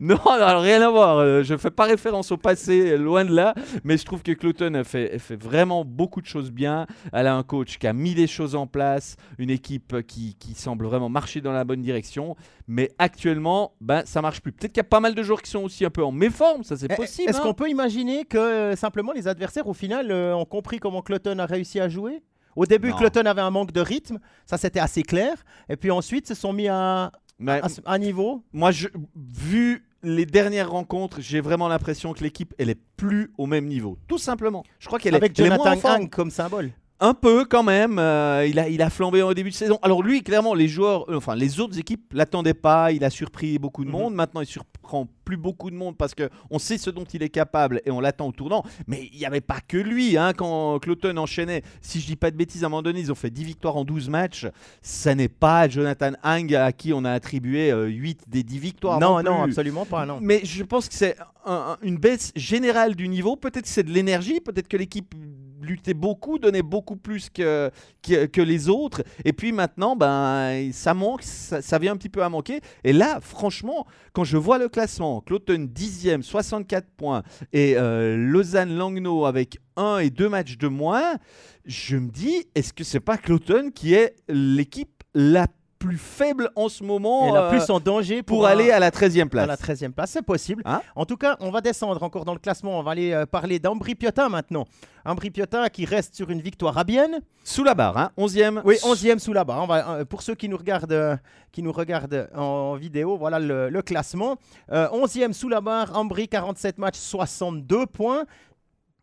Non, 0.00 0.16
alors 0.26 0.62
rien 0.62 0.80
à 0.82 0.90
voir. 0.90 1.18
euh, 1.18 1.42
Je 1.42 1.56
fais 1.56 1.70
pas 1.70 1.84
référence 1.84 2.30
au 2.32 2.36
passé, 2.36 2.92
euh, 2.92 2.96
loin 2.96 3.24
de 3.24 3.34
là. 3.34 3.54
Mais 3.84 3.96
je 3.96 4.04
trouve 4.04 4.22
que 4.22 4.32
Cloton 4.32 4.74
a 4.74 4.84
fait, 4.84 5.18
fait 5.18 5.36
vraiment 5.36 5.65
beaucoup 5.84 6.20
de 6.20 6.26
choses 6.26 6.50
bien. 6.50 6.86
Elle 7.12 7.26
a 7.26 7.34
un 7.34 7.42
coach 7.42 7.78
qui 7.78 7.86
a 7.86 7.92
mis 7.92 8.14
des 8.14 8.26
choses 8.26 8.54
en 8.54 8.66
place, 8.66 9.16
une 9.38 9.50
équipe 9.50 10.02
qui, 10.06 10.34
qui 10.38 10.54
semble 10.54 10.86
vraiment 10.86 11.08
marcher 11.08 11.40
dans 11.40 11.52
la 11.52 11.64
bonne 11.64 11.82
direction. 11.82 12.36
Mais 12.68 12.90
actuellement, 12.98 13.72
ben, 13.80 14.02
ça 14.04 14.22
marche 14.22 14.40
plus. 14.40 14.52
Peut-être 14.52 14.72
qu'il 14.72 14.80
y 14.80 14.86
a 14.86 14.88
pas 14.88 15.00
mal 15.00 15.14
de 15.14 15.22
joueurs 15.22 15.42
qui 15.42 15.50
sont 15.50 15.62
aussi 15.62 15.84
un 15.84 15.90
peu 15.90 16.04
en 16.04 16.12
méforme, 16.12 16.64
ça 16.64 16.76
c'est 16.76 16.90
Eh, 16.90 16.96
possible. 16.96 17.30
Est-ce 17.30 17.38
hein. 17.38 17.42
qu'on 17.42 17.54
peut 17.54 17.68
imaginer 17.70 18.24
que 18.24 18.38
euh, 18.38 18.76
simplement 18.76 19.12
les 19.12 19.28
adversaires, 19.28 19.66
au 19.66 19.74
final, 19.74 20.10
euh, 20.10 20.34
ont 20.34 20.44
compris 20.44 20.78
comment 20.78 21.02
Cloton 21.02 21.38
a 21.38 21.46
réussi 21.46 21.80
à 21.80 21.88
jouer? 21.88 22.22
Au 22.56 22.64
début, 22.64 22.88
Non. 22.90 22.96
Cloton 22.96 23.26
avait 23.26 23.42
un 23.42 23.50
manque 23.50 23.72
de 23.72 23.80
rythme, 23.82 24.18
ça 24.46 24.56
c'était 24.56 24.80
assez 24.80 25.02
clair. 25.02 25.34
Et 25.68 25.76
puis 25.76 25.90
ensuite, 25.90 26.26
se 26.26 26.34
sont 26.34 26.52
mis 26.54 26.68
à, 26.68 27.12
Mais 27.38 27.60
à, 27.62 27.66
à 27.84 27.98
niveau. 27.98 28.42
moi, 28.52 28.70
je, 28.70 28.88
vu 29.14 29.84
les 30.06 30.24
dernières 30.24 30.70
rencontres, 30.70 31.20
j'ai 31.20 31.40
vraiment 31.40 31.66
l'impression 31.68 32.12
que 32.12 32.22
l'équipe, 32.22 32.54
elle 32.58 32.70
est 32.70 32.78
plus 32.96 33.32
au 33.38 33.46
même 33.46 33.66
niveau. 33.66 33.98
Tout 34.06 34.18
simplement. 34.18 34.62
Je 34.78 34.86
crois 34.86 35.00
qu'elle 35.00 35.14
est, 35.14 35.16
Avec 35.16 35.38
elle 35.38 35.46
est 35.46 35.48
moins 35.48 35.58
en 35.58 35.64
Jonathan 35.64 35.80
forme. 35.80 36.02
Hang 36.02 36.10
comme 36.10 36.30
symbole. 36.30 36.70
Un 36.98 37.12
peu 37.12 37.44
quand 37.44 37.62
même. 37.62 37.98
euh, 37.98 38.46
il, 38.48 38.58
a, 38.58 38.68
il 38.70 38.80
a 38.80 38.88
flambé 38.88 39.20
au 39.20 39.34
début 39.34 39.50
de 39.50 39.54
saison. 39.54 39.78
Alors 39.82 40.02
lui, 40.02 40.22
clairement, 40.22 40.54
les 40.54 40.66
joueurs, 40.68 41.10
euh, 41.10 41.16
enfin 41.18 41.34
les 41.36 41.60
autres 41.60 41.78
équipes 41.78 42.12
l'attendaient 42.14 42.54
pas. 42.54 42.90
Il 42.92 43.04
a 43.04 43.10
surpris 43.10 43.58
beaucoup 43.58 43.84
de 43.84 43.90
Mhm. 43.90 43.96
monde. 43.96 44.14
Maintenant, 44.14 44.40
il 44.40 44.46
surprend 44.46 45.06
plus 45.26 45.36
beaucoup 45.36 45.70
de 45.70 45.76
monde 45.76 45.96
parce 45.98 46.14
que 46.14 46.30
on 46.50 46.58
sait 46.58 46.78
ce 46.78 46.88
dont 46.88 47.04
il 47.04 47.22
est 47.22 47.28
capable 47.28 47.82
et 47.84 47.90
on 47.90 48.00
l'attend 48.00 48.28
au 48.28 48.32
tournant. 48.32 48.64
Mais 48.86 49.10
il 49.12 49.18
n'y 49.18 49.26
avait 49.26 49.42
pas 49.42 49.58
que 49.60 49.76
lui. 49.76 50.16
Hein, 50.16 50.32
quand 50.34 50.78
Cloton 50.78 51.16
enchaînait, 51.18 51.62
si 51.82 52.00
je 52.00 52.06
dis 52.06 52.16
pas 52.16 52.30
de 52.30 52.36
bêtises, 52.36 52.62
à 52.64 52.68
un 52.68 52.70
moment 52.70 52.80
donné, 52.82 53.00
ils 53.00 53.12
ont 53.12 53.16
fait 53.16 53.30
10 53.30 53.44
victoires 53.44 53.76
en 53.76 53.84
12 53.84 54.08
matchs. 54.08 54.46
Ça 54.80 55.14
n'est 55.14 55.28
pas 55.28 55.68
Jonathan 55.68 56.12
Hang 56.22 56.54
à 56.54 56.72
qui 56.72 56.94
on 56.94 57.04
a 57.04 57.10
attribué 57.12 57.72
euh, 57.72 57.88
8 57.88 58.22
des 58.26 58.42
10 58.42 58.58
victoires. 58.58 59.00
non, 59.00 59.22
non, 59.22 59.42
plus. 59.42 59.50
absolument 59.50 59.84
pas, 59.84 60.06
non. 60.06 60.18
Mais 60.22 60.40
je 60.44 60.62
pense 60.62 60.88
que 60.88 60.94
c'est 60.94 61.16
un- 61.44 61.52
un- 61.72 61.76
une 61.82 61.98
baisse 61.98 62.32
générale 62.36 62.94
du 62.94 63.08
niveau. 63.08 63.36
Peut-être 63.36 63.64
que 63.64 63.68
c'est 63.68 63.82
de 63.84 63.90
l'énergie, 63.92 64.40
peut-être 64.40 64.68
que 64.68 64.76
l'équipe 64.78 65.14
luttait 65.60 65.94
beaucoup, 65.94 66.38
donnait 66.38 66.62
beaucoup 66.62 66.96
plus 66.96 67.30
que, 67.30 67.70
que, 68.02 68.40
les 68.40 68.68
autres. 68.68 69.02
Et 69.24 69.32
puis 69.32 69.52
maintenant, 69.52 69.96
ben, 69.96 70.70
ça 70.72 70.94
manque, 70.94 71.22
ça, 71.22 71.78
vient 71.78 71.92
un 71.92 71.96
petit 71.96 72.08
peu 72.08 72.22
à 72.22 72.28
manquer. 72.28 72.60
Et 72.84 72.92
là, 72.92 73.18
franchement, 73.20 73.86
quand 74.12 74.24
je 74.24 74.36
vois 74.36 74.58
le 74.58 74.68
classement, 74.68 75.20
Cloton 75.20 75.68
10e, 75.72 76.22
64 76.22 76.86
points, 76.96 77.22
et 77.52 77.76
euh, 77.76 78.16
Lausanne-Langnau 78.16 79.24
avec 79.24 79.58
1 79.76 79.98
et 79.98 80.10
2 80.10 80.28
matchs 80.28 80.58
de 80.58 80.68
moins, 80.68 81.16
je 81.64 81.96
me 81.96 82.10
dis, 82.10 82.46
est-ce 82.54 82.72
que 82.72 82.84
c'est 82.84 83.00
pas 83.00 83.18
Cloton 83.18 83.70
qui 83.74 83.94
est 83.94 84.14
l'équipe 84.28 85.02
la 85.14 85.46
plus 85.78 85.98
faible 85.98 86.50
en 86.56 86.68
ce 86.68 86.82
moment 86.82 87.28
Et 87.28 87.32
la 87.32 87.44
euh, 87.44 87.50
plus 87.50 87.68
en 87.70 87.80
danger 87.80 88.22
pour, 88.22 88.38
pour 88.38 88.46
un- 88.46 88.50
aller 88.50 88.70
à 88.70 88.78
la 88.78 88.90
13e 88.90 89.28
place 89.28 89.44
à 89.44 89.46
la 89.46 89.56
13e 89.56 89.92
place, 89.92 90.10
c'est 90.10 90.22
possible. 90.22 90.62
Hein? 90.64 90.80
En 90.94 91.04
tout 91.04 91.16
cas, 91.16 91.36
on 91.40 91.50
va 91.50 91.60
descendre 91.60 92.02
encore 92.02 92.24
dans 92.24 92.32
le 92.32 92.38
classement. 92.38 92.78
On 92.78 92.82
va 92.82 92.92
aller 92.92 93.12
euh, 93.12 93.26
parler 93.26 93.58
d'Ambry 93.58 93.94
Piotin 93.94 94.28
maintenant. 94.28 94.64
Ambry 95.04 95.30
Piotin 95.30 95.68
qui 95.68 95.84
reste 95.84 96.14
sur 96.14 96.30
une 96.30 96.40
victoire 96.40 96.76
à 96.78 96.84
Bienne. 96.84 97.20
Sous 97.44 97.62
la 97.62 97.74
barre, 97.74 97.96
hein, 97.98 98.10
11e. 98.18 98.60
Oui, 98.64 98.76
11e 98.82 99.18
sous 99.18 99.32
la 99.32 99.44
barre. 99.44 99.62
On 99.62 99.66
va, 99.66 99.88
euh, 99.90 100.04
pour 100.04 100.22
ceux 100.22 100.34
qui 100.34 100.48
nous 100.48 100.56
regardent, 100.56 101.18
qui 101.52 101.62
nous 101.62 101.72
regardent 101.72 102.28
en 102.34 102.74
vidéo, 102.74 103.16
voilà 103.16 103.38
le, 103.38 103.68
le 103.68 103.82
classement. 103.82 104.36
Euh, 104.72 104.88
11e 104.88 105.32
sous 105.32 105.48
la 105.48 105.60
barre, 105.60 105.96
Ambry, 105.96 106.26
47 106.28 106.78
matchs, 106.78 106.96
62 106.98 107.86
points. 107.86 108.24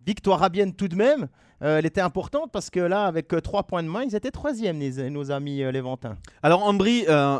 Victoire 0.05 0.43
à 0.43 0.49
Bienne 0.49 0.73
tout 0.73 0.89
de 0.89 0.95
même. 0.95 1.27
Euh, 1.63 1.77
elle 1.79 1.85
était 1.85 2.01
importante 2.01 2.51
parce 2.51 2.69
que 2.69 2.79
là, 2.79 3.05
avec 3.05 3.27
3 3.29 3.63
points 3.63 3.83
de 3.83 3.87
main, 3.87 4.03
ils 4.03 4.15
étaient 4.15 4.31
3e, 4.31 4.79
les- 4.79 5.09
nos 5.09 5.31
amis 5.31 5.63
euh, 5.63 5.71
Léventins. 5.71 6.17
Alors, 6.41 6.63
Ambry, 6.63 7.05
euh, 7.07 7.39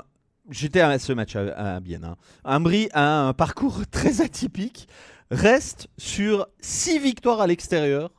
j'étais 0.50 0.80
à 0.82 0.98
ce 1.00 1.12
match 1.14 1.36
à, 1.36 1.76
à 1.76 1.80
Bienne. 1.80 2.06
hein. 2.06 2.16
Ambry 2.46 2.90
a 2.94 3.28
un 3.28 3.34
parcours 3.34 3.82
très 3.92 4.22
atypique, 4.22 4.88
reste 5.32 5.88
sur 5.98 6.48
6 6.62 7.00
victoires 7.00 7.42
à 7.42 7.48
l'extérieur. 7.48 8.12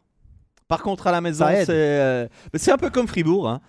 Par 0.67 0.83
contre, 0.83 1.07
à 1.07 1.13
la 1.13 1.21
maison, 1.21 1.45
c'est 1.67 1.73
euh, 1.73 2.27
un 2.69 2.77
peu 2.79 2.89
comme 2.89 3.07
Fribourg. 3.07 3.49
hein. 3.49 3.61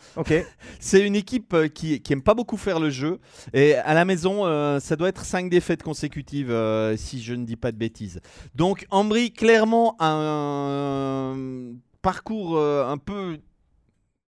C'est 0.80 1.06
une 1.06 1.16
équipe 1.16 1.54
euh, 1.54 1.68
qui, 1.68 2.02
qui 2.02 2.14
aime 2.14 2.22
pas 2.22 2.34
beaucoup 2.34 2.56
faire 2.56 2.80
le 2.80 2.90
jeu. 2.90 3.20
Et 3.54 3.76
à 3.76 3.94
la 3.94 4.06
maison, 4.06 4.46
euh, 4.46 4.80
ça 4.80 4.96
doit 4.96 5.10
être 5.10 5.26
5 5.26 5.50
défaites 5.50 5.84
consécutives, 5.84 6.50
euh, 6.52 6.96
si 6.96 7.22
je 7.22 7.34
ne 7.34 7.44
dis 7.46 7.58
pas 7.58 7.74
de 7.74 7.78
bêtises. 7.78 8.22
Donc, 8.56 8.88
Ambry, 8.92 9.32
clairement, 9.32 9.98
a 10.00 10.08
un 10.10 11.74
parcours 12.06 12.56
euh, 12.58 12.88
un 12.88 12.99
peu 12.99 13.39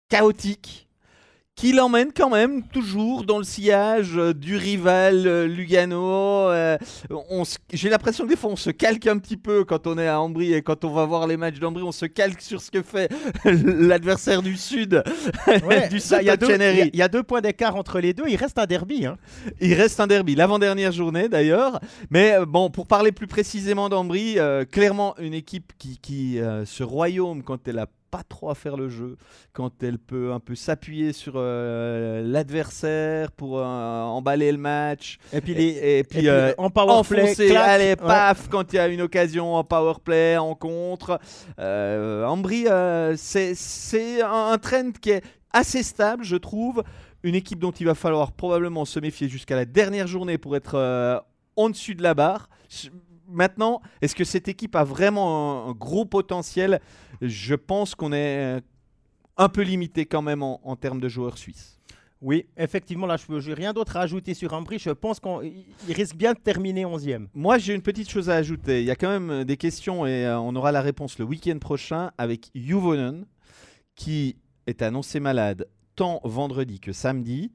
chaotique 0.08 0.88
qui 1.56 1.72
l'emmène 1.72 2.12
quand 2.16 2.30
même 2.32 2.64
toujours 2.68 3.24
dans 3.26 3.38
le 3.38 3.44
sillage 3.44 4.18
euh, 4.18 4.34
du 4.34 4.58
rival 4.58 5.28
euh, 5.28 5.48
Lugano. 5.48 6.50
euh, 6.50 6.78
on 7.30 7.46
se- 7.46 7.58
J'ai 7.72 7.90
l'impression 7.90 8.24
que 8.26 8.30
des 8.30 8.36
fois 8.36 8.50
on 8.50 8.56
se 8.56 8.72
calque 8.72 9.06
un 9.06 9.20
petit 9.20 9.38
peu 9.38 9.64
quand 9.64 9.86
on 9.86 9.98
est 10.00 10.08
à 10.08 10.20
Ambry 10.20 10.54
et 10.54 10.64
quand 10.64 10.84
on 10.84 10.92
va 10.92 11.06
voir 11.06 11.28
les 11.28 11.38
matchs 11.38 11.60
d'Ambry, 11.60 11.84
on 11.84 11.92
se 11.92 12.08
calque 12.08 12.42
sur 12.42 12.60
ce 12.62 12.72
que 12.72 12.82
fait 12.82 13.12
l'adversaire 13.46 14.42
du 14.42 14.58
Sud, 14.58 15.04
Ouais, 15.68 15.88
du 15.90 16.00
bah, 16.10 16.22
il 16.22 16.26
y, 16.26 16.30
a 16.32 16.38
deux- 16.38 16.48
il 16.56 16.60
y 16.62 16.64
a- 16.82 16.86
il 16.86 16.96
y 16.96 17.02
a 17.04 17.08
deux 17.08 17.24
points 17.24 17.42
d'écart 17.42 17.76
entre 17.76 18.00
les 18.00 18.14
deux. 18.14 18.24
Il 18.28 18.36
reste 18.36 18.58
un 18.58 18.66
derby. 18.66 19.06
hein. 19.06 19.18
Il 19.62 19.74
reste 19.76 20.00
un 20.00 20.08
derby, 20.08 20.36
l'avant-dernière 20.36 20.92
journée 20.92 21.30
d'ailleurs. 21.30 21.80
Mais 22.10 22.34
euh, 22.34 22.46
bon, 22.48 22.72
pour 22.72 22.88
parler 22.88 23.12
plus 23.12 23.28
précisément 23.28 23.90
d'Ambry, 23.90 24.40
euh, 24.40 24.66
clairement 24.66 25.16
une 25.20 25.36
équipe 25.36 25.72
qui, 25.78 26.00
qui 26.00 26.40
euh, 26.40 26.66
ce 26.66 26.84
royaume, 26.84 27.44
quand 27.44 27.68
elle 27.68 27.78
a 27.80 27.88
pas 28.14 28.22
trop 28.22 28.52
à 28.52 28.54
faire 28.54 28.78
le 28.78 28.90
jeu, 28.90 29.18
quand 29.54 29.82
elle 29.82 29.98
peut 29.98 30.34
un 30.34 30.40
peu 30.40 30.54
s'appuyer 30.54 31.14
sur 31.14 31.34
euh, 31.36 32.22
l'adversaire 32.24 33.32
pour 33.32 33.58
euh, 33.58 33.64
emballer 34.04 34.52
le 34.52 34.60
match. 34.60 35.18
Et 35.34 35.42
puis, 35.42 35.56
les, 35.56 35.64
et 35.64 36.00
et 36.00 36.04
puis, 36.04 36.20
puis, 36.20 36.30
euh, 36.30 36.54
en 36.60 36.70
power 36.70 37.02
play, 37.10 37.24
enfoncer, 37.24 37.48
clac, 37.48 37.68
allez, 37.68 37.90
ouais. 37.90 37.96
paf, 37.96 38.50
quand 38.50 38.72
il 38.72 38.76
y 38.76 38.80
a 38.80 38.88
une 38.88 39.02
occasion 39.02 39.56
en 39.56 39.64
power 39.64 39.96
play, 40.04 40.38
en 40.38 40.54
contre. 40.54 41.20
Ambry, 41.58 42.68
c'est 43.18 43.56
c'est 43.56 44.22
un, 44.22 44.52
un 44.52 44.58
trend 44.60 44.92
qui 45.02 45.10
est 45.10 45.24
assez 45.52 45.82
stable, 45.82 46.24
je 46.24 46.36
trouve. 46.36 46.84
Une 47.24 47.34
équipe 47.34 47.58
dont 47.58 47.72
il 47.72 47.88
va 47.88 47.96
falloir 47.96 48.32
probablement 48.32 48.86
se 48.86 49.00
méfier 49.00 49.28
jusqu'à 49.28 49.56
la 49.56 49.66
dernière 49.66 50.06
journée 50.06 50.38
pour 50.38 50.56
être 50.56 51.24
en 51.56 51.70
dessus 51.72 51.96
de 51.96 52.04
la 52.04 52.14
barre. 52.14 52.48
Maintenant, 53.28 53.82
est-ce 54.02 54.14
que 54.14 54.24
cette 54.24 54.48
équipe 54.48 54.76
a 54.76 54.84
vraiment 54.84 55.66
un, 55.66 55.70
un 55.70 55.72
gros 55.72 56.06
potentiel 56.06 56.80
Je 57.22 57.56
pense 57.56 57.96
qu'on 57.96 58.12
est 58.14 58.58
euh, 58.58 58.62
un 59.38 59.50
peu 59.50 59.62
limité 59.62 60.06
quand 60.06 60.22
même 60.22 60.44
en, 60.44 60.60
en 60.64 60.76
termes 60.76 61.00
de 61.00 61.10
joueurs 61.10 61.38
suisses. 61.38 61.80
Oui, 62.24 62.46
effectivement, 62.56 63.06
là, 63.06 63.18
je 63.18 63.50
n'ai 63.50 63.54
rien 63.54 63.74
d'autre 63.74 63.98
à 63.98 64.00
ajouter 64.00 64.34
sur 64.34 64.54
Ambry. 64.54 64.80
Je 64.80 64.92
pense 64.92 65.20
qu'il 65.20 65.94
risque 65.94 66.16
bien 66.16 66.32
de 66.32 66.40
terminer 66.40 66.86
11e. 66.86 67.28
Moi, 67.34 67.58
j'ai 67.58 67.74
une 67.76 67.82
petite 67.82 68.10
chose 68.10 68.30
à 68.30 68.36
ajouter. 68.36 68.80
Il 68.80 68.86
y 68.86 68.92
a 68.92 68.96
quand 68.96 69.10
même 69.10 69.30
euh, 69.30 69.44
des 69.44 69.58
questions 69.58 70.06
et 70.06 70.26
euh, 70.26 70.40
on 70.40 70.56
aura 70.56 70.72
la 70.72 70.82
réponse 70.82 71.20
le 71.20 71.26
week-end 71.26 71.58
prochain 71.60 72.12
avec 72.18 72.50
Juvonen, 72.56 73.26
qui 73.96 74.38
est 74.68 74.82
annoncé 74.82 75.20
malade 75.20 75.68
tant 75.98 76.22
vendredi 76.24 76.80
que 76.80 76.94
samedi. 76.94 77.52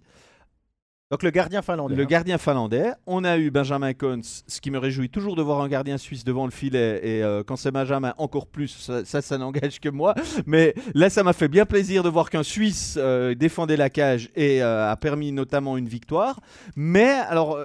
Donc 1.10 1.22
le 1.22 1.30
gardien 1.30 1.62
finlandais. 1.62 1.94
Le 1.94 2.02
hein. 2.02 2.06
gardien 2.06 2.36
finlandais. 2.36 2.92
On 3.06 3.24
a 3.24 3.38
eu 3.38 3.50
Benjamin 3.50 3.94
Kons, 3.94 4.20
ce 4.46 4.60
qui 4.60 4.70
me 4.70 4.76
réjouit 4.76 5.08
toujours 5.08 5.36
de 5.36 5.42
voir 5.42 5.62
un 5.62 5.68
gardien 5.68 5.96
suisse 5.96 6.22
devant 6.22 6.44
le 6.44 6.50
filet. 6.50 7.00
Et 7.02 7.22
euh, 7.22 7.42
quand 7.42 7.56
c'est 7.56 7.70
Benjamin, 7.70 8.12
encore 8.18 8.46
plus, 8.46 8.68
ça, 8.68 9.06
ça, 9.06 9.22
ça 9.22 9.38
n'engage 9.38 9.80
que 9.80 9.88
moi. 9.88 10.14
Mais 10.44 10.74
là, 10.94 11.08
ça 11.08 11.22
m'a 11.22 11.32
fait 11.32 11.48
bien 11.48 11.64
plaisir 11.64 12.02
de 12.02 12.10
voir 12.10 12.28
qu'un 12.28 12.42
Suisse 12.42 12.96
euh, 12.98 13.34
défendait 13.34 13.78
la 13.78 13.88
cage 13.88 14.28
et 14.36 14.62
euh, 14.62 14.90
a 14.90 14.96
permis 14.96 15.32
notamment 15.32 15.78
une 15.78 15.88
victoire. 15.88 16.40
Mais 16.76 17.08
alors, 17.08 17.58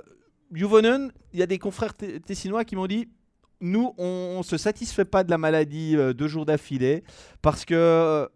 Juvonen, 0.54 1.12
il 1.34 1.39
y 1.39 1.44
a 1.44 1.48
des 1.48 1.60
confrères 1.60 1.96
tessinois 1.96 2.64
qui 2.64 2.78
m'ont 2.78 2.88
dit. 2.88 3.10
Nous, 3.60 3.94
on 3.98 4.39
ne 4.39 4.44
se 4.44 4.58
satisfait 4.58 5.06
pas 5.06 5.24
de 5.24 5.30
la 5.30 5.38
maladie 5.38 5.96
deux 6.16 6.28
jours 6.28 6.46
d'affilée 6.46 7.06
parce 7.41 7.64
que 7.64 8.28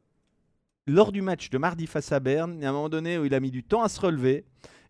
lors 0.85 1.11
du 1.11 1.21
match 1.21 1.49
de 1.49 1.57
mardi 1.57 1.85
face 1.85 2.13
à 2.13 2.21
Berne, 2.21 2.55
il 2.57 2.63
y 2.63 2.65
a 2.65 2.69
un 2.69 2.71
moment 2.71 2.87
donné 2.87 3.17
où 3.17 3.25
il 3.25 3.33
a 3.33 3.41
mis 3.41 3.51
du 3.51 3.61
temps 3.61 3.83
à 3.83 3.89
se 3.89 3.99
relever 3.99 4.45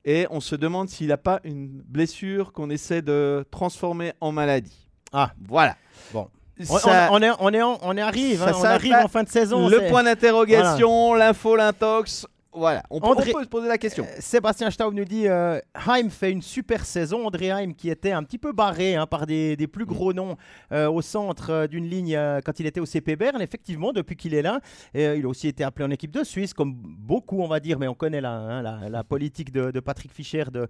et 0.08 0.26
on 0.32 0.40
se 0.40 0.56
demande 0.56 0.90
s'il 0.90 1.08
n'a 1.10 1.18
pas 1.18 1.40
une 1.44 1.68
blessure 1.68 2.54
qu'on 2.54 2.70
essaie 2.72 3.02
de 3.04 3.46
transformer 3.52 4.14
en 4.22 4.32
maladie. 4.32 4.90
Ah. 5.14 5.32
voilà. 5.48 5.76
Bon. 6.14 6.28
On, 6.70 6.78
Ça- 6.80 7.10
on- 7.12 7.18
on 7.18 7.22
est, 7.22 7.30
on, 7.40 7.50
est 7.54 7.62
en- 7.62 7.78
on 7.84 7.96
est 7.98 8.02
arrive, 8.02 8.40
ça 8.40 8.50
hein, 8.50 8.54
on 8.60 8.64
arrive 8.64 8.94
en 8.96 9.08
fin 9.08 9.22
de 9.24 9.30
saison. 9.30 9.68
le 9.70 9.88
point 9.90 10.04
d'interrogation, 10.04 11.14
l'info, 11.14 11.56
l'intox. 11.56 12.26
Voilà, 12.58 12.84
on, 12.90 13.00
peut- 13.00 13.08
on 13.08 13.12
André- 13.12 13.32
peut 13.34 13.44
se 13.44 13.48
poser 13.50 13.68
la 13.68 13.78
question. 13.78 14.04
Euh, 14.04 14.16
Sébastien 14.20 14.72
Staub 14.72 14.94
nous 14.94 15.06
dit 15.06 15.28
euh, 15.28 15.60
Heim 15.88 16.10
fait 16.10 16.32
une 16.32 16.42
super 16.42 16.86
saison. 16.86 17.28
André 17.28 17.52
Heim 17.52 17.74
qui 17.76 17.90
était 17.90 18.12
un 18.12 18.24
petit 18.24 18.38
peu 18.38 18.52
barré 18.52 18.96
hein, 18.96 19.06
par 19.06 19.26
des, 19.28 19.56
des 19.56 19.68
plus 19.68 19.86
gros 19.86 20.14
noms 20.14 20.38
euh, 20.72 20.90
au 20.90 21.02
centre 21.02 21.50
euh, 21.52 21.68
d'une 21.68 21.88
ligne 21.88 22.18
quand 22.44 22.60
il 22.60 22.66
était 22.66 22.80
au 22.80 22.86
CP 22.86 23.16
Berne. 23.16 23.42
Effectivement, 23.42 23.94
depuis 23.94 24.16
qu'il 24.16 24.34
est 24.34 24.42
là, 24.42 24.60
il 24.94 25.24
a 25.24 25.28
aussi 25.28 25.48
été 25.48 25.64
appelé 25.64 25.86
en 25.86 25.92
équipe 25.92 26.12
de 26.12 26.24
Suisse, 26.24 26.54
comme 26.54 26.74
beaucoup 26.74 27.42
on 27.42 27.48
va 27.48 27.60
dire, 27.60 27.78
mais 27.80 27.88
on 27.88 27.94
connaît 27.96 28.22
la, 28.22 28.32
hein, 28.32 28.62
la, 28.62 28.90
la 28.90 29.04
politique 29.04 29.52
de, 29.52 29.72
de 29.72 29.80
Patrick 29.80 30.12
Fischer 30.12 30.46
de- 30.52 30.68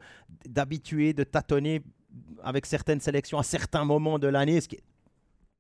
d'habituer, 0.48 1.14
de 1.14 1.24
tâtonner 1.24 1.82
avec 2.44 2.66
certaines 2.66 3.00
sélections 3.00 3.38
à 3.40 3.44
certains 3.44 3.86
moments 3.86 4.20
de 4.20 4.28
l'année. 4.28 4.60
Ce 4.62 4.68
qui, 4.68 4.80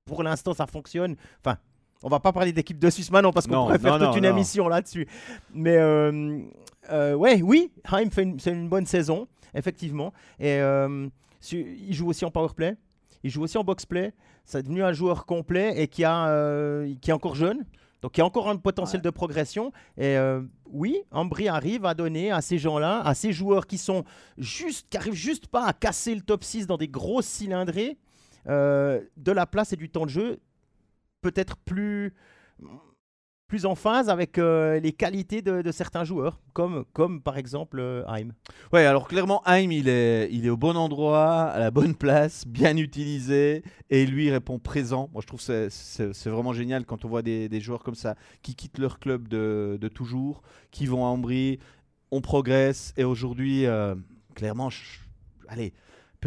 pour 0.06 0.24
l'instant, 0.24 0.54
ça 0.54 0.66
fonctionne. 0.68 1.16
Enfin, 1.46 1.58
on 2.04 2.10
va 2.10 2.20
pas 2.20 2.32
parler 2.32 2.52
d'équipe 2.52 2.80
de 2.80 2.89
Suisse 2.89 3.12
maintenant 3.12 3.32
parce 3.32 3.48
qu'on 3.48 3.66
pourrait 3.66 3.80
faire 3.80 4.00
toute 4.00 4.18
une 4.18 4.26
émission 4.26 4.68
là-dessus. 4.68 5.08
Mais 5.54 5.78
euh, 5.78 6.39
euh, 6.91 7.14
ouais, 7.14 7.41
oui, 7.41 7.72
Heim 7.91 8.12
fait 8.12 8.24
une, 8.24 8.70
bonne 8.70 8.86
saison, 8.86 9.28
effectivement. 9.54 10.14
Et 10.39 10.60
euh, 10.60 11.08
il 11.52 11.93
joue 11.93 12.08
aussi 12.10 12.26
en 12.26 12.32
power 12.32 12.54
play. 12.56 12.76
Il 13.24 13.32
joue 13.32 13.43
aussi 13.43 13.58
en 13.58 13.64
box 13.64 13.86
play. 13.86 14.14
C'est 14.45 14.64
devenu 14.64 14.84
un 14.84 14.93
joueur 14.93 15.26
complet 15.26 15.82
et 15.82 15.88
qui, 15.88 16.04
a, 16.04 16.86
qui 17.02 17.10
est 17.10 17.14
encore 17.14 17.36
jeune. 17.36 17.66
Donc 18.02 18.16
il 18.16 18.20
y 18.20 18.22
a 18.22 18.26
encore 18.26 18.50
un 18.50 18.58
potentiel 18.58 19.02
de 19.02 19.10
progression. 19.10 19.72
Et 19.98 20.18
euh, 20.18 20.41
oui, 20.72 21.02
Ambry 21.12 21.48
arrive 21.48 21.86
à 21.86 21.93
donner 21.93 22.32
à 22.32 22.41
ces 22.41 22.58
gens-là, 22.58 23.02
à 23.02 23.14
ces 23.16 23.34
joueurs 23.34 23.66
qui 23.66 23.78
sont 23.78 24.04
juste, 24.38 24.88
qui 24.89 24.98
arrivent 24.98 25.14
juste 25.14 25.48
pas 25.48 25.66
à 25.66 25.74
casser 25.74 26.14
le 26.14 26.22
top 26.22 26.43
6 26.43 26.68
dans 26.68 26.78
des 26.78 26.88
grosses 26.88 27.26
cylindrées, 27.26 27.98
euh, 28.48 29.02
de 29.18 29.32
la 29.32 29.45
place 29.45 29.74
et 29.74 29.76
du 29.76 29.89
temps 29.89 30.06
de 30.06 30.12
jeu 30.12 30.39
peut-être 31.22 31.57
plus 31.57 32.13
plus 33.47 33.65
en 33.65 33.76
phase 33.76 34.09
avec 34.09 34.38
euh, 34.38 34.80
les 34.80 34.91
qualités 34.91 35.41
de, 35.41 35.72
certains 35.72 36.03
joueurs, 36.03 36.39
comme, 36.53 36.84
comme 36.93 37.22
par 37.22 37.38
exemple 37.38 37.80
euh, 37.80 38.03
Haim. 38.07 38.34
Ouais, 38.74 38.86
alors 38.86 39.07
clairement, 39.07 39.41
Haim, 39.45 39.72
il 39.72 39.88
est, 39.88 40.30
il 40.32 40.45
est 40.45 40.49
au 40.49 40.57
bon 40.57 40.76
endroit, 40.76 41.43
à 41.43 41.59
la 41.59 41.72
bonne 41.72 41.95
place, 41.95 42.45
bien 42.45 42.76
utilisé, 42.76 43.63
et 43.89 44.05
lui 44.05 44.30
répond 44.30 44.59
présent. 44.59 45.09
Moi, 45.13 45.22
je 45.22 45.28
trouve 45.28 45.45
que 45.45 45.70
c'est- 45.70 46.30
vraiment 46.30 46.51
génial 46.51 46.86
quand 46.86 47.05
on 47.05 47.07
voit 47.07 47.22
des, 47.22 47.47
des 47.47 47.61
joueurs 47.61 47.84
comme 47.84 47.95
ça 47.95 48.15
qui 48.41 48.53
quittent 48.53 48.80
leur 48.80 48.99
club 48.99 49.30
de, 49.30 49.78
de 49.80 49.88
toujours, 49.88 50.41
qui 50.72 50.86
vont 50.86 51.05
à 51.05 51.07
Ambry, 51.07 51.59
on 52.11 52.20
progresse, 52.20 52.93
et 52.97 53.05
aujourd'hui, 53.05 53.65
euh, 53.65 53.95
clairement, 54.36 54.70
allez, 55.47 55.74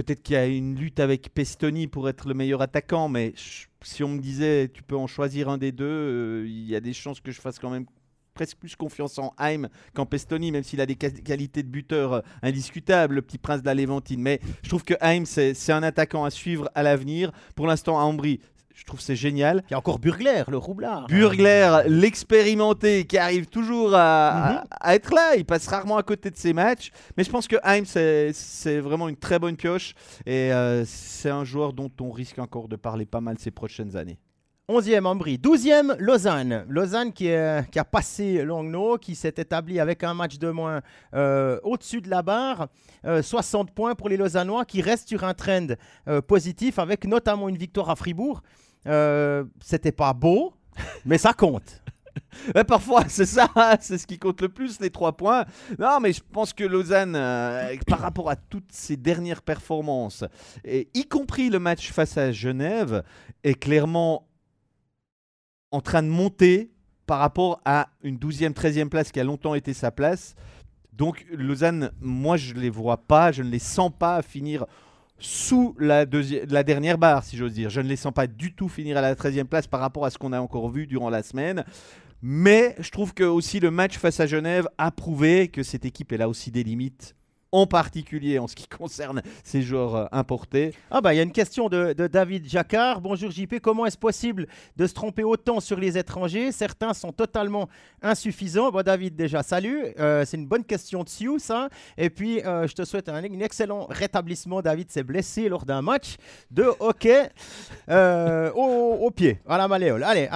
peut-être 0.03 0.23
qu'il 0.23 0.35
y 0.35 0.39
a 0.39 0.47
une 0.47 0.77
lutte 0.77 0.99
avec 0.99 1.33
Pestoni 1.35 1.87
pour 1.87 2.09
être 2.09 2.27
le 2.27 2.35
meilleur 2.35 2.63
attaquant, 2.63 3.09
mais 3.09 3.35
si 3.83 4.03
on 4.03 4.09
me 4.09 4.19
disait 4.19 4.69
tu 4.73 4.83
peux 4.83 4.97
en 4.97 5.07
choisir 5.07 5.49
un 5.49 5.59
des 5.59 5.73
deux, 5.73 5.85
euh, 5.85 6.45
il 6.47 6.67
y 6.67 6.75
a 6.75 6.81
des 6.81 6.93
chances 6.95 7.21
que 7.21 7.31
je 7.31 7.41
fasse 7.41 7.59
quand 7.59 7.71
même 7.71 7.85
presque 8.33 8.57
plus 8.57 8.77
confiance 8.77 9.19
en 9.19 9.35
Haim 9.39 9.69
qu'en 9.93 10.07
Pestoni, 10.07 10.53
même 10.53 10.63
s'il 10.63 10.81
a 10.81 10.87
des 10.87 10.97
qualités 10.97 11.63
de 11.63 11.69
buteur 11.69 12.13
euh, 12.15 12.21
indiscutables, 12.43 13.17
le 13.17 13.23
petit 13.23 13.37
prince 13.37 13.61
de 13.61 13.67
la 13.67 13.75
Léventine. 13.75 14.23
Mais 14.23 14.41
je 14.63 14.71
trouve 14.71 14.85
que 14.85 14.95
Haim, 15.03 15.25
c'est 15.27 15.73
un 15.73 15.83
attaquant 15.83 16.25
à 16.25 16.31
suivre 16.31 16.71
à 16.75 16.83
l'avenir. 16.83 17.33
Pour 17.55 17.67
l'instant, 17.67 17.99
à 17.99 18.03
Ambry, 18.03 18.41
je 18.75 18.85
trouve 18.85 19.01
c'est 19.01 19.17
génial. 19.17 19.63
Il 19.69 19.73
y 19.73 19.75
a 19.75 19.79
encore 19.79 19.99
Burgler, 19.99 20.45
le 20.49 20.57
roublard. 20.57 21.07
Burgler, 21.07 21.83
l'expérimenté, 21.87 23.05
qui 23.07 23.19
arrive 23.19 23.47
toujours 23.47 23.95
à, 23.95 24.33
Mhm. 24.53 24.57
à- 24.57 24.65
à 24.89 24.95
être 24.95 25.13
là. 25.15 25.35
Il 25.37 25.45
passe 25.45 25.67
rarement 25.69 25.97
à 25.97 26.03
côté 26.03 26.31
de 26.31 26.37
ses 26.37 26.53
matchs. 26.53 26.91
Mais 27.17 27.25
je 27.25 27.31
pense 27.31 27.47
que 27.49 27.57
c'est 27.85 28.33
c'est 28.33 28.81
vraiment 28.81 29.09
une 29.09 29.17
très 29.17 29.39
bonne 29.39 29.57
pioche. 29.57 29.95
Et 30.27 30.53
euh, 30.53 30.85
c'est 30.87 31.31
un 31.31 31.45
joueur 31.45 31.73
dont 31.73 31.91
on 32.01 32.11
risque 32.11 32.39
encore 32.39 32.69
de 32.69 32.77
parler 32.77 33.07
pas 33.07 33.21
mal 33.21 33.37
ces 33.39 33.51
prochaines 33.51 33.97
années. 33.97 34.19
11e 34.71 35.05
Ambry. 35.05 35.37
12e 35.37 35.97
Lausanne. 35.99 36.65
Lausanne 36.69 37.13
qui, 37.13 37.25
qui 37.25 37.79
a 37.79 37.85
passé 37.85 38.45
Langnau, 38.45 38.99
qui 38.99 39.17
s'est 39.17 39.35
établi 39.37 39.81
avec 39.81 40.05
un 40.05 40.15
match 40.15 40.39
de 40.39 40.51
moins 40.51 40.81
euh, 41.15 41.59
au-dessus 41.65 42.01
de 42.01 42.09
la 42.09 42.23
barre. 42.23 42.69
Euh, 43.05 43.21
60 43.21 43.73
points 43.73 43.95
pour 43.95 44.09
les 44.09 44.17
Lausannois 44.17 44.65
qui 44.65 44.81
restent 44.81 45.09
sur 45.09 45.25
un 45.25 45.35
trend 45.35 45.67
euh, 46.07 46.21
positif 46.21 46.79
avec 46.79 47.05
notamment 47.05 47.49
une 47.49 47.57
victoire 47.57 47.91
à 47.91 47.97
Fribourg. 47.97 48.43
Euh, 48.87 49.45
C'était 49.61 49.93
pas 49.93 50.13
beau, 50.13 50.55
mais 51.05 51.19
ça 51.19 51.33
compte. 51.33 51.83
Parfois, 52.69 53.05
c'est 53.09 53.27
ça, 53.27 53.49
c'est 53.81 53.99
ce 53.99 54.07
qui 54.07 54.19
compte 54.19 54.41
le 54.41 54.49
plus, 54.49 54.81
les 54.81 54.91
trois 54.91 55.17
points. 55.17 55.45
Non, 55.79 55.99
mais 56.01 56.13
je 56.13 56.21
pense 56.33 56.53
que 56.53 56.65
Lausanne, 56.65 57.15
euh, 57.17 57.75
par 57.87 58.01
rapport 58.01 58.31
à 58.31 58.37
toutes 58.37 58.71
ses 58.71 58.97
dernières 58.97 59.43
performances, 59.43 60.25
y 60.65 61.05
compris 61.07 61.51
le 61.51 61.59
match 61.59 61.91
face 61.93 62.17
à 62.19 62.31
Genève, 62.31 63.03
est 63.43 63.55
clairement 63.55 64.27
en 65.71 65.81
train 65.81 66.03
de 66.03 66.09
monter 66.09 66.71
par 67.07 67.19
rapport 67.19 67.61
à 67.65 67.89
une 68.03 68.17
12e, 68.17 68.53
13e 68.53 68.89
place 68.89 69.11
qui 69.11 69.21
a 69.21 69.25
longtemps 69.25 69.55
été 69.55 69.73
sa 69.73 69.91
place. 69.91 70.35
Donc 70.93 71.27
Lausanne, 71.33 71.91
moi 72.01 72.37
je 72.37 72.55
ne 72.55 72.61
les 72.61 72.71
vois 72.71 72.99
pas, 72.99 73.33
je 73.33 73.43
ne 73.43 73.51
les 73.51 73.59
sens 73.59 73.91
pas 73.97 74.23
finir 74.23 74.67
sous 75.19 75.75
la, 75.79 76.07
la 76.49 76.63
dernière 76.63 76.99
barre, 76.99 77.25
si 77.25 77.37
j'ose 77.37 77.53
dire. 77.53 77.71
Je 77.71 77.81
ne 77.81 77.89
les 77.89 77.97
sens 77.97 78.13
pas 78.13 78.27
du 78.27 78.55
tout 78.55 78.69
finir 78.69 78.97
à 78.97 79.01
la 79.01 79.15
13e 79.15 79.45
place 79.45 79.67
par 79.67 79.81
rapport 79.81 80.05
à 80.05 80.11
ce 80.11 80.19
qu'on 80.19 80.33
a 80.33 80.41
encore 80.41 80.71
vu 80.71 80.87
durant 80.87 81.11
la 81.11 81.23
semaine. 81.23 81.65
Mais 82.23 82.77
je 82.79 82.91
trouve 82.91 83.15
que 83.15 83.25
aussi 83.25 83.61
le 83.61 83.71
match 83.71 83.97
face 83.97 84.21
à 84.21 84.27
Genève 84.27 84.69
a 84.79 84.91
prouvé 84.91 85.49
que 85.49 85.63
cette 85.63 85.85
équipe 85.85 86.13
elle 86.13 86.23
a 86.23 86.29
aussi 86.29 86.51
des 86.51 86.63
limites, 86.63 87.15
en 87.53 87.67
particulier 87.67 88.39
en 88.39 88.47
ce 88.47 88.55
qui 88.55 88.67
concerne 88.79 89.23
ces 89.45 89.63
joueurs 89.63 89.95
euh, 89.97 90.05
importés. 90.13 90.75
Ah 90.91 91.01
bah 91.01 91.13
il 91.15 91.17
y 91.17 91.21
a 91.21 91.23
une 91.23 91.33
question 91.33 91.69
de, 91.69 91.93
de 91.93 92.07
David 92.07 92.49
Jacquard. 92.49 93.01
Bonjour 93.01 93.31
JP, 93.31 93.61
comment 93.61 93.87
est-ce 93.87 93.99
possible 93.99 94.47
de 94.77 94.87
se 94.87 94.95
tromper 94.95 95.25
autant 95.25 95.61
sur 95.61 95.79
les 95.79 95.99
étrangers? 95.99 96.53
Certains 96.53 96.95
sont 96.95 97.13
totalement 97.13 97.69
insuffisants. 98.03 98.71
Bon 98.71 98.83
David 98.85 99.17
déjà 99.17 99.43
salut, 99.43 99.85
Euh, 99.99 100.25
c'est 100.25 100.37
une 100.37 100.47
bonne 100.47 100.65
question 100.65 101.03
de 101.03 101.09
Sioux 101.09 101.39
ça. 101.39 101.69
Et 101.99 102.11
puis 102.11 102.41
euh, 102.45 102.67
je 102.67 102.75
te 102.75 102.85
souhaite 102.85 103.09
un, 103.09 103.15
un 103.17 103.41
excellent 103.41 103.87
rétablissement. 103.91 104.63
David 104.63 104.91
s'est 104.91 105.03
blessé 105.03 105.49
lors 105.49 105.65
d'un 105.65 105.83
match 105.83 106.17
de 106.51 106.65
hockey 106.81 107.29
euh, 107.89 108.51
au, 108.55 109.07
au 109.07 109.11
pied, 109.11 109.41
à 109.49 109.59
la 109.59 109.69
malléole. 109.69 110.03
Allez, 110.05 110.29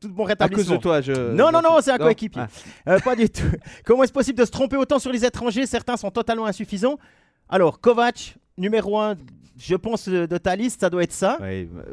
tout 0.00 0.08
bon 0.08 0.24
À 0.24 0.26
cause 0.26 0.28
rétablissement. 0.28 0.76
de 0.76 0.80
toi, 0.80 1.00
je. 1.00 1.12
Non, 1.32 1.50
non, 1.50 1.60
non, 1.62 1.78
c'est 1.80 1.90
un 1.90 1.98
coéquipier. 1.98 2.42
Ah. 2.86 3.00
Pas 3.00 3.16
du 3.16 3.28
tout. 3.28 3.42
Comment 3.84 4.04
est-ce 4.04 4.12
possible 4.12 4.38
de 4.38 4.44
se 4.44 4.50
tromper 4.50 4.76
autant 4.76 4.98
sur 4.98 5.10
les 5.12 5.24
étrangers? 5.24 5.66
Certains 5.66 5.96
sont 5.96 6.10
totalement 6.10 6.46
insuffisants. 6.52 6.98
Alors, 7.48 7.80
Kovac, 7.80 8.36
numéro 8.58 8.98
1, 8.98 9.16
je 9.58 9.74
pense, 9.74 10.08
euh, 10.08 10.26
de 10.26 10.38
ta 10.38 10.54
liste, 10.54 10.80
ça 10.80 10.90
doit 10.90 11.02
être 11.02 11.12
ça. 11.12 11.38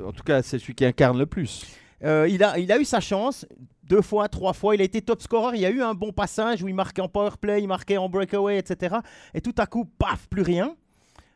En 0.06 0.12
tout 0.12 0.24
cas, 0.24 0.42
c'est 0.42 0.60
celui 0.60 0.76
qui 0.76 0.86
incarne 0.86 1.18
le 1.18 1.26
plus. 1.26 1.66
Euh, 2.04 2.28
il, 2.30 2.44
a, 2.44 2.60
il 2.60 2.72
a 2.72 2.78
eu 2.80 2.86
sa 2.86 3.00
chance. 3.00 3.46
deux 3.84 4.02
fois, 4.02 4.30
trois 4.30 4.54
fois. 4.54 4.76
Il 4.76 4.82
a 4.82 4.84
été 4.84 5.02
top 5.02 5.22
scorer. 5.22 5.58
Il 5.58 5.62
y 5.62 5.66
a 5.66 5.70
eu 5.70 5.82
un 5.82 5.94
bon 5.94 6.12
passage 6.12 6.62
où 6.62 6.68
il 6.68 6.76
marquait 6.76 7.02
en 7.02 7.10
power 7.10 7.32
play, 7.42 7.62
il 7.62 7.68
marquait 7.68 7.98
en 7.98 8.08
breakaway, 8.10 8.58
etc. 8.58 8.98
Et 9.34 9.42
tout 9.42 9.56
à 9.58 9.66
coup, 9.66 9.86
paf, 9.86 10.28
plus 10.30 10.44
rien. 10.44 10.76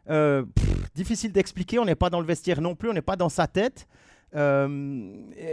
Euh, 0.09 0.43
pff, 0.43 0.93
difficile 0.93 1.31
d'expliquer. 1.31 1.79
On 1.79 1.85
n'est 1.85 1.95
pas 1.95 2.09
dans 2.09 2.19
le 2.19 2.25
vestiaire 2.25 2.61
non 2.61 2.75
plus. 2.75 2.89
On 2.89 2.93
n'est 2.93 3.01
pas 3.01 3.15
dans 3.15 3.29
sa 3.29 3.47
tête. 3.47 3.87
Euh, 4.35 5.11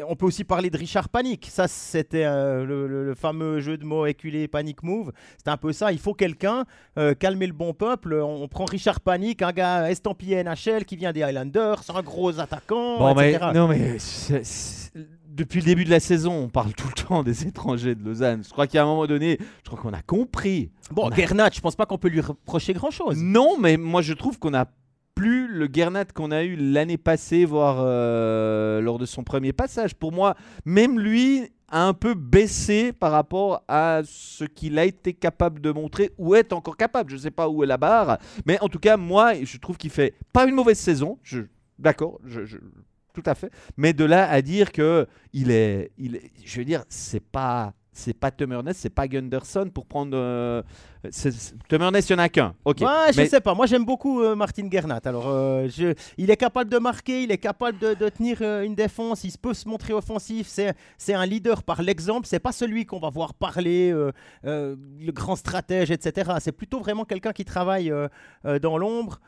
on 0.08 0.16
peut 0.16 0.26
aussi 0.26 0.44
parler 0.44 0.70
de 0.70 0.78
Richard 0.78 1.08
Panic. 1.08 1.46
Ça, 1.50 1.68
c'était 1.68 2.24
euh, 2.24 2.64
le, 2.64 2.86
le- 2.86 3.04
le 3.04 3.14
fameux 3.14 3.60
jeu 3.60 3.76
de 3.76 3.84
mots 3.84 4.06
éculé 4.06 4.48
Panic 4.48 4.82
Move. 4.82 5.12
C'était 5.36 5.50
un 5.50 5.56
peu 5.56 5.72
ça. 5.72 5.92
Il 5.92 5.98
faut 5.98 6.14
quelqu'un 6.14 6.64
euh, 6.98 7.14
calmer 7.14 7.46
le 7.46 7.52
bon 7.52 7.74
peuple. 7.74 8.14
On, 8.14 8.42
on 8.42 8.48
prend 8.48 8.64
Richard 8.64 9.00
Panic, 9.00 9.42
un 9.42 9.52
gars 9.52 9.90
estampillé 9.90 10.42
NHL 10.42 10.84
qui 10.84 10.96
vient 10.96 11.12
des 11.12 11.22
Highlanders, 11.22 11.82
un 11.94 12.02
gros 12.02 12.38
attaquant, 12.40 12.98
Bon, 12.98 13.14
mais, 13.14 13.32
etc. 13.32 13.50
non, 13.54 13.68
mais 13.68 13.98
depuis 15.28 15.60
le 15.60 15.64
début 15.66 15.84
de 15.84 15.90
la 15.90 16.00
saison, 16.00 16.32
on 16.34 16.48
parle 16.48 16.72
tout 16.74 16.88
le 16.88 17.02
temps 17.04 17.22
des 17.22 17.46
étrangers 17.46 17.94
de 17.94 18.04
Lausanne. 18.04 18.42
Je 18.44 18.50
crois 18.50 18.66
qu'à 18.66 18.82
un 18.82 18.86
moment 18.86 19.06
donné, 19.06 19.38
je 19.64 19.70
crois 19.70 19.80
qu'on 19.80 19.92
a 19.92 20.02
compris. 20.02 20.70
Bon, 20.90 21.04
on 21.06 21.08
a- 21.10 21.14
Gernat, 21.14 21.50
je 21.52 21.60
pense 21.60 21.76
pas 21.76 21.86
qu'on 21.86 21.98
peut 21.98 22.08
lui 22.08 22.20
reprocher 22.20 22.72
grand-chose. 22.72 23.16
Non, 23.22 23.58
mais 23.58 23.76
moi 23.76 24.02
je 24.02 24.12
trouve 24.12 24.38
qu'on 24.38 24.54
a 24.54 24.66
plus 25.20 25.48
le 25.48 25.68
Gernat 25.70 26.06
qu'on 26.06 26.30
a 26.30 26.42
eu 26.44 26.56
l'année 26.56 26.96
passée, 26.96 27.44
voire 27.44 27.76
euh, 27.80 28.80
lors 28.80 28.98
de 28.98 29.04
son 29.04 29.22
premier 29.22 29.52
passage. 29.52 29.94
Pour 29.94 30.12
moi, 30.12 30.34
même 30.64 30.98
lui 30.98 31.42
a 31.68 31.86
un 31.86 31.92
peu 31.92 32.14
baissé 32.14 32.94
par 32.94 33.12
rapport 33.12 33.62
à 33.68 34.00
ce 34.06 34.44
qu'il 34.44 34.78
a 34.78 34.86
été 34.86 35.12
capable 35.12 35.60
de 35.60 35.72
montrer 35.72 36.10
ou 36.16 36.34
est 36.34 36.54
encore 36.54 36.78
capable. 36.78 37.10
Je 37.10 37.16
ne 37.16 37.20
sais 37.20 37.30
pas 37.30 37.50
où 37.50 37.62
est 37.62 37.66
la 37.66 37.76
barre, 37.76 38.16
mais 38.46 38.58
en 38.62 38.68
tout 38.70 38.78
cas, 38.78 38.96
moi, 38.96 39.34
je 39.44 39.58
trouve 39.58 39.76
qu'il 39.76 39.90
fait 39.90 40.14
pas 40.32 40.46
une 40.46 40.54
mauvaise 40.54 40.78
saison. 40.78 41.18
Je, 41.22 41.40
d'accord, 41.78 42.18
je, 42.24 42.56
tout 43.12 43.22
à 43.26 43.34
fait. 43.34 43.50
Mais 43.76 43.92
de 43.92 44.04
là 44.04 44.26
à 44.26 44.40
dire 44.40 44.72
que 44.72 45.06
est, 45.50 45.90
il 45.98 46.16
est- 46.16 46.30
je 46.42 46.58
veux 46.60 46.64
dire, 46.64 46.82
c'est 46.88 47.22
pas. 47.22 47.74
C'est 47.92 48.14
pas 48.14 48.30
Tom 48.30 48.52
Ernest, 48.52 48.80
c'est 48.80 48.88
pas 48.90 49.08
Gunderson 49.08 49.68
pour 49.74 49.84
prendre. 49.84 50.16
euh, 50.16 50.62
Ernest, 51.70 52.08
il 52.08 52.12
n'y 52.14 52.20
en 52.20 52.24
a 52.24 52.28
qu'un. 52.28 52.54
Ok. 52.64 52.80
Ouais, 52.82 53.12
je 53.12 53.16
Mais- 53.16 53.26
sais 53.28 53.40
pas. 53.40 53.52
Moi, 53.54 53.66
j'aime 53.66 53.84
beaucoup 53.84 54.20
euh, 54.22 54.36
Martin 54.36 54.68
Gernat. 54.70 55.00
Alors, 55.04 55.28
euh, 55.28 55.66
je- 55.68 55.94
il 56.16 56.30
est 56.30 56.36
capable 56.36 56.70
de 56.70 56.78
marquer, 56.78 57.24
il 57.24 57.32
est 57.32 57.38
capable 57.38 57.78
de, 57.78 57.94
de 57.94 58.08
tenir 58.08 58.38
euh, 58.42 58.62
une 58.62 58.74
défense, 58.76 59.24
il 59.24 59.36
peut 59.38 59.54
se 59.54 59.68
montrer 59.68 59.92
offensif. 59.92 60.46
C'est, 60.46 61.14
un 61.14 61.26
leader 61.26 61.62
par 61.64 61.82
l'exemple. 61.82 62.26
C'est 62.28 62.38
pas 62.38 62.52
celui 62.52 62.86
qu'on 62.86 63.00
va 63.00 63.10
voir 63.10 63.34
parler, 63.34 63.90
le 64.44 64.76
grand 65.12 65.34
stratège, 65.36 65.90
etc. 65.90 66.30
C'est 66.38 66.52
plutôt 66.52 66.78
vraiment 66.78 67.04
quelqu'un 67.04 67.32
qui 67.32 67.44
travaille 67.44 67.92
dans 68.62 68.78
l'ombre. 68.78 69.20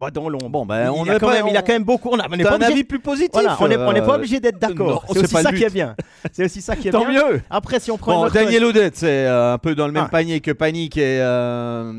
Bah, 0.00 0.10
dans 0.10 0.30
l'ombre. 0.30 0.48
Bon, 0.48 0.64
ben, 0.64 0.84
il, 0.84 0.88
on 1.00 1.04
il 1.04 1.10
a 1.10 1.18
quand 1.18 1.26
pas- 1.26 1.34
même, 1.34 1.48
il 1.48 1.56
a 1.58 1.60
quand 1.62 1.72
même 1.74 1.84
beaucoup. 1.84 2.08
On 2.10 2.18
a- 2.18 2.26
on 2.26 2.34
n'est 2.34 2.42
pas 2.42 2.52
un 2.52 2.56
obligé- 2.56 2.72
avis 2.72 2.84
plus 2.84 3.00
positif. 3.00 3.30
Voilà, 3.34 3.56
on 3.60 3.68
n'est 3.92 4.00
pas 4.00 4.12
euh, 4.12 4.16
obligé 4.16 4.40
d'être 4.40 4.58
d'accord. 4.58 5.04
C'est 5.12 5.18
aussi 5.24 5.34
ça 5.42 5.52
qui 5.52 5.62
est 5.62 5.70
bien. 5.72 5.94
C'est 6.32 6.44
aussi 6.46 6.62
ça 6.62 6.74
qui 6.74 6.88
est 6.88 6.90
Tant 6.90 7.04
bien. 7.06 7.32
mieux. 7.32 7.42
Après, 7.50 7.78
si 7.80 7.90
on 7.90 7.98
prend 7.98 8.14
Bon, 8.14 8.22
notre- 8.22 8.34
Daniel 8.34 8.64
Odette, 8.64 8.96
c'est 8.96 9.26
euh, 9.26 9.52
un 9.52 9.58
peu 9.58 9.74
dans 9.74 9.86
le 9.86 9.92
même 9.92 10.04
Ah. 10.06 10.10
panier 10.10 10.40
que 10.40 10.52
Panic 10.52 10.96
et, 10.96 11.18
euh, 11.20 11.92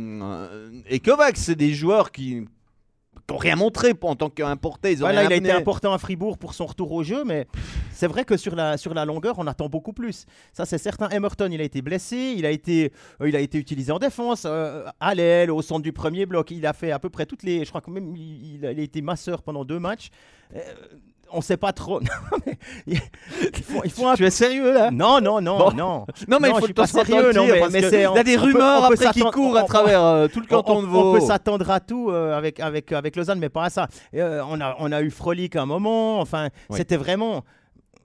et 0.90 1.00
Kovacs. 1.00 1.38
C'est 1.38 1.54
des 1.56 1.74
joueurs 1.74 2.12
qui 2.12 2.44
n'ont 3.30 3.38
rien 3.38 3.56
montré 3.56 3.94
en 4.02 4.16
tant 4.16 4.30
Voilà, 5.00 5.22
rien 5.22 5.30
il 5.30 5.34
a 5.34 5.36
été 5.38 5.52
important 5.52 5.94
à 5.94 5.98
Fribourg 5.98 6.38
pour 6.38 6.54
son 6.54 6.66
retour 6.66 6.92
au 6.92 7.04
jeu, 7.04 7.24
mais 7.24 7.48
c'est 7.92 8.08
vrai 8.08 8.26
que 8.26 8.38
sur 8.38 8.56
la, 8.56 8.78
sur 8.78 8.94
la 8.94 9.06
longueur, 9.06 9.36
on 9.38 9.48
attend 9.48 9.70
beaucoup 9.70 9.94
plus. 9.94 10.26
Ça, 10.54 10.66
c'est 10.66 10.78
certain. 10.78 11.10
Emerton, 11.10 11.50
il 11.52 11.62
a 11.62 11.64
été 11.64 11.82
blessé, 11.82 12.34
il 12.38 12.46
a 12.46 12.52
été, 12.52 12.92
euh, 13.22 13.30
il 13.30 13.36
a 13.36 13.40
été 13.40 13.58
utilisé 13.58 13.92
en 13.92 14.00
défense, 14.00 14.44
euh, 14.46 14.86
à 15.00 15.16
l'aile, 15.16 15.52
au 15.52 15.62
centre 15.62 15.82
du 15.82 15.94
premier 15.94 16.26
bloc. 16.26 16.52
Il 16.52 16.66
a 16.66 16.74
fait 16.74 16.92
à 16.92 17.00
peu 17.00 17.10
près 17.10 17.26
toutes 17.26 17.44
les. 17.44 17.64
Je 17.64 17.70
crois 17.70 17.82
que 17.82 17.92
même 17.92 18.16
il, 18.16 18.56
il 18.56 18.66
a, 18.66 18.72
il 18.72 18.80
a 18.80 18.84
été 18.84 19.02
masseur 19.02 19.44
pendant 19.44 19.66
deux 19.66 19.80
matchs. 19.80 20.10
Euh, 20.56 20.60
on 21.34 21.38
ne 21.38 21.42
sait 21.42 21.58
pas 21.58 21.74
trop. 21.74 22.00
Il 22.88 22.98
faut, 23.64 23.82
il 23.84 23.92
faut 23.92 24.08
un 24.08 24.16
Tu 24.16 24.26
es 24.26 24.30
sérieux 24.30 24.74
là? 24.74 24.92
Non, 24.92 25.20
non, 25.22 25.42
non, 25.42 25.58
Bon. 25.58 25.72
non. 25.72 26.06
Non, 26.28 26.38
mais 26.42 26.50
il 26.50 26.54
Non, 26.54 26.60
faut 26.60 26.68
je 26.68 26.74
pas 26.74 26.88
sérieux, 26.88 27.32
non, 27.34 27.46
mais- 27.48 27.62
mais 27.72 27.82
c'est- 27.90 28.00
Il 28.12 28.16
y 28.16 28.20
a 28.20 28.24
des 28.24 28.38
on 28.38 28.42
rumeurs 28.42 28.84
on 28.84 28.88
peut 28.90 28.94
après 28.96 29.12
qui 29.14 29.22
courent 29.22 29.58
à 29.58 29.64
on- 29.64 29.68
travers 29.68 30.04
euh, 30.04 30.28
tout 30.28 30.40
le 30.40 30.46
canton 30.48 30.78
on, 30.78 30.82
de 30.84 30.88
on 30.88 30.92
Vaud. 30.92 31.14
peut 31.14 31.20
s'attendre 31.22 31.70
à 31.72 31.80
tout 31.80 32.10
euh, 32.10 32.38
avec, 32.38 32.60
avec, 32.60 32.92
avec 32.92 33.16
Lausanne, 33.16 33.40
mais 33.40 33.50
pas 33.50 33.66
à 33.66 33.70
ça. 33.70 33.88
Euh, 34.16 34.42
on, 34.48 34.60
a, 34.62 34.76
on 34.80 34.92
a 34.92 35.02
eu 35.02 35.10
Frolic 35.12 35.56
à 35.56 35.62
un 35.64 35.66
moment. 35.66 36.20
Enfin, 36.20 36.50
Oui. 36.70 36.78
c'était 36.78 36.98
vraiment. 36.98 37.44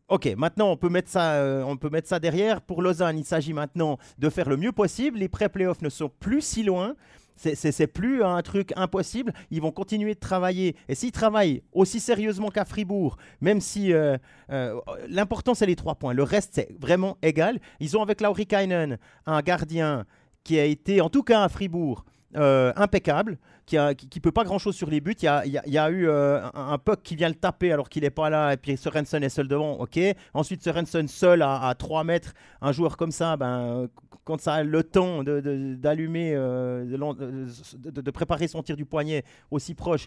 Ok, 0.09 0.27
maintenant 0.37 0.71
on 0.71 0.77
peut 0.77 0.89
mettre 0.89 1.11
ça, 1.11 1.33
euh, 1.33 1.65
on 1.67 1.77
peut 1.77 1.91
mettre 1.91 2.09
ça 2.09 2.19
derrière. 2.21 2.61
Pour 2.61 2.81
Lausanne, 2.83 3.19
il 3.19 3.25
s'agit 3.25 3.53
maintenant 3.53 3.99
de 4.19 4.31
faire 4.31 4.49
le 4.49 4.57
mieux 4.57 4.73
possible. 4.73 5.19
Les 5.19 5.29
pré-playoffs 5.29 5.83
ne 5.83 5.89
sont 5.89 6.11
plus 6.21 6.41
si 6.43 6.63
loin. 6.63 6.95
C'est- 7.37 7.87
plus 7.87 8.25
un 8.25 8.41
truc 8.43 8.73
impossible. 8.77 9.33
Ils 9.51 9.61
vont 9.61 9.71
continuer 9.71 10.15
de 10.15 10.19
travailler. 10.19 10.75
Et 10.89 10.95
s'ils 10.95 11.13
travaillent 11.13 11.63
aussi 11.73 12.01
sérieusement 12.01 12.49
qu'à 12.51 12.65
Fribourg, 12.65 13.17
même 13.41 13.61
si 13.61 13.93
euh, 13.93 14.17
euh, 14.51 14.81
l'important 15.09 15.55
c'est 15.55 15.67
les 15.67 15.77
trois 15.77 15.95
points, 15.95 16.15
le 16.15 16.23
reste 16.23 16.53
c'est 16.55 16.69
vraiment 16.81 17.17
égal. 17.23 17.59
Ils 17.81 17.97
ont 17.97 18.03
avec 18.03 18.21
Lauri 18.21 18.47
Kainen 18.47 18.99
un 19.27 19.41
gardien 19.43 20.05
qui 20.45 20.59
a 20.59 20.65
été, 20.65 21.01
en 21.01 21.11
tout 21.11 21.23
cas 21.23 21.43
à 21.45 21.49
Fribourg, 21.49 22.05
euh, 22.37 22.73
impeccable, 22.77 23.39
qui 23.67 23.77
qui 24.09 24.21
peut 24.21 24.33
pas 24.33 24.45
grand-chose 24.45 24.75
sur 24.77 24.89
les 24.89 25.01
buts. 25.01 25.15
Il 25.21 25.25
y 25.25 25.29
a, 25.29 25.39
a- 25.41 25.85
a 25.85 25.91
eu 25.91 26.09
euh, 26.09 26.41
un, 26.55 26.79
puck 26.79 27.03
qui 27.03 27.17
vient 27.17 27.29
le 27.29 27.35
taper 27.35 27.73
alors 27.73 27.89
qu'il 27.89 28.03
n'est 28.05 28.11
pas 28.11 28.31
là, 28.31 28.53
et 28.53 28.57
puis 28.57 28.77
Sorensen 28.77 29.23
est 29.25 29.29
seul 29.29 29.49
devant, 29.49 29.73
ok. 29.81 29.99
Ensuite, 30.35 30.63
Sorensen 30.63 31.09
seul 31.09 31.43
à, 31.43 31.67
à 31.69 31.75
3 31.75 32.05
mètres, 32.05 32.33
un 32.61 32.73
joueur 32.73 32.97
comme 32.97 33.11
ça, 33.13 33.37
ben, 33.37 33.89
quand 34.25 34.41
ça 34.41 34.55
a 34.55 34.63
le 34.63 34.83
temps 34.83 35.23
d'allumer, 35.25 36.33
euh, 36.35 36.85
de, 36.85 38.01
de- 38.01 38.11
préparer 38.11 38.49
son 38.49 38.63
tir 38.63 38.77
du 38.77 38.85
poignet 38.87 39.25
aussi 39.51 39.75
proche, 39.75 40.07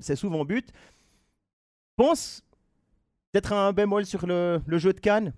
c'est 0.00 0.16
souvent 0.16 0.44
but. 0.44 0.68
Pense 1.96 2.42
peut-être 3.32 3.52
un 3.52 3.72
bémol 3.72 4.04
sur 4.06 4.26
le, 4.26 4.60
le 4.66 4.78
jeu 4.78 4.92
de 4.92 5.00
Cannes. 5.00 5.32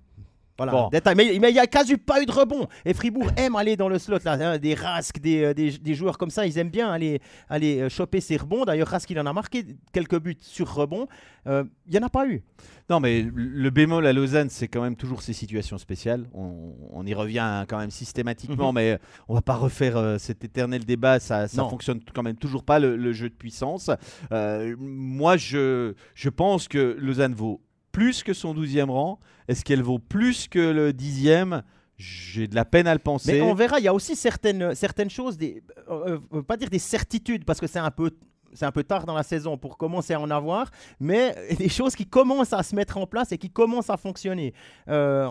Voilà, 0.58 0.72
Bon. 0.72 0.88
détail. 0.88 1.14
Mais 1.14 1.34
il 1.34 1.40
n'y 1.40 1.58
a 1.58 1.66
quasi 1.66 1.96
pas 1.96 2.20
eu 2.20 2.26
de 2.26 2.32
rebond. 2.32 2.66
Et 2.84 2.92
Fribourg 2.92 3.28
aime 3.36 3.54
aller 3.56 3.76
dans 3.76 3.88
le 3.88 3.98
slot. 3.98 4.18
Là, 4.24 4.32
hein, 4.32 4.58
des 4.58 4.74
Rask, 4.74 5.18
des, 5.20 5.44
euh, 5.44 5.54
des, 5.54 5.70
des 5.78 5.94
joueurs 5.94 6.18
comme 6.18 6.30
ça, 6.30 6.46
ils 6.46 6.58
aiment 6.58 6.68
bien 6.70 6.90
aller, 6.90 7.20
aller 7.48 7.80
euh, 7.80 7.88
choper 7.88 8.20
ses 8.20 8.36
rebonds. 8.36 8.64
D'ailleurs, 8.64 8.88
Rask, 8.88 9.08
il 9.10 9.18
en 9.20 9.26
a 9.26 9.32
marqué 9.32 9.64
quelques 9.92 10.18
buts 10.18 10.36
sur 10.40 10.74
rebond. 10.74 11.06
Euh, 11.46 11.62
Il 11.86 11.92
n'y 11.92 11.98
en 11.98 12.06
a 12.06 12.10
pas 12.10 12.26
eu. 12.26 12.42
Non, 12.90 13.00
mais 13.00 13.24
le 13.34 13.70
bémol 13.70 14.06
à 14.06 14.12
Lausanne, 14.12 14.50
c'est 14.50 14.66
quand 14.68 14.82
même 14.82 14.96
toujours 14.96 15.22
ces 15.22 15.32
situations 15.32 15.78
spéciales. 15.78 16.26
On, 16.34 16.74
on 16.90 17.06
y 17.06 17.14
revient 17.14 17.38
hein, 17.38 17.64
quand 17.68 17.78
même 17.78 17.90
systématiquement, 17.90 18.68
Mhm. 18.72 18.74
mais 18.74 18.98
on 19.28 19.34
va 19.34 19.42
pas 19.42 19.54
refaire 19.54 19.96
euh, 19.96 20.18
cet 20.18 20.42
éternel 20.44 20.84
débat. 20.84 21.20
Ça, 21.20 21.46
ça 21.48 21.62
Non. 21.62 21.68
fonctionne 21.70 22.00
quand 22.12 22.22
même 22.22 22.36
toujours 22.36 22.64
pas 22.64 22.78
le, 22.78 22.96
le 22.96 23.12
jeu 23.12 23.28
de 23.28 23.34
puissance. 23.34 23.90
Euh, 24.32 24.74
moi, 24.78 25.36
je, 25.36 25.94
je 26.14 26.28
pense 26.28 26.66
que 26.68 26.96
Lausanne 26.98 27.34
vaut 27.34 27.60
plus 27.98 28.22
que 28.22 28.32
son 28.32 28.54
12e 28.54 28.90
rang? 28.90 29.18
Est-ce 29.48 29.64
qu'elle 29.64 29.82
vaut 29.82 29.98
plus 29.98 30.46
que 30.48 30.58
le 30.58 30.92
10e 30.92 31.62
J'ai 31.96 32.46
de 32.46 32.54
la 32.54 32.64
peine 32.64 32.86
à 32.86 32.94
le 32.94 33.00
penser. 33.00 33.32
Mais 33.32 33.40
on 33.42 33.54
verra, 33.54 33.80
il 33.80 33.84
y 33.84 33.88
a 33.88 33.94
aussi 33.94 34.14
certaines, 34.14 34.74
certaines 34.74 35.10
choses, 35.10 35.36
des, 35.36 35.62
euh, 35.90 36.18
euh, 36.32 36.42
pas 36.42 36.56
dire 36.56 36.70
des 36.70 36.78
certitudes, 36.78 37.44
parce 37.44 37.60
que 37.60 37.66
c'est 37.66 37.80
un 37.80 37.90
peu. 37.90 38.12
C'est 38.54 38.64
un 38.66 38.72
peu 38.72 38.82
tard 38.84 39.04
dans 39.06 39.14
la 39.14 39.22
saison 39.22 39.56
pour 39.56 39.76
commencer 39.76 40.14
à 40.14 40.20
en 40.20 40.30
avoir, 40.30 40.70
mais 41.00 41.34
des 41.58 41.68
choses 41.68 41.94
qui 41.94 42.06
commencent 42.06 42.52
à 42.52 42.62
se 42.62 42.74
mettre 42.74 42.96
en 42.98 43.06
place 43.06 43.32
et 43.32 43.38
qui 43.38 43.50
commencent 43.50 43.90
à 43.90 43.96
fonctionner. 43.96 44.54
Euh, 44.88 45.28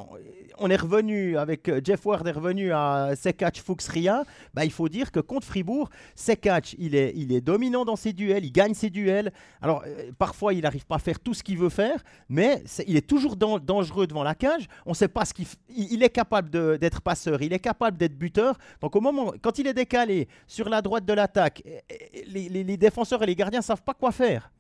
on 0.60 0.70
est 0.70 0.76
revenu 0.76 1.38
avec 1.38 1.70
Jeff 1.86 2.06
Ward 2.06 2.28
est 2.28 2.32
revenu 2.32 2.72
à 2.74 3.12
Sekac 3.16 3.58
Fuchs 3.58 3.88
Ria. 3.90 4.24
Bah, 4.54 4.66
il 4.66 4.72
faut 4.72 4.90
dire 4.90 5.12
que 5.12 5.20
contre 5.20 5.46
Fribourg, 5.46 5.90
Sekac 6.16 6.76
il 6.80 6.96
est, 6.96 7.14
il 7.16 7.32
est 7.32 7.42
dominant 7.42 7.86
dans 7.86 7.96
ses 7.96 8.14
duels, 8.14 8.44
il 8.46 8.52
gagne 8.52 8.74
ses 8.74 8.90
duels. 8.90 9.32
Alors 9.62 9.84
euh, 9.86 10.12
parfois 10.18 10.54
il 10.54 10.62
n'arrive 10.62 10.86
pas 10.86 10.96
à 10.96 11.00
faire 11.00 11.20
tout 11.20 11.34
ce 11.34 11.44
qu'il 11.44 11.58
veut 11.58 11.70
faire, 11.70 12.04
mais 12.30 12.64
il 12.88 12.96
est 12.98 13.08
toujours 13.08 13.36
dan- 13.36 13.60
dangereux 13.60 14.08
devant 14.08 14.24
la 14.24 14.36
cage. 14.36 14.68
On 14.86 14.92
ne 14.92 14.96
sait 14.96 15.08
pas 15.08 15.26
ce 15.26 15.34
qu'il 15.34 15.46
il, 15.76 16.02
est 16.04 16.10
capable 16.10 16.50
d'être 16.80 17.02
passeur, 17.02 17.42
il 17.42 17.54
est 17.54 17.60
capable 17.60 17.98
d'être 17.98 18.18
buteur. 18.18 18.58
Donc 18.82 18.96
au 18.96 19.02
moment 19.02 19.34
quand 19.42 19.60
il 19.60 19.68
est 19.68 19.74
décalé 19.74 20.28
sur 20.48 20.70
la 20.70 20.82
droite 20.82 21.06
de 21.06 21.14
l'attaque, 21.14 21.62
eh, 21.66 21.82
eh, 21.90 22.26
les, 22.28 22.50
les- 22.50 22.64
les 22.64 22.78
défenseurs 23.08 23.24
et 23.24 23.26
les 23.26 23.36
gardiens 23.36 23.62
savent 23.62 23.82
pas 23.84 23.94
quoi 23.94 24.12
faire. 24.12 24.52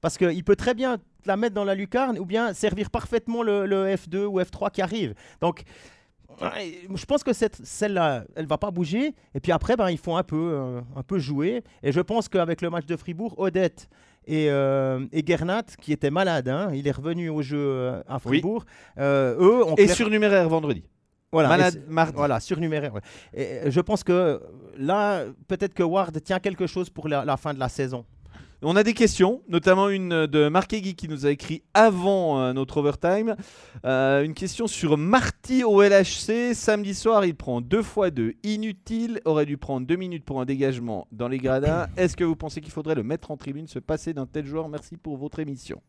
Parce 0.00 0.16
qu'il 0.16 0.42
peut 0.44 0.56
très 0.56 0.74
bien 0.74 0.98
la 1.26 1.36
mettre 1.36 1.54
dans 1.54 1.64
la 1.64 1.74
lucarne 1.74 2.18
ou 2.18 2.24
bien 2.24 2.54
servir 2.54 2.88
parfaitement 2.90 3.42
le, 3.42 3.66
le 3.66 3.86
F2 3.94 4.24
ou 4.24 4.40
F3 4.40 4.70
qui 4.70 4.80
arrive. 4.80 5.14
Donc, 5.42 5.62
je 6.40 7.04
pense 7.04 7.22
que 7.22 7.32
celle-là, 7.34 8.24
elle 8.34 8.46
va 8.46 8.56
pas 8.56 8.70
bouger. 8.70 9.14
Et 9.34 9.40
puis 9.40 9.52
après, 9.52 9.76
ben, 9.76 9.90
il 9.90 9.98
faut 9.98 10.16
un 10.16 10.22
peu, 10.22 10.36
euh, 10.54 10.80
un 10.96 11.02
peu 11.02 11.18
jouer. 11.18 11.62
Et 11.82 11.92
je 11.92 12.00
pense 12.00 12.28
qu'avec 12.28 12.62
le 12.62 12.70
match 12.70 12.86
de 12.86 12.96
Fribourg, 12.96 13.34
Odette 13.38 13.90
et, 14.26 14.46
euh, 14.50 15.04
et 15.12 15.22
Gernat, 15.26 15.64
qui 15.80 15.92
était 15.92 16.10
malade, 16.10 16.48
hein, 16.48 16.70
il 16.72 16.88
est 16.88 16.92
revenu 16.92 17.28
au 17.28 17.42
jeu 17.42 17.58
euh, 17.58 18.02
à 18.08 18.18
Fribourg. 18.18 18.64
euh, 18.98 19.34
eux 19.38 19.64
ont 19.64 19.74
Et 19.76 19.84
clair- 19.84 19.96
surnuméraire 19.96 20.48
vendredi. 20.48 20.84
Voilà, 21.32 21.48
Malade 21.48 21.74
et 21.76 21.78
c'est- 21.80 21.88
mardi. 21.88 22.12
Voilà, 22.16 22.40
surnuméraire. 22.40 22.92
ouais. 22.94 23.00
Et 23.34 23.70
je 23.70 23.80
pense 23.80 24.02
que 24.04 24.40
là, 24.76 25.24
peut-être 25.48 25.74
que 25.74 25.82
Ward 25.82 26.20
tient 26.22 26.40
quelque 26.40 26.66
chose 26.66 26.90
pour 26.90 27.08
la, 27.08 27.24
la 27.24 27.36
fin 27.36 27.54
de 27.54 27.58
la 27.60 27.68
saison. 27.68 28.04
On 28.62 28.76
a 28.76 28.82
des 28.82 28.92
questions, 28.92 29.40
notamment 29.48 29.88
une 29.88 30.26
de 30.26 30.48
Marc 30.48 30.74
Egui 30.74 30.94
qui 30.94 31.08
nous 31.08 31.24
a 31.24 31.30
écrit 31.30 31.62
avant 31.72 32.40
euh, 32.42 32.52
notre 32.52 32.76
overtime. 32.76 33.34
Euh, 33.86 34.22
une 34.22 34.34
question 34.34 34.66
sur 34.66 34.98
Marty 34.98 35.64
au 35.64 35.80
LHC. 35.80 36.52
Samedi 36.52 36.94
soir, 36.94 37.24
il 37.24 37.34
prend 37.34 37.62
deux 37.62 37.82
fois 37.82 38.10
deux. 38.10 38.34
Inutile, 38.42 39.22
aurait 39.24 39.46
dû 39.46 39.56
prendre 39.56 39.86
deux 39.86 39.96
minutes 39.96 40.26
pour 40.26 40.42
un 40.42 40.44
dégagement 40.44 41.06
dans 41.10 41.28
les 41.28 41.38
gradins. 41.38 41.86
Est-ce 41.96 42.18
que 42.18 42.24
vous 42.24 42.36
pensez 42.36 42.60
qu'il 42.60 42.70
faudrait 42.72 42.96
le 42.96 43.02
mettre 43.02 43.30
en 43.30 43.38
tribune, 43.38 43.66
se 43.66 43.78
passer 43.78 44.12
d'un 44.12 44.26
tel 44.26 44.44
joueur? 44.44 44.68
Merci 44.68 44.98
pour 44.98 45.16
votre 45.16 45.38
émission. 45.38 45.80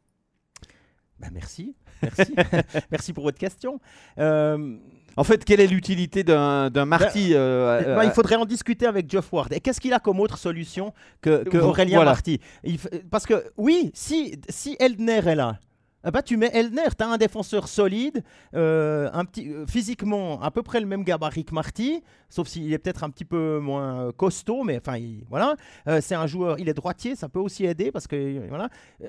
Ben, 1.19 1.29
merci, 1.33 1.75
merci, 2.01 2.33
merci 2.91 3.11
pour 3.13 3.25
votre 3.25 3.37
question. 3.37 3.81
Euh, 4.17 4.77
En 5.17 5.23
fait, 5.23 5.43
quelle 5.43 5.59
est 5.59 5.67
l'utilité 5.67 6.23
d'un 6.23 6.69
d'un 6.69 6.85
Marty 6.85 7.31
euh, 7.33 7.95
ben, 7.95 8.03
il 8.03 8.09
euh, 8.09 8.11
faudrait 8.11 8.35
en 8.37 8.45
discuter 8.45 8.85
avec 8.85 9.09
Geoff 9.11 9.31
Ward. 9.33 9.51
Et 9.53 9.59
qu'est-ce 9.59 9.81
qu'il 9.81 9.93
a 9.93 9.99
comme 9.99 10.19
autre 10.19 10.37
solution 10.37 10.93
que, 11.21 11.43
que 11.43 11.57
Aurélien 11.57 11.97
voilà. 11.97 12.11
Marty? 12.11 12.39
Il 12.63 12.77
Parce 13.09 13.25
que 13.25 13.43
oui, 13.57 13.91
si, 13.93 14.39
si 14.49 14.75
Eldner 14.79 15.21
est 15.27 15.35
là, 15.35 15.59
ben, 16.03 16.21
tu 16.23 16.35
mets 16.37 16.49
Eldner, 16.53 16.87
tu 16.97 17.03
as 17.03 17.07
un 17.09 17.17
défenseur 17.17 17.67
solide, 17.67 18.23
euh, 18.55 19.09
un 19.13 19.23
petit, 19.25 19.49
euh, 19.49 19.65
physiquement 19.67 20.41
à 20.41 20.49
peu 20.49 20.63
près 20.63 20.79
le 20.79 20.87
même 20.87 21.03
gabarit 21.03 21.45
que 21.45 21.53
Marty, 21.53 22.01
sauf 22.29 22.47
s'il 22.47 22.73
est 22.73 22.79
peut-être 22.79 23.03
un 23.03 23.09
petit 23.11 23.25
peu 23.25 23.59
moins 23.59 24.07
euh, 24.07 24.11
costaud, 24.11 24.63
mais 24.63 24.77
enfin 24.83 24.97
il- 24.97 25.25
voilà. 25.29 25.55
Euh, 25.87 25.99
c'est 26.01 26.15
un 26.15 26.25
joueur, 26.25 26.57
il 26.57 26.69
est 26.69 26.73
droitier, 26.73 27.15
ça 27.15 27.29
peut 27.29 27.39
aussi 27.39 27.65
aider 27.65 27.91
parce 27.91 28.07
que 28.07 28.15
euh, 28.15 28.45
voilà. 28.49 28.69
Euh, 29.03 29.07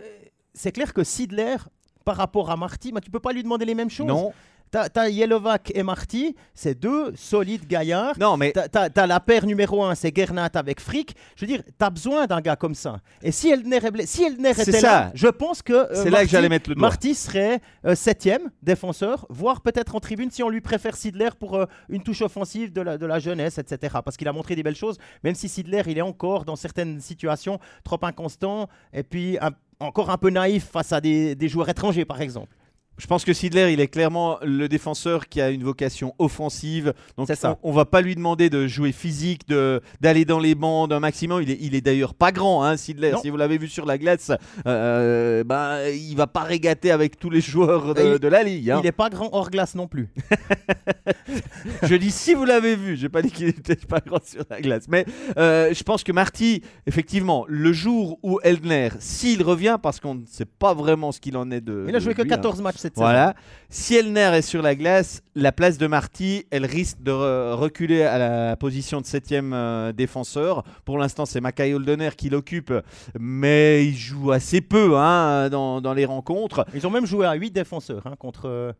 c'est 0.53 0.73
clair 0.73 0.93
que 0.93 1.03
Sidler, 1.03 1.57
par 2.05 2.17
rapport 2.17 2.51
à 2.51 2.57
Marty, 2.57 2.93
ben, 2.93 3.01
tu 3.01 3.11
peux 3.11 3.21
pas 3.21 3.33
lui 3.33 3.43
demander 3.43 3.65
les 3.65 3.75
mêmes 3.75 3.89
choses. 3.89 4.07
Non, 4.07 4.33
T'as 4.73 4.89
as 4.97 5.11
Yelovac 5.11 5.71
et 5.75 5.83
Marty, 5.83 6.35
c'est 6.55 6.75
deux 6.81 7.15
solides 7.15 7.67
gaillards. 7.69 8.19
non, 8.19 8.39
mais 8.39 8.53
T'as- 8.53 9.07
la 9.07 9.21
paire 9.21 9.45
numéro 9.45 9.85
un, 9.85 9.95
c'est 9.95 10.17
Gernat 10.17 10.49
avec 10.55 10.81
Frick. 10.81 11.15
Je 11.37 11.43
veux 11.45 11.47
dire, 11.47 11.63
t'as 11.77 11.91
besoin 11.91 12.27
d'un 12.27 12.41
gars 12.41 12.57
comme 12.57 12.75
ça. 12.75 12.97
Et 13.23 13.33
si 13.33 13.53
blessé- 13.55 14.07
si 14.07 14.25
Eldner 14.25 14.55
C'est 14.55 14.69
était 14.69 14.81
ça. 14.81 14.91
là, 14.93 15.13
je 15.15 15.29
pense 15.29 15.61
que 15.61 15.75
euh, 15.75 15.87
c'est 15.93 16.05
là 16.05 16.11
que 16.11 16.11
Marty- 16.23 16.29
j'allais 16.31 16.49
mettre 16.49 16.71
le 16.71 16.75
doigt. 16.77 16.89
Marty 16.89 17.15
serait 17.15 17.61
euh, 17.85 17.95
septième 17.95 18.51
défenseur, 18.63 19.27
voire 19.29 19.61
peut-être 19.61 19.95
en 19.95 20.01
tribune 20.01 20.31
si 20.31 20.43
on 20.43 20.49
lui 20.49 20.63
préfère 20.63 20.97
Sidler 20.97 21.29
pour 21.39 21.55
euh, 21.57 21.67
une 21.91 22.03
touche 22.03 22.23
offensive 22.23 22.73
de 22.73 22.81
la, 22.81 22.97
de 22.97 23.05
la 23.05 23.19
jeunesse, 23.19 23.59
etc. 23.59 23.97
Parce 24.03 24.17
qu'il 24.17 24.27
a 24.29 24.33
montré 24.33 24.57
des 24.57 24.63
belles 24.63 24.75
choses, 24.75 24.97
même 25.23 25.35
si 25.35 25.51
Sidler, 25.51 25.83
il 25.87 25.99
est 25.99 26.03
encore 26.03 26.47
dans 26.47 26.57
certaines 26.57 26.99
situations 27.01 27.59
trop 27.85 27.99
inconstant 28.03 28.69
et 28.95 29.03
puis 29.03 29.37
un- 29.43 29.51
encore 29.81 30.09
un 30.09 30.17
peu 30.17 30.31
naïf 30.31 30.65
face 30.73 30.93
à 30.95 31.03
des, 31.03 31.35
des 31.35 31.49
joueurs 31.51 31.69
étrangers, 31.69 32.07
par 32.07 32.23
exemple. 32.23 32.57
Je 33.03 33.09
pense 33.09 33.25
que 33.25 33.33
Sidler, 33.33 33.73
il 33.73 33.81
est 33.81 33.89
clairement 33.89 34.39
le 34.45 34.69
défenseur 34.69 35.29
qui 35.29 35.41
a 35.41 35.51
une 35.51 35.65
vocation 35.65 36.15
offensive. 36.21 36.95
Donc, 37.19 37.27
ça. 37.35 37.59
On, 37.65 37.71
on 37.71 37.73
va 37.73 37.85
pas 37.85 38.01
lui 38.01 38.15
demander 38.15 38.49
de 38.49 38.69
jouer 38.69 38.93
physique, 38.93 39.49
de 39.49 39.81
d'aller 40.01 40.25
dans 40.25 40.39
les 40.39 40.55
bandes 40.55 40.93
un 40.93 41.01
maximum. 41.01 41.43
Il 41.43 41.51
est, 41.51 41.59
il 41.61 41.75
est 41.75 41.81
d'ailleurs 41.81 42.15
pas 42.15 42.31
grand, 42.31 42.63
hein, 42.63 42.77
Sidler. 42.77 43.15
Si 43.21 43.29
vous 43.29 43.37
l'avez 43.37 43.59
vu 43.59 43.67
sur 43.67 43.87
la 43.87 43.99
glace, 43.99 44.31
euh, 44.69 45.43
ben, 45.43 45.81
il 45.93 46.15
va 46.15 46.29
pas 46.29 46.43
régater 46.45 46.93
avec 46.93 47.19
tous 47.19 47.29
les 47.29 47.41
joueurs 47.41 47.93
de, 47.93 48.01
Et 48.01 48.13
il- 48.13 48.19
de 48.21 48.29
la 48.29 48.45
ligue. 48.45 48.71
hein. 48.71 48.77
Il 48.81 48.85
n'est 48.85 48.93
pas 48.93 49.11
grand 49.11 49.31
hors 49.33 49.51
glace 49.51 49.75
non 49.75 49.89
plus. 49.89 50.09
Je 51.83 51.95
dis 51.97 52.11
si 52.13 52.35
vous 52.35 52.45
l'avez 52.45 52.77
vu, 52.77 52.97
j'ai 52.97 53.09
pas 53.09 53.23
dit 53.23 53.31
qu'il 53.31 53.49
était 53.49 53.75
pas 53.77 54.01
grand 54.01 54.25
sur 54.25 54.45
la 54.49 54.61
glace. 54.61 54.85
Mais 54.89 55.05
euh, 55.39 55.73
je 55.75 55.83
pense 55.83 56.05
que 56.05 56.13
Marty, 56.13 56.63
effectivement, 56.87 57.45
le 57.49 57.73
jour 57.73 58.19
où 58.23 58.39
Eldner, 58.43 58.91
s'il 59.01 59.43
revient, 59.43 59.79
parce 59.83 59.99
qu'on 60.01 60.15
ne 60.15 60.27
sait 60.27 60.45
pas 60.45 60.75
vraiment 60.75 61.11
ce 61.13 61.21
qu'il 61.21 61.37
en 61.37 61.51
est 61.51 61.61
de. 61.61 61.87
Il 61.89 61.97
a 61.97 61.99
joué 61.99 62.15
que 62.15 62.23
lui, 62.23 62.33
hein. 62.33 62.37
14 62.37 62.61
matchs 62.63 62.77
cette 62.79 62.92
Voilà. 62.97 63.35
Si 63.71 63.95
Elner 63.97 64.31
est 64.35 64.43
sur 64.43 64.61
la 64.61 64.75
glace, 64.75 65.23
la 65.35 65.51
place 65.51 65.79
de 65.79 65.87
Marty, 65.87 66.45
elle 66.51 66.67
risque 66.67 67.03
de 67.03 67.11
re- 67.11 67.55
reculer 67.55 68.03
à 68.03 68.19
la 68.19 68.57
position 68.57 69.01
de 69.01 69.07
septième 69.07 69.53
euh, 69.55 69.93
défenseur. 69.93 70.63
Pour 70.85 70.99
l'instant, 70.99 71.25
c'est 71.25 71.41
Mackay 71.41 71.73
Holdener 71.73 72.11
qui 72.17 72.29
l'occupe, 72.29 72.73
mais 73.19 73.87
il 73.87 73.97
joue 73.97 74.31
assez 74.31 74.61
peu 74.61 74.97
hein, 74.99 75.49
dans, 75.49 75.81
dans 75.81 75.95
les 75.95 76.05
rencontres. 76.05 76.67
Ils 76.75 76.87
ont 76.87 76.91
même 76.91 77.07
joué 77.07 77.25
à 77.27 77.33
8 77.35 77.51
défenseurs 77.51 78.07
hein, 78.07 78.15
contre, 78.19 78.47
euh, 78.47 78.73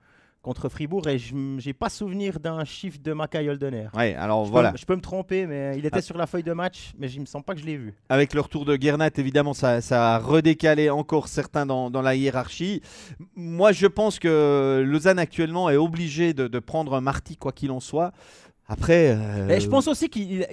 contre 0.43 0.69
Fribourg 0.69 1.07
et 1.09 1.19
je 1.19 1.35
n'ai 1.35 1.73
pas 1.73 1.89
souvenir 1.89 2.41
d'un 2.41 2.65
chiffre 2.65 2.99
de 3.01 3.13
Mackay 3.13 3.49
Holdener. 3.49 3.87
Ouais, 3.95 4.15
alors 4.17 4.45
Je, 4.45 4.51
voilà. 4.51 4.73
peux, 4.73 4.79
je 4.79 4.85
peux 4.85 4.97
me 4.97 5.01
tromper, 5.01 5.47
mais 5.47 5.79
il 5.79 5.87
était 5.87 5.99
Ah. 5.99 6.03
sur 6.03 6.19
la 6.19 6.27
feuille 6.27 6.43
de 6.43 6.53
match, 6.53 6.93
mais 6.99 7.07
je 7.09 7.21
me 7.21 7.27
sens 7.27 7.43
pas 7.45 7.55
que 7.55 7.61
je 7.61 7.65
l'ai 7.67 7.77
vu. 7.77 7.95
Avec 8.09 8.35
le 8.35 8.41
retour 8.41 8.65
de 8.65 8.77
Gernat, 8.81 9.11
évidemment, 9.19 9.55
ça, 9.55 9.81
ça 9.81 10.17
a 10.17 10.19
redécalé 10.19 10.91
encore 10.91 11.29
certains 11.29 11.65
dans, 11.65 11.91
dans 11.91 12.03
la 12.03 12.17
hiérarchie. 12.17 12.83
Moi, 13.37 13.71
je 13.71 13.87
pense 13.87 14.19
que 14.19 14.83
Lausanne 14.85 15.21
actuellement 15.21 15.71
est 15.71 15.77
obligé 15.77 16.35
de, 16.35 16.49
de 16.49 16.59
prendre 16.59 16.95
un 16.95 17.01
Marty, 17.01 17.37
quoi 17.37 17.53
qu'il 17.53 17.71
en 17.71 17.81
soit. 17.81 18.11
Après. 18.67 19.11
euh, 19.17 19.49
Et 19.49 19.61
je 19.61 19.69
pense 19.69 19.87
aussi 19.87 20.09
qu'il 20.09 20.47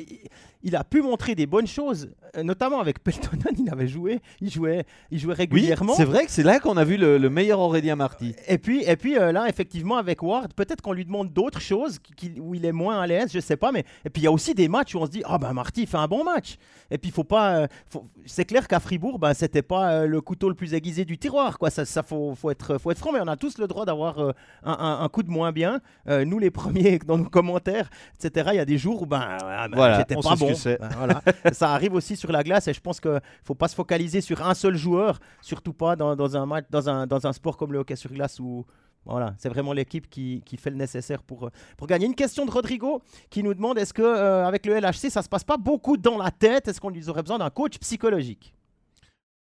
il- 0.64 0.76
a 0.76 0.84
pu 0.84 1.01
montrer 1.01 1.36
des 1.36 1.45
bonnes 1.45 1.68
choses, 1.68 2.12
euh, 2.38 2.43
notamment 2.43 2.80
avec 2.80 3.03
Peltonen, 3.03 3.53
il 3.57 3.70
avait 3.72 3.88
joué, 3.88 4.20
il 4.41 4.49
jouait, 4.51 4.86
il 5.12 5.20
jouait 5.20 5.34
Oui, 5.34 5.38
régulièrement. 5.38 5.93
c'est 5.95 6.05
vrai 6.05 6.26
que 6.26 6.32
c'est 6.32 6.43
là 6.43 6.60
qu'on 6.60 6.78
a 6.78 6.84
vu 6.84 6.97
le, 6.97 7.18
le 7.18 7.30
meilleur 7.30 7.60
Aurélien 7.60 7.95
Marty. 7.95 8.36
Et 8.47 8.57
puis, 8.57 8.84
et 8.86 8.95
puis 8.95 9.18
euh, 9.18 9.32
là, 9.32 9.47
effectivement, 9.49 9.97
avec 9.97 10.22
Ward, 10.24 10.53
peut-être 10.53 10.82
qu'on 10.82 10.93
lui 10.93 11.05
demande 11.05 11.32
d'autres 11.34 11.62
choses 11.62 11.99
qui- 11.99 12.39
où 12.39 12.55
il 12.55 12.66
est 12.66 12.72
moins 12.72 13.01
à 13.01 13.07
l'aise, 13.07 13.30
je 13.34 13.39
sais 13.39 13.57
pas. 13.57 13.72
Mais 13.72 13.84
et 14.05 14.10
puis 14.10 14.22
il 14.22 14.26
y 14.26 14.28
a 14.28 14.32
aussi 14.32 14.53
des 14.53 14.68
matchs 14.68 14.95
où 14.95 14.99
on 14.99 15.05
se 15.05 15.12
dit, 15.12 15.22
ah 15.26 15.38
ben 15.38 15.53
Marty 15.53 15.86
fait 15.86 15.97
un 15.97 16.07
bon 16.07 16.24
match. 16.24 16.57
Et 16.91 16.97
puis 16.97 17.10
il 17.10 17.14
faut 17.14 17.24
pas, 17.24 17.55
euh, 17.62 17.68
faut- 17.89 18.07
c'est 18.26 18.45
clair 18.45 18.68
qu'à 18.68 18.80
Fribourg, 18.80 19.20
ben 19.20 19.34
c'était 19.34 19.62
pas 19.62 19.91
euh, 19.93 20.05
le 20.07 20.22
couteau 20.22 20.49
le 20.49 20.55
plus 20.55 20.74
aiguisé 20.74 21.05
du 21.05 21.18
tiroir, 21.18 21.57
quoi. 21.57 21.70
Ça, 21.70 21.86
ça 21.86 22.03
faut, 22.03 22.36
faut 22.36 22.51
être, 22.51 22.78
faut 22.78 22.91
être 22.91 22.97
franc. 22.99 23.12
Mais 23.12 23.20
on 23.22 23.28
a 23.28 23.38
tous 23.38 23.57
le 23.57 23.68
droit 23.68 23.86
d'avoir 23.86 24.20
un, 24.20 24.34
un- 24.64 24.99
un 25.01 25.10
coup 25.10 25.24
de 25.24 25.30
moins 25.32 25.51
bien. 25.51 25.82
Nous 26.07 26.39
les 26.39 26.51
premiers 26.51 26.99
dans 27.07 27.18
nos 27.18 27.30
commentaires, 27.30 27.89
etc. 28.22 28.49
Il 28.53 28.57
y 28.57 28.60
a 28.60 28.66
des 28.66 28.78
jours 28.78 29.01
où 29.03 29.05
ben, 29.05 29.20
ah, 29.41 29.68
ben, 29.68 29.76
Voilà, 29.76 29.99
j'étais 29.99 30.16
pas 30.16 30.22
sait 30.36 30.49
ce 30.56 30.64
que 30.64 30.78
bon. 30.78 30.78
c'est. 30.78 30.80
Ben, 30.80 30.89
voilà. 30.97 31.22
ça 31.54 31.74
arrive 31.74 31.93
aussi 31.93 32.16
sur 32.16 32.32
la 32.32 32.43
glace 32.43 32.68
et 32.68 32.74
je 32.74 32.82
pense 32.82 33.00
qu'il 33.00 33.20
faut 33.43 33.56
pas 33.56 33.68
se 33.68 33.76
focaliser 33.76 34.22
sur 34.22 34.45
un 34.45 34.54
seul 34.54 34.76
joueur, 34.76 35.20
surtout 35.41 35.74
pas 35.74 35.95
dans, 35.95 36.16
dans 36.16 36.36
un 36.38 36.45
match, 36.45 36.66
dans 36.70 36.89
un, 36.89 37.08
dans 37.08 37.26
un 37.26 37.34
sport 37.34 37.58
comme 37.58 37.74
le 37.74 37.80
hockey 37.80 37.95
sur 37.95 38.12
glace 38.12 38.39
où 38.39 38.66
voilà, 39.06 39.34
c'est 39.38 39.50
vraiment 39.50 39.74
l'équipe 39.74 40.10
qui, 40.10 40.43
qui 40.45 40.58
fait 40.58 40.70
le 40.70 40.76
nécessaire 40.76 41.24
pour, 41.24 41.47
euh, 41.47 41.50
pour 41.78 41.88
gagner. 41.88 42.06
Une 42.06 42.16
question 42.16 42.45
de 42.45 42.52
Rodrigo 42.52 43.02
qui 43.30 43.43
nous 43.43 43.54
demande 43.54 43.78
est-ce 43.78 43.93
que 43.93 44.02
euh, 44.02 44.45
avec 44.45 44.66
le 44.66 44.78
LHC 44.80 45.10
ça 45.10 45.22
se 45.22 45.30
passe 45.30 45.43
pas 45.43 45.58
beaucoup 45.58 45.97
dans 45.97 46.18
la 46.18 46.32
tête? 46.32 46.68
Est-ce 46.68 46.80
qu'on 46.80 46.93
aurait 47.08 47.22
besoin 47.22 47.39
d'un 47.39 47.50
coach 47.50 47.80
psychologique? 47.80 48.54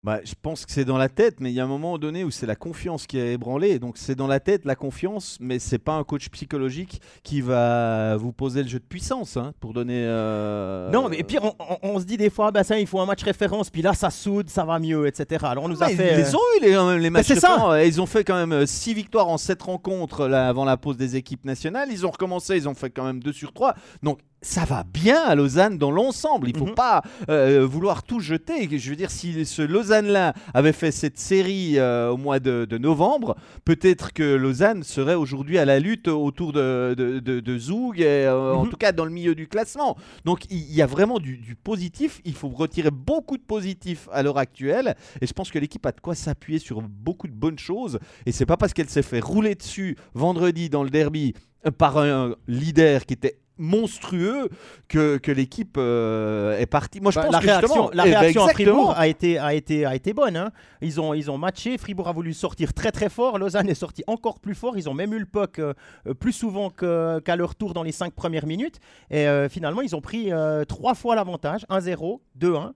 Bah, 0.03 0.19
je 0.25 0.33
pense 0.41 0.65
que 0.65 0.71
c'est 0.73 0.83
dans 0.83 0.97
la 0.97 1.07
tête, 1.07 1.37
mais 1.39 1.49
il 1.49 1.55
y 1.55 1.61
a 1.61 1.63
un 1.63 1.67
moment 1.67 1.97
donné 1.97 2.25
où 2.25 2.31
c'est 2.31 2.45
la 2.45 2.57
confiance 2.57 3.07
qui 3.07 3.17
est 3.17 3.33
ébranlée. 3.33 3.79
Donc 3.79 3.97
c'est 3.97 4.15
dans 4.15 4.27
la 4.27 4.41
tête, 4.41 4.65
la 4.65 4.75
confiance, 4.75 5.37
mais 5.39 5.59
c'est 5.59 5.77
pas 5.79 5.93
un 5.93 6.03
coach 6.03 6.27
psychologique 6.29 6.99
qui 7.23 7.39
va 7.39 8.17
vous 8.17 8.33
poser 8.33 8.63
le 8.63 8.67
jeu 8.67 8.79
de 8.79 8.83
puissance 8.83 9.37
hein, 9.37 9.53
pour 9.61 9.71
donner. 9.73 10.03
euh, 10.05 10.91
Non, 10.91 11.07
mais 11.07 11.23
pire, 11.23 11.45
on, 11.45 11.53
on- 11.59 11.77
on 11.95 11.99
se 12.01 12.03
dit 12.05 12.17
des 12.17 12.29
fois, 12.29 12.51
bah 12.51 12.65
ça, 12.65 12.77
il 12.77 12.85
faut 12.85 12.99
un 12.99 13.05
match 13.05 13.23
référence, 13.23 13.69
puis 13.69 13.81
là 13.81 13.93
ça 13.93 14.09
soude, 14.09 14.49
ça 14.49 14.65
va 14.65 14.77
mieux, 14.77 15.07
etc. 15.07 15.45
Alors 15.47 15.63
on 15.63 15.69
nous 15.69 15.81
a 15.81 15.87
Mais 15.87 15.95
fait. 15.95 16.13
Ils 16.13 16.17
les 16.17 16.33
euh, 16.33 16.37
ont 16.37 16.57
eu 16.57 16.61
les, 16.65 16.75
euh, 16.75 16.97
les 16.97 17.09
matchs 17.09 17.27
c'est 17.27 17.39
ça. 17.39 17.85
Ils 17.85 18.01
ont 18.01 18.05
fait 18.05 18.25
quand 18.25 18.45
même 18.45 18.65
6 18.65 18.93
victoires 18.93 19.29
en 19.29 19.37
7 19.37 19.61
rencontres 19.61 20.27
là, 20.27 20.49
avant 20.49 20.65
la 20.65 20.75
pause 20.75 20.97
des 20.97 21.15
équipes 21.15 21.45
nationales. 21.45 21.87
Ils 21.91 22.05
ont 22.05 22.11
recommencé, 22.11 22.57
ils 22.57 22.67
ont 22.67 22.73
fait 22.75 22.89
quand 22.89 23.05
même 23.05 23.21
2 23.23 23.31
sur 23.31 23.53
3. 23.53 23.73
Donc 24.01 24.19
ça 24.43 24.65
va 24.65 24.83
bien 24.83 25.21
à 25.23 25.33
Lausanne 25.35 25.77
dans 25.77 25.89
l'ensemble. 25.89 26.49
Il 26.49 26.57
faut 26.57 26.65
Mhm. 26.67 26.75
pas 26.75 27.01
euh, 27.29 27.65
vouloir 27.65 28.03
tout 28.03 28.19
jeter. 28.19 28.67
Je 28.77 28.89
veux 28.89 28.95
dire, 28.95 29.09
si 29.09 29.45
ce 29.45 29.61
Lausanne-là 29.61 30.33
avait 30.53 30.73
fait 30.73 30.91
cette 30.91 31.17
série 31.17 31.79
euh, 31.79 32.09
au 32.09 32.17
mois 32.17 32.39
de, 32.39 32.65
de 32.69 32.77
novembre, 32.77 33.35
peut-être 33.65 34.13
que 34.13 34.35
Lausanne 34.35 34.83
serait 34.83 35.15
aujourd'hui 35.15 35.57
à 35.57 35.65
la 35.65 35.79
lutte 35.79 36.07
autour 36.07 36.53
de, 36.53 36.93
de, 36.97 37.19
de- 37.19 37.39
de 37.39 37.57
Zoug, 37.57 37.99
et, 37.99 38.03
euh, 38.25 38.53
en 38.53 38.65
Mhm. 38.65 38.69
tout 38.69 38.77
cas 38.77 38.91
dans 38.91 39.05
le 39.05 39.11
milieu 39.11 39.33
du 39.33 39.47
classement. 39.47 39.97
Donc 40.25 40.41
il 40.51 40.71
y, 40.73 40.81
a 40.81 40.85
vraiment 40.85 41.19
du, 41.19 41.37
du 41.37 41.55
positif. 41.55 42.21
Il 42.25 42.33
faut 42.35 42.49
retirer 42.49 42.91
beaucoup 42.91 43.37
de 43.37 43.43
positif 43.43 44.09
à 44.11 44.21
l'heure 44.23 44.37
actuelle. 44.37 44.95
Et 45.21 45.27
je 45.27 45.33
pense 45.33 45.49
que 45.51 45.57
l'équipe 45.59 45.85
a 45.85 45.91
de 45.91 45.99
quoi 46.01 46.15
s'appuyer 46.15 46.59
sur 46.59 46.81
beaucoup 46.81 47.27
de 47.27 47.33
bonnes 47.33 47.59
choses. 47.59 47.97
Et 48.25 48.31
c'est 48.33 48.45
pas 48.45 48.57
parce 48.57 48.73
qu'elle 48.73 48.89
s'est 48.89 49.01
fait 49.03 49.19
rouler 49.21 49.55
dessus 49.55 49.95
vendredi 50.13 50.69
dans 50.69 50.83
le 50.83 50.89
derby 50.89 51.33
par 51.77 51.97
un 51.97 52.35
leader 52.47 53.05
qui 53.05 53.13
était 53.13 53.37
monstrueux 53.57 54.49
que, 54.87 55.17
que 55.17 55.31
l'équipe 55.31 55.75
euh, 55.77 56.57
est 56.57 56.65
partie. 56.65 56.99
Moi, 57.01 57.11
je 57.11 57.19
bah, 57.19 57.23
pense 57.25 57.33
la 57.33 57.39
que 57.39 57.45
réaction, 57.45 57.67
justement- 57.67 57.89
la 57.93 58.07
eh 58.07 58.11
ben, 58.11 58.19
réaction 58.19 58.45
à. 58.45 58.49
Fribourg 58.53 58.93
a 58.95 59.07
été, 59.07 59.37
a 59.39 59.53
été, 59.53 59.85
a 59.85 59.95
été 59.95 60.13
bonne. 60.13 60.37
hein. 60.37 60.51
Ils, 60.81 60.99
ont, 60.99 61.13
ils 61.13 61.29
ont 61.31 61.37
matché. 61.37 61.77
Fribourg 61.77 62.07
a 62.07 62.11
voulu 62.11 62.33
sortir 62.33 62.73
très 62.73 62.91
très 62.91 63.09
fort. 63.09 63.37
Lausanne 63.39 63.69
est 63.69 63.73
sorti 63.75 64.03
encore 64.07 64.39
plus 64.39 64.55
fort. 64.55 64.77
Ils 64.77 64.89
ont 64.89 64.93
même 64.93 65.13
eu 65.13 65.19
le 65.19 65.25
puck 65.25 65.59
euh, 65.59 65.73
euh, 66.07 66.13
plus 66.13 66.33
souvent 66.33 66.69
qu'à 66.69 67.35
leur 67.35 67.55
tour 67.55 67.73
dans 67.73 67.83
les 67.83 67.91
cinq 67.91 68.13
premières 68.13 68.45
minutes. 68.45 68.79
Et 69.11 69.27
euh, 69.27 69.49
finalement, 69.49 69.81
ils 69.81 69.95
ont 69.95 70.01
pris 70.01 70.31
euh, 70.31 70.65
trois 70.65 70.95
fois 70.95 71.15
l'avantage 71.15 71.65
1-0, 71.69 72.19
2-1. 72.39 72.71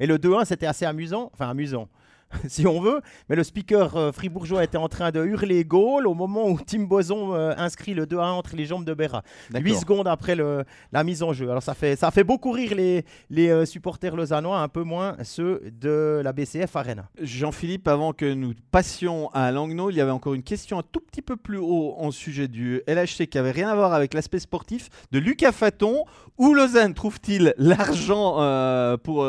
Et 0.00 0.06
le 0.06 0.16
2-1, 0.18 0.44
c'était 0.46 0.66
assez 0.66 0.84
amusant. 0.86 1.30
Enfin, 1.34 1.48
amusant. 1.50 1.88
si 2.48 2.66
on 2.66 2.80
veut, 2.80 3.00
mais 3.28 3.36
le 3.36 3.42
speaker 3.42 3.96
euh, 3.96 4.12
fribourgeois 4.12 4.62
était 4.62 4.78
en 4.78 4.88
train 4.88 5.10
de 5.10 5.24
hurler 5.24 5.64
goal 5.64 6.06
au 6.06 6.14
moment 6.14 6.48
où 6.48 6.58
Tim 6.64 6.84
Boson 6.84 7.34
euh, 7.34 7.52
inscrit 7.56 7.94
le 7.94 8.06
2-1 8.06 8.20
entre 8.30 8.56
les 8.56 8.66
jambes 8.66 8.84
de 8.84 8.94
Berra. 8.94 9.22
8 9.52 9.62
D'accord. 9.62 9.80
secondes 9.80 10.08
après 10.08 10.36
le, 10.36 10.64
la 10.92 11.02
mise 11.02 11.22
en 11.22 11.32
jeu. 11.32 11.50
Alors 11.50 11.62
ça 11.62 11.74
fait, 11.74 11.96
ça 11.96 12.10
fait 12.10 12.24
beaucoup 12.24 12.52
rire 12.52 12.74
les, 12.74 13.04
les 13.30 13.48
euh, 13.48 13.66
supporters 13.66 14.14
lausannois, 14.14 14.60
un 14.60 14.68
peu 14.68 14.82
moins 14.82 15.16
ceux 15.24 15.62
de 15.80 16.20
la 16.22 16.32
BCF 16.32 16.74
Arena. 16.76 17.08
Jean-Philippe, 17.20 17.88
avant 17.88 18.12
que 18.12 18.32
nous 18.32 18.54
passions 18.70 19.28
à 19.30 19.50
Langnau, 19.50 19.90
il 19.90 19.96
y 19.96 20.00
avait 20.00 20.10
encore 20.10 20.34
une 20.34 20.44
question 20.44 20.78
un 20.78 20.84
tout 20.84 21.00
petit 21.00 21.22
peu 21.22 21.36
plus 21.36 21.58
haut 21.58 21.94
en 21.98 22.10
sujet 22.10 22.46
du 22.48 22.82
LHC 22.86 23.26
qui 23.28 23.38
avait 23.38 23.50
rien 23.50 23.68
à 23.68 23.74
voir 23.74 23.92
avec 23.92 24.14
l'aspect 24.14 24.38
sportif 24.38 24.88
de 25.10 25.18
Lucas 25.18 25.52
Faton. 25.52 26.04
Où 26.38 26.54
Lausanne 26.54 26.94
trouve-t-il 26.94 27.52
l'argent 27.58 28.36
euh, 28.40 28.96
pour, 28.96 29.28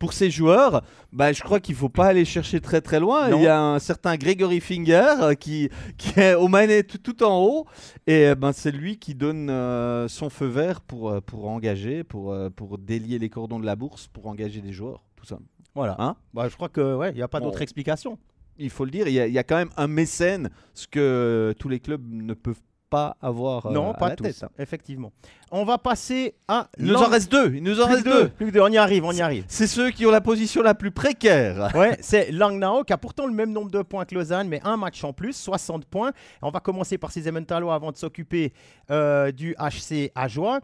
pour 0.00 0.12
ses 0.12 0.30
joueurs? 0.30 0.82
Bah, 1.12 1.32
Je 1.32 1.42
crois 1.42 1.60
qu'il 1.60 1.74
ne 1.74 1.78
faut 1.78 1.88
pas 1.88 2.06
aller 2.06 2.24
chercher 2.30 2.60
très 2.60 2.80
très 2.80 2.98
loin. 3.00 3.28
Non. 3.28 3.38
Il 3.38 3.42
y 3.42 3.46
a 3.46 3.60
un 3.60 3.78
certain 3.78 4.16
Gregory 4.16 4.60
Finger 4.60 5.04
euh, 5.20 5.34
qui, 5.34 5.68
qui 5.98 6.18
est 6.18 6.34
aux 6.34 6.48
manettes 6.48 6.86
tout, 6.88 6.98
tout 7.12 7.22
en 7.24 7.38
haut 7.44 7.66
et 8.06 8.28
euh, 8.28 8.34
ben, 8.34 8.52
c'est 8.52 8.70
lui 8.70 8.98
qui 8.98 9.14
donne 9.14 9.50
euh, 9.50 10.08
son 10.08 10.30
feu 10.30 10.46
vert 10.46 10.80
pour, 10.80 11.20
pour 11.22 11.48
engager, 11.48 12.04
pour, 12.04 12.34
pour 12.56 12.78
délier 12.78 13.18
les 13.18 13.28
cordons 13.28 13.60
de 13.60 13.66
la 13.66 13.76
bourse, 13.76 14.06
pour 14.08 14.26
engager 14.26 14.60
des 14.60 14.72
joueurs, 14.72 15.02
tout 15.16 15.26
ça. 15.26 15.38
Voilà. 15.74 15.96
Hein 15.98 16.16
Bah, 16.32 16.48
je 16.48 16.56
crois 16.56 16.68
que 16.68 16.96
ouais, 16.96 17.10
il 17.10 17.16
n'y 17.16 17.22
a 17.22 17.28
pas 17.28 17.40
Bon. 17.40 17.46
d'autre 17.46 17.62
explication. 17.62 18.18
il 18.58 18.70
faut 18.70 18.84
le 18.84 18.90
dire, 18.90 19.06
il 19.08 19.14
y, 19.14 19.20
a, 19.20 19.26
il 19.26 19.32
y 19.32 19.38
a 19.38 19.44
quand 19.44 19.56
même 19.56 19.70
un 19.76 19.86
mécène, 19.86 20.50
ce 20.74 20.86
que 20.86 21.54
tous 21.58 21.68
les 21.68 21.80
clubs 21.80 22.02
ne 22.10 22.34
peuvent 22.34 22.60
pas 22.90 23.16
avoir 23.22 23.66
euh, 23.66 23.72
Non, 23.72 23.92
à 23.92 23.94
pas 23.94 24.08
la 24.10 24.16
tous, 24.16 24.24
tête, 24.24 24.42
hein. 24.42 24.50
effectivement. 24.58 25.12
On 25.52 25.64
va 25.64 25.78
passer 25.78 26.34
à. 26.48 26.68
Il 26.78 26.86
nous 26.86 26.96
en 26.96 27.08
reste 27.08 27.30
deux. 27.30 27.54
Il 27.54 27.62
nous 27.62 27.80
en 27.80 27.86
plus 27.86 27.94
reste 27.94 28.04
deux. 28.04 28.28
Plus 28.28 28.52
deux. 28.52 28.60
On 28.60 28.68
y 28.68 28.76
arrive, 28.76 29.04
on 29.04 29.12
y 29.12 29.22
arrive. 29.22 29.44
C'est 29.48 29.66
ceux 29.66 29.90
qui 29.90 30.04
ont 30.04 30.10
la 30.10 30.20
position 30.20 30.62
la 30.62 30.74
plus 30.74 30.90
précaire. 30.90 31.70
Ouais, 31.80 31.96
c'est 32.00 32.30
Langnau 32.32 32.84
qui 32.84 32.92
a 32.92 32.98
pourtant 32.98 33.26
le 33.26 33.32
même 33.32 33.52
nombre 33.52 33.70
de 33.70 33.80
points 33.82 34.04
que 34.04 34.14
Lausanne, 34.14 34.48
mais 34.48 34.60
un 34.64 34.76
match 34.76 35.02
en 35.04 35.12
plus, 35.12 35.34
60 35.34 35.84
points. 35.86 36.10
On 36.42 36.50
va 36.50 36.60
commencer 36.60 36.98
par 36.98 37.12
ces 37.12 37.28
Emmentaler 37.28 37.68
avant 37.70 37.92
de 37.92 37.96
s'occuper 37.96 38.52
euh, 38.90 39.30
du 39.32 39.54
HC 39.54 40.10
Ajoie. 40.14 40.60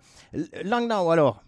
Langnau, 0.65 1.11
alors. 1.11 1.43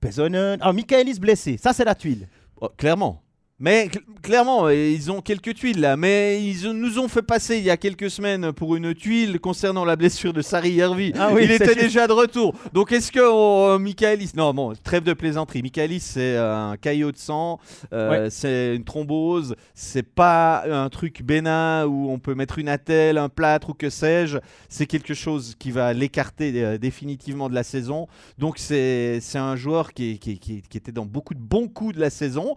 Pesonen. 0.00 0.58
Ah, 0.60 0.72
Michaelis 0.72 1.18
blessé. 1.18 1.56
Ça, 1.56 1.72
c'est 1.72 1.84
la 1.84 1.94
tuile. 1.94 2.28
Oh, 2.60 2.68
clairement. 2.76 3.22
Mais 3.60 3.86
cl- 3.88 4.00
clairement, 4.22 4.66
euh, 4.66 4.74
ils 4.74 5.10
ont 5.10 5.20
quelques 5.20 5.52
tuiles 5.54 5.80
là. 5.80 5.96
Mais 5.96 6.40
ils 6.44 6.70
nous 6.70 7.00
ont 7.00 7.08
fait 7.08 7.22
passer 7.22 7.58
il 7.58 7.64
y 7.64 7.70
a 7.70 7.76
quelques 7.76 8.08
semaines 8.08 8.52
pour 8.52 8.76
une 8.76 8.94
tuile 8.94 9.40
concernant 9.40 9.84
la 9.84 9.96
blessure 9.96 10.32
de 10.32 10.42
Sari 10.42 10.78
Hervi. 10.78 11.12
Ah 11.18 11.30
oui, 11.32 11.42
il 11.44 11.50
était 11.50 11.74
déjà 11.74 12.06
de 12.06 12.12
retour. 12.12 12.54
Donc 12.72 12.92
est-ce 12.92 13.10
que 13.10 13.18
oh, 13.20 13.76
Michaelis. 13.80 14.30
Non, 14.36 14.54
bon, 14.54 14.74
trêve 14.84 15.02
de 15.02 15.12
plaisanterie. 15.12 15.62
Michaelis, 15.62 15.98
c'est 16.00 16.36
un 16.36 16.76
caillot 16.80 17.10
de 17.10 17.16
sang. 17.18 17.58
euh, 17.92 18.28
C'est 18.30 18.76
une 18.76 18.84
thrombose. 18.84 19.56
C'est 19.74 20.04
pas 20.06 20.62
un 20.70 20.88
truc 20.88 21.22
bénin 21.24 21.84
où 21.86 22.10
on 22.10 22.20
peut 22.20 22.36
mettre 22.36 22.60
une 22.60 22.68
attelle, 22.68 23.18
un 23.18 23.28
plâtre 23.28 23.70
ou 23.70 23.74
que 23.74 23.90
sais-je. 23.90 24.38
C'est 24.68 24.86
quelque 24.86 25.14
chose 25.14 25.56
qui 25.58 25.72
va 25.72 25.92
l'écarter 25.92 26.52
euh, 26.62 26.78
définitivement 26.78 27.48
de 27.48 27.54
la 27.56 27.64
saison. 27.64 28.06
Donc 28.38 28.58
c'est 28.58 29.18
c'est 29.20 29.38
un 29.38 29.56
joueur 29.56 29.92
qui, 29.94 30.20
qui- 30.20 30.38
qui- 30.38 30.62
qui 30.62 30.76
était 30.78 30.92
dans 30.92 31.06
beaucoup 31.06 31.34
de 31.34 31.40
bons 31.40 31.66
coups 31.66 31.96
de 31.96 32.00
la 32.00 32.10
saison. 32.10 32.54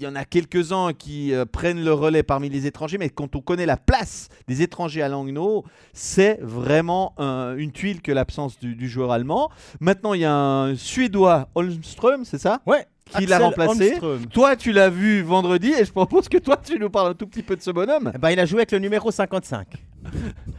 Il 0.00 0.04
y 0.04 0.06
en 0.06 0.16
a 0.16 0.24
quelques-uns 0.24 0.94
qui 0.94 1.34
euh, 1.34 1.44
prennent 1.44 1.84
le 1.84 1.92
relais 1.92 2.22
parmi 2.22 2.48
les 2.48 2.64
étrangers, 2.64 2.96
mais 2.96 3.10
quand 3.10 3.36
on 3.36 3.42
connaît 3.42 3.66
la 3.66 3.76
place 3.76 4.30
des 4.48 4.62
étrangers 4.62 5.02
à 5.02 5.10
Langnau, 5.10 5.62
c'est 5.92 6.38
vraiment 6.40 7.14
euh, 7.20 7.54
une 7.58 7.70
tuile 7.70 8.00
que 8.00 8.10
l'absence 8.10 8.58
du, 8.58 8.74
du 8.74 8.88
joueur 8.88 9.12
allemand. 9.12 9.50
Maintenant, 9.78 10.14
il 10.14 10.22
y 10.22 10.24
a 10.24 10.32
un 10.34 10.74
Suédois, 10.74 11.50
Holmström, 11.54 12.24
c'est 12.24 12.38
ça 12.38 12.62
Ouais. 12.64 12.86
Qui 13.14 13.26
l'a 13.26 13.40
remplacé 13.40 13.90
Holmström. 13.90 14.26
Toi, 14.28 14.56
tu 14.56 14.72
l'as 14.72 14.88
vu 14.88 15.20
vendredi 15.20 15.70
et 15.78 15.84
je 15.84 15.92
propose 15.92 16.30
que 16.30 16.38
toi, 16.38 16.56
tu 16.56 16.78
nous 16.78 16.88
parles 16.88 17.10
un 17.10 17.14
tout 17.14 17.26
petit 17.26 17.42
peu 17.42 17.54
de 17.54 17.60
ce 17.60 17.70
bonhomme. 17.70 18.10
Ben, 18.18 18.30
il 18.30 18.40
a 18.40 18.46
joué 18.46 18.60
avec 18.60 18.72
le 18.72 18.78
numéro 18.78 19.10
55. 19.10 19.66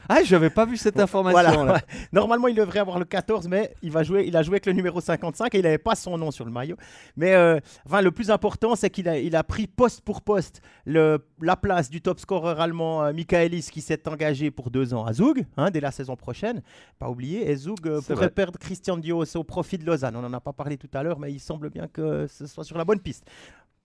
Ah, 0.09 0.23
j'avais 0.23 0.49
pas 0.49 0.65
vu 0.65 0.77
cette 0.77 0.99
information. 0.99 1.41
Voilà. 1.41 1.63
là. 1.63 1.73
ouais. 1.73 1.81
Normalement, 2.11 2.47
il 2.47 2.55
devrait 2.55 2.79
avoir 2.79 2.99
le 2.99 3.05
14, 3.05 3.47
mais 3.47 3.73
il, 3.81 3.91
va 3.91 4.03
jouer, 4.03 4.25
il 4.27 4.35
a 4.35 4.43
joué 4.43 4.55
avec 4.55 4.65
le 4.65 4.73
numéro 4.73 4.99
55 4.99 5.53
et 5.55 5.59
il 5.59 5.63
n'avait 5.63 5.77
pas 5.77 5.95
son 5.95 6.17
nom 6.17 6.31
sur 6.31 6.45
le 6.45 6.51
maillot. 6.51 6.75
Mais 7.15 7.33
euh, 7.33 7.59
enfin, 7.85 8.01
le 8.01 8.11
plus 8.11 8.29
important, 8.29 8.75
c'est 8.75 8.89
qu'il 8.89 9.07
a, 9.07 9.17
il 9.17 9.35
a 9.35 9.43
pris 9.43 9.67
poste 9.67 10.01
pour 10.01 10.21
poste 10.21 10.61
le, 10.85 11.25
la 11.41 11.55
place 11.55 11.89
du 11.89 12.01
top 12.01 12.19
scorer 12.19 12.61
allemand 12.61 13.03
euh, 13.03 13.13
Michaelis 13.13 13.69
qui 13.71 13.81
s'est 13.81 14.07
engagé 14.07 14.51
pour 14.51 14.69
deux 14.69 14.93
ans 14.93 15.05
à 15.05 15.13
Zug, 15.13 15.45
hein, 15.57 15.71
dès 15.71 15.79
la 15.79 15.91
saison 15.91 16.15
prochaine. 16.15 16.61
Pas 16.99 17.09
oublier. 17.09 17.49
Et 17.49 17.55
Zug 17.55 17.79
euh, 17.85 18.01
pourrait 18.01 18.15
vrai. 18.15 18.29
perdre 18.29 18.59
Christian 18.59 18.97
Dios 18.97 19.35
au 19.35 19.43
profit 19.43 19.77
de 19.77 19.85
Lausanne. 19.85 20.15
On 20.15 20.21
n'en 20.21 20.33
a 20.33 20.41
pas 20.41 20.53
parlé 20.53 20.77
tout 20.77 20.89
à 20.93 21.03
l'heure, 21.03 21.19
mais 21.19 21.31
il 21.31 21.39
semble 21.39 21.69
bien 21.69 21.87
que 21.87 22.27
ce 22.27 22.47
soit 22.47 22.63
sur 22.63 22.77
la 22.77 22.85
bonne 22.85 22.99
piste. 22.99 23.25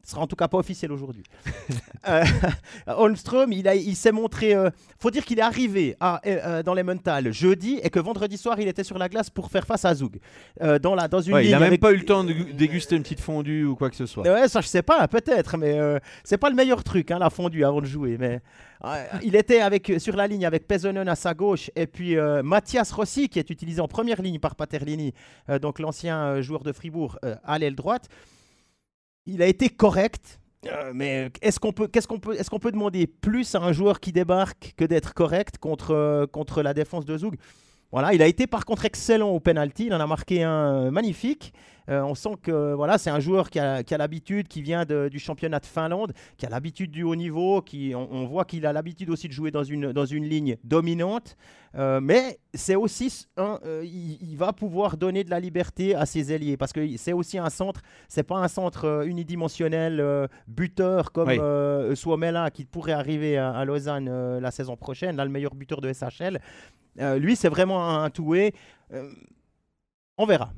Ce 0.06 0.12
sera 0.12 0.22
en 0.22 0.28
tout 0.28 0.36
cas 0.36 0.46
pas 0.46 0.58
officiel 0.58 0.92
aujourd'hui. 0.92 1.24
Euh, 2.08 2.22
Holmström, 2.86 3.52
il, 3.52 3.66
a- 3.66 3.74
il 3.74 3.96
s'est 3.96 4.12
montré. 4.12 4.54
euh, 4.54 4.70
faut 5.00 5.10
dire 5.10 5.24
qu'il 5.24 5.40
est 5.40 5.42
arrivé 5.42 5.96
à, 5.98 6.20
euh, 6.24 6.38
euh, 6.44 6.62
dans 6.62 6.72
les 6.74 6.84
Mental 6.84 7.32
jeudi 7.32 7.80
et 7.82 7.90
que 7.90 7.98
vendredi 7.98 8.36
soir, 8.36 8.60
il 8.60 8.68
était 8.68 8.84
sur 8.84 8.96
la 8.96 9.08
glace 9.08 9.28
pour 9.28 9.50
faire 9.50 9.66
face 9.66 9.84
à 9.84 9.92
Zug. 9.92 10.20
Euh, 10.62 10.78
dans, 10.78 10.94
la, 10.94 11.08
dans 11.08 11.20
une 11.20 11.34
Ouais, 11.34 11.42
il 11.42 11.46
ligne 11.46 11.54
a 11.54 11.58
même 11.58 11.66
avec- 11.68 11.80
pas 11.80 11.90
eu 11.92 11.96
le 11.96 12.04
temps 12.04 12.22
de 12.22 12.32
gu- 12.32 12.52
déguster 12.52 12.94
une 12.94 13.02
petite 13.02 13.18
fondue 13.18 13.64
ou 13.64 13.74
quoi 13.74 13.90
que 13.90 13.96
ce 13.96 14.06
soit. 14.06 14.22
Ouais, 14.22 14.46
ça 14.46 14.60
je 14.60 14.68
sais 14.68 14.82
pas, 14.82 15.08
peut-être, 15.08 15.56
mais 15.56 15.76
c'est 16.22 16.38
pas 16.38 16.48
le 16.48 16.54
meilleur 16.54 16.84
truc, 16.84 17.10
hein, 17.10 17.18
la 17.18 17.28
fondue 17.30 17.64
avant 17.64 17.80
de 17.80 17.86
jouer. 17.86 18.16
Mais 18.18 18.40
il 19.24 19.34
était 19.34 19.60
avec 19.60 19.92
sur 19.98 20.14
la 20.14 20.28
ligne 20.28 20.46
avec 20.46 20.68
Pesonen 20.68 21.08
à 21.08 21.16
sa 21.16 21.34
gauche 21.34 21.72
et 21.74 21.88
puis 21.88 22.14
Mathias 22.44 22.92
Rossi 22.92 23.28
qui 23.28 23.40
est 23.40 23.50
utilisé 23.50 23.80
en 23.80 23.88
première 23.88 24.22
ligne 24.22 24.38
par 24.38 24.54
Paterlini, 24.54 25.12
donc 25.60 25.80
l'ancien 25.80 26.40
joueur 26.40 26.62
de 26.62 26.70
Fribourg 26.70 27.18
à 27.42 27.58
l'aile 27.58 27.74
droite. 27.74 28.08
Il 29.26 29.42
a 29.42 29.46
été 29.46 29.68
correct. 29.68 30.40
euh, 30.66 30.92
mais 30.94 31.30
est-ce 31.42 31.60
qu'on 31.60 31.72
peut, 31.72 31.88
qu'est-ce 31.88 32.08
qu'on 32.08 32.18
peut, 32.18 32.34
est-ce 32.34 32.50
qu'on 32.50 32.58
peut 32.58 32.72
demander 32.72 33.06
plus 33.06 33.54
à 33.54 33.60
un 33.60 33.72
joueur 33.72 34.00
qui 34.00 34.12
débarque 34.12 34.74
que 34.76 34.84
d'être 34.84 35.14
correct 35.14 35.58
contre, 35.58 35.92
euh, 35.92 36.26
contre 36.26 36.62
la 36.62 36.74
défense 36.74 37.04
de 37.04 37.16
Zug? 37.18 37.36
Voilà, 37.92 38.14
il 38.14 38.22
a 38.22 38.26
été 38.26 38.46
par 38.46 38.64
contre 38.64 38.84
excellent 38.84 39.30
au 39.30 39.40
penalty. 39.40 39.86
Il 39.86 39.94
en 39.94 40.00
a 40.00 40.06
marqué 40.06 40.42
un 40.42 40.86
euh, 40.86 40.90
magnifique. 40.90 41.52
Euh, 41.88 42.02
on 42.02 42.14
sent 42.14 42.34
que 42.42 42.74
voilà, 42.74 42.98
c'est 42.98 43.10
un 43.10 43.20
joueur 43.20 43.48
qui 43.50 43.58
a, 43.58 43.82
qui 43.82 43.94
a 43.94 43.98
l'habitude, 43.98 44.48
qui 44.48 44.60
vient 44.62 44.84
de- 44.84 45.08
du 45.08 45.18
championnat 45.18 45.60
de 45.60 45.66
Finlande, 45.66 46.12
qui 46.36 46.44
a 46.46 46.48
l'habitude 46.48 46.90
du 46.90 47.02
haut 47.04 47.14
niveau, 47.16 47.62
qui, 47.62 47.92
on, 47.94 48.08
on 48.12 48.26
voit 48.26 48.44
qu'il 48.44 48.66
a 48.66 48.72
l'habitude 48.72 49.08
aussi 49.10 49.28
de 49.28 49.32
jouer 49.32 49.50
dans 49.50 49.62
une, 49.64 49.92
dans 49.92 50.04
une 50.06 50.24
ligne 50.24 50.56
dominante. 50.64 51.36
Euh, 51.74 52.00
mais 52.00 52.38
c'est 52.54 52.74
aussi 52.74 53.26
un, 53.36 53.58
euh, 53.66 53.82
il, 53.84 54.18
il 54.22 54.36
va 54.36 54.52
pouvoir 54.52 54.96
donner 54.96 55.24
de 55.24 55.30
la 55.30 55.38
liberté 55.40 55.94
à 55.94 56.06
ses 56.06 56.32
ailiers 56.32 56.56
parce 56.56 56.72
que 56.72 56.96
c'est 56.96 57.12
aussi 57.12 57.36
un 57.38 57.50
centre. 57.50 57.82
C'est 58.08 58.22
pas 58.22 58.36
un 58.38 58.48
centre 58.48 58.84
euh, 58.86 59.04
unidimensionnel 59.04 60.02
buteur 60.48 61.12
comme 61.12 61.28
Oui. 61.28 61.96
Suomela 61.96 62.50
qui 62.50 62.64
pourrait 62.64 62.92
arriver 62.92 63.36
à, 63.36 63.50
à 63.52 63.64
Lausanne 63.64 64.38
la 64.38 64.50
saison 64.50 64.76
prochaine, 64.76 65.16
là 65.16 65.24
le 65.24 65.30
meilleur 65.30 65.54
buteur 65.54 65.80
de 65.80 65.92
SHL. 65.92 66.40
Lui, 67.18 67.36
c'est 67.36 67.48
vraiment 67.50 67.86
un, 67.90 68.04
un 68.04 68.10
two-way. 68.10 68.52
On 70.18 70.24
verra. 70.24 70.50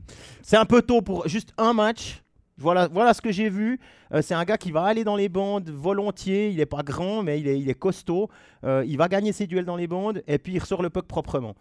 C'est 0.42 0.56
un 0.56 0.64
peu 0.64 0.82
tôt 0.82 1.02
pour 1.02 1.26
juste 1.26 1.52
un 1.58 1.72
match. 1.72 2.22
Voilà, 2.58 2.88
voilà 2.88 3.14
ce 3.14 3.20
que 3.20 3.32
j'ai 3.32 3.48
vu. 3.48 3.78
Euh, 4.12 4.22
c'est 4.22 4.34
un 4.34 4.44
gars 4.44 4.56
qui 4.56 4.72
va 4.72 4.84
aller 4.84 5.04
dans 5.04 5.16
les 5.16 5.28
bandes 5.28 5.70
volontiers. 5.70 6.50
Il 6.50 6.56
n'est 6.56 6.66
pas 6.66 6.82
grand, 6.82 7.22
mais 7.22 7.40
il 7.40 7.48
est, 7.48 7.58
il 7.58 7.68
est 7.68 7.74
costaud. 7.78 8.28
Euh, 8.64 8.84
il 8.86 8.96
va 8.98 9.08
gagner 9.08 9.32
ses 9.32 9.46
duels 9.46 9.64
dans 9.64 9.76
les 9.76 9.86
bandes 9.86 10.22
et 10.26 10.38
puis 10.38 10.54
il 10.54 10.58
ressort 10.58 10.82
le 10.82 10.90
puck 10.90 11.06
proprement. 11.06 11.54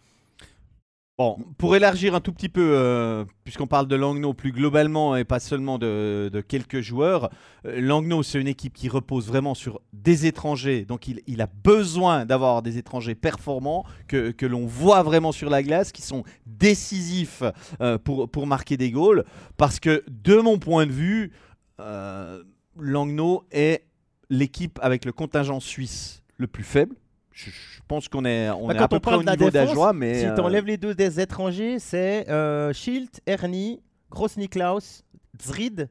Bon, 1.18 1.36
pour 1.58 1.74
élargir 1.74 2.14
un 2.14 2.20
tout 2.20 2.32
petit 2.32 2.48
peu, 2.48 2.74
euh, 2.76 3.24
puisqu'on 3.42 3.66
parle 3.66 3.88
de 3.88 3.96
Langnau 3.96 4.34
plus 4.34 4.52
globalement 4.52 5.16
et 5.16 5.24
pas 5.24 5.40
seulement 5.40 5.76
de, 5.76 6.44
quelques 6.46 6.80
joueurs, 6.80 7.28
euh, 7.66 7.80
Langnau, 7.80 8.22
c'est 8.22 8.40
une 8.40 8.46
équipe 8.46 8.72
qui 8.72 8.88
repose 8.88 9.26
vraiment 9.26 9.56
sur 9.56 9.80
des 9.92 10.26
étrangers. 10.26 10.84
Donc, 10.84 11.08
il, 11.08 11.40
a 11.40 11.48
besoin 11.48 12.24
d'avoir 12.24 12.62
des 12.62 12.78
étrangers 12.78 13.16
performants 13.16 13.84
que, 14.06 14.30
que 14.30 14.46
l'on 14.46 14.64
voit 14.64 15.02
vraiment 15.02 15.32
sur 15.32 15.50
la 15.50 15.64
glace, 15.64 15.90
qui 15.90 16.02
sont 16.02 16.22
décisifs 16.46 17.42
euh, 17.80 17.98
pour, 17.98 18.30
pour 18.30 18.46
marquer 18.46 18.76
des 18.76 18.92
goals. 18.92 19.24
Parce 19.56 19.80
que, 19.80 20.04
de 20.08 20.36
mon 20.36 20.60
point 20.60 20.86
de 20.86 20.92
vue, 20.92 21.32
euh, 21.80 22.44
Langnau 22.78 23.44
est 23.50 23.84
l'équipe 24.30 24.78
avec 24.82 25.04
le 25.04 25.10
contingent 25.10 25.58
suisse 25.58 26.22
le 26.36 26.46
plus 26.46 26.62
faible. 26.62 26.94
Je, 27.38 27.50
je 27.50 27.80
pense 27.86 28.08
qu'on 28.08 28.24
est, 28.24 28.50
on 28.50 28.66
Bah, 28.66 28.74
est 28.74 28.78
quand 28.78 28.84
à 28.84 28.88
peu 28.88 28.96
on 28.96 29.00
près 29.00 29.10
parle 29.12 29.28
au 29.28 29.30
niveau 29.30 29.50
d'Ajoie, 29.50 29.92
mais... 29.92 30.18
si 30.20 30.26
euh, 30.26 30.34
tu 30.34 30.40
enlèves 30.40 30.66
les 30.66 30.76
deux 30.76 30.94
des 30.94 31.20
étrangers, 31.20 31.78
c'est 31.78 32.28
euh, 32.28 32.72
Schild, 32.72 33.08
Ernie, 33.26 33.80
Gross-Niklaus, 34.10 35.04
Zrid 35.40 35.88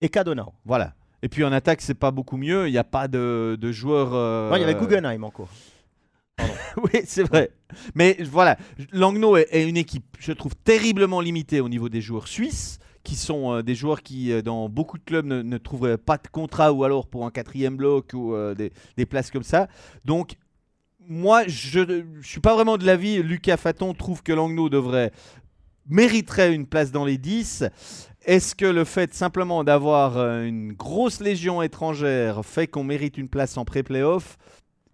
et 0.00 0.08
Kadonau. 0.08 0.52
Voilà. 0.64 0.94
Et 1.22 1.28
puis 1.28 1.44
en 1.44 1.52
attaque, 1.52 1.82
c'est 1.82 1.94
pas 1.94 2.10
beaucoup 2.10 2.38
mieux. 2.38 2.68
Il 2.68 2.72
n'y 2.72 2.78
a 2.78 2.84
pas 2.84 3.06
de, 3.06 3.58
de 3.60 3.70
joueurs. 3.72 4.14
euh, 4.14 4.50
Ouais, 4.50 4.58
il 4.58 4.62
y 4.62 4.64
avait 4.64 4.74
Guggenheim 4.74 5.24
encore. 5.24 5.48
oui, 6.76 7.00
c'est 7.04 7.22
vrai. 7.24 7.50
Mais 7.94 8.16
voilà, 8.30 8.56
Langnau 8.92 9.36
est, 9.36 9.48
est 9.50 9.68
une 9.68 9.76
équipe, 9.76 10.04
je 10.18 10.32
trouve, 10.32 10.54
terriblement 10.56 11.20
limitée 11.20 11.60
au 11.60 11.68
niveau 11.68 11.88
des 11.88 12.00
joueurs 12.00 12.28
suisses, 12.28 12.78
qui 13.02 13.14
sont 13.14 13.54
euh, 13.54 13.62
des 13.62 13.74
joueurs 13.74 14.02
qui, 14.02 14.32
euh, 14.32 14.42
dans 14.42 14.68
beaucoup 14.68 14.98
de 14.98 15.04
clubs, 15.04 15.24
ne, 15.26 15.40
ne 15.42 15.58
trouveraient 15.58 15.96
pas 15.98 16.18
de 16.18 16.28
contrat 16.28 16.72
ou 16.72 16.84
alors 16.84 17.06
pour 17.06 17.24
un 17.24 17.30
quatrième 17.30 17.76
bloc 17.76 18.10
ou 18.14 18.34
euh, 18.34 18.54
des, 18.54 18.72
des 18.96 19.06
places 19.06 19.30
comme 19.30 19.42
ça. 19.44 19.68
Donc, 20.04 20.34
moi, 21.08 21.44
je 21.46 21.80
ne 21.80 22.22
suis 22.22 22.40
pas 22.40 22.54
vraiment 22.54 22.78
de 22.78 22.84
l'avis. 22.84 23.22
Lucas 23.22 23.56
Faton 23.56 23.94
trouve 23.94 24.22
que 24.22 24.32
Langnau 24.32 24.68
devrait 24.68 25.12
mériterait 25.88 26.52
une 26.52 26.66
place 26.66 26.90
dans 26.90 27.04
les 27.04 27.18
10. 27.18 27.64
Est-ce 28.24 28.54
que 28.54 28.66
le 28.66 28.84
fait 28.84 29.14
simplement 29.14 29.62
d'avoir 29.62 30.18
euh, 30.18 30.42
une 30.42 30.72
grosse 30.72 31.20
légion 31.20 31.62
étrangère 31.62 32.44
fait 32.44 32.66
qu'on 32.66 32.82
mérite 32.82 33.18
une 33.18 33.28
place 33.28 33.56
en 33.56 33.64
pré-playoff? 33.64 34.36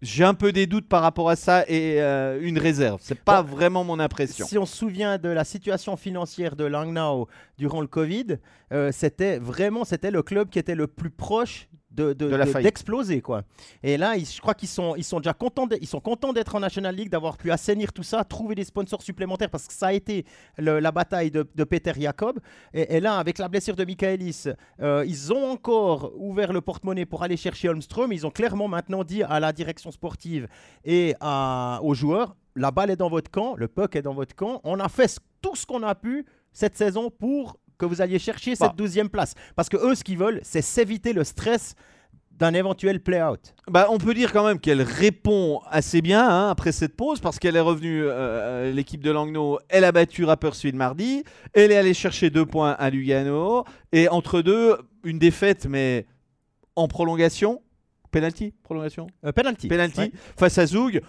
J'ai 0.03 0.25
un 0.25 0.35
peu 0.35 0.53
des 0.53 0.67
doutes 0.67 0.89
par 0.89 1.01
rapport 1.01 1.31
à 1.31 1.37
ça 1.37 1.65
et 1.69 2.03
euh, 2.03 2.39
une 2.43 2.59
réserve. 2.59 2.99
C'est 3.03 3.19
pas 3.19 3.41
vraiment 3.41 3.85
mon 3.85 4.01
impression. 4.01 4.47
Si 4.47 4.59
on 4.59 4.67
se 4.67 4.77
souvient 4.77 5.17
de 5.17 5.29
la 5.29 5.45
situation 5.45 5.97
financière 5.97 6.57
de 6.57 6.65
Langnau 6.65 7.29
durant 7.57 7.81
le 7.81 7.87
Covid, 7.87 8.39
euh, 8.73 8.91
c'était 8.93 9.39
vraiment 9.39 9.85
c'était 9.85 10.11
le 10.11 10.23
club 10.23 10.51
qui 10.51 10.59
était 10.59 10.75
le 10.75 10.89
plus 10.89 11.11
proche 11.11 11.69
de, 11.95 12.13
de- 12.13 12.29
De 12.31 12.37
la 12.37 12.47
de- 12.47 12.53
d'exploser 12.63 13.21
quoi. 13.21 13.43
Et 13.83 13.97
là, 13.97 14.17
ils- 14.17 14.27
je 14.27 14.41
crois 14.41 14.55
qu'ils 14.55 14.69
sont 14.69 14.95
ils 14.97 15.05
sont 15.05 15.19
déjà 15.21 15.35
contents 15.35 15.67
de- 15.67 15.77
ils 15.81 15.87
sont 15.87 16.01
contents 16.01 16.33
d'être 16.33 16.55
en 16.55 16.61
National 16.61 16.95
League, 16.95 17.11
d'avoir 17.11 17.37
pu 17.37 17.51
assainir 17.51 17.93
tout 17.93 18.03
ça, 18.03 18.25
trouver 18.25 18.55
des 18.55 18.65
sponsors 18.65 19.03
supplémentaires 19.03 19.51
parce 19.51 19.67
que 19.67 19.75
ça 19.75 19.89
a 19.89 19.93
été 19.93 20.25
le- 20.59 20.81
la 20.81 20.91
bataille 20.93 21.31
de, 21.31 21.43
Peter 21.65 21.93
Jacob. 21.99 22.39
Et, 22.75 22.97
et 22.97 23.01
là, 23.01 23.19
avec 23.19 23.39
la 23.39 23.49
blessure 23.49 23.77
de 23.77 23.85
Michaelis, 23.85 24.45
euh, 24.81 25.05
ils 25.07 25.33
ont 25.33 25.51
encore 25.51 26.13
ouvert 26.17 26.53
le 26.53 26.61
porte-monnaie 26.61 27.07
pour 27.07 27.23
aller 27.23 27.37
chercher 27.37 27.69
Holmström. 27.69 28.13
Ils 28.13 28.27
ont 28.27 28.31
clairement 28.31 28.69
maintenant 28.69 29.05
dit 29.05 29.23
à 29.23 29.39
la 29.41 29.53
direction 29.53 29.91
sportive 29.91 30.49
et 30.85 31.15
à- 31.21 31.81
aux 31.83 31.95
joueurs 31.95 32.37
la 32.55 32.71
balle 32.71 32.91
est 32.91 32.97
dans 32.97 33.09
votre 33.09 33.31
camp, 33.31 33.55
le 33.57 33.67
puck 33.67 33.97
est 33.97 34.03
dans 34.03 34.13
votre 34.13 34.35
camp. 34.35 34.61
On 34.65 34.79
a 34.79 34.89
fait 34.91 35.09
ce- 35.09 35.21
tout 35.41 35.57
ce 35.57 35.65
qu'on 35.65 35.83
a 35.83 35.95
pu 35.95 36.27
cette 36.53 36.77
saison 36.77 37.09
pour 37.11 37.57
que 37.83 37.95
vous 37.95 38.01
alliez 38.01 38.19
chercher 38.19 38.53
Bah. 38.53 38.67
cette 38.69 38.77
douzième 38.77 39.09
place. 39.09 39.35
Parce 39.57 39.69
que 39.69 39.77
eux, 39.77 39.95
ce 39.95 40.05
qu'ils 40.05 40.19
veulent, 40.19 40.41
c'est 40.43 40.63
s'éviter 40.63 41.13
le 41.13 41.25
stress 41.25 41.75
d'un 42.31 42.55
éventuel 42.55 43.01
play-out 43.01 43.55
bah, 43.69 43.89
On 43.91 43.99
peut 43.99 44.15
dire 44.15 44.33
quand 44.33 44.47
même 44.47 44.59
qu'elle 44.59 44.83
répond 44.83 45.61
assez 45.71 46.01
bien 46.01 46.27
hein, 46.29 46.49
après 46.51 46.73
cette 46.73 46.97
pause 46.97 47.21
parce 47.21 47.39
qu'elle 47.39 47.57
est 47.57 47.61
revenue, 47.61 48.03
euh, 48.05 48.73
l'équipe 48.73 49.03
de 49.03 49.11
Langnau, 49.11 49.59
elle 49.69 49.85
a 49.85 49.93
battu 49.93 50.25
Rapperswil 50.25 50.75
mardi, 50.75 51.25
elle 51.53 51.71
est 51.73 51.77
allée 51.77 51.95
chercher 51.95 52.31
deux 52.31 52.47
points 52.47 52.73
à 52.73 52.91
Lugano 52.91 53.65
et 53.93 54.09
entre 54.09 54.41
deux, 54.43 54.77
une 55.05 55.19
défaite 55.19 55.67
mais 55.69 56.07
en 56.75 56.89
prolongation. 56.89 57.61
Penalty? 58.11 58.55
Prolongation? 58.63 59.07
Euh, 59.25 59.33
Penalty. 59.33 59.69
Penalty 59.69 60.13
face 60.37 60.59
à 60.59 60.67
Zoug. 60.67 61.01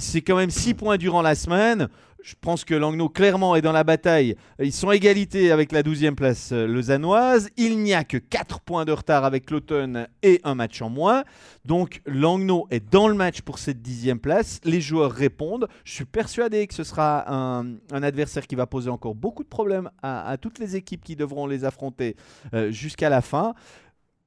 c'est 0.00 0.20
quand 0.20 0.36
même 0.36 0.50
six 0.50 0.74
points 0.74 0.96
durant 0.98 1.22
la 1.22 1.34
semaine. 1.34 1.88
Je 2.22 2.34
pense 2.40 2.64
que 2.64 2.74
Langnau, 2.74 3.08
clairement, 3.08 3.56
est 3.56 3.62
dans 3.62 3.72
la 3.72 3.82
bataille. 3.82 4.36
Ils 4.60 4.72
sont 4.72 4.92
égalité 4.92 5.50
avec 5.50 5.72
la 5.72 5.82
12e 5.82 6.14
place 6.14 6.52
euh, 6.52 6.66
lausannoise. 6.66 7.48
Il 7.56 7.80
n'y 7.80 7.94
a 7.94 8.04
que 8.04 8.16
4 8.16 8.60
points 8.60 8.84
de 8.84 8.92
retard 8.92 9.24
avec 9.24 9.50
l'automne 9.50 10.06
et 10.22 10.40
un 10.44 10.54
match 10.54 10.80
en 10.82 10.88
moins. 10.88 11.24
Donc 11.64 12.00
Langnau 12.06 12.68
est 12.70 12.92
dans 12.92 13.08
le 13.08 13.14
match 13.14 13.40
pour 13.42 13.58
cette 13.58 13.82
10e 13.82 14.18
place. 14.18 14.60
Les 14.62 14.80
joueurs 14.80 15.10
répondent. 15.10 15.68
Je 15.84 15.94
suis 15.94 16.04
persuadé 16.04 16.66
que 16.68 16.74
ce 16.74 16.84
sera 16.84 17.24
un, 17.28 17.78
adversaire 17.90 18.46
qui 18.46 18.54
va 18.54 18.66
poser 18.66 18.90
encore 18.90 19.16
beaucoup 19.16 19.42
de 19.42 19.48
problèmes 19.48 19.90
à, 20.02 20.36
toutes 20.40 20.60
les 20.60 20.76
équipes 20.76 21.02
qui 21.02 21.16
devront 21.16 21.46
les 21.46 21.64
affronter 21.64 22.16
euh, 22.54 22.70
jusqu'à 22.70 23.08
la 23.08 23.20
fin. 23.20 23.54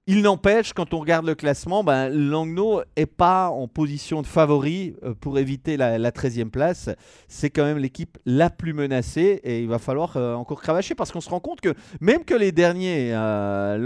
Il 0.07 0.21
n'empêche, 0.21 0.73
quand 0.73 0.93
on 0.93 0.99
regarde 0.99 1.25
le 1.25 1.33
classement, 1.33 1.83
ben, 1.83 2.09
Langnau 2.09 2.83
n'est 2.95 3.07
pas 3.07 3.49
en 3.49 3.67
position 3.67 4.21
de 4.21 4.27
favori 4.27 4.95
euh, 5.01 5.15
pour 5.15 5.39
éviter 5.39 5.77
la, 5.77 6.11
13e 6.11 6.51
place. 6.51 6.91
C'est 7.27 7.49
quand 7.49 7.63
même 7.63 7.79
l'équipe 7.79 8.19
la 8.23 8.51
plus 8.51 8.73
menacée 8.73 9.41
et 9.43 9.63
il 9.63 9.67
va 9.67 9.79
falloir 9.79 10.15
euh, 10.15 10.35
encore 10.35 10.61
cravacher 10.61 10.93
parce 10.93 11.11
qu'on 11.11 11.21
se 11.21 11.29
rend 11.29 11.39
compte 11.39 11.59
que 11.59 11.73
même 12.01 12.23
que 12.23 12.35
les 12.35 12.51
derniers, 12.51 13.15
euh, 13.15 13.77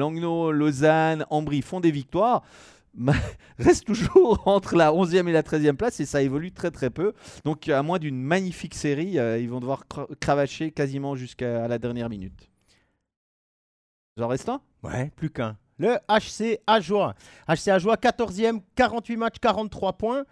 Lausanne, 0.52 1.26
Ambry, 1.30 1.62
font 1.62 1.80
des 1.80 1.92
victoires, 1.92 2.44
ben, 2.96 3.16
reste 3.58 3.86
toujours 3.86 4.46
entre 4.46 4.76
la 4.76 4.92
11e 4.92 5.26
et 5.30 5.32
la 5.32 5.42
13e 5.42 5.76
place 5.78 6.02
et 6.02 6.06
ça 6.06 6.22
évolue 6.22 6.52
très 6.52 6.72
très 6.72 6.90
peu. 6.90 7.14
Donc 7.46 7.70
à 7.70 7.82
moins 7.82 7.98
d'une 7.98 8.22
magnifique 8.22 8.76
série, 8.76 9.12
ils 9.40 9.50
vont 9.50 9.62
devoir 9.62 9.86
cravacher 10.20 10.72
quasiment 10.72 11.16
jusqu'à 11.16 11.70
la 11.70 11.78
dernière 11.78 12.10
minute. 12.10 12.50
Vous 14.18 14.24
en 14.24 14.28
reste 14.28 14.50
un? 14.50 14.60
Ouais, 14.84 15.14
plus 15.16 15.30
qu'un. 15.30 15.56
Le 15.80 15.98
HC 16.08 16.60
Ajoie. 16.68 17.16
HC 17.48 17.70
Ajoie, 17.70 17.96
14e, 17.96 18.62
48 18.76 19.18
matchs, 19.18 19.40
43 19.42 19.94
points. 19.94 20.26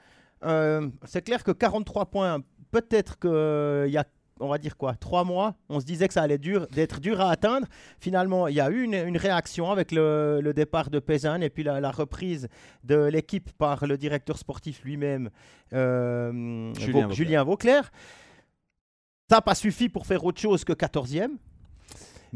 Euh, 0.43 0.87
c'est 1.05 1.23
clair 1.23 1.43
que 1.43 1.51
43 1.51 2.05
points, 2.07 2.39
peut-être 2.69 3.17
qu'il 3.17 3.31
euh, 3.31 3.87
y 3.87 3.97
a 3.97 4.03
on 4.39 4.47
va 4.49 4.57
dire 4.57 4.77
quoi, 4.77 4.93
trois 4.95 5.23
mois, 5.23 5.55
on 5.69 5.79
se 5.79 5.85
disait 5.85 6.07
que 6.07 6.13
ça 6.13 6.21
allait 6.21 6.37
dur, 6.37 6.67
d'être 6.67 6.99
dur 6.99 7.21
à 7.21 7.31
atteindre. 7.31 7.67
Finalement, 7.99 8.47
il 8.47 8.55
y 8.55 8.59
a 8.59 8.69
eu 8.69 8.83
une, 8.83 9.17
réaction 9.17 9.71
avec 9.71 9.91
le, 9.91 10.51
départ 10.55 10.89
de 10.89 10.99
Pezan 10.99 11.41
et 11.41 11.49
puis 11.49 11.63
la, 11.63 11.91
reprise 11.91 12.47
de 12.83 13.05
l'équipe 13.05 13.51
par 13.53 13.87
le 13.87 13.97
directeur 13.97 14.37
sportif 14.37 14.83
lui-même, 14.83 15.29
euh, 15.73 16.71
Julien, 17.11 17.43
Vauclair. 17.43 17.91
Ça 19.29 19.37
n'a 19.37 19.41
pas 19.41 19.55
suffi 19.55 19.89
pour 19.89 20.05
faire 20.05 20.23
autre 20.23 20.39
chose 20.39 20.63
que 20.63 20.73
14e. 20.73 21.31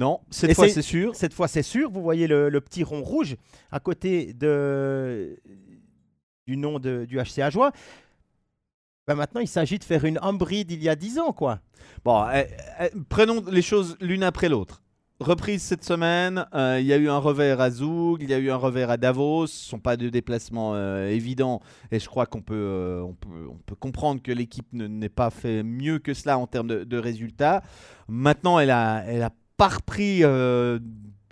Non, 0.02 0.20
cette 0.32 0.56
fois 0.56 0.68
c'est 0.68 0.82
sûr. 0.82 1.16
Cette 1.16 1.34
fois 1.34 1.48
c'est 1.48 1.62
sûr. 1.62 1.92
Vous 1.92 2.02
voyez 2.02 2.26
le, 2.26 2.60
petit 2.60 2.84
rond 2.84 3.04
rouge 3.04 3.36
à 3.72 3.80
côté 3.80 4.34
de, 4.34 5.40
du 6.48 6.58
nom 6.58 6.80
de, 6.80 7.06
du 7.06 7.20
HC 7.20 7.40
Ajoie. 7.40 7.72
Ben 9.08 9.14
maintenant, 9.14 9.42
il 9.42 9.48
s'agit 9.48 9.78
de 9.78 9.84
faire 9.84 10.04
une 10.06 10.20
hybride 10.24 10.72
il 10.72 10.82
y 10.82 10.90
a 10.90 10.96
10 10.96 11.20
ans, 11.20 11.34
quoi. 11.34 11.60
Bon, 12.04 12.26
eh, 12.34 12.48
eh, 12.80 12.90
prenons 13.10 13.44
les 13.52 13.62
choses 13.62 13.96
l'une 14.02 14.24
après 14.24 14.50
l'autre. 14.50 14.82
Reprise 15.20 15.62
cette 15.62 15.84
semaine, 15.84 16.48
euh, 16.56 16.80
il 16.80 16.88
y 16.88 16.94
a 16.94 16.98
eu 16.98 17.08
un 17.08 17.20
revers 17.20 17.62
à 17.62 17.70
Zoug, 17.70 18.24
il 18.24 18.30
y 18.32 18.34
a 18.34 18.40
eu 18.40 18.50
un 18.50 18.56
revers 18.56 18.90
à 18.90 18.98
Davos, 18.98 19.46
ce 19.46 19.68
ne 19.68 19.70
sont 19.70 19.80
pas 19.80 19.98
de 19.98 20.10
déplacements 20.10 20.72
euh, 20.74 21.10
évidents 21.10 21.62
et 21.92 22.00
je 22.00 22.08
crois 22.08 22.26
qu'on 22.26 22.42
peut, 22.42 22.56
euh, 22.56 23.04
on 23.04 23.14
peut, 23.14 23.48
on 23.52 23.58
peut, 23.58 23.76
comprendre 23.76 24.20
que 24.24 24.32
l'équipe 24.32 24.66
n'est 24.74 25.10
pas 25.10 25.30
fait 25.30 25.62
mieux 25.62 26.00
que 26.00 26.16
cela 26.16 26.40
en 26.40 26.48
termes 26.48 26.70
de, 26.70 26.84
de 26.84 26.98
résultats. 26.98 27.62
Maintenant, 28.08 28.58
elle 28.58 28.72
a, 28.72 29.04
elle 29.06 29.22
a 29.22 29.30
pas 29.62 29.68
repris 29.68 30.24
euh, 30.24 30.80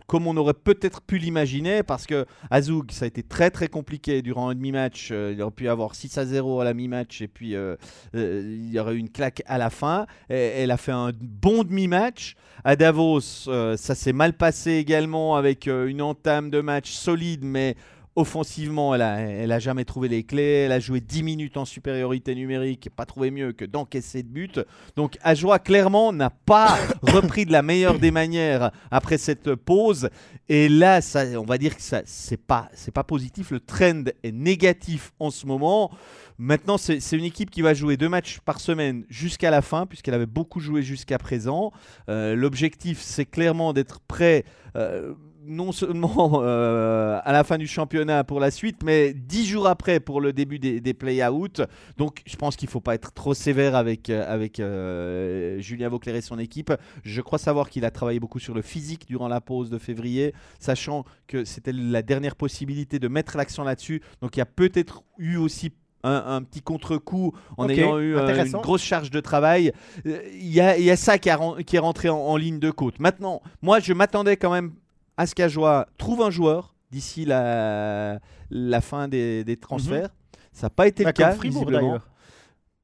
comme 0.05 0.27
on 0.27 0.37
aurait 0.37 0.53
peut-être 0.53 1.01
pu 1.01 1.17
l'imaginer, 1.17 1.81
parce 1.81 2.05
que 2.05 2.27
Azoug, 2.51 2.91
ça 2.91 3.05
a 3.05 3.07
été 3.07 3.23
très 3.23 3.49
très 3.49 3.67
compliqué 3.67 4.21
durant 4.21 4.49
un 4.49 4.53
demi-match. 4.53 5.09
Euh, 5.11 5.33
il 5.33 5.41
aurait 5.41 5.49
pu 5.49 5.67
avoir 5.67 5.95
6 5.95 6.15
à 6.19 6.25
0 6.27 6.59
à 6.59 6.63
la 6.63 6.75
mi-match, 6.75 7.23
et 7.23 7.27
puis 7.27 7.55
euh, 7.55 7.75
il 8.13 8.69
y 8.69 8.79
aurait 8.79 8.93
eu 8.93 8.97
une 8.99 9.09
claque 9.09 9.41
à 9.47 9.57
la 9.57 9.71
fin. 9.71 10.05
elle 10.27 10.69
a 10.69 10.77
fait 10.77 10.91
un 10.91 11.11
bon 11.19 11.63
demi-match. 11.63 12.35
À 12.63 12.75
Davos, 12.75 13.21
ça 13.21 13.95
s'est 13.95 14.13
mal 14.13 14.33
passé 14.33 14.73
également, 14.73 15.35
avec 15.35 15.65
une 15.65 16.03
entame 16.03 16.51
de 16.51 16.61
match 16.61 16.91
solide, 16.91 17.43
mais 17.43 17.75
Offensivement, 18.19 18.93
elle 18.93 19.01
a, 19.01 19.21
elle 19.21 19.51
a 19.53 19.59
jamais 19.59 19.85
trouvé 19.85 20.09
les 20.09 20.23
clés. 20.23 20.65
Elle 20.65 20.73
a 20.73 20.81
joué 20.81 20.99
10 20.99 21.23
minutes 21.23 21.55
en 21.55 21.63
supériorité 21.63 22.35
numérique, 22.35 22.89
pas 22.93 23.05
trouvé 23.05 23.31
mieux 23.31 23.53
que 23.53 23.63
d'encaisser 23.63 24.23
de 24.23 24.27
buts. 24.27 24.51
Donc 24.97 25.17
Ajoie, 25.21 25.57
clairement, 25.57 26.11
n'a 26.11 26.29
pas 26.29 26.77
repris 27.01 27.45
de 27.45 27.53
la 27.53 27.61
meilleure 27.61 27.97
des 27.97 28.11
manières 28.11 28.71
après 28.91 29.17
cette 29.17 29.55
pause. 29.55 30.09
Et 30.49 30.67
là, 30.67 30.99
ça, 30.99 31.23
on 31.39 31.45
va 31.45 31.57
dire 31.57 31.77
que 31.77 31.81
ça, 31.81 32.01
c'est 32.03 32.35
pas, 32.35 32.67
c'est 32.73 32.93
pas 32.93 33.05
positif. 33.05 33.51
Le 33.51 33.61
trend 33.61 34.03
est 34.21 34.33
négatif 34.33 35.13
en 35.21 35.31
ce 35.31 35.45
moment. 35.45 35.89
Maintenant, 36.37 36.77
c'est 36.77 36.99
une 37.13 37.23
équipe 37.23 37.49
qui 37.49 37.61
va 37.61 37.73
jouer 37.73 37.95
deux 37.95 38.09
matchs 38.09 38.39
par 38.39 38.59
semaine 38.59 39.05
jusqu'à 39.07 39.49
la 39.49 39.61
fin, 39.61 39.85
puisqu'elle 39.85 40.13
avait 40.13 40.25
beaucoup 40.25 40.59
joué 40.59 40.81
jusqu'à 40.81 41.17
présent. 41.17 41.71
Euh, 42.09 42.35
l'objectif, 42.35 42.99
c'est 43.01 43.25
clairement 43.25 43.71
d'être 43.71 44.01
prêt. 44.01 44.43
Euh, 44.75 45.13
non 45.49 45.71
seulement 45.71 46.39
euh, 46.43 47.19
à 47.23 47.33
la 47.33 47.43
fin 47.43 47.57
du 47.57 47.67
championnat 47.67 48.23
pour 48.23 48.39
la 48.39 48.51
suite, 48.51 48.83
mais 48.83 49.13
dix 49.13 49.45
jours 49.45 49.67
après 49.67 49.99
pour 49.99 50.21
le 50.21 50.31
début 50.31 50.59
des, 50.59 50.79
des 50.79 50.93
play-out. 50.93 51.61
Donc 51.97 52.21
je 52.25 52.35
pense 52.37 52.55
qu'il 52.55 52.67
ne 52.67 52.71
faut 52.71 52.79
pas 52.79 52.95
être 52.95 53.11
trop 53.13 53.33
sévère 53.33 53.75
avec, 53.75 54.09
euh, 54.09 54.23
avec 54.31 54.59
euh, 54.59 55.59
Julien 55.59 55.89
Vauclair 55.89 56.15
et 56.15 56.21
son 56.21 56.39
équipe. 56.39 56.71
Je 57.03 57.21
crois 57.21 57.39
savoir 57.39 57.69
qu'il 57.69 57.83
a 57.83 57.91
travaillé 57.91 58.19
beaucoup 58.19 58.39
sur 58.39 58.53
le 58.53 58.61
physique 58.61 59.07
durant 59.07 59.27
la 59.27 59.41
pause 59.41 59.69
de 59.69 59.77
février, 59.77 60.33
sachant 60.59 61.03
que 61.27 61.43
c'était 61.43 61.73
la 61.73 62.01
dernière 62.01 62.35
possibilité 62.35 62.99
de 62.99 63.07
mettre 63.07 63.35
l'accent 63.35 63.63
là-dessus. 63.63 64.01
Donc 64.21 64.37
il 64.37 64.39
y 64.39 64.43
a 64.43 64.45
peut-être 64.45 65.03
eu 65.17 65.37
aussi 65.37 65.71
un, 66.03 66.41
petit 66.43 66.61
contre-coup 66.61 67.33
en 67.57 67.67
ayant 67.67 67.99
eu 67.99 68.15
une 68.17 68.51
grosse 68.51 68.81
charge 68.81 69.11
de 69.11 69.19
travail. 69.19 69.73
Il 70.05 70.53
y, 70.53 70.61
a, 70.61 70.95
ça 70.95 71.17
qui, 71.17 71.29
qui 71.65 71.75
est 71.75 71.79
rentré 71.79 72.07
en, 72.07 72.17
en, 72.17 72.37
ligne 72.37 72.59
de 72.59 72.71
côte. 72.71 72.99
Maintenant, 72.99 73.41
moi, 73.61 73.81
je 73.81 73.91
m'attendais 73.91 74.37
quand 74.37 74.51
même 74.51 74.71
Ascajois 75.19 75.85
trouve 75.97 76.21
un 76.21 76.29
joueur 76.29 76.73
d'ici 76.91 77.25
la, 77.25 78.19
la 78.49 78.79
fin 78.79 79.09
des, 79.09 79.57
transferts. 79.59 80.03
Mhm. 80.03 80.39
Ça 80.53 80.67
n'a 80.67 80.69
pas 80.69 80.87
été 80.87 81.03
le 81.03 81.11
cas, 81.11 81.31
visiblement. 81.31 81.99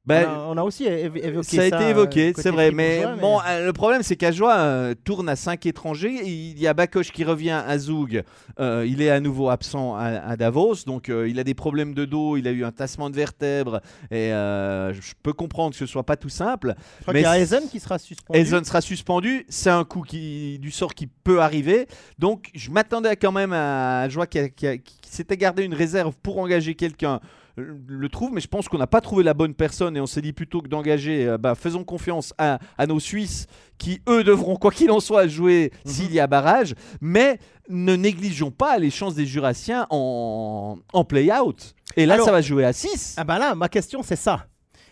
Ben, 0.06 0.28
on, 0.46 0.56
a, 0.56 0.62
aussi 0.62 0.84
évoqué 0.84 1.42
ça. 1.42 1.56
Ça 1.56 1.62
a 1.62 1.66
été 1.66 1.90
évoqué, 1.90 2.32
c'est 2.36 2.50
vrai. 2.50 2.70
Mais, 2.70 3.02
bon, 3.20 3.40
euh, 3.44 3.66
le 3.66 3.72
problème, 3.72 4.04
c'est 4.04 4.14
qu'Ajoie 4.14 4.54
euh, 4.54 4.94
tourne 5.04 5.28
à 5.28 5.34
5 5.34 5.66
étrangers. 5.66 6.20
Il 6.24 6.60
y 6.60 6.68
a 6.68 6.74
Bakoche 6.74 7.10
qui 7.10 7.24
revient 7.24 7.62
à 7.66 7.76
Zoug. 7.76 8.22
Euh, 8.60 8.86
il 8.88 9.02
est 9.02 9.10
à 9.10 9.18
nouveau 9.18 9.50
absent 9.50 9.96
à, 9.96 10.36
Davos. 10.36 10.84
Donc, 10.86 11.08
il 11.08 11.40
a 11.40 11.44
des 11.44 11.54
problèmes 11.54 11.92
de 11.92 12.04
dos. 12.04 12.36
Il 12.36 12.46
a 12.46 12.52
eu 12.52 12.64
un 12.64 12.70
tassement 12.70 13.10
de 13.10 13.16
vertèbres. 13.16 13.80
Et 14.12 14.28
je 14.30 15.12
peux 15.24 15.32
comprendre 15.32 15.72
que 15.72 15.78
ce 15.78 15.86
soit 15.86 16.04
pas 16.04 16.16
tout 16.16 16.28
simple. 16.28 16.74
Je 16.98 17.02
crois 17.02 17.14
mais 17.14 17.20
il 17.20 17.24
y 17.24 17.26
a 17.26 17.38
Ezen 17.40 17.68
qui 17.68 17.80
sera 17.80 17.98
suspendu. 17.98 18.38
Ezen 18.38 18.64
sera 18.64 18.80
suspendu. 18.80 19.44
C'est 19.48 19.70
un 19.70 19.84
coup 19.84 20.02
qui, 20.02 20.60
du 20.60 20.70
sort 20.70 20.94
qui 20.94 21.08
peut 21.08 21.40
arriver. 21.40 21.88
Donc, 22.20 22.50
je 22.54 22.70
m'attendais 22.70 23.16
quand 23.16 23.32
même 23.32 23.52
à 23.52 24.06
qui, 24.30 24.52
qui 24.54 25.10
s'était 25.10 25.36
gardé 25.36 25.64
une 25.64 25.74
réserve 25.74 26.14
pour 26.22 26.38
engager 26.38 26.76
quelqu'un 26.76 27.20
le 27.56 28.08
trouve, 28.08 28.32
mais 28.32 28.40
je 28.40 28.48
pense 28.48 28.68
qu'on 28.68 28.78
n'a 28.78 28.86
pas 28.86 29.00
trouvé 29.00 29.24
la 29.24 29.34
bonne 29.34 29.54
personne 29.54 29.96
et 29.96 30.00
on 30.00 30.06
s'est 30.06 30.20
dit 30.20 30.32
plutôt 30.32 30.60
que 30.60 30.68
d'engager, 30.68 31.26
euh, 31.26 31.38
bah, 31.38 31.54
faisons 31.54 31.84
confiance 31.84 32.34
à, 32.38 32.58
nos 32.86 33.00
Suisses 33.00 33.46
qui, 33.78 34.02
eux, 34.08 34.24
devront, 34.24 34.56
quoi 34.56 34.70
qu'il 34.70 34.90
en 34.90 35.00
soit, 35.00 35.26
jouer 35.26 35.72
mhm. 35.84 35.90
s'il 35.90 36.12
y 36.12 36.20
a 36.20 36.26
barrage, 36.26 36.74
mais 37.00 37.38
ne 37.68 37.96
négligeons 37.96 38.50
pas 38.50 38.78
les 38.78 38.90
chances 38.90 39.14
des 39.14 39.26
Jurassiens 39.26 39.86
en, 39.90 40.78
en 40.92 41.04
play-out. 41.04 41.74
Et 41.96 42.04
là, 42.04 42.18
ça 42.18 42.30
va 42.30 42.42
jouer 42.42 42.64
à 42.64 42.72
6. 42.72 43.14
Ah 43.16 43.24
bah 43.24 43.38
là, 43.38 43.54
ma 43.54 43.68
question, 43.68 44.02
c'est 44.02 44.16
ça. 44.16 44.46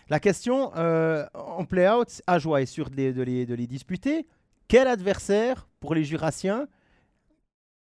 La 0.09 0.19
question, 0.19 0.71
euh, 0.75 1.25
en 1.33 1.65
play-out, 1.65 2.21
à 2.27 2.39
jouer 2.39 2.63
est 2.63 2.65
sûr 2.67 2.89
de 2.89 2.95
les, 2.95 3.13
de, 3.13 3.21
les, 3.21 3.45
de 3.45 3.55
les 3.55 3.67
disputer. 3.67 4.27
Quel 4.67 4.87
adversaire 4.87 5.67
pour 5.79 5.93
les 5.93 6.03
Jurassiens 6.03 6.67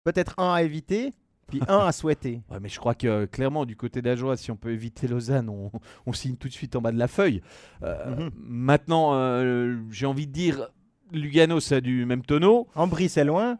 Peut-être 0.04 0.36
un 0.38 0.54
à 0.54 0.62
éviter 0.62 1.14
puis 1.48 1.62
un 1.68 1.80
à 1.80 1.92
souhaiter. 1.92 2.42
Ouais, 2.52 2.60
mais 2.62 2.70
je 2.70 2.80
crois 2.80 2.96
que 2.96 3.26
clairement, 3.26 3.66
du 3.66 3.76
côté 3.76 4.02
d'Ajoie, 4.02 4.38
si 4.38 4.52
on 4.52 4.56
peut 4.56 4.72
éviter 4.72 5.08
Lausanne, 5.08 5.50
on, 5.50 6.14
signe 6.14 6.36
tout 6.36 6.48
de 6.48 6.54
suite 6.54 6.76
en 6.76 6.82
bas 6.82 6.92
de 6.92 6.98
la 6.98 7.08
feuille. 7.08 7.42
Euh, 7.84 8.16
mhm. 8.16 8.32
Maintenant, 8.36 9.12
euh, 9.14 9.78
j'ai 9.92 10.06
envie 10.06 10.28
de 10.28 10.32
dire, 10.32 10.70
Lugano, 11.12 11.60
c'est 11.60 11.82
du 11.82 12.06
même 12.06 12.24
tonneau. 12.24 12.68
Ambry, 12.76 13.10
c'est 13.10 13.24
loin. 13.24 13.58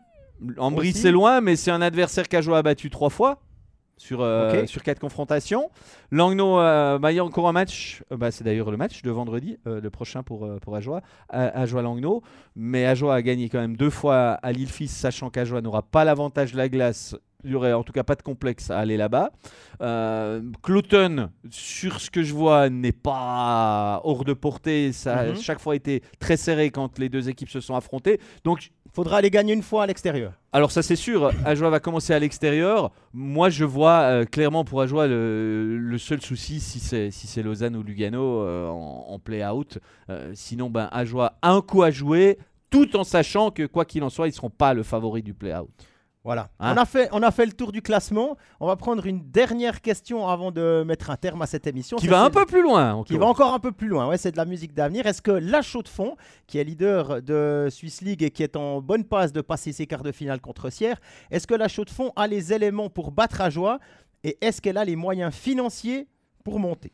Ambry, 0.58 0.94
c'est 0.94 1.12
loin, 1.12 1.42
mais 1.42 1.56
c'est 1.56 1.72
un 1.72 1.82
adversaire 1.82 2.28
qu'Ajoie 2.28 2.60
a 2.60 2.62
battu 2.62 2.90
trois 2.90 3.10
fois 3.10 3.42
sur, 3.98 4.22
euh, 4.22 4.66
sur 4.68 4.84
quatre 4.84 5.00
confrontations. 5.00 5.70
Langnau, 6.12 6.60
euh, 6.60 6.98
bah, 7.00 7.12
il 7.12 7.16
y 7.16 7.20
a 7.20 7.26
encore 7.26 7.48
un 7.50 7.52
match, 7.52 8.04
euh, 8.12 8.18
bah, 8.18 8.32
c'est 8.32 8.44
d'ailleurs 8.44 8.72
le 8.72 8.78
match 8.78 9.02
de 9.02 9.12
vendredi, 9.12 9.58
le 9.66 9.90
prochain 9.90 10.24
pour, 10.24 10.48
pour 10.62 10.76
Ajoie, 10.76 11.02
Ajoie 11.30 11.84
Mais 12.56 12.86
Ajoie 12.86 13.16
a 13.16 13.22
gagné 13.22 13.50
quand 13.50 13.60
même 13.60 13.76
deux 13.76 13.90
fois 13.90 14.34
à 14.42 14.52
Lille-Fils, 14.52 14.96
sachant 14.96 15.30
qu'Ajoie 15.30 15.62
n'aura 15.62 15.82
pas 15.82 16.06
l'avantage 16.06 16.54
de 16.54 16.58
la 16.58 16.70
glace 16.70 17.16
il 17.44 17.52
y 17.52 17.56
aurait 17.56 17.74
en 17.74 17.84
tout 17.84 17.94
cas 17.94 18.04
pas 18.04 18.16
de 18.16 18.22
complexe 18.24 18.72
à 18.72 18.80
aller 18.80 18.98
là-bas. 18.98 19.32
Euh, 19.82 20.42
Cloton, 20.64 21.30
sur 21.50 22.00
ce 22.02 22.10
que 22.10 22.24
je 22.24 22.34
vois, 22.34 22.70
n'est 22.70 22.92
pas 22.92 24.02
hors 24.04 24.26
de 24.26 24.34
portée. 24.34 24.92
Ça 24.92 25.18
a 25.18 25.26
Mhm. 25.28 25.36
chaque 25.38 25.60
fois 25.60 25.76
été 25.76 26.02
très 26.20 26.36
serré 26.38 26.72
quand 26.72 26.98
les 27.00 27.10
deux 27.10 27.30
équipes 27.30 27.50
se 27.50 27.60
sont 27.60 27.76
affrontées. 27.76 28.20
Donc, 28.44 28.70
Faudra 28.94 29.18
aller 29.18 29.30
gagner 29.30 29.54
une 29.54 29.62
fois 29.62 29.84
à 29.84 29.86
l'extérieur. 29.86 30.34
alors 30.54 30.72
ça 30.72 30.82
c'est 30.82 30.96
sûr, 30.96 31.32
Ajoie 31.46 31.70
va 31.70 31.80
commencer 31.80 32.14
à 32.14 32.20
l'extérieur. 32.20 32.92
Moi 33.14 33.50
je 33.52 33.64
vois 33.64 34.00
euh, 34.02 34.26
clairement 34.26 34.64
pour 34.66 34.82
Ajoie 34.82 35.06
le, 35.06 35.78
le 35.78 35.98
seul 36.00 36.20
souci 36.20 36.60
si 36.60 36.80
c'est 36.80 37.12
si 37.12 37.28
c'est 37.28 37.44
Lausanne 37.44 37.76
ou 37.76 37.84
Lugano 37.84 38.42
euh, 38.42 38.68
en, 38.68 39.06
en 39.10 39.20
play-out. 39.20 39.78
Euh, 40.10 40.32
sinon 40.34 40.72
ben 40.72 40.90
Ajoie 40.92 41.38
a 41.44 41.52
un 41.52 41.62
coup 41.62 41.84
à 41.84 41.92
jouer 41.92 42.40
tout 42.72 42.96
en 42.98 43.04
sachant 43.04 43.52
que 43.52 43.68
quoi 43.68 43.86
qu'il 43.86 44.04
en 44.04 44.10
soit 44.10 44.30
ils 44.30 44.34
seront 44.34 44.50
pas 44.50 44.74
le 44.74 44.82
favori 44.82 45.22
du 45.22 45.36
play-out. 45.36 45.70
Voilà. 46.28 46.50
Hein 46.60 46.74
on, 46.76 46.82
a 46.82 46.86
fait, 46.86 47.08
on 47.14 47.24
a 47.24 47.32
fait 47.32 47.46
le 47.46 47.54
tour 47.54 47.72
du 47.72 47.82
classement. 47.82 48.36
On 48.60 48.68
va 48.68 48.76
prendre 48.76 49.06
une 49.06 49.32
dernière 49.32 49.80
question 49.80 50.28
avant 50.28 50.52
de 50.52 50.84
mettre 50.86 51.10
un 51.10 51.16
terme 51.16 51.42
à 51.42 51.46
cette 51.46 51.68
émission. 51.68 51.96
Qui 51.96 52.10
va 52.10 52.22
un 52.22 52.30
peu 52.30 52.46
plus 52.46 52.62
loin. 52.62 53.02
Qui 53.06 53.16
va 53.16 53.28
encore 53.28 53.54
un 53.54 53.60
peu 53.60 53.72
plus 53.72 53.88
loin. 53.88 54.10
Ouais, 54.10 54.18
c'est 54.18 54.34
de 54.34 54.38
la 54.38 54.44
musique 54.44 54.74
d'avenir. 54.74 55.08
Est-ce 55.08 55.22
que 55.22 55.32
la 55.32 55.62
Chaux 55.62 55.84
de 55.84 55.88
Fonds, 55.88 56.18
qui 56.46 56.58
est 56.58 56.66
leader 56.66 57.22
de 57.22 57.70
Swiss 57.72 58.02
League 58.02 58.24
et 58.24 58.30
qui 58.30 58.44
est 58.44 58.58
en 58.58 58.82
bonne 58.82 59.06
passe 59.06 59.32
de 59.32 59.40
passer 59.40 59.72
ses 59.72 59.88
quarts 59.88 60.04
de 60.04 60.12
finale 60.12 60.42
contre 60.42 60.70
Sierre, 60.70 61.00
est-ce 61.32 61.48
que 61.48 61.56
la 61.56 61.70
Chaux 61.70 61.86
de 61.86 61.92
Fonds 61.92 62.12
a 62.18 62.28
les 62.28 62.52
éléments 62.52 62.90
pour 62.90 63.12
battre 63.12 63.40
Ajoie 63.40 63.80
et 64.26 64.38
est-ce 64.42 64.62
qu'elle 64.62 64.78
a 64.78 64.84
les 64.84 64.98
moyens 64.98 65.34
financiers 65.34 66.10
pour 66.44 66.60
monter? 66.60 66.92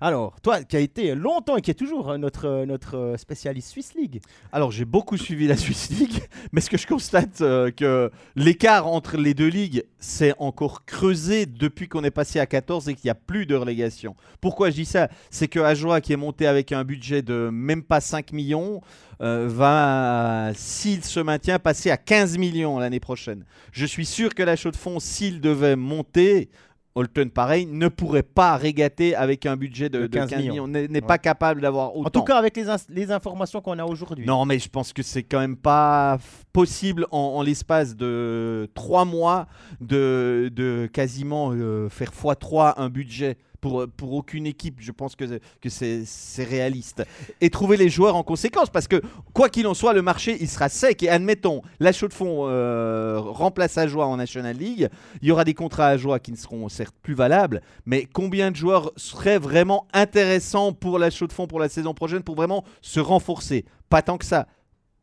Alors, 0.00 0.40
toi 0.42 0.62
qui 0.62 0.76
as 0.76 0.80
été 0.80 1.16
longtemps 1.16 1.56
et 1.56 1.60
qui 1.60 1.72
est 1.72 1.74
toujours 1.74 2.10
euh, 2.10 2.18
notre, 2.18 2.46
euh, 2.46 2.66
notre 2.66 2.96
euh, 2.96 3.16
spécialiste 3.16 3.72
Swiss 3.72 3.94
League, 3.94 4.20
Alors 4.52 4.70
j'ai 4.70 4.84
beaucoup 4.84 5.16
suivi 5.16 5.48
la 5.48 5.56
Swiss 5.56 5.90
League, 5.90 6.22
mais 6.52 6.60
ce 6.60 6.70
que 6.70 6.76
je 6.78 6.86
constate 6.86 7.40
euh, 7.40 7.72
que 7.72 8.12
l'écart 8.36 8.86
entre 8.86 9.16
les 9.16 9.34
deux 9.34 9.48
ligues 9.48 9.84
s'est 9.98 10.34
encore 10.38 10.84
creusé 10.84 11.46
depuis 11.46 11.88
qu'on 11.88 12.04
est 12.04 12.12
passé 12.12 12.38
à 12.38 12.46
14 12.46 12.88
et 12.88 12.94
qu'il 12.94 13.06
n'y 13.06 13.10
a 13.10 13.16
plus 13.16 13.44
de 13.44 13.56
relégation. 13.56 14.14
Pourquoi 14.40 14.70
je 14.70 14.76
dis 14.76 14.84
ça? 14.84 15.08
C'est 15.30 15.48
que 15.48 15.58
Ajoie 15.58 16.00
qui 16.00 16.12
est 16.12 16.16
monté 16.16 16.46
avec 16.46 16.70
un 16.70 16.84
budget 16.84 17.22
de 17.22 17.50
même 17.52 17.82
pas 17.82 18.00
5 18.00 18.32
millions 18.32 18.80
va, 19.20 20.52
s'il 20.54 21.02
se 21.02 21.18
maintient, 21.18 21.58
passer 21.58 21.90
à 21.90 21.96
15 21.96 22.38
millions 22.38 22.78
l'année 22.78 23.00
prochaine. 23.00 23.44
Je 23.72 23.84
suis 23.84 24.06
sûr 24.06 24.32
que 24.32 24.44
la 24.44 24.54
Chaux 24.54 24.70
de 24.70 24.76
Fonds, 24.76 25.00
s'il 25.00 25.40
devait 25.40 25.74
monter, 25.74 26.50
Holton 26.98 27.30
pareil, 27.32 27.66
ne 27.66 27.88
pourrait 27.88 28.22
pas 28.22 28.56
régater 28.56 29.14
avec 29.14 29.46
un 29.46 29.56
budget 29.56 29.88
de, 29.88 30.00
De 30.00 30.06
de 30.06 30.18
15, 30.18 30.30
15 30.30 30.38
millions, 30.40 30.66
millions. 30.66 30.66
n'est 30.88 30.88
Ouais. 30.88 31.00
pas 31.00 31.18
capable 31.18 31.60
d'avoir 31.60 31.94
autant. 31.96 32.08
en 32.08 32.10
tout 32.10 32.22
cas 32.24 32.36
avec 32.36 32.56
les, 32.56 32.64
les 32.88 33.10
informations 33.12 33.60
qu'on 33.60 33.78
a 33.78 33.84
aujourd'hui. 33.84 34.26
Non, 34.26 34.44
mais 34.44 34.58
je 34.58 34.68
pense 34.68 34.92
que 34.92 35.02
c'est 35.02 35.22
quand 35.22 35.38
même 35.40 35.56
pas 35.56 36.18
possible 36.52 37.06
en, 37.10 37.18
en 37.18 37.42
l'espace 37.42 37.94
de 37.96 38.68
trois 38.74 39.04
mois 39.04 39.46
de, 39.80 40.50
de 40.54 40.88
quasiment 40.92 41.52
euh, 41.52 41.88
faire 41.88 42.10
x3 42.10 42.74
un 42.76 42.88
budget. 42.88 43.36
Pour, 43.60 43.86
pour 43.96 44.12
aucune 44.12 44.46
équipe, 44.46 44.76
je 44.78 44.92
pense 44.92 45.16
que, 45.16 45.40
que 45.60 45.68
c'est 45.68 46.44
réaliste. 46.44 47.02
Et 47.40 47.50
trouver 47.50 47.76
les 47.76 47.88
joueurs 47.88 48.14
en 48.14 48.22
conséquence, 48.22 48.70
parce 48.70 48.86
que 48.86 49.02
quoi 49.32 49.48
qu'il 49.48 49.66
en 49.66 49.74
soit, 49.74 49.92
le 49.92 50.02
marché 50.02 50.36
il 50.40 50.48
sera 50.48 50.68
sec. 50.68 51.02
Et 51.02 51.08
admettons, 51.08 51.62
la 51.80 51.92
chaux 51.92 52.06
de 52.06 52.12
fond 52.12 52.46
euh, 52.46 53.18
remplace 53.20 53.76
Ajoie 53.76 54.06
en 54.06 54.16
National 54.16 54.56
League, 54.56 54.88
il 55.22 55.28
y 55.28 55.32
aura 55.32 55.44
des 55.44 55.54
contrats 55.54 55.86
à 55.86 55.90
Ajoie 55.90 56.20
qui 56.20 56.30
ne 56.30 56.36
seront 56.36 56.68
certes 56.68 56.94
plus 57.02 57.14
valables, 57.14 57.60
mais 57.84 58.06
combien 58.06 58.52
de 58.52 58.56
joueurs 58.56 58.92
seraient 58.96 59.38
vraiment 59.38 59.86
intéressants 59.92 60.72
pour 60.72 60.98
la 61.00 61.10
chaux 61.10 61.26
de 61.26 61.32
fond 61.32 61.48
pour 61.48 61.58
la 61.58 61.68
saison 61.68 61.94
prochaine 61.94 62.22
pour 62.22 62.36
vraiment 62.36 62.64
se 62.80 63.00
renforcer? 63.00 63.64
Pas 63.88 64.02
tant 64.02 64.18
que 64.18 64.24
ça. 64.24 64.46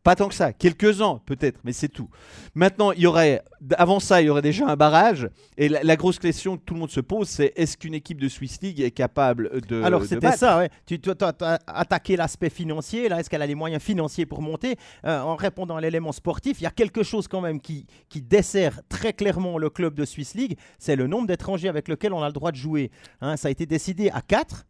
Pas 0.06 0.16
tant 0.16 0.28
que 0.28 0.36
ça, 0.36 0.54
quelques-uns 0.54 1.20
peut-être, 1.26 1.60
mais 1.64 1.74
c'est 1.74 1.90
tout. 1.90 2.08
Maintenant, 2.54 2.92
il 2.92 3.00
y 3.02 3.08
aurait, 3.08 3.42
avant 3.76 4.00
ça, 4.00 4.22
il 4.22 4.28
y 4.28 4.30
aurait 4.30 4.44
déjà 4.44 4.68
un 4.68 4.76
barrage. 4.76 5.28
Et 5.58 5.68
la, 5.68 5.82
la 5.82 5.96
grosse 5.96 6.20
question 6.20 6.58
que 6.58 6.62
tout 6.64 6.76
le 6.76 6.80
monde 6.82 6.92
se 6.92 7.00
pose, 7.00 7.28
c'est 7.28 7.54
est-ce 7.56 7.76
qu'une 7.76 7.96
équipe 7.96 8.22
de 8.22 8.30
Swiss 8.30 8.62
League 8.62 8.82
est 8.82 8.92
capable 8.92 9.62
de. 9.62 9.82
Alors 9.82 10.04
c'était 10.06 10.34
ça, 10.34 10.60
ouais. 10.60 10.70
tu 10.86 11.00
as 11.10 11.60
attaqué 11.66 12.16
l'aspect 12.18 12.52
financier, 12.52 13.10
là 13.10 13.20
est-ce 13.20 13.32
qu'elle 13.32 13.42
a 13.42 13.48
les 13.48 13.56
moyens 13.56 13.82
financiers 13.82 14.28
pour 14.28 14.44
monter? 14.44 14.76
Euh, 15.08 15.20
En 15.22 15.36
répondant 15.36 15.76
à 15.78 15.82
l'élément 15.82 16.12
sportif, 16.12 16.62
il 16.62 16.66
y 16.66 16.68
a 16.68 16.72
quelque 16.72 17.02
chose 17.02 17.28
quand 17.28 17.42
même 17.42 17.60
qui, 17.60 17.88
qui 18.08 18.22
dessert 18.22 18.82
très 18.88 19.12
clairement 19.12 19.58
le 19.58 19.72
club 19.72 19.96
de 19.96 20.06
Swiss 20.06 20.36
League, 20.36 20.56
c'est 20.78 20.96
le 20.96 21.08
nombre 21.08 21.26
d'étrangers 21.26 21.68
avec 21.68 21.88
lequel 21.88 22.14
on 22.14 22.22
a 22.22 22.28
le 22.28 22.34
droit 22.34 22.52
de 22.52 22.58
jouer. 22.58 22.92
Hein, 23.22 23.38
ça 23.38 23.48
a 23.48 23.52
été 23.52 23.66
décidé 23.66 24.12
à 24.12 24.22
4. 24.22 24.68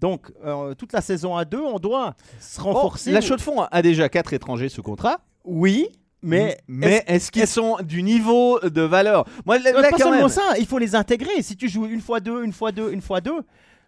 Donc 0.00 0.30
euh, 0.44 0.74
toute 0.74 0.92
la 0.92 1.00
saison 1.00 1.36
à 1.36 1.44
2, 1.44 1.58
on 1.58 1.78
doit 1.78 2.14
se 2.40 2.60
renforcer. 2.60 3.10
la 3.10 3.20
chaux 3.20 3.36
de 3.36 3.40
fond 3.40 3.62
a 3.62 3.82
déjà 3.82 4.08
quatre 4.08 4.32
étrangers 4.32 4.68
sous 4.68 4.82
contrat. 4.82 5.18
Oui, 5.44 5.88
mais... 6.22 6.58
mais 6.68 7.02
est-ce 7.06 7.30
qu'ils 7.32 7.46
sont 7.46 7.78
du 7.82 8.02
niveau 8.02 8.60
de 8.60 8.82
valeur? 8.82 9.24
Moi, 9.46 9.58
là, 9.58 9.70
Euh, 9.74 9.82
pas 9.82 9.90
quand 9.90 9.98
seulement 9.98 10.16
même- 10.18 10.28
ça, 10.28 10.42
il 10.58 10.66
faut 10.66 10.78
les 10.78 10.94
intégrer. 10.94 11.42
Si 11.42 11.56
tu 11.56 11.68
joues 11.68 11.86
une 11.86 12.00
fois 12.00 12.20
deux, 12.20 12.44
une 12.44 12.52
fois 12.52 12.70
deux, 12.72 12.92
une 12.92 13.00
fois 13.02 13.20
deux, 13.20 13.40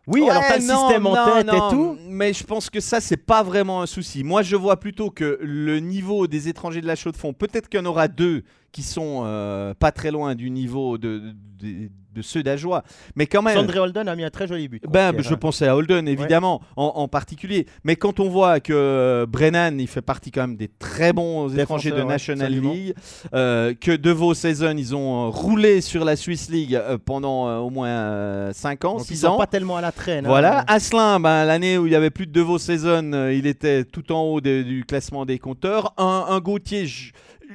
oui, 0.07 0.23
Ouais, 0.23 0.31
alors 0.31 0.43
tu 0.47 0.53
as 0.53 0.59
le 0.59 0.65
non, 0.65 0.79
système 0.89 1.07
en 1.07 1.15
tête 1.37 1.47
non, 1.47 1.69
et 1.69 1.71
tout. 1.73 1.97
Mais 2.09 2.33
je 2.33 2.43
pense 2.45 2.71
que 2.71 2.81
ça, 2.81 3.01
c'est 3.01 3.17
pas 3.19 3.43
vraiment 3.43 3.83
un 3.83 3.87
souci. 3.87 4.25
Moi, 4.25 4.43
je 4.43 4.57
vois 4.57 4.81
plutôt 4.81 5.11
que 5.11 5.39
le 5.43 5.79
niveau 5.79 6.27
des 6.27 6.49
étrangers 6.49 6.81
de 6.81 6.87
la 6.87 6.97
chaux 6.97 7.13
de 7.13 7.17
fond, 7.17 7.33
peut-être 7.33 7.69
qu'il 7.69 7.79
y 7.79 7.83
en 7.83 7.87
aura 7.87 8.09
deux 8.09 8.43
qui 8.73 8.83
sont 8.83 9.23
euh, 9.25 9.75
pas 9.75 9.93
très 9.93 10.11
loin 10.11 10.35
du 10.35 10.51
niveau 10.51 10.97
de, 10.99 11.21
de, 11.61 11.89
de 12.15 12.23
ceux 12.23 12.43
d'Ajoie. 12.43 12.83
Mais 13.17 13.27
quand 13.27 13.43
même. 13.43 13.57
Sandré 13.57 13.79
Holden 13.79 14.09
a 14.09 14.17
mis 14.17 14.25
un 14.25 14.31
très 14.31 14.47
joli 14.49 14.69
but. 14.69 14.83
Ben, 14.89 15.13
je 15.19 15.33
hein. 15.33 15.37
pensais 15.37 15.67
à 15.69 15.77
Holden, 15.77 16.07
évidemment, 16.09 16.61
en, 16.77 16.93
en 16.97 17.09
particulier. 17.09 17.67
Mais 17.85 17.97
quand 17.97 18.19
on 18.21 18.29
voit 18.29 18.59
que 18.61 18.73
euh, 18.73 19.27
Brennan, 19.27 19.79
il 19.81 19.87
fait 19.87 20.03
partie 20.03 20.31
quand 20.31 20.41
même 20.43 20.57
des 20.57 20.69
très 20.69 21.13
bons 21.13 21.57
étrangers 21.57 21.91
de 21.91 21.97
ouais, 21.97 22.05
National. 22.05 22.53
League, 22.53 22.95
euh, 23.35 23.75
que 23.75 23.93
De 23.97 24.11
Vos 24.11 24.35
Season, 24.35 24.75
ils 24.77 24.95
ont 24.97 25.31
roulé 25.31 25.81
sur 25.81 26.05
la 26.05 26.17
Swiss 26.17 26.49
League 26.51 26.81
pendant 27.05 27.59
au 27.59 27.71
moins 27.71 28.53
5 28.53 28.85
ans, 28.85 28.93
Donc, 28.99 29.07
6 29.07 29.13
ils 29.15 29.17
sont 29.19 29.27
ans. 29.29 29.37
pas 29.39 29.47
tellement 29.47 29.77
à 29.77 29.81
la 29.81 29.93
traîne. 29.93 30.27
hein. 30.27 30.29
Voilà, 30.29 30.65
Asselin, 30.69 31.21
ben, 31.21 31.45
l'année 31.45 31.79
où 31.79 31.87
il 31.87 31.93
y 31.93 31.97
avait 31.97 32.11
plus 32.11 32.27
de 32.27 32.33
De 32.33 32.41
Vos 32.41 32.59
Season, 32.59 33.31
il 33.33 33.47
était 33.47 33.85
tout 33.85 34.11
en 34.13 34.23
haut 34.23 34.41
de- 34.41 34.63
du 34.63 34.85
classement 34.85 35.27
des 35.27 35.39
compteurs. 35.39 35.93
Un, 35.97 36.27
un 36.29 36.41
Gauthier, 36.41 36.87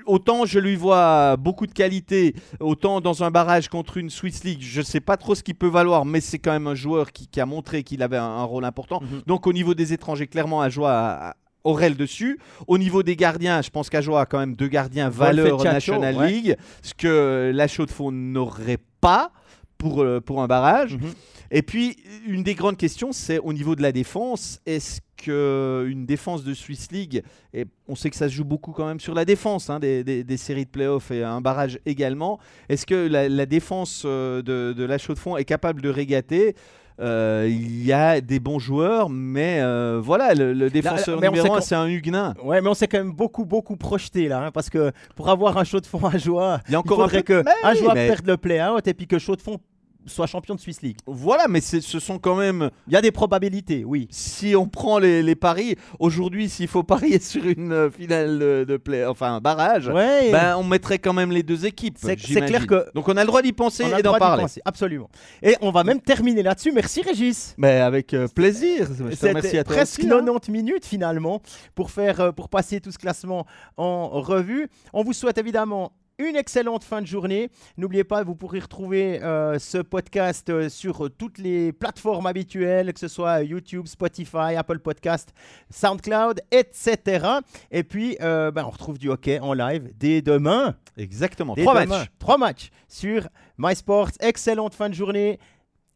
autant 0.06 0.46
je 0.46 0.60
lui 0.60 0.76
vois 0.76 1.38
beaucoup 1.38 1.68
de 1.68 1.72
qualité, 1.74 2.36
autant 2.60 3.02
dans 3.02 3.24
un 3.24 3.32
barrage 3.32 3.70
contre 3.70 3.98
une 3.98 4.10
Swiss 4.10 4.44
League, 4.44 4.62
je 4.62 4.82
sais 4.82 5.00
pas 5.02 5.18
trop 5.18 5.36
ce 5.36 5.44
qu'il 5.44 5.56
peut 5.56 5.68
valoir, 5.68 6.06
mais 6.06 6.22
c'est 6.22 6.40
quand 6.40 6.52
même 6.52 6.68
un 6.68 6.76
joueur 6.76 7.12
qui, 7.12 7.28
qui 7.28 7.40
a 7.42 7.46
montré 7.46 7.84
qu'il 7.84 8.04
avait 8.04 8.18
un, 8.18 8.24
un 8.24 8.44
rôle 8.44 8.66
important. 8.66 9.02
Mhm. 9.02 9.22
Donc 9.28 9.48
au 9.48 9.54
niveau 9.54 9.74
des 9.74 9.94
étrangers, 9.94 10.28
clairement, 10.28 10.62
Ajoie 10.62 10.92
a- 10.92 11.30
a- 11.30 11.36
aurait 11.64 11.90
le 11.90 11.96
dessus. 11.96 12.40
Au 12.68 12.78
niveau 12.78 13.02
des 13.04 13.16
gardiens, 13.16 13.62
je 13.62 13.70
pense 13.72 13.90
qu'Ajoie 13.90 14.22
a 14.22 14.26
quand 14.26 14.38
même 14.40 14.56
deux 14.56 14.68
gardiens 14.68 15.10
valeur 15.10 15.64
National 15.64 16.16
ouais. 16.16 16.30
League, 16.32 16.58
ce 16.84 16.94
que 16.94 17.52
la 17.54 17.68
Chaux 17.68 17.86
de 17.88 17.92
Fonds 17.92 18.12
n'aurait 18.12 18.78
pas 19.02 19.32
pour, 19.78 20.04
euh, 20.04 20.22
pour 20.22 20.42
un 20.44 20.48
barrage. 20.48 20.96
Mhm. 20.96 21.12
Et 21.52 21.62
puis, 21.62 21.98
une 22.28 22.44
des 22.44 22.56
grandes 22.56 22.78
questions, 22.78 23.12
c'est 23.12 23.40
au 23.40 23.54
niveau 23.54 23.76
de 23.76 23.82
la 23.82 23.92
défense. 23.92 24.60
Est-ce 24.66 25.00
qu'une 25.26 26.06
défense 26.06 26.44
de 26.44 26.54
Swiss 26.54 26.92
League, 26.92 27.24
et 27.54 27.66
on 27.88 27.96
sait 27.96 28.10
que 28.10 28.16
ça 28.16 28.28
se 28.30 28.34
joue 28.34 28.46
beaucoup 28.46 28.72
quand 28.72 28.86
même 28.88 29.00
sur 29.00 29.14
la 29.14 29.26
défense, 29.26 29.70
hein, 29.70 29.80
des, 29.80 30.04
des- 30.04 30.24
des 30.24 30.38
séries 30.38 30.66
de 30.66 30.70
playoffs 30.70 31.12
et 31.12 31.24
un 31.24 31.42
barrage 31.42 31.80
également, 31.86 32.40
est-ce 32.70 32.86
que 32.86 33.08
la, 33.08 33.28
la 33.30 33.46
défense 33.46 34.04
euh, 34.06 34.42
de, 34.42 34.74
de 34.74 34.84
la 34.86 34.98
chaux 34.98 35.14
de 35.14 35.20
fond 35.20 35.38
est 35.38 35.46
capable 35.46 35.82
de 35.82 35.90
régater? 35.90 36.56
Euh, 37.02 37.46
il 37.50 37.86
y 37.86 37.92
a 37.92 38.22
des 38.22 38.40
bons 38.40 38.58
joueurs, 38.58 39.10
mais 39.10 39.60
euh, 39.60 40.00
voilà, 40.02 40.34
le, 40.34 40.54
le 40.54 40.70
défenseur 40.70 41.18
on 41.18 41.22
numéro 41.22 41.54
un, 41.54 41.60
c'est 41.60 41.76
un 41.76 41.88
Huguenin. 41.88 42.34
Ouais, 42.42 42.62
mais 42.62 42.70
on 42.70 42.74
s'est 42.74 42.88
quand 42.88 43.00
même 43.00 43.12
beaucoup, 43.12 43.44
beaucoup 43.44 43.76
projeté 43.76 44.30
là, 44.30 44.46
hein, 44.46 44.52
parce 44.52 44.70
que 44.70 44.94
pour 45.14 45.28
avoir 45.28 45.58
un 45.58 45.66
chaud 45.66 45.82
de 45.82 45.86
fond 45.88 46.06
à 46.06 46.18
joie, 46.18 46.62
Il 46.70 46.72
y 46.72 46.76
a 46.76 46.78
il 46.78 46.78
encore 46.78 47.02
un 47.02 47.04
faudrait 47.10 47.24
peu- 47.24 47.42
que 47.42 47.46
Mais 47.46 47.52
oui, 47.64 47.70
Ajoie 47.70 47.94
mais- 47.96 48.08
perde 48.08 48.26
le 48.28 48.38
play-out 48.38 48.88
et 48.88 48.94
puis 48.94 49.08
que 49.08 49.20
chaud 49.20 49.36
de 49.36 49.42
fond 49.42 49.58
soit 50.06 50.28
champion 50.28 50.56
de 50.56 50.60
Swiss 50.60 50.82
League. 50.82 50.98
Voilà, 51.08 51.48
mais 51.48 51.62
ce 51.62 51.80
sont 52.00 52.20
quand 52.20 52.36
même 52.36 52.70
Il 52.88 52.94
y 52.94 52.96
a 52.96 53.02
des 53.02 53.12
probabilités, 53.12 53.84
oui. 53.86 54.08
si 54.12 54.56
on 54.56 54.68
prend 54.68 55.00
les, 55.00 55.22
les 55.24 55.36
paris, 55.36 55.76
aujourd'hui, 56.00 56.50
s'il 56.50 56.68
faut 56.68 56.84
parier 56.84 57.20
sur 57.22 57.46
une 57.46 57.72
euh, 57.72 57.90
finale 57.90 58.40
de, 58.40 58.66
de 58.68 58.78
play, 58.78 59.06
enfin 59.06 59.36
un 59.36 59.40
barrage, 59.42 59.88
Ouais, 59.88 60.32
ben, 60.32 60.56
on 60.58 60.64
mettrait 60.64 61.00
quand 61.00 61.14
même 61.14 61.32
les 61.32 61.44
deux 61.44 61.66
équipes. 61.66 61.98
C'est- 62.00 62.16
clair 62.16 62.68
que- 62.68 62.86
Donc 62.94 63.08
on 63.08 63.18
a 63.18 63.22
le 63.22 63.28
droit 63.28 63.42
d'y 63.42 63.54
penser 63.54 63.84
on 63.86 63.94
a 63.94 64.00
et 64.00 64.04
d'en 64.04 64.18
parler. 64.18 64.44
penser, 64.44 64.62
absolument. 64.66 65.10
Et 65.42 65.56
on 65.62 65.72
va 65.72 65.84
même 65.84 66.00
terminer 66.02 66.44
là-dessus. 66.44 66.72
Merci 66.72 67.02
Régis. 67.02 67.54
Mais 67.58 67.80
avec 67.82 68.14
euh, 68.14 68.28
plaisir. 68.28 68.88
C'était 69.12 69.58
à 69.60 69.64
toi 69.64 69.76
presque 69.76 70.00
aussi, 70.00 70.08
hein. 70.08 70.18
90 70.18 70.52
minutes 70.52 70.86
finalement 70.86 71.42
pour, 71.74 71.92
faire, 71.92 72.20
euh, 72.20 72.32
pour 72.32 72.50
passer 72.50 72.80
tout 72.82 72.92
ce 72.92 72.98
classement 72.98 73.46
en 73.78 74.08
revue. 74.22 74.68
On 74.94 75.04
vous 75.04 75.14
souhaite 75.14 75.38
évidemment 75.38 75.92
une 76.18 76.36
excellente 76.36 76.84
fin 76.84 77.02
de 77.02 77.08
journée. 77.08 77.50
N'oubliez 77.78 78.04
pas, 78.04 78.24
vous 78.24 78.36
pourrez 78.36 78.60
retrouver 78.60 79.22
euh, 79.24 79.60
ce 79.60 79.78
podcast 79.80 80.50
euh, 80.50 80.70
sur 80.70 81.10
toutes 81.18 81.38
les 81.38 81.72
plateformes 81.74 82.26
habituelles, 82.26 82.94
que 82.94 83.00
ce 83.00 83.08
soit 83.08 83.44
YouTube, 83.44 83.88
Spotify, 83.88 84.56
Apple 84.58 84.80
Podcast, 84.80 85.34
SoundCloud, 85.70 86.42
etc. 86.52 87.26
Et 87.72 87.84
puis, 87.84 88.18
euh, 88.22 88.52
ben, 88.52 88.64
on 88.66 88.70
retrouve 88.70 88.98
du 88.98 89.10
hockey 89.10 89.40
en 89.40 89.54
live 89.54 89.92
dès 89.98 90.22
demain. 90.22 90.76
Exactement. 90.98 91.54
Dès 91.54 91.64
Trois 91.64 91.84
demain. 91.84 92.00
matchs. 92.00 92.10
Trois 92.20 92.38
matchs 92.38 92.70
sur 92.88 93.28
MySports. 93.58 94.12
Excellente 94.20 94.74
fin 94.74 94.90
de 94.90 94.94
journée 94.96 95.40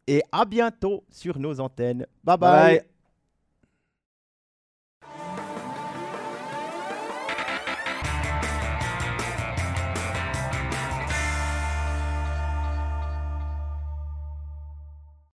et 0.06 0.22
à 0.32 0.44
bientôt 0.44 1.04
sur 1.10 1.38
nos 1.38 1.60
antennes. 1.60 2.06
bye. 2.24 2.36
bye. 2.36 2.78
Bye. 2.78 2.99